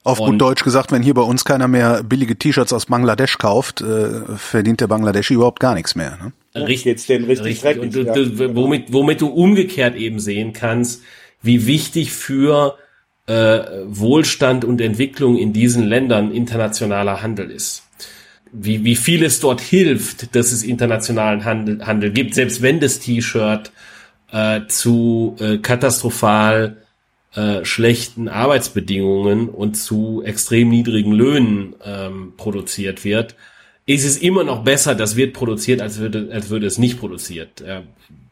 Auf 0.04 0.20
Und- 0.20 0.32
gut 0.32 0.42
Deutsch 0.42 0.64
gesagt, 0.64 0.92
wenn 0.92 1.04
hier 1.04 1.14
bei 1.14 1.22
uns 1.22 1.44
keiner 1.44 1.68
mehr 1.68 2.04
billige 2.04 2.38
T-Shirts 2.38 2.72
aus 2.72 2.86
Bangladesch 2.86 3.38
kauft, 3.38 3.82
äh, 3.82 4.38
verdient 4.38 4.82
der 4.82 4.88
Bangladeschi 4.88 5.34
überhaupt 5.34 5.60
gar 5.60 5.76
nichts 5.76 5.96
mehr. 5.96 6.18
Ne? 6.22 6.66
Richtig, 6.66 7.06
denen 7.06 7.26
richtig 7.26 7.64
richtig. 7.64 7.80
Und 7.80 7.96
du, 7.96 8.06
du, 8.06 8.56
womit, 8.56 8.94
womit 8.94 9.22
du 9.22 9.28
umgekehrt 9.28 9.96
eben 9.96 10.20
sehen 10.20 10.54
kannst, 10.54 11.04
wie 11.42 11.68
wichtig 11.68 12.12
für 12.12 12.78
äh, 13.28 13.60
Wohlstand 13.86 14.66
und 14.66 14.82
Entwicklung 14.82 15.38
in 15.38 15.54
diesen 15.54 15.84
Ländern 15.86 16.32
internationaler 16.32 17.22
Handel 17.22 17.52
ist. 17.52 17.84
Wie, 18.52 18.84
wie 18.84 18.96
viel 18.96 19.24
es 19.24 19.40
dort 19.40 19.62
hilft, 19.62 20.36
dass 20.36 20.52
es 20.52 20.64
internationalen 20.64 21.46
Handel, 21.46 21.86
Handel 21.86 22.12
gibt, 22.12 22.34
selbst 22.34 22.64
wenn 22.64 22.80
das 22.80 23.00
T-Shirt 23.00 23.72
äh, 24.32 24.62
zu 24.68 25.36
äh, 25.40 25.58
katastrophal 25.58 26.78
äh, 27.36 27.64
schlechten 27.64 28.28
Arbeitsbedingungen 28.28 29.50
und 29.50 29.76
zu 29.76 30.24
extrem 30.26 30.70
niedrigen 30.70 31.12
Löhnen 31.12 31.76
ähm, 31.84 32.34
produziert 32.38 33.04
wird, 33.04 33.36
ist 33.86 34.06
es 34.06 34.18
immer 34.18 34.44
noch 34.44 34.64
besser, 34.64 34.96
das 34.96 35.16
wird 35.16 35.34
produziert, 35.34 35.82
als 35.82 36.00
würde, 36.00 36.30
als 36.32 36.50
würde 36.50 36.68
es 36.68 36.78
nicht 36.78 37.00
produziert. 37.00 37.62
Äh, 37.62 37.82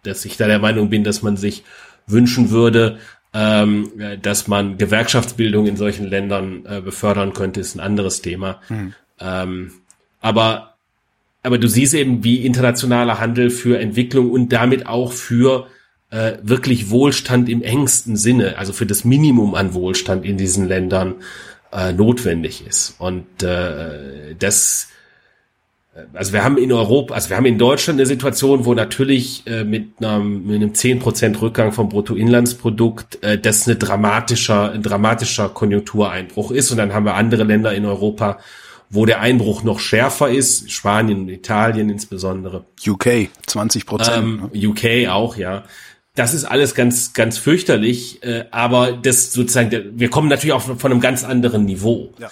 dass 0.03 0.25
ich 0.25 0.37
da 0.37 0.47
der 0.47 0.59
Meinung 0.59 0.89
bin, 0.89 1.03
dass 1.03 1.21
man 1.21 1.37
sich 1.37 1.63
wünschen 2.05 2.49
würde, 2.51 2.97
ähm, 3.33 3.91
äh, 3.99 4.17
dass 4.17 4.47
man 4.47 4.77
Gewerkschaftsbildung 4.77 5.67
in 5.67 5.77
solchen 5.77 6.07
Ländern 6.07 6.65
äh, 6.65 6.81
befördern 6.81 7.33
könnte, 7.33 7.59
ist 7.59 7.75
ein 7.75 7.81
anderes 7.81 8.21
Thema. 8.21 8.61
Ähm, 9.19 9.71
aber 10.21 10.73
aber 11.43 11.57
du 11.57 11.69
siehst 11.69 11.93
eben, 11.93 12.25
wie 12.25 12.45
internationaler 12.45 13.19
Handel 13.19 13.49
für 13.49 13.79
Entwicklung 13.79 14.31
und 14.31 14.51
damit 14.51 14.85
auch 14.85 15.13
für 15.13 15.67
äh, 16.09 16.33
wirklich 16.41 16.89
Wohlstand 16.89 17.49
im 17.49 17.61
engsten 17.61 18.15
Sinne, 18.15 18.57
also 18.57 18.73
für 18.73 18.85
das 18.85 19.03
Minimum 19.03 19.55
an 19.55 19.73
Wohlstand 19.73 20.25
in 20.25 20.37
diesen 20.37 20.67
Ländern 20.67 21.15
äh, 21.71 21.91
notwendig 21.91 22.65
ist. 22.65 22.95
Und 22.97 23.43
äh, 23.43 24.35
das, 24.39 24.87
also 26.13 26.31
wir 26.31 26.43
haben 26.43 26.57
in 26.57 26.71
Europa, 26.71 27.13
also 27.13 27.29
wir 27.29 27.37
haben 27.37 27.45
in 27.45 27.57
Deutschland 27.57 27.99
eine 27.99 28.05
Situation, 28.05 28.65
wo 28.65 28.73
natürlich 28.73 29.45
äh, 29.47 29.63
mit, 29.63 30.01
einem, 30.01 30.47
mit 30.47 30.55
einem 30.55 30.71
10% 30.71 31.41
Rückgang 31.41 31.73
vom 31.73 31.89
Bruttoinlandsprodukt 31.89 33.21
äh, 33.23 33.37
das 33.37 33.67
eine 33.67 33.75
dramatischer, 33.75 34.71
ein 34.71 34.83
dramatischer 34.83 35.49
Konjunktureinbruch 35.49 36.51
ist. 36.51 36.71
Und 36.71 36.77
dann 36.77 36.93
haben 36.93 37.05
wir 37.05 37.15
andere 37.15 37.43
Länder 37.43 37.73
in 37.73 37.85
Europa, 37.85 38.39
wo 38.89 39.05
der 39.05 39.19
Einbruch 39.19 39.63
noch 39.63 39.79
schärfer 39.79 40.29
ist, 40.29 40.71
Spanien 40.71 41.27
Italien 41.27 41.89
insbesondere. 41.89 42.63
UK, 42.85 43.27
20 43.45 43.85
Prozent. 43.85 44.17
Ähm, 44.53 44.69
UK 44.69 45.09
auch, 45.09 45.35
ja. 45.35 45.63
Das 46.17 46.33
ist 46.33 46.45
alles 46.45 46.73
ganz, 46.73 47.13
ganz 47.13 47.37
fürchterlich, 47.37 48.23
äh, 48.23 48.45
aber 48.49 48.91
das 48.91 49.31
sozusagen, 49.31 49.99
wir 49.99 50.09
kommen 50.09 50.29
natürlich 50.29 50.53
auch 50.53 50.63
von 50.63 50.91
einem 50.91 50.99
ganz 50.99 51.23
anderen 51.23 51.65
Niveau. 51.65 52.11
Ja. 52.17 52.31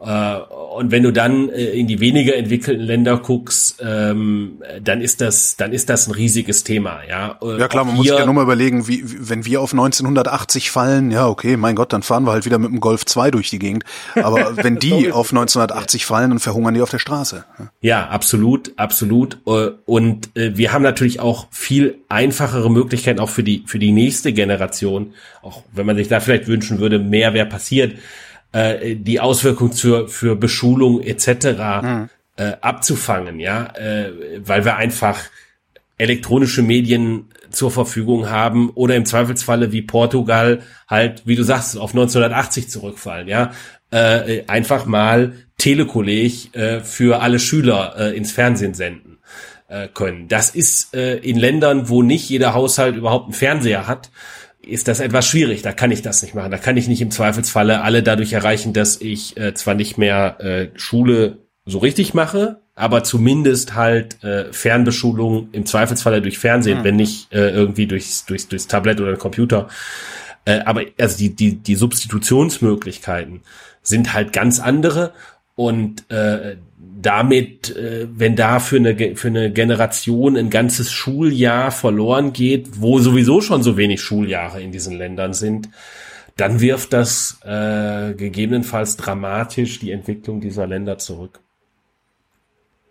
Äh, 0.00 0.36
und 0.74 0.90
wenn 0.90 1.02
du 1.02 1.12
dann 1.12 1.50
äh, 1.50 1.64
in 1.72 1.86
die 1.86 2.00
weniger 2.00 2.34
entwickelten 2.34 2.82
Länder 2.82 3.18
guckst, 3.18 3.82
ähm, 3.84 4.62
dann 4.82 5.02
ist 5.02 5.20
das, 5.20 5.56
dann 5.56 5.72
ist 5.72 5.90
das 5.90 6.06
ein 6.06 6.12
riesiges 6.12 6.64
Thema, 6.64 7.00
ja. 7.08 7.38
Ja 7.42 7.68
klar, 7.68 7.84
man 7.84 7.96
muss 7.96 8.06
sich 8.06 8.16
ja 8.16 8.24
nur 8.24 8.34
mal 8.34 8.42
überlegen, 8.44 8.88
wie, 8.88 9.02
wenn 9.04 9.44
wir 9.44 9.60
auf 9.60 9.72
1980 9.72 10.70
fallen, 10.70 11.10
ja 11.10 11.26
okay, 11.26 11.58
mein 11.58 11.74
Gott, 11.74 11.92
dann 11.92 12.02
fahren 12.02 12.24
wir 12.24 12.32
halt 12.32 12.46
wieder 12.46 12.58
mit 12.58 12.70
dem 12.70 12.80
Golf 12.80 13.04
2 13.04 13.30
durch 13.30 13.50
die 13.50 13.58
Gegend. 13.58 13.84
Aber 14.14 14.56
wenn 14.62 14.78
die 14.78 15.12
auf 15.12 15.32
1980 15.32 16.06
fallen, 16.06 16.30
dann 16.30 16.38
verhungern 16.38 16.72
die 16.72 16.80
auf 16.80 16.90
der 16.90 16.98
Straße. 16.98 17.44
Ja, 17.82 18.08
absolut, 18.08 18.72
absolut. 18.76 19.38
Äh, 19.46 19.72
Und 19.84 20.30
wir 20.34 20.72
haben 20.72 20.82
natürlich 20.82 21.20
auch 21.20 21.48
viel 21.50 21.98
einfachere 22.08 22.70
Möglichkeiten 22.70 23.20
auch 23.20 23.28
für 23.28 23.42
die 23.42 23.64
für 23.66 23.78
die 23.78 23.92
nächste 23.92 24.32
Generation, 24.32 25.12
auch 25.42 25.62
wenn 25.72 25.84
man 25.84 25.96
sich 25.96 26.08
da 26.08 26.20
vielleicht 26.20 26.46
wünschen 26.46 26.78
würde, 26.78 26.98
mehr 26.98 27.34
wäre 27.34 27.46
passiert, 27.46 27.94
äh, 28.52 28.96
die 28.96 29.20
Auswirkung 29.20 29.72
zur 29.72 30.08
für 30.08 30.36
Beschulung 30.36 31.02
etc. 31.02 31.28
Äh, 32.36 32.56
abzufangen, 32.60 33.38
ja, 33.38 33.66
äh, 33.76 34.12
weil 34.44 34.64
wir 34.64 34.76
einfach 34.76 35.18
elektronische 35.98 36.62
Medien 36.62 37.26
zur 37.50 37.70
Verfügung 37.70 38.30
haben 38.30 38.70
oder 38.70 38.96
im 38.96 39.04
Zweifelsfalle 39.04 39.72
wie 39.72 39.82
Portugal 39.82 40.60
halt, 40.88 41.22
wie 41.26 41.36
du 41.36 41.42
sagst, 41.42 41.76
auf 41.76 41.90
1980 41.90 42.70
zurückfallen, 42.70 43.28
ja, 43.28 43.52
äh, 43.90 44.44
einfach 44.46 44.86
mal 44.86 45.34
Telekolleg 45.58 46.54
äh, 46.54 46.80
für 46.80 47.20
alle 47.20 47.38
Schüler 47.38 47.94
äh, 47.98 48.16
ins 48.16 48.32
Fernsehen 48.32 48.72
senden 48.72 49.18
äh, 49.68 49.88
können. 49.88 50.28
Das 50.28 50.54
ist 50.54 50.94
äh, 50.94 51.16
in 51.18 51.38
Ländern, 51.38 51.88
wo 51.88 52.02
nicht 52.02 52.28
jeder 52.30 52.54
Haushalt 52.54 52.96
überhaupt 52.96 53.26
einen 53.26 53.34
Fernseher 53.34 53.86
hat, 53.86 54.10
ist 54.62 54.88
das 54.88 55.00
etwas 55.00 55.26
schwierig. 55.26 55.62
Da 55.62 55.72
kann 55.72 55.90
ich 55.90 56.02
das 56.02 56.22
nicht 56.22 56.34
machen. 56.34 56.50
Da 56.50 56.58
kann 56.58 56.76
ich 56.76 56.88
nicht 56.88 57.00
im 57.00 57.10
Zweifelsfalle 57.10 57.82
alle 57.82 58.02
dadurch 58.02 58.32
erreichen, 58.32 58.72
dass 58.72 59.00
ich 59.00 59.36
äh, 59.36 59.54
zwar 59.54 59.74
nicht 59.74 59.98
mehr 59.98 60.40
äh, 60.40 60.68
Schule 60.78 61.38
so 61.64 61.78
richtig 61.78 62.14
mache, 62.14 62.60
aber 62.74 63.02
zumindest 63.04 63.74
halt 63.74 64.22
äh, 64.24 64.52
Fernbeschulung 64.52 65.48
im 65.52 65.66
Zweifelsfalle 65.66 66.22
durch 66.22 66.38
Fernsehen, 66.38 66.80
mhm. 66.80 66.84
wenn 66.84 66.96
nicht 66.96 67.32
äh, 67.32 67.50
irgendwie 67.50 67.86
durchs, 67.86 68.24
durchs, 68.26 68.48
durchs 68.48 68.66
Tablet 68.66 69.00
oder 69.00 69.16
Computer. 69.16 69.68
Äh, 70.44 70.60
aber 70.60 70.82
also 70.98 71.18
die, 71.18 71.34
die, 71.34 71.56
die 71.56 71.74
Substitutionsmöglichkeiten 71.74 73.42
sind 73.82 74.12
halt 74.12 74.32
ganz 74.32 74.60
andere 74.60 75.12
und 75.54 76.10
äh, 76.10 76.56
damit, 77.02 77.74
äh, 77.76 78.06
wenn 78.10 78.36
da 78.36 78.58
für 78.58 78.76
eine, 78.76 79.16
für 79.16 79.28
eine 79.28 79.52
Generation 79.52 80.36
ein 80.36 80.50
ganzes 80.50 80.90
Schuljahr 80.90 81.70
verloren 81.70 82.32
geht, 82.32 82.80
wo 82.80 82.98
sowieso 82.98 83.40
schon 83.40 83.62
so 83.62 83.76
wenig 83.76 84.00
Schuljahre 84.00 84.62
in 84.62 84.72
diesen 84.72 84.96
Ländern 84.96 85.34
sind, 85.34 85.68
dann 86.36 86.60
wirft 86.60 86.92
das 86.92 87.38
äh, 87.44 88.14
gegebenenfalls 88.14 88.96
dramatisch 88.96 89.78
die 89.78 89.90
Entwicklung 89.90 90.40
dieser 90.40 90.66
Länder 90.66 90.98
zurück. 90.98 91.40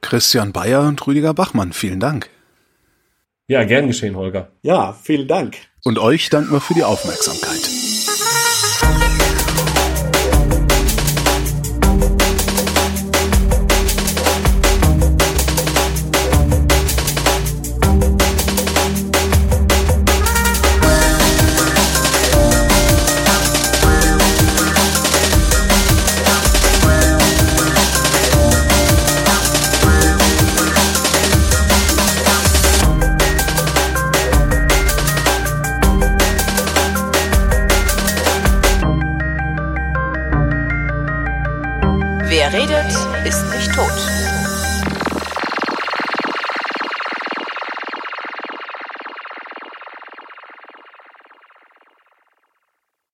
Christian 0.01 0.53
Bayer 0.53 0.87
und 0.87 1.05
Rüdiger 1.05 1.33
Bachmann, 1.33 1.73
vielen 1.73 1.99
Dank. 1.99 2.29
Ja, 3.47 3.63
gern 3.63 3.87
geschehen, 3.87 4.15
Holger. 4.15 4.51
Ja, 4.61 4.93
vielen 4.93 5.27
Dank. 5.27 5.57
Und 5.83 5.97
euch 5.97 6.29
danken 6.29 6.51
wir 6.51 6.61
für 6.61 6.75
die 6.75 6.83
Aufmerksamkeit. 6.83 7.88